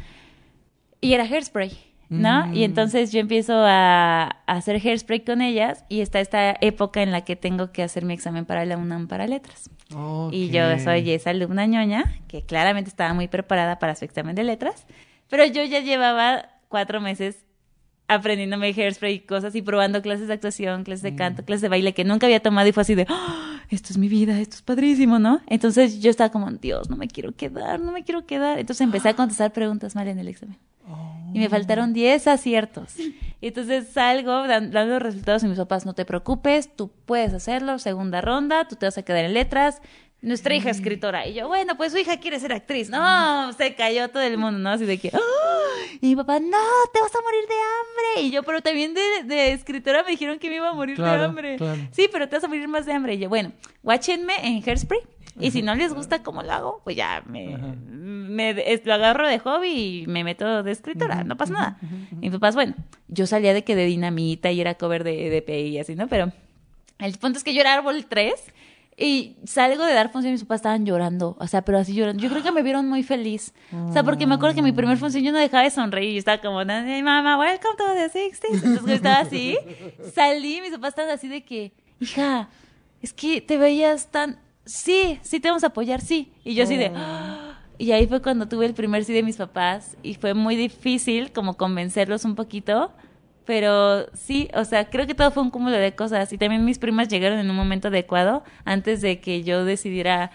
Y 1.01 1.15
era 1.15 1.25
hairspray, 1.25 1.77
¿no? 2.11 2.47
Mm. 2.49 2.55
Y 2.55 2.65
entonces 2.65 3.13
yo 3.13 3.21
empiezo 3.21 3.55
a, 3.55 4.25
a 4.25 4.33
hacer 4.47 4.77
hairspray 4.85 5.21
con 5.21 5.41
ellas 5.41 5.85
y 5.89 6.01
está 6.01 6.21
esta 6.21 6.57
época 6.61 7.03
en 7.03 7.13
la 7.13 7.23
que 7.23 7.37
tengo 7.37 7.73
que 7.73 7.83
hacer 7.83 8.05
mi 8.05 8.13
examen 8.13 8.45
para 8.45 8.65
la 8.67 8.77
UNAM 8.77 9.07
para 9.09 9.27
letras. 9.27 9.71
Y 10.33 10.51
yo 10.51 10.79
soy 10.81 11.11
esa 11.11 11.31
alumna 11.31 11.67
ñoña 11.67 12.05
que 12.29 12.43
claramente 12.43 12.91
estaba 12.91 13.15
muy 13.15 13.29
preparada 13.29 13.79
para 13.79 13.95
su 13.95 14.05
examen 14.05 14.35
de 14.35 14.45
letras, 14.45 14.87
pero 15.29 15.45
yo 15.47 15.65
ya 15.65 15.81
llevaba 15.81 16.49
cuatro 16.69 17.01
meses 17.01 17.45
aprendiéndome 18.09 18.73
hairspray 18.73 19.15
y 19.15 19.21
cosas 19.21 19.55
y 19.55 19.63
probando 19.63 20.03
clases 20.03 20.27
de 20.27 20.35
actuación, 20.35 20.83
clases 20.83 21.05
de 21.05 21.15
canto, 21.15 21.45
clases 21.45 21.63
de 21.63 21.69
baile 21.69 21.95
que 21.95 22.05
nunca 22.05 22.27
había 22.27 22.41
tomado 22.41 22.69
y 22.69 22.73
fue 22.73 22.81
así 22.81 22.97
de, 22.97 23.07
"Ah, 23.09 23.61
esto 23.69 23.93
es 23.93 23.99
mi 23.99 24.09
vida, 24.09 24.41
esto 24.41 24.57
es 24.57 24.63
padrísimo, 24.63 25.21
¿no? 25.21 25.41
Entonces 25.47 26.01
yo 26.01 26.11
estaba 26.11 26.31
como, 26.31 26.51
Dios, 26.51 26.91
no 26.91 26.97
me 26.97 27.07
quiero 27.07 27.33
quedar, 27.37 27.79
no 27.79 27.93
me 27.93 28.03
quiero 28.03 28.27
quedar. 28.27 28.59
Entonces 28.59 28.81
empecé 28.81 29.11
a 29.11 29.15
contestar 29.15 29.53
preguntas 29.53 29.95
mal 29.95 30.09
en 30.09 30.19
el 30.19 30.27
examen. 30.27 30.59
Y 31.35 31.39
me 31.39 31.49
faltaron 31.49 31.93
10 31.93 32.27
aciertos. 32.29 32.99
Y 32.99 33.15
entonces 33.49 33.89
salgo 33.89 34.47
dan- 34.47 34.71
dando 34.71 34.95
los 34.95 35.03
resultados 35.03 35.43
y 35.43 35.47
mis 35.49 35.59
papás, 35.59 35.87
no 35.87 35.95
te 35.95 36.05
preocupes, 36.05 36.75
tú 36.75 36.91
puedes 37.07 37.33
hacerlo, 37.35 37.79
segunda 37.79 38.21
ronda, 38.21 38.67
tú 38.69 38.77
te 38.77 38.87
vas 38.87 38.99
a 38.99 39.03
quedar 39.03 39.25
en 39.25 39.35
letras. 39.35 39.81
Nuestra 40.23 40.55
hija 40.55 40.69
es 40.69 40.77
escritora. 40.77 41.27
Y 41.27 41.33
yo, 41.33 41.49
bueno, 41.49 41.79
pues 41.79 41.93
su 41.93 41.99
hija 41.99 42.21
quiere 42.21 42.39
ser 42.39 42.53
actriz. 42.53 42.91
No, 42.91 43.51
se 43.55 43.75
cayó 43.75 44.11
todo 44.11 44.23
el 44.23 44.37
mundo, 44.37 44.59
¿no? 44.59 44.69
Así 44.69 44.85
de 44.85 44.99
que, 44.99 45.11
¡ah! 45.15 45.19
Y 46.03 46.09
mi 46.09 46.17
papá, 46.17 46.39
no, 46.41 46.59
te 46.93 47.01
vas 47.01 47.11
a 47.15 47.23
morir 47.23 47.49
de 47.49 47.55
hambre. 47.55 48.27
Y 48.27 48.31
yo, 48.31 48.43
pero 48.43 48.61
también 48.61 48.93
de, 48.93 49.01
de 49.25 49.53
escritora 49.53 50.03
me 50.03 50.11
dijeron 50.11 50.39
que 50.39 50.51
me 50.51 50.57
iba 50.57 50.69
a 50.69 50.75
morir 50.75 50.99
de 50.99 51.09
hambre. 51.09 51.57
claro. 51.57 51.81
Sí, 51.93 52.07
pero 52.13 52.29
te 52.29 52.37
vas 52.37 52.45
a 52.45 52.49
morir 52.49 52.69
más 52.69 52.85
de 52.85 52.93
hambre. 52.93 53.15
Y 53.15 53.19
yo, 53.19 53.31
bueno, 53.31 53.53
guáchenme 53.83 54.35
en 54.47 54.63
Hairspray. 54.63 55.01
Y 55.41 55.51
si 55.51 55.63
no 55.63 55.75
les 55.75 55.93
gusta 55.95 56.23
cómo 56.23 56.43
lo 56.43 56.53
hago, 56.53 56.81
pues 56.85 56.97
ya 56.97 57.23
me, 57.27 57.57
me 57.89 58.51
es- 58.73 58.85
lo 58.85 58.95
agarro 58.95 59.29
de 59.29 59.39
hobby 59.39 60.03
y 60.03 60.07
me 60.07 60.25
meto 60.25 60.63
de 60.63 60.71
escritora, 60.73 61.25
no 61.25 61.37
pasa 61.37 61.53
nada. 61.53 61.79
Y 62.13 62.17
mis 62.29 62.33
papás, 62.33 62.55
bueno, 62.55 62.75
yo 63.09 63.27
salía 63.27 63.55
de 63.55 63.65
que 63.65 63.75
de 63.77 63.85
dinamita 63.87 64.51
y 64.51 64.61
era 64.61 64.75
cover 64.75 65.05
de 65.05 65.27
EDP 65.29 65.51
y 65.69 65.79
así, 65.79 65.95
¿no? 65.95 66.09
Pero 66.09 66.33
el 66.99 67.17
punto 67.19 67.39
es 67.39 67.45
que 67.45 67.55
yo 67.55 67.61
era 67.61 67.75
árbol 67.75 68.07
3 68.09 68.35
y 69.03 69.37
salgo 69.45 69.85
de 69.87 69.95
dar 69.95 70.13
función 70.13 70.31
y 70.31 70.33
mis 70.35 70.43
papás 70.43 70.57
estaban 70.57 70.85
llorando, 70.85 71.35
o 71.41 71.47
sea, 71.47 71.63
pero 71.63 71.79
así 71.79 71.95
llorando. 71.95 72.23
Yo 72.23 72.29
creo 72.29 72.43
que 72.43 72.53
me 72.53 72.63
vieron 72.63 72.87
muy 72.87 73.03
feliz. 73.03 73.55
O 73.73 73.93
sea, 73.95 74.03
porque 74.05 74.27
me 74.27 74.35
acuerdo 74.35 74.55
que 74.57 74.61
mi 74.63 74.73
primer 74.73 74.99
función 74.99 75.25
yo 75.25 75.33
no 75.33 75.39
dejaba 75.39 75.63
de 75.63 75.71
sonreír 75.71 76.11
y 76.15 76.19
estaba 76.19 76.39
como, 76.43 76.61
"Hey, 76.61 77.03
mamá, 77.03 77.39
welcome 77.39 77.77
to 77.79 77.85
the 77.95 78.11
60s. 78.11 78.63
Entonces 78.63 78.97
estaba 78.97 79.21
así, 79.21 79.57
salí 80.15 80.59
y 80.59 80.61
mis 80.61 80.73
papás 80.73 80.91
estaban 80.91 81.11
así 81.13 81.29
de 81.29 81.43
que, 81.43 81.73
hija, 81.99 82.51
es 83.01 83.15
que 83.15 83.41
te 83.41 83.57
veías 83.57 84.09
tan... 84.11 84.39
Sí, 84.71 85.19
sí 85.23 85.41
te 85.41 85.49
vamos 85.49 85.65
a 85.65 85.69
apoyar, 85.69 86.01
sí. 86.01 86.33
Y 86.45 86.55
yo 86.55 86.65
así 86.65 86.77
de... 86.77 86.93
"Ah". 86.95 87.47
Y 87.79 87.93
ahí 87.93 88.07
fue 88.07 88.21
cuando 88.21 88.47
tuve 88.47 88.67
el 88.67 88.75
primer 88.75 89.05
sí 89.07 89.15
de 89.15 89.23
mis 89.23 89.39
papás 89.39 89.97
y 90.03 90.13
fue 90.15 90.35
muy 90.35 90.55
difícil 90.55 91.33
como 91.33 91.57
convencerlos 91.57 92.27
un 92.27 92.35
poquito. 92.35 92.93
Pero 93.47 94.07
sí, 94.13 94.51
o 94.55 94.67
sea, 94.67 94.91
creo 94.91 95.07
que 95.07 95.15
todo 95.15 95.31
fue 95.31 95.43
un 95.43 95.51
cúmulo 95.51 95.77
de 95.79 95.95
cosas. 95.95 96.31
Y 96.33 96.37
también 96.39 96.63
mis 96.67 96.79
primas 96.79 97.09
llegaron 97.09 97.39
en 97.39 97.49
un 97.49 97.57
momento 97.57 97.89
adecuado 97.89 98.45
antes 98.67 99.01
de 99.01 99.21
que 99.21 99.43
yo 99.45 99.65
decidiera, 99.65 100.31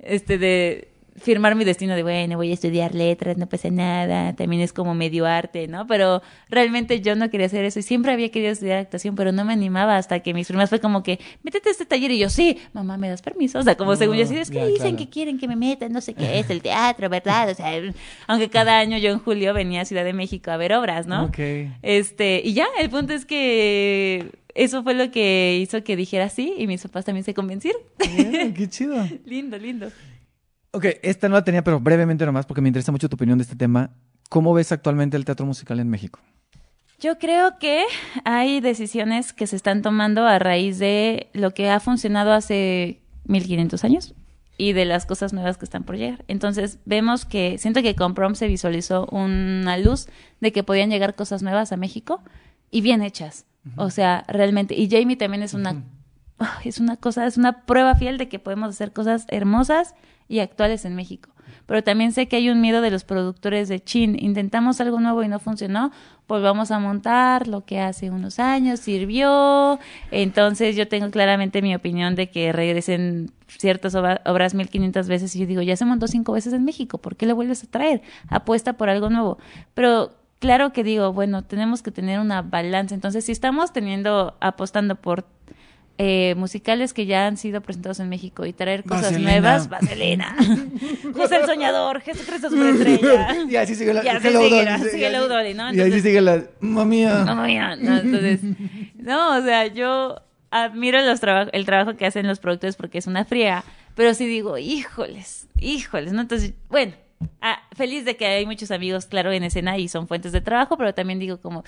este, 0.00 0.36
de 0.36 0.89
firmar 1.16 1.54
mi 1.54 1.64
destino 1.64 1.94
de, 1.94 2.02
bueno, 2.02 2.36
voy 2.36 2.50
a 2.50 2.54
estudiar 2.54 2.94
letras, 2.94 3.36
no 3.36 3.48
pasa 3.48 3.70
nada, 3.70 4.34
también 4.34 4.62
es 4.62 4.72
como 4.72 4.94
medio 4.94 5.26
arte, 5.26 5.68
¿no? 5.68 5.86
Pero 5.86 6.22
realmente 6.48 7.00
yo 7.00 7.14
no 7.16 7.30
quería 7.30 7.46
hacer 7.46 7.64
eso 7.64 7.78
y 7.78 7.82
siempre 7.82 8.12
había 8.12 8.30
querido 8.30 8.52
estudiar 8.52 8.78
actuación, 8.78 9.14
pero 9.16 9.32
no 9.32 9.44
me 9.44 9.52
animaba 9.52 9.96
hasta 9.96 10.20
que 10.20 10.34
mis 10.34 10.48
primas 10.48 10.68
fue 10.68 10.80
como 10.80 11.02
que, 11.02 11.18
métete 11.42 11.68
a 11.68 11.72
este 11.72 11.86
taller 11.86 12.10
y 12.10 12.18
yo, 12.18 12.30
sí, 12.30 12.58
mamá, 12.72 12.96
¿me 12.96 13.08
das 13.08 13.22
permiso? 13.22 13.58
O 13.58 13.62
sea, 13.62 13.76
como 13.76 13.96
según 13.96 14.16
yo, 14.16 14.24
así, 14.24 14.36
es 14.36 14.50
que 14.50 14.56
ya, 14.56 14.66
dicen 14.66 14.80
claro. 14.80 14.96
que 14.96 15.08
quieren 15.08 15.38
que 15.38 15.48
me 15.48 15.56
metan, 15.56 15.92
no 15.92 16.00
sé 16.00 16.14
qué 16.14 16.38
es 16.38 16.50
el 16.50 16.62
teatro, 16.62 17.08
¿verdad? 17.08 17.50
O 17.50 17.54
sea, 17.54 17.72
aunque 18.26 18.48
cada 18.48 18.78
año 18.78 18.98
yo 18.98 19.10
en 19.10 19.18
julio 19.18 19.52
venía 19.54 19.82
a 19.82 19.84
Ciudad 19.84 20.04
de 20.04 20.12
México 20.12 20.50
a 20.50 20.56
ver 20.56 20.72
obras, 20.72 21.06
¿no? 21.06 21.24
Ok. 21.24 21.38
Este, 21.82 22.42
y 22.44 22.54
ya, 22.54 22.66
el 22.78 22.90
punto 22.90 23.12
es 23.12 23.26
que 23.26 24.30
eso 24.54 24.82
fue 24.82 24.94
lo 24.94 25.10
que 25.10 25.58
hizo 25.60 25.82
que 25.84 25.96
dijera 25.96 26.28
sí 26.28 26.54
y 26.58 26.66
mis 26.66 26.82
papás 26.82 27.04
también 27.04 27.24
se 27.24 27.34
convencieron. 27.34 27.80
Qué 27.98 28.68
chido. 28.68 28.96
lindo, 29.24 29.58
lindo. 29.58 29.90
Ok, 30.72 30.86
esta 31.02 31.28
no 31.28 31.34
la 31.34 31.44
tenía, 31.44 31.64
pero 31.64 31.80
brevemente 31.80 32.24
nomás, 32.24 32.46
porque 32.46 32.60
me 32.60 32.68
interesa 32.68 32.92
mucho 32.92 33.08
tu 33.08 33.16
opinión 33.16 33.38
de 33.38 33.42
este 33.42 33.56
tema. 33.56 33.90
¿Cómo 34.28 34.54
ves 34.54 34.70
actualmente 34.70 35.16
el 35.16 35.24
teatro 35.24 35.44
musical 35.44 35.80
en 35.80 35.88
México? 35.88 36.20
Yo 37.00 37.18
creo 37.18 37.58
que 37.58 37.84
hay 38.24 38.60
decisiones 38.60 39.32
que 39.32 39.46
se 39.46 39.56
están 39.56 39.82
tomando 39.82 40.26
a 40.26 40.38
raíz 40.38 40.78
de 40.78 41.28
lo 41.32 41.52
que 41.52 41.70
ha 41.70 41.80
funcionado 41.80 42.32
hace 42.32 43.00
1500 43.24 43.84
años 43.84 44.14
y 44.58 44.74
de 44.74 44.84
las 44.84 45.06
cosas 45.06 45.32
nuevas 45.32 45.56
que 45.56 45.64
están 45.64 45.82
por 45.82 45.96
llegar. 45.96 46.24
Entonces, 46.28 46.78
vemos 46.84 47.24
que 47.24 47.56
siento 47.58 47.82
que 47.82 47.96
con 47.96 48.14
Prom 48.14 48.34
se 48.34 48.46
visualizó 48.46 49.06
una 49.06 49.78
luz 49.78 50.08
de 50.40 50.52
que 50.52 50.62
podían 50.62 50.90
llegar 50.90 51.16
cosas 51.16 51.42
nuevas 51.42 51.72
a 51.72 51.76
México 51.76 52.22
y 52.70 52.82
bien 52.82 53.02
hechas. 53.02 53.46
O 53.76 53.90
sea, 53.90 54.24
realmente 54.28 54.74
y 54.74 54.88
Jamie 54.88 55.16
también 55.16 55.42
es 55.42 55.54
una 55.54 55.82
es 56.64 56.78
una 56.78 56.96
cosa, 56.96 57.26
es 57.26 57.36
una 57.36 57.64
prueba 57.64 57.94
fiel 57.94 58.18
de 58.18 58.28
que 58.28 58.38
podemos 58.38 58.70
hacer 58.70 58.92
cosas 58.92 59.26
hermosas 59.28 59.94
y 60.30 60.38
actuales 60.38 60.86
en 60.86 60.94
México. 60.94 61.28
Pero 61.66 61.82
también 61.84 62.12
sé 62.12 62.26
que 62.26 62.36
hay 62.36 62.48
un 62.48 62.60
miedo 62.60 62.80
de 62.80 62.90
los 62.90 63.04
productores 63.04 63.68
de 63.68 63.80
chin, 63.80 64.16
intentamos 64.18 64.80
algo 64.80 64.98
nuevo 65.00 65.22
y 65.22 65.28
no 65.28 65.38
funcionó, 65.38 65.90
pues 66.26 66.42
vamos 66.42 66.70
a 66.70 66.78
montar 66.78 67.46
lo 67.48 67.64
que 67.64 67.80
hace 67.80 68.10
unos 68.10 68.38
años 68.38 68.80
sirvió. 68.80 69.78
Entonces 70.10 70.76
yo 70.76 70.88
tengo 70.88 71.10
claramente 71.10 71.62
mi 71.62 71.74
opinión 71.74 72.14
de 72.14 72.30
que 72.30 72.52
regresen 72.52 73.32
ciertas 73.48 73.94
obra- 73.94 74.20
obras 74.26 74.54
1500 74.54 75.08
veces 75.08 75.34
y 75.36 75.40
yo 75.40 75.46
digo, 75.46 75.62
ya 75.62 75.76
se 75.76 75.84
montó 75.84 76.06
cinco 76.08 76.32
veces 76.32 76.52
en 76.52 76.64
México, 76.64 76.98
¿por 76.98 77.16
qué 77.16 77.26
lo 77.26 77.34
vuelves 77.34 77.62
a 77.64 77.66
traer? 77.66 78.02
Apuesta 78.28 78.74
por 78.74 78.88
algo 78.88 79.10
nuevo. 79.10 79.38
Pero 79.74 80.12
claro 80.38 80.72
que 80.72 80.84
digo, 80.84 81.12
bueno, 81.12 81.42
tenemos 81.44 81.82
que 81.82 81.90
tener 81.90 82.20
una 82.20 82.42
balanza. 82.42 82.94
Entonces, 82.94 83.24
si 83.24 83.32
estamos 83.32 83.72
teniendo, 83.72 84.36
apostando 84.40 84.94
por 84.96 85.24
eh, 86.02 86.34
musicales 86.34 86.94
que 86.94 87.04
ya 87.04 87.26
han 87.26 87.36
sido 87.36 87.60
presentados 87.60 88.00
en 88.00 88.08
México 88.08 88.46
y 88.46 88.54
traer 88.54 88.84
cosas 88.84 89.02
Vaselina. 89.12 89.30
nuevas, 89.32 89.68
Vaselina, 89.68 90.34
José 91.14 91.36
el 91.36 91.44
Soñador, 91.46 92.00
Jesucristo 92.00 92.48
Superestrella. 92.48 93.36
Y 93.50 93.56
así 93.56 93.74
sigue 93.74 93.92
la... 93.92 94.02
Y 94.02 94.08
así 94.08 94.28
Hello, 94.28 94.40
sigue, 94.42 94.56
Dolly, 94.56 94.68
así 94.68 94.84
sí, 94.84 94.90
sigue 94.92 95.06
Hello, 95.08 95.28
Dolly, 95.28 95.54
¿no? 95.54 95.74
Y 95.74 95.80
así 95.80 96.00
sigue 96.00 96.20
la... 96.22 96.42
Mamma 96.60 96.84
mía. 96.86 97.24
no, 97.26 97.36
mía, 97.42 97.76
no, 97.76 97.98
entonces, 97.98 98.40
no, 98.96 99.36
o 99.38 99.42
sea, 99.42 99.66
yo 99.66 100.22
admiro 100.50 101.02
los 101.02 101.20
traba- 101.20 101.50
el 101.52 101.66
trabajo 101.66 101.96
que 101.98 102.06
hacen 102.06 102.26
los 102.26 102.38
productores 102.40 102.76
porque 102.76 102.96
es 102.96 103.06
una 103.06 103.26
friega, 103.26 103.62
pero 103.94 104.14
sí 104.14 104.26
digo, 104.26 104.56
híjoles, 104.56 105.48
híjoles, 105.58 106.12
¿no? 106.14 106.22
Entonces, 106.22 106.54
bueno, 106.70 106.94
ah, 107.42 107.60
feliz 107.76 108.06
de 108.06 108.16
que 108.16 108.24
hay 108.26 108.46
muchos 108.46 108.70
amigos, 108.70 109.04
claro, 109.04 109.32
en 109.32 109.44
escena 109.44 109.76
y 109.76 109.88
son 109.88 110.08
fuentes 110.08 110.32
de 110.32 110.40
trabajo, 110.40 110.78
pero 110.78 110.94
también 110.94 111.18
digo 111.18 111.36
como, 111.42 111.62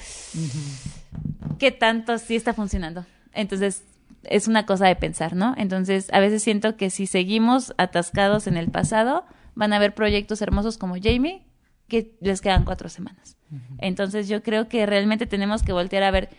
¿qué 1.59 1.71
tanto 1.71 2.17
sí 2.19 2.35
está 2.35 2.55
funcionando? 2.55 3.05
Entonces, 3.35 3.83
es 4.25 4.49
una 4.49 4.67
cosa 4.67 4.87
de 4.87 4.97
pensar, 4.97 5.35
¿no? 5.35 5.55
Entonces, 5.57 6.09
a 6.13 6.21
veces 6.21 6.43
siento 6.43 6.77
que 6.77 6.91
si 6.91 7.07
seguimos 7.07 7.75
atascados 7.79 8.47
en 8.47 8.57
el 8.57 8.71
pasado, 8.71 9.25
van 9.55 9.73
a 9.73 9.77
haber 9.77 9.95
proyectos 9.95 10.43
hermosos 10.43 10.79
como 10.79 10.97
Jamie, 11.01 11.45
que 11.89 12.17
les 12.21 12.41
quedan 12.41 12.65
cuatro 12.65 12.89
semanas. 12.89 13.37
Entonces, 13.79 14.29
yo 14.29 14.43
creo 14.43 14.69
que 14.69 14.87
realmente 14.87 15.27
tenemos 15.27 15.63
que 15.63 15.73
voltear 15.73 16.05
a 16.05 16.11
ver 16.11 16.31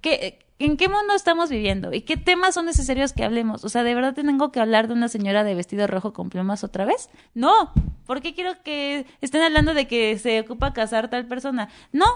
qué, 0.00 0.38
en 0.64 0.76
qué 0.76 0.88
mundo 0.88 1.14
estamos 1.14 1.50
viviendo 1.50 1.92
y 1.92 2.02
qué 2.02 2.16
temas 2.16 2.54
son 2.54 2.66
necesarios 2.66 3.12
que 3.12 3.24
hablemos. 3.24 3.64
O 3.64 3.68
sea, 3.68 3.82
¿de 3.82 3.94
verdad 3.94 4.14
tengo 4.14 4.52
que 4.52 4.60
hablar 4.60 4.86
de 4.86 4.94
una 4.94 5.08
señora 5.08 5.42
de 5.42 5.54
vestido 5.54 5.86
rojo 5.86 6.12
con 6.12 6.30
plumas 6.30 6.62
otra 6.62 6.84
vez? 6.84 7.10
No. 7.34 7.72
¿Por 8.06 8.20
qué 8.20 8.34
quiero 8.34 8.62
que 8.62 9.06
estén 9.20 9.42
hablando 9.42 9.74
de 9.74 9.88
que 9.88 10.18
se 10.18 10.40
ocupa 10.40 10.72
casar 10.72 11.10
tal 11.10 11.26
persona? 11.26 11.68
No. 11.92 12.06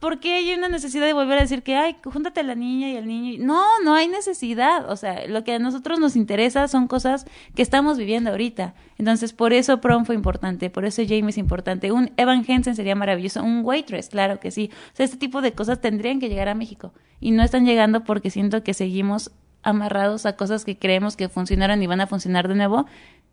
Porque 0.00 0.34
hay 0.34 0.52
una 0.54 0.68
necesidad 0.68 1.06
de 1.06 1.12
volver 1.12 1.38
a 1.38 1.42
decir 1.42 1.62
que, 1.62 1.74
ay, 1.74 1.96
júntate 2.04 2.40
a 2.40 2.42
la 2.44 2.54
niña 2.54 2.88
y 2.88 2.96
al 2.96 3.06
niño? 3.06 3.44
No, 3.44 3.64
no 3.82 3.94
hay 3.94 4.06
necesidad. 4.06 4.90
O 4.90 4.96
sea, 4.96 5.26
lo 5.26 5.42
que 5.42 5.54
a 5.54 5.58
nosotros 5.58 5.98
nos 5.98 6.14
interesa 6.14 6.68
son 6.68 6.86
cosas 6.86 7.26
que 7.54 7.62
estamos 7.62 7.98
viviendo 7.98 8.30
ahorita. 8.30 8.74
Entonces, 8.98 9.32
por 9.32 9.52
eso 9.52 9.80
Prom 9.80 10.04
fue 10.04 10.14
importante, 10.14 10.70
por 10.70 10.84
eso 10.84 11.02
Jamie 11.02 11.30
es 11.30 11.38
importante. 11.38 11.90
Un 11.90 12.12
Evan 12.16 12.44
Hansen 12.48 12.76
sería 12.76 12.94
maravilloso, 12.94 13.42
un 13.42 13.64
Waitress, 13.64 14.08
claro 14.08 14.38
que 14.38 14.50
sí. 14.50 14.70
O 14.92 14.96
sea, 14.96 15.04
este 15.04 15.16
tipo 15.16 15.40
de 15.40 15.52
cosas 15.52 15.80
tendrían 15.80 16.20
que 16.20 16.28
llegar 16.28 16.48
a 16.48 16.54
México. 16.54 16.92
Y 17.20 17.32
no 17.32 17.42
están 17.42 17.66
llegando 17.66 18.04
porque 18.04 18.30
siento 18.30 18.62
que 18.62 18.74
seguimos 18.74 19.32
amarrados 19.62 20.26
a 20.26 20.36
cosas 20.36 20.64
que 20.64 20.78
creemos 20.78 21.16
que 21.16 21.28
funcionaron 21.28 21.82
y 21.82 21.86
van 21.88 22.00
a 22.00 22.06
funcionar 22.06 22.46
de 22.46 22.54
nuevo. 22.54 22.86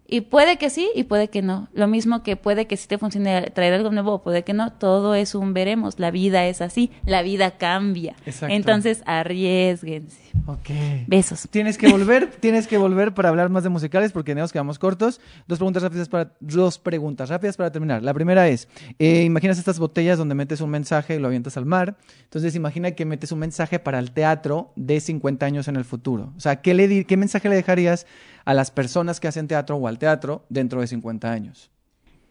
Y 0.07 0.21
puede 0.21 0.57
que 0.57 0.69
sí 0.69 0.89
y 0.93 1.03
puede 1.05 1.29
que 1.29 1.41
no. 1.41 1.67
Lo 1.73 1.87
mismo 1.87 2.21
que 2.21 2.35
puede 2.35 2.67
que 2.67 2.77
sí 2.77 2.87
te 2.87 2.97
funcione 2.99 3.49
traer 3.55 3.73
algo 3.73 3.89
nuevo 3.91 4.21
puede 4.21 4.43
que 4.43 4.53
no. 4.53 4.71
Todo 4.73 5.15
es 5.15 5.33
un 5.33 5.53
veremos. 5.53 5.99
La 5.99 6.11
vida 6.11 6.45
es 6.45 6.61
así. 6.61 6.91
La 7.05 7.23
vida 7.23 7.57
cambia. 7.57 8.15
Exacto. 8.25 8.53
Entonces, 8.55 9.01
arriesguense. 9.05 10.21
Ok. 10.47 10.69
Besos. 11.07 11.47
Tienes 11.49 11.77
que 11.77 11.87
volver, 11.89 12.27
tienes 12.39 12.67
que 12.67 12.77
volver 12.77 13.13
para 13.13 13.29
hablar 13.29 13.49
más 13.49 13.63
de 13.63 13.69
musicales 13.69 14.11
porque 14.11 14.35
nos 14.35 14.51
quedamos 14.51 14.77
cortos. 14.79 15.19
Dos 15.47 15.57
preguntas 15.57 15.81
rápidas 15.83 16.09
para, 16.09 16.33
dos 16.39 16.77
preguntas 16.77 17.29
rápidas 17.29 17.57
para 17.57 17.71
terminar. 17.71 18.03
La 18.03 18.13
primera 18.13 18.47
es, 18.47 18.67
eh, 18.99 19.23
imaginas 19.23 19.57
estas 19.57 19.79
botellas 19.79 20.17
donde 20.17 20.35
metes 20.35 20.61
un 20.61 20.69
mensaje 20.69 21.15
y 21.15 21.19
lo 21.19 21.27
avientas 21.27 21.57
al 21.57 21.65
mar. 21.65 21.97
Entonces 22.23 22.55
imagina 22.55 22.91
que 22.91 23.05
metes 23.05 23.31
un 23.31 23.39
mensaje 23.39 23.79
para 23.79 23.97
el 23.99 24.11
teatro 24.11 24.71
de 24.75 24.99
50 24.99 25.45
años 25.45 25.67
en 25.67 25.77
el 25.77 25.85
futuro. 25.85 26.33
O 26.37 26.39
sea, 26.39 26.61
¿qué, 26.61 26.73
le 26.73 26.87
di- 26.87 27.05
qué 27.05 27.17
mensaje 27.17 27.49
le 27.49 27.55
dejarías 27.55 28.05
a 28.45 28.53
las 28.53 28.71
personas 28.71 29.19
que 29.19 29.27
hacen 29.27 29.47
teatro 29.47 29.75
o 29.75 29.87
al 29.87 29.99
teatro 29.99 30.45
dentro 30.49 30.81
de 30.81 30.87
50 30.87 31.31
años? 31.31 31.69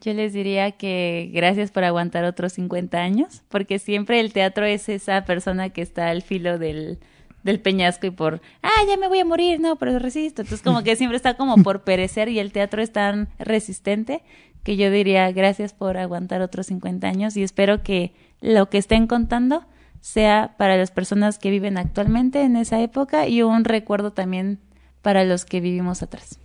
Yo 0.01 0.12
les 0.12 0.32
diría 0.32 0.73
que 0.73 1.31
gracias 1.32 1.70
por 1.70 1.85
aguantar 1.85 2.24
otros 2.24 2.53
50 2.55 2.99
años, 2.99 3.43
porque 3.49 3.78
siempre 3.78 4.20
el 4.20 4.32
teatro 4.32 4.65
es 4.65 4.89
esa 4.89 5.24
persona 5.24 5.70
que 5.70 5.82
está 5.82 6.09
al 6.09 6.23
filo 6.23 6.59
del, 6.59 6.99
del 7.43 7.61
peñasco 7.61 8.07
y 8.07 8.11
por, 8.11 8.43
ah, 8.62 8.82
ya 8.89 8.97
me 8.97 9.09
voy 9.09 9.20
a 9.20 9.24
morir, 9.24 9.61
no, 9.61 9.77
pero 9.77 9.99
resisto. 9.99 10.43
Entonces 10.43 10.62
como 10.62 10.82
que 10.82 10.97
siempre 10.97 11.16
está 11.16 11.36
como 11.36 11.57
por 11.62 11.85
perecer 11.85 12.28
y 12.28 12.39
el 12.39 12.53
teatro 12.53 12.82
es 12.82 12.93
tan 12.93 13.28
resistente 13.39 14.23
que 14.62 14.77
yo 14.77 14.91
diría 14.91 15.31
gracias 15.32 15.73
por 15.73 15.97
aguantar 15.97 16.43
otros 16.43 16.66
50 16.66 17.07
años 17.07 17.36
y 17.36 17.43
espero 17.43 17.82
que 17.82 18.15
lo 18.41 18.69
que 18.70 18.78
estén 18.78 19.07
contando 19.07 19.65
sea 20.01 20.55
para 20.59 20.77
las 20.77 20.91
personas 20.91 21.39
que 21.39 21.51
viven 21.51 21.78
actualmente 21.78 22.43
en 22.43 22.57
esa 22.57 22.81
época 22.81 23.27
y 23.27 23.43
un 23.43 23.65
recuerdo 23.65 24.12
también 24.12 24.59
para 25.05 25.24
los 25.24 25.44
que 25.44 25.60
vivimos 25.60 26.02
atrás. 26.02 26.39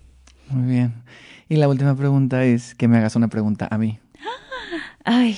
Muy 0.50 0.70
bien. 0.70 0.94
Y 1.48 1.56
la 1.56 1.70
última 1.70 1.96
pregunta 1.96 2.44
es 2.44 2.76
que 2.76 2.90
me 2.90 2.98
hagas 2.98 3.16
una 3.16 3.30
pregunta 3.30 3.70
a 3.72 3.78
mí. 3.78 4.00
Ay, 5.06 5.38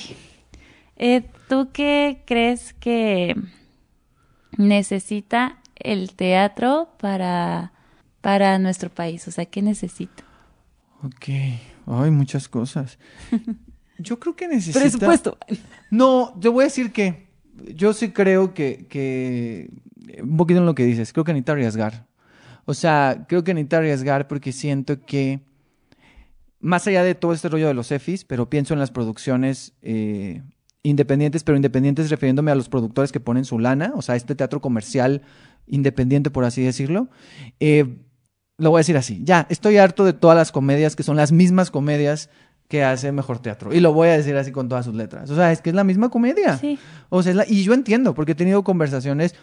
Ed, 0.96 1.24
¿tú 1.48 1.70
qué 1.72 2.24
crees 2.26 2.74
que 2.74 3.36
necesita 4.58 5.60
el 5.76 6.12
teatro 6.14 6.90
para, 6.98 7.72
para 8.20 8.58
nuestro 8.58 8.90
país? 8.90 9.26
O 9.28 9.30
sea, 9.30 9.46
¿qué 9.46 9.62
necesita? 9.62 10.24
Ok. 11.04 11.28
Ay, 11.86 12.10
muchas 12.10 12.48
cosas. 12.48 12.98
Yo 13.98 14.18
creo 14.18 14.34
que 14.34 14.48
necesita... 14.48 14.80
Presupuesto. 14.80 15.38
No, 15.90 16.34
te 16.40 16.48
voy 16.48 16.62
a 16.62 16.68
decir 16.68 16.90
que 16.90 17.28
yo 17.74 17.92
sí 17.92 18.12
creo 18.12 18.54
que, 18.54 18.86
que 18.88 19.68
un 20.22 20.38
poquito 20.38 20.58
en 20.60 20.64
lo 20.64 20.74
que 20.74 20.86
dices, 20.86 21.12
creo 21.12 21.22
que 21.22 21.34
necesita 21.34 21.52
arriesgar. 21.52 22.06
O 22.64 22.74
sea, 22.74 23.24
creo 23.28 23.42
que 23.44 23.54
necesito 23.54 23.76
arriesgar 23.76 24.28
porque 24.28 24.52
siento 24.52 25.04
que, 25.04 25.40
más 26.60 26.86
allá 26.86 27.02
de 27.02 27.14
todo 27.14 27.32
este 27.32 27.48
rollo 27.48 27.66
de 27.68 27.74
los 27.74 27.90
EFIs, 27.90 28.24
pero 28.24 28.48
pienso 28.48 28.72
en 28.74 28.80
las 28.80 28.90
producciones 28.90 29.74
eh, 29.82 30.42
independientes, 30.82 31.42
pero 31.44 31.56
independientes 31.56 32.10
refiriéndome 32.10 32.50
a 32.50 32.54
los 32.54 32.68
productores 32.68 33.10
que 33.12 33.20
ponen 33.20 33.44
su 33.44 33.58
lana, 33.58 33.92
o 33.96 34.02
sea, 34.02 34.14
este 34.16 34.34
teatro 34.34 34.60
comercial 34.60 35.22
independiente, 35.66 36.30
por 36.30 36.44
así 36.44 36.62
decirlo. 36.62 37.08
Eh, 37.60 37.98
lo 38.58 38.70
voy 38.70 38.78
a 38.78 38.80
decir 38.80 38.96
así, 38.96 39.20
ya, 39.24 39.46
estoy 39.50 39.78
harto 39.78 40.04
de 40.04 40.12
todas 40.12 40.36
las 40.36 40.52
comedias 40.52 40.94
que 40.94 41.02
son 41.02 41.16
las 41.16 41.32
mismas 41.32 41.70
comedias 41.70 42.30
que 42.68 42.84
hace 42.84 43.10
mejor 43.12 43.40
teatro. 43.40 43.74
Y 43.74 43.80
lo 43.80 43.92
voy 43.92 44.08
a 44.08 44.16
decir 44.16 44.36
así 44.36 44.52
con 44.52 44.68
todas 44.68 44.84
sus 44.84 44.94
letras. 44.94 45.28
O 45.30 45.34
sea, 45.34 45.50
es 45.52 45.60
que 45.60 45.70
es 45.70 45.76
la 45.76 45.84
misma 45.84 46.10
comedia. 46.10 46.56
Sí. 46.58 46.78
O 47.10 47.22
sea, 47.22 47.30
es 47.30 47.36
la- 47.36 47.46
y 47.46 47.64
yo 47.64 47.74
entiendo, 47.74 48.14
porque 48.14 48.32
he 48.32 48.34
tenido 48.36 48.62
conversaciones 48.62 49.34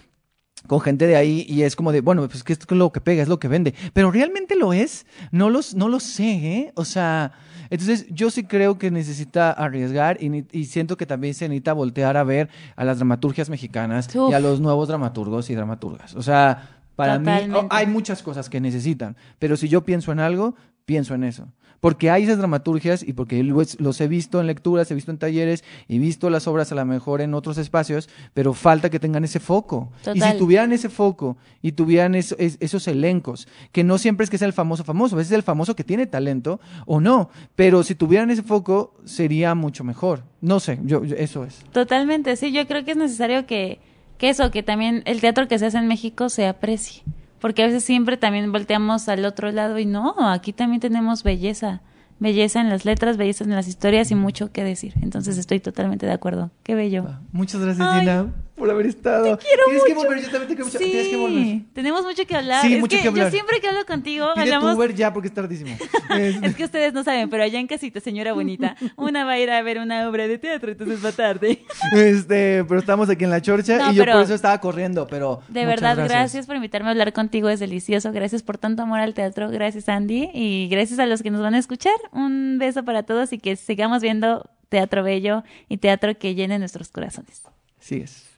con 0.67 0.81
gente 0.81 1.07
de 1.07 1.15
ahí 1.15 1.45
y 1.47 1.63
es 1.63 1.75
como 1.75 1.91
de, 1.91 2.01
bueno, 2.01 2.27
pues 2.27 2.43
que 2.43 2.53
esto 2.53 2.65
es 2.69 2.77
lo 2.77 2.91
que 2.91 3.01
pega, 3.01 3.23
es 3.23 3.29
lo 3.29 3.39
que 3.39 3.47
vende. 3.47 3.73
Pero 3.93 4.11
realmente 4.11 4.55
lo 4.55 4.73
es, 4.73 5.05
no, 5.31 5.49
los, 5.49 5.75
no 5.75 5.87
lo 5.87 5.99
sé, 5.99 6.31
¿eh? 6.31 6.71
O 6.75 6.85
sea, 6.85 7.31
entonces 7.69 8.07
yo 8.09 8.29
sí 8.29 8.43
creo 8.43 8.77
que 8.77 8.91
necesita 8.91 9.51
arriesgar 9.51 10.21
y, 10.21 10.45
y 10.51 10.65
siento 10.65 10.97
que 10.97 11.05
también 11.05 11.33
se 11.33 11.47
necesita 11.47 11.73
voltear 11.73 12.17
a 12.17 12.23
ver 12.23 12.49
a 12.75 12.83
las 12.83 12.97
dramaturgias 12.97 13.49
mexicanas 13.49 14.13
Uf. 14.15 14.31
y 14.31 14.33
a 14.33 14.39
los 14.39 14.59
nuevos 14.59 14.87
dramaturgos 14.87 15.49
y 15.49 15.55
dramaturgas. 15.55 16.15
O 16.15 16.21
sea, 16.21 16.79
para 16.95 17.17
mí 17.17 17.31
oh, 17.53 17.67
hay 17.69 17.87
muchas 17.87 18.21
cosas 18.21 18.49
que 18.49 18.59
necesitan, 18.59 19.15
pero 19.37 19.55
si 19.55 19.69
yo 19.69 19.85
pienso 19.85 20.11
en 20.11 20.19
algo, 20.19 20.55
pienso 20.85 21.13
en 21.13 21.23
eso. 21.23 21.47
Porque 21.79 22.09
hay 22.09 22.23
esas 22.23 22.37
dramaturgias 22.37 23.03
y 23.07 23.13
porque 23.13 23.43
los, 23.43 24.01
he 24.01 24.07
visto 24.07 24.39
en 24.41 24.47
lecturas, 24.47 24.91
he 24.91 24.95
visto 24.95 25.11
en 25.11 25.17
talleres 25.17 25.63
y 25.87 25.99
visto 25.99 26.29
las 26.29 26.47
obras 26.47 26.71
a 26.71 26.75
lo 26.75 26.85
mejor 26.85 27.21
en 27.21 27.33
otros 27.33 27.57
espacios, 27.57 28.09
pero 28.33 28.53
falta 28.53 28.89
que 28.89 28.99
tengan 28.99 29.23
ese 29.23 29.39
foco. 29.39 29.91
Y 30.01 30.03
Total. 30.03 30.31
si 30.33 30.37
tuvieran 30.37 30.71
ese 30.73 30.89
foco 30.89 31.37
y 31.61 31.71
tuvieran 31.71 32.15
eso- 32.15 32.35
es- 32.37 32.57
esos 32.59 32.87
elencos, 32.87 33.47
que 33.71 33.83
no 33.83 33.97
siempre 33.97 34.25
es 34.25 34.29
que 34.29 34.37
sea 34.37 34.47
el 34.47 34.53
famoso 34.53 34.83
famoso, 34.83 35.15
a 35.15 35.17
veces 35.19 35.31
es 35.31 35.35
el 35.37 35.43
famoso 35.43 35.75
que 35.75 35.83
tiene 35.83 36.05
talento 36.05 36.59
o 36.85 36.99
no, 36.99 37.29
pero 37.55 37.83
si 37.83 37.95
tuvieran 37.95 38.29
ese 38.29 38.43
foco 38.43 38.93
sería 39.05 39.55
mucho 39.55 39.83
mejor. 39.83 40.23
No 40.41 40.59
sé, 40.59 40.79
yo, 40.83 41.03
yo- 41.05 41.15
eso 41.15 41.43
es. 41.45 41.63
Totalmente, 41.71 42.35
sí, 42.35 42.51
yo 42.51 42.67
creo 42.67 42.83
que 42.83 42.91
es 42.91 42.97
necesario 42.97 43.45
que, 43.45 43.79
que 44.17 44.29
eso, 44.29 44.51
que 44.51 44.63
también 44.63 45.01
el 45.05 45.21
teatro 45.21 45.47
que 45.47 45.57
se 45.59 45.65
hace 45.67 45.77
en 45.77 45.87
México 45.87 46.27
se 46.29 46.45
aprecie, 46.45 47.03
porque 47.39 47.63
a 47.63 47.67
veces 47.67 47.83
siempre 47.83 48.17
también 48.17 48.51
volteamos 48.51 49.09
al 49.09 49.25
otro 49.25 49.51
lado 49.51 49.79
y 49.79 49.85
no, 49.85 50.15
aquí 50.29 50.53
también 50.53 50.79
tenemos 50.79 51.23
belleza, 51.23 51.81
belleza 52.19 52.61
en 52.61 52.69
las 52.69 52.85
letras, 52.85 53.17
belleza 53.17 53.43
en 53.43 53.51
las 53.51 53.67
historias 53.67 54.11
y 54.11 54.15
mucho 54.15 54.51
que 54.51 54.63
decir, 54.63 54.93
entonces 55.01 55.37
estoy 55.37 55.59
totalmente 55.59 56.05
de 56.05 56.11
acuerdo, 56.11 56.51
qué 56.63 56.75
bello. 56.75 57.05
Muchas 57.31 57.61
gracias, 57.61 57.87
Ay, 57.89 58.01
Gina, 58.01 58.33
por 58.59 58.69
haber 58.69 58.85
estado. 58.85 59.37
Te 59.37 59.45
quiero 59.45 59.63
Tienes 59.65 59.83
que 59.85 59.93
volver, 59.95 60.17
yo 60.21 60.29
también 60.29 60.47
te 60.47 60.55
quiero 60.55 60.65
mucho. 60.65 60.77
Sí, 60.77 60.83
Tienes 60.85 61.07
que 61.07 61.15
volver. 61.17 61.61
tenemos 61.73 62.03
mucho 62.03 62.27
que 62.27 62.35
hablar, 62.35 62.61
Sí, 62.61 62.73
es 62.75 62.79
mucho 62.79 62.95
que, 62.97 63.01
que 63.01 63.07
hablar. 63.07 63.25
yo 63.27 63.31
siempre 63.31 63.59
que 63.59 63.67
hablo 63.69 63.85
contigo 63.85 64.27
Pide 64.35 64.45
tu 64.45 64.53
hablamos... 64.55 64.75
Uber 64.77 64.93
ya 64.93 65.11
porque 65.13 65.29
es 65.29 65.33
tardísimo. 65.33 65.75
Es 66.43 66.55
que 66.55 66.63
ustedes 66.65 66.93
no 66.93 67.03
saben, 67.03 67.29
pero 67.29 67.43
allá 67.43 67.59
en 67.59 67.67
casita, 67.67 67.99
señora 67.99 68.33
bonita, 68.33 68.75
una 68.97 69.23
va 69.25 69.31
a 69.31 69.39
ir 69.39 69.49
a 69.49 69.61
ver 69.61 69.79
una 69.79 70.07
obra 70.09 70.27
de 70.27 70.37
teatro, 70.37 70.71
entonces 70.71 71.03
va 71.03 71.11
tarde. 71.11 71.63
Este, 71.95 72.63
pero 72.65 72.79
estamos 72.79 73.09
aquí 73.09 73.23
en 73.23 73.29
la 73.29 73.41
chorcha 73.41 73.77
No, 73.77 73.91
y 73.91 73.95
yo 73.95 74.05
por 74.05 74.21
eso 74.23 74.33
estaba 74.33 74.59
corriendo, 74.59 75.07
pero 75.07 75.41
De 75.47 75.65
verdad, 75.65 75.95
gracias. 75.97 76.45
por 76.45 76.55
invitarme 76.55 76.89
a 76.89 76.91
hablar 76.91 77.13
contigo, 77.13 77.49
es 77.49 77.59
delicioso. 77.59 78.11
Gracias 78.11 78.43
por 78.43 78.57
tanto 78.57 78.83
amor 78.83 78.99
al 78.99 79.13
teatro, 79.13 79.49
gracias 79.49 79.87
Andy 79.89 80.29
y 80.33 80.67
gracias 80.69 80.99
a 80.99 81.05
los 81.05 81.21
que 81.23 81.31
nos 81.31 81.41
van 81.41 81.53
a 81.55 81.59
escuchar. 81.59 81.93
Un 82.11 82.57
beso 82.59 82.83
para 82.83 83.03
todos 83.03 83.31
y 83.33 83.37
que 83.39 83.55
sigamos 83.55 84.01
viendo 84.01 84.49
teatro 84.69 85.03
bello 85.03 85.43
y 85.67 85.77
teatro 85.77 86.17
que 86.17 86.35
llene 86.35 86.59
nuestros 86.59 86.89
corazones. 86.89 87.43
Sí 87.79 87.97
es. 88.03 88.28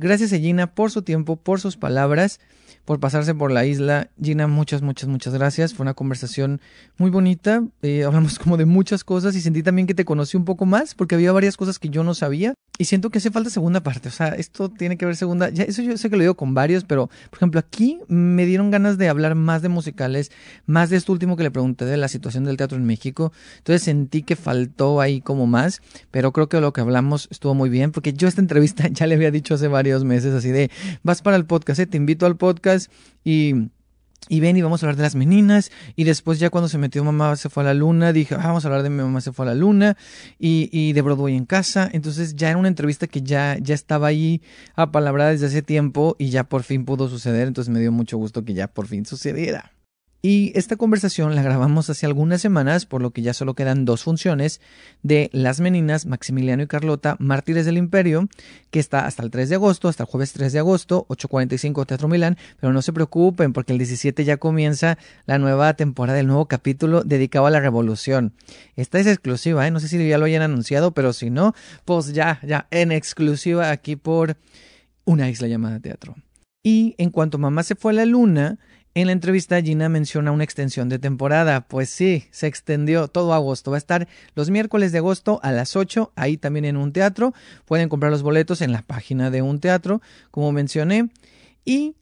Gracias 0.00 0.32
a 0.32 0.38
Gina 0.38 0.74
por 0.74 0.90
su 0.90 1.02
tiempo, 1.02 1.36
por 1.36 1.60
sus 1.60 1.76
palabras, 1.76 2.40
por 2.90 2.98
pasarse 2.98 3.36
por 3.36 3.52
la 3.52 3.66
isla. 3.66 4.08
Gina, 4.20 4.48
muchas, 4.48 4.82
muchas, 4.82 5.08
muchas 5.08 5.32
gracias. 5.32 5.74
Fue 5.74 5.84
una 5.84 5.94
conversación 5.94 6.60
muy 6.98 7.08
bonita. 7.08 7.62
Eh, 7.82 8.02
hablamos 8.02 8.36
como 8.40 8.56
de 8.56 8.64
muchas 8.64 9.04
cosas 9.04 9.36
y 9.36 9.40
sentí 9.40 9.62
también 9.62 9.86
que 9.86 9.94
te 9.94 10.04
conocí 10.04 10.36
un 10.36 10.44
poco 10.44 10.66
más 10.66 10.96
porque 10.96 11.14
había 11.14 11.30
varias 11.30 11.56
cosas 11.56 11.78
que 11.78 11.88
yo 11.88 12.02
no 12.02 12.14
sabía 12.14 12.52
y 12.78 12.86
siento 12.86 13.10
que 13.10 13.18
hace 13.18 13.30
falta 13.30 13.48
segunda 13.50 13.82
parte. 13.82 14.08
O 14.08 14.10
sea, 14.10 14.28
esto 14.28 14.70
tiene 14.70 14.96
que 14.96 15.06
ver 15.06 15.14
segunda. 15.14 15.48
Eso 15.50 15.82
yo 15.82 15.96
sé 15.98 16.10
que 16.10 16.16
lo 16.16 16.22
digo 16.22 16.34
con 16.34 16.54
varios, 16.54 16.82
pero 16.82 17.08
por 17.28 17.36
ejemplo, 17.36 17.60
aquí 17.60 18.00
me 18.08 18.46
dieron 18.46 18.70
ganas 18.70 18.96
de 18.96 19.08
hablar 19.08 19.34
más 19.34 19.60
de 19.60 19.68
musicales, 19.68 20.32
más 20.66 20.88
de 20.88 20.96
esto 20.96 21.12
último 21.12 21.36
que 21.36 21.42
le 21.42 21.50
pregunté 21.50 21.84
de 21.84 21.98
la 21.98 22.08
situación 22.08 22.44
del 22.44 22.56
teatro 22.56 22.78
en 22.78 22.86
México. 22.86 23.32
Entonces 23.58 23.82
sentí 23.82 24.22
que 24.22 24.34
faltó 24.34 25.02
ahí 25.02 25.20
como 25.20 25.46
más, 25.46 25.82
pero 26.10 26.32
creo 26.32 26.48
que 26.48 26.58
lo 26.60 26.72
que 26.72 26.80
hablamos 26.80 27.28
estuvo 27.30 27.54
muy 27.54 27.68
bien 27.68 27.92
porque 27.92 28.14
yo 28.14 28.26
esta 28.26 28.40
entrevista 28.40 28.88
ya 28.90 29.06
le 29.06 29.14
había 29.14 29.30
dicho 29.30 29.54
hace 29.54 29.68
varios 29.68 30.02
meses 30.02 30.32
así 30.32 30.48
de, 30.48 30.70
vas 31.02 31.20
para 31.20 31.36
el 31.36 31.44
podcast, 31.44 31.80
¿eh? 31.80 31.86
te 31.86 31.98
invito 31.98 32.24
al 32.24 32.36
podcast 32.36 32.79
y... 33.24 33.70
Y 34.28 34.38
ven 34.38 34.56
y 34.56 34.62
vamos 34.62 34.80
a 34.80 34.86
hablar 34.86 34.96
de 34.96 35.02
las 35.02 35.16
meninas. 35.16 35.72
Y 35.96 36.04
después 36.04 36.38
ya 36.38 36.50
cuando 36.50 36.68
se 36.68 36.78
metió 36.78 37.02
Mamá 37.02 37.34
se 37.36 37.48
fue 37.48 37.64
a 37.64 37.66
la 37.66 37.74
luna, 37.74 38.12
dije, 38.12 38.36
ah, 38.36 38.42
vamos 38.44 38.64
a 38.64 38.68
hablar 38.68 38.84
de 38.84 38.90
mi 38.90 38.98
mamá 38.98 39.20
se 39.22 39.32
fue 39.32 39.46
a 39.46 39.48
la 39.48 39.54
luna. 39.54 39.96
Y, 40.38 40.68
y 40.70 40.92
de 40.92 41.02
Broadway 41.02 41.34
en 41.36 41.46
casa. 41.46 41.88
Entonces 41.92 42.36
ya 42.36 42.50
era 42.50 42.58
una 42.58 42.68
entrevista 42.68 43.06
que 43.06 43.22
ya, 43.22 43.56
ya 43.58 43.74
estaba 43.74 44.08
ahí 44.08 44.42
apalabrada 44.76 45.30
desde 45.30 45.46
hace 45.46 45.62
tiempo 45.62 46.16
y 46.18 46.28
ya 46.28 46.44
por 46.44 46.62
fin 46.62 46.84
pudo 46.84 47.08
suceder. 47.08 47.48
Entonces 47.48 47.72
me 47.72 47.80
dio 47.80 47.90
mucho 47.90 48.18
gusto 48.18 48.44
que 48.44 48.54
ya 48.54 48.68
por 48.68 48.86
fin 48.86 49.04
sucediera. 49.04 49.72
Y 50.22 50.52
esta 50.54 50.76
conversación 50.76 51.34
la 51.34 51.42
grabamos 51.42 51.88
hace 51.88 52.04
algunas 52.04 52.42
semanas, 52.42 52.84
por 52.84 53.00
lo 53.00 53.10
que 53.10 53.22
ya 53.22 53.32
solo 53.32 53.54
quedan 53.54 53.86
dos 53.86 54.02
funciones 54.02 54.60
de 55.02 55.30
Las 55.32 55.60
Meninas, 55.60 56.04
Maximiliano 56.04 56.62
y 56.62 56.66
Carlota, 56.66 57.16
Mártires 57.18 57.64
del 57.64 57.78
Imperio, 57.78 58.28
que 58.70 58.80
está 58.80 59.06
hasta 59.06 59.22
el 59.22 59.30
3 59.30 59.48
de 59.48 59.54
agosto, 59.54 59.88
hasta 59.88 60.02
el 60.02 60.10
jueves 60.10 60.34
3 60.34 60.52
de 60.52 60.58
agosto, 60.58 61.06
8.45 61.08 61.86
Teatro 61.86 62.08
Milán, 62.08 62.36
pero 62.60 62.70
no 62.74 62.82
se 62.82 62.92
preocupen 62.92 63.54
porque 63.54 63.72
el 63.72 63.78
17 63.78 64.24
ya 64.26 64.36
comienza 64.36 64.98
la 65.24 65.38
nueva 65.38 65.72
temporada, 65.72 66.20
el 66.20 66.26
nuevo 66.26 66.44
capítulo 66.46 67.02
dedicado 67.02 67.46
a 67.46 67.50
la 67.50 67.60
revolución. 67.60 68.34
Esta 68.76 68.98
es 68.98 69.06
exclusiva, 69.06 69.66
¿eh? 69.66 69.70
no 69.70 69.80
sé 69.80 69.88
si 69.88 70.06
ya 70.06 70.18
lo 70.18 70.26
hayan 70.26 70.42
anunciado, 70.42 70.92
pero 70.92 71.14
si 71.14 71.30
no, 71.30 71.54
pues 71.86 72.12
ya, 72.12 72.40
ya, 72.46 72.66
en 72.70 72.92
exclusiva 72.92 73.70
aquí 73.70 73.96
por 73.96 74.36
una 75.06 75.30
isla 75.30 75.48
llamada 75.48 75.80
teatro. 75.80 76.14
Y 76.62 76.94
en 76.98 77.08
cuanto 77.08 77.38
mamá 77.38 77.62
se 77.62 77.74
fue 77.74 77.92
a 77.92 77.94
la 77.96 78.04
luna, 78.04 78.58
en 78.94 79.06
la 79.06 79.12
entrevista 79.12 79.60
Gina 79.62 79.88
menciona 79.88 80.32
una 80.32 80.44
extensión 80.44 80.88
de 80.88 80.98
temporada. 80.98 81.62
Pues 81.62 81.90
sí, 81.90 82.24
se 82.30 82.46
extendió 82.46 83.08
todo 83.08 83.34
agosto. 83.34 83.70
Va 83.70 83.76
a 83.76 83.78
estar 83.78 84.08
los 84.34 84.50
miércoles 84.50 84.92
de 84.92 84.98
agosto 84.98 85.40
a 85.42 85.52
las 85.52 85.76
8, 85.76 86.12
ahí 86.16 86.36
también 86.36 86.64
en 86.64 86.76
un 86.76 86.92
teatro. 86.92 87.32
Pueden 87.66 87.88
comprar 87.88 88.10
los 88.10 88.22
boletos 88.22 88.62
en 88.62 88.72
la 88.72 88.82
página 88.82 89.30
de 89.30 89.42
un 89.42 89.60
teatro, 89.60 90.02
como 90.30 90.52
mencioné. 90.52 91.08
Y 91.64 91.94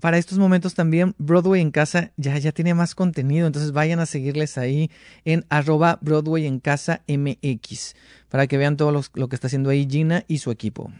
para 0.00 0.16
estos 0.16 0.38
momentos 0.38 0.74
también 0.74 1.14
Broadway 1.18 1.60
en 1.60 1.70
casa 1.70 2.12
ya, 2.16 2.36
ya 2.38 2.52
tiene 2.52 2.72
más 2.72 2.94
contenido, 2.94 3.46
entonces 3.46 3.72
vayan 3.72 4.00
a 4.00 4.06
seguirles 4.06 4.56
ahí 4.56 4.90
en 5.26 5.44
arroba 5.50 5.98
Broadway 6.00 6.46
en 6.46 6.58
casa 6.58 7.02
MX 7.06 7.94
para 8.30 8.46
que 8.46 8.56
vean 8.56 8.78
todo 8.78 8.92
lo, 8.92 9.02
lo 9.12 9.28
que 9.28 9.36
está 9.36 9.48
haciendo 9.48 9.68
ahí 9.68 9.86
Gina 9.88 10.24
y 10.26 10.38
su 10.38 10.50
equipo. 10.50 10.90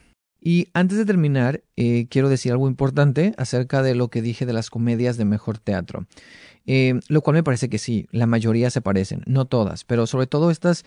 Y 0.40 0.68
antes 0.72 0.96
de 0.96 1.04
terminar, 1.04 1.62
eh, 1.76 2.06
quiero 2.08 2.28
decir 2.28 2.52
algo 2.52 2.68
importante 2.68 3.34
acerca 3.36 3.82
de 3.82 3.94
lo 3.94 4.08
que 4.08 4.22
dije 4.22 4.46
de 4.46 4.52
las 4.52 4.70
comedias 4.70 5.16
de 5.16 5.24
mejor 5.24 5.58
teatro. 5.58 6.06
Eh, 6.66 7.00
lo 7.08 7.22
cual 7.22 7.34
me 7.34 7.42
parece 7.42 7.68
que 7.68 7.78
sí, 7.78 8.06
la 8.10 8.26
mayoría 8.26 8.70
se 8.70 8.80
parecen, 8.80 9.22
no 9.26 9.46
todas, 9.46 9.84
pero 9.84 10.06
sobre 10.06 10.26
todo 10.26 10.50
estas 10.50 10.84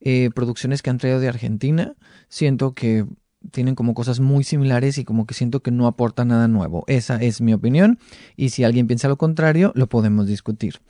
eh, 0.00 0.30
producciones 0.34 0.82
que 0.82 0.90
han 0.90 0.98
traído 0.98 1.18
de 1.18 1.28
Argentina, 1.28 1.94
siento 2.28 2.74
que 2.74 3.06
tienen 3.50 3.74
como 3.74 3.94
cosas 3.94 4.20
muy 4.20 4.44
similares 4.44 4.98
y 4.98 5.04
como 5.04 5.26
que 5.26 5.34
siento 5.34 5.60
que 5.60 5.70
no 5.70 5.86
aporta 5.86 6.24
nada 6.24 6.46
nuevo. 6.46 6.84
Esa 6.86 7.16
es 7.16 7.40
mi 7.40 7.52
opinión 7.52 7.98
y 8.36 8.50
si 8.50 8.64
alguien 8.64 8.86
piensa 8.86 9.08
lo 9.08 9.16
contrario, 9.16 9.72
lo 9.74 9.88
podemos 9.88 10.26
discutir. 10.26 10.80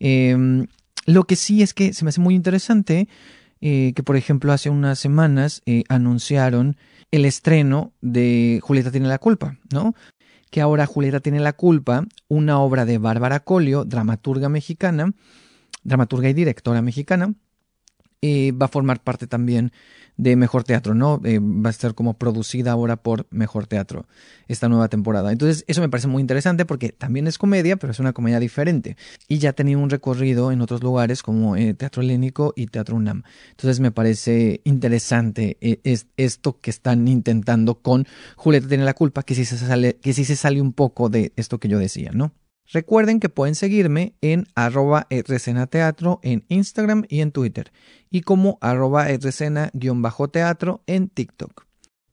Eh, 0.00 0.66
lo 1.06 1.24
que 1.24 1.36
sí 1.36 1.62
es 1.62 1.74
que 1.74 1.92
se 1.92 2.04
me 2.04 2.08
hace 2.08 2.20
muy 2.20 2.34
interesante 2.34 3.08
eh, 3.60 3.92
que, 3.94 4.02
por 4.02 4.16
ejemplo, 4.16 4.52
hace 4.52 4.70
unas 4.70 4.98
semanas 4.98 5.62
anunciaron 5.88 6.76
el 7.14 7.26
estreno 7.26 7.92
de 8.00 8.58
Julieta 8.60 8.90
tiene 8.90 9.06
la 9.06 9.20
culpa, 9.20 9.56
¿no? 9.72 9.94
Que 10.50 10.60
ahora 10.60 10.84
Julieta 10.84 11.20
tiene 11.20 11.38
la 11.38 11.52
culpa, 11.52 12.04
una 12.26 12.58
obra 12.58 12.84
de 12.84 12.98
Bárbara 12.98 13.38
Colio, 13.38 13.84
dramaturga 13.84 14.48
mexicana, 14.48 15.12
dramaturga 15.84 16.28
y 16.28 16.34
directora 16.34 16.82
mexicana, 16.82 17.32
eh, 18.26 18.52
va 18.52 18.64
a 18.64 18.68
formar 18.70 19.02
parte 19.02 19.26
también 19.26 19.70
de 20.16 20.34
Mejor 20.34 20.64
Teatro, 20.64 20.94
¿no? 20.94 21.20
Eh, 21.24 21.40
va 21.40 21.68
a 21.68 21.70
estar 21.70 21.94
como 21.94 22.14
producida 22.14 22.72
ahora 22.72 22.96
por 22.96 23.26
Mejor 23.30 23.66
Teatro 23.66 24.06
esta 24.48 24.68
nueva 24.68 24.88
temporada. 24.88 25.30
Entonces, 25.30 25.62
eso 25.66 25.82
me 25.82 25.90
parece 25.90 26.08
muy 26.08 26.22
interesante 26.22 26.64
porque 26.64 26.90
también 26.90 27.26
es 27.26 27.36
comedia, 27.36 27.76
pero 27.76 27.90
es 27.90 28.00
una 28.00 28.14
comedia 28.14 28.40
diferente. 28.40 28.96
Y 29.28 29.38
ya 29.38 29.50
ha 29.50 29.52
tenido 29.52 29.80
un 29.80 29.90
recorrido 29.90 30.52
en 30.52 30.62
otros 30.62 30.82
lugares 30.82 31.22
como 31.22 31.54
eh, 31.56 31.74
Teatro 31.74 32.02
Helénico 32.02 32.54
y 32.56 32.66
Teatro 32.66 32.96
UNAM. 32.96 33.24
Entonces, 33.50 33.80
me 33.80 33.90
parece 33.90 34.62
interesante 34.64 35.58
eh, 35.60 35.80
es, 35.84 36.06
esto 36.16 36.60
que 36.60 36.70
están 36.70 37.06
intentando 37.08 37.80
con 37.82 38.06
Julieta 38.36 38.68
tiene 38.68 38.84
la 38.84 38.94
culpa, 38.94 39.22
que 39.22 39.34
sí 39.34 39.44
se 39.44 39.58
sale, 39.58 39.96
que 39.96 40.14
sí 40.14 40.24
se 40.24 40.36
sale 40.36 40.62
un 40.62 40.72
poco 40.72 41.10
de 41.10 41.32
esto 41.36 41.58
que 41.58 41.68
yo 41.68 41.78
decía, 41.78 42.10
¿no? 42.14 42.32
Recuerden 42.72 43.20
que 43.20 43.28
pueden 43.28 43.54
seguirme 43.54 44.14
en 44.20 44.46
arroba 44.54 45.06
teatro 45.70 46.18
en 46.22 46.44
Instagram 46.48 47.04
y 47.08 47.20
en 47.20 47.30
Twitter 47.30 47.72
y 48.10 48.22
como 48.22 48.58
arroba 48.60 49.06
teatro 50.32 50.82
en 50.86 51.08
TikTok. 51.08 51.66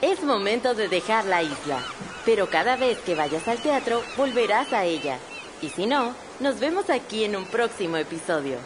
Es 0.02 0.24
momento 0.24 0.76
de 0.76 0.88
dejar 0.88 1.26
la 1.26 1.44
isla, 1.44 1.84
pero 2.24 2.50
cada 2.50 2.78
vez 2.78 3.00
que 3.00 3.16
vayas 3.16 3.46
al 3.50 3.62
teatro 3.62 4.02
volverás 4.16 4.72
a 4.72 4.86
ella. 4.86 5.20
Y 5.62 5.68
si 5.68 5.86
no, 5.88 6.16
nos 6.40 6.58
vemos 6.62 6.90
aquí 6.90 7.26
en 7.26 7.36
un 7.36 7.46
próximo 7.46 7.98
episodio. 7.98 8.60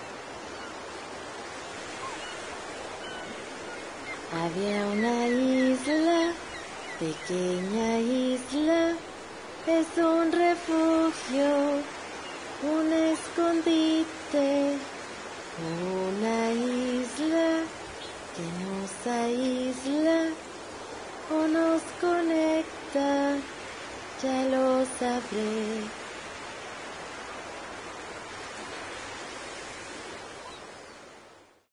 Había 4.31 4.85
una 4.85 5.27
isla, 5.27 6.33
pequeña 6.99 7.97
isla, 7.97 8.91
es 9.65 9.87
un 9.97 10.31
refugio, 10.31 11.47
un 12.61 12.93
escondite, 12.93 14.77
una 15.97 16.51
isla 16.51 17.59
que 18.35 18.45
nos 18.63 19.15
aísla 19.15 20.29
o 21.31 21.47
nos 21.47 21.81
conecta, 22.01 23.37
ya 24.21 24.43
lo 24.49 24.85
sabré. 24.99 26.02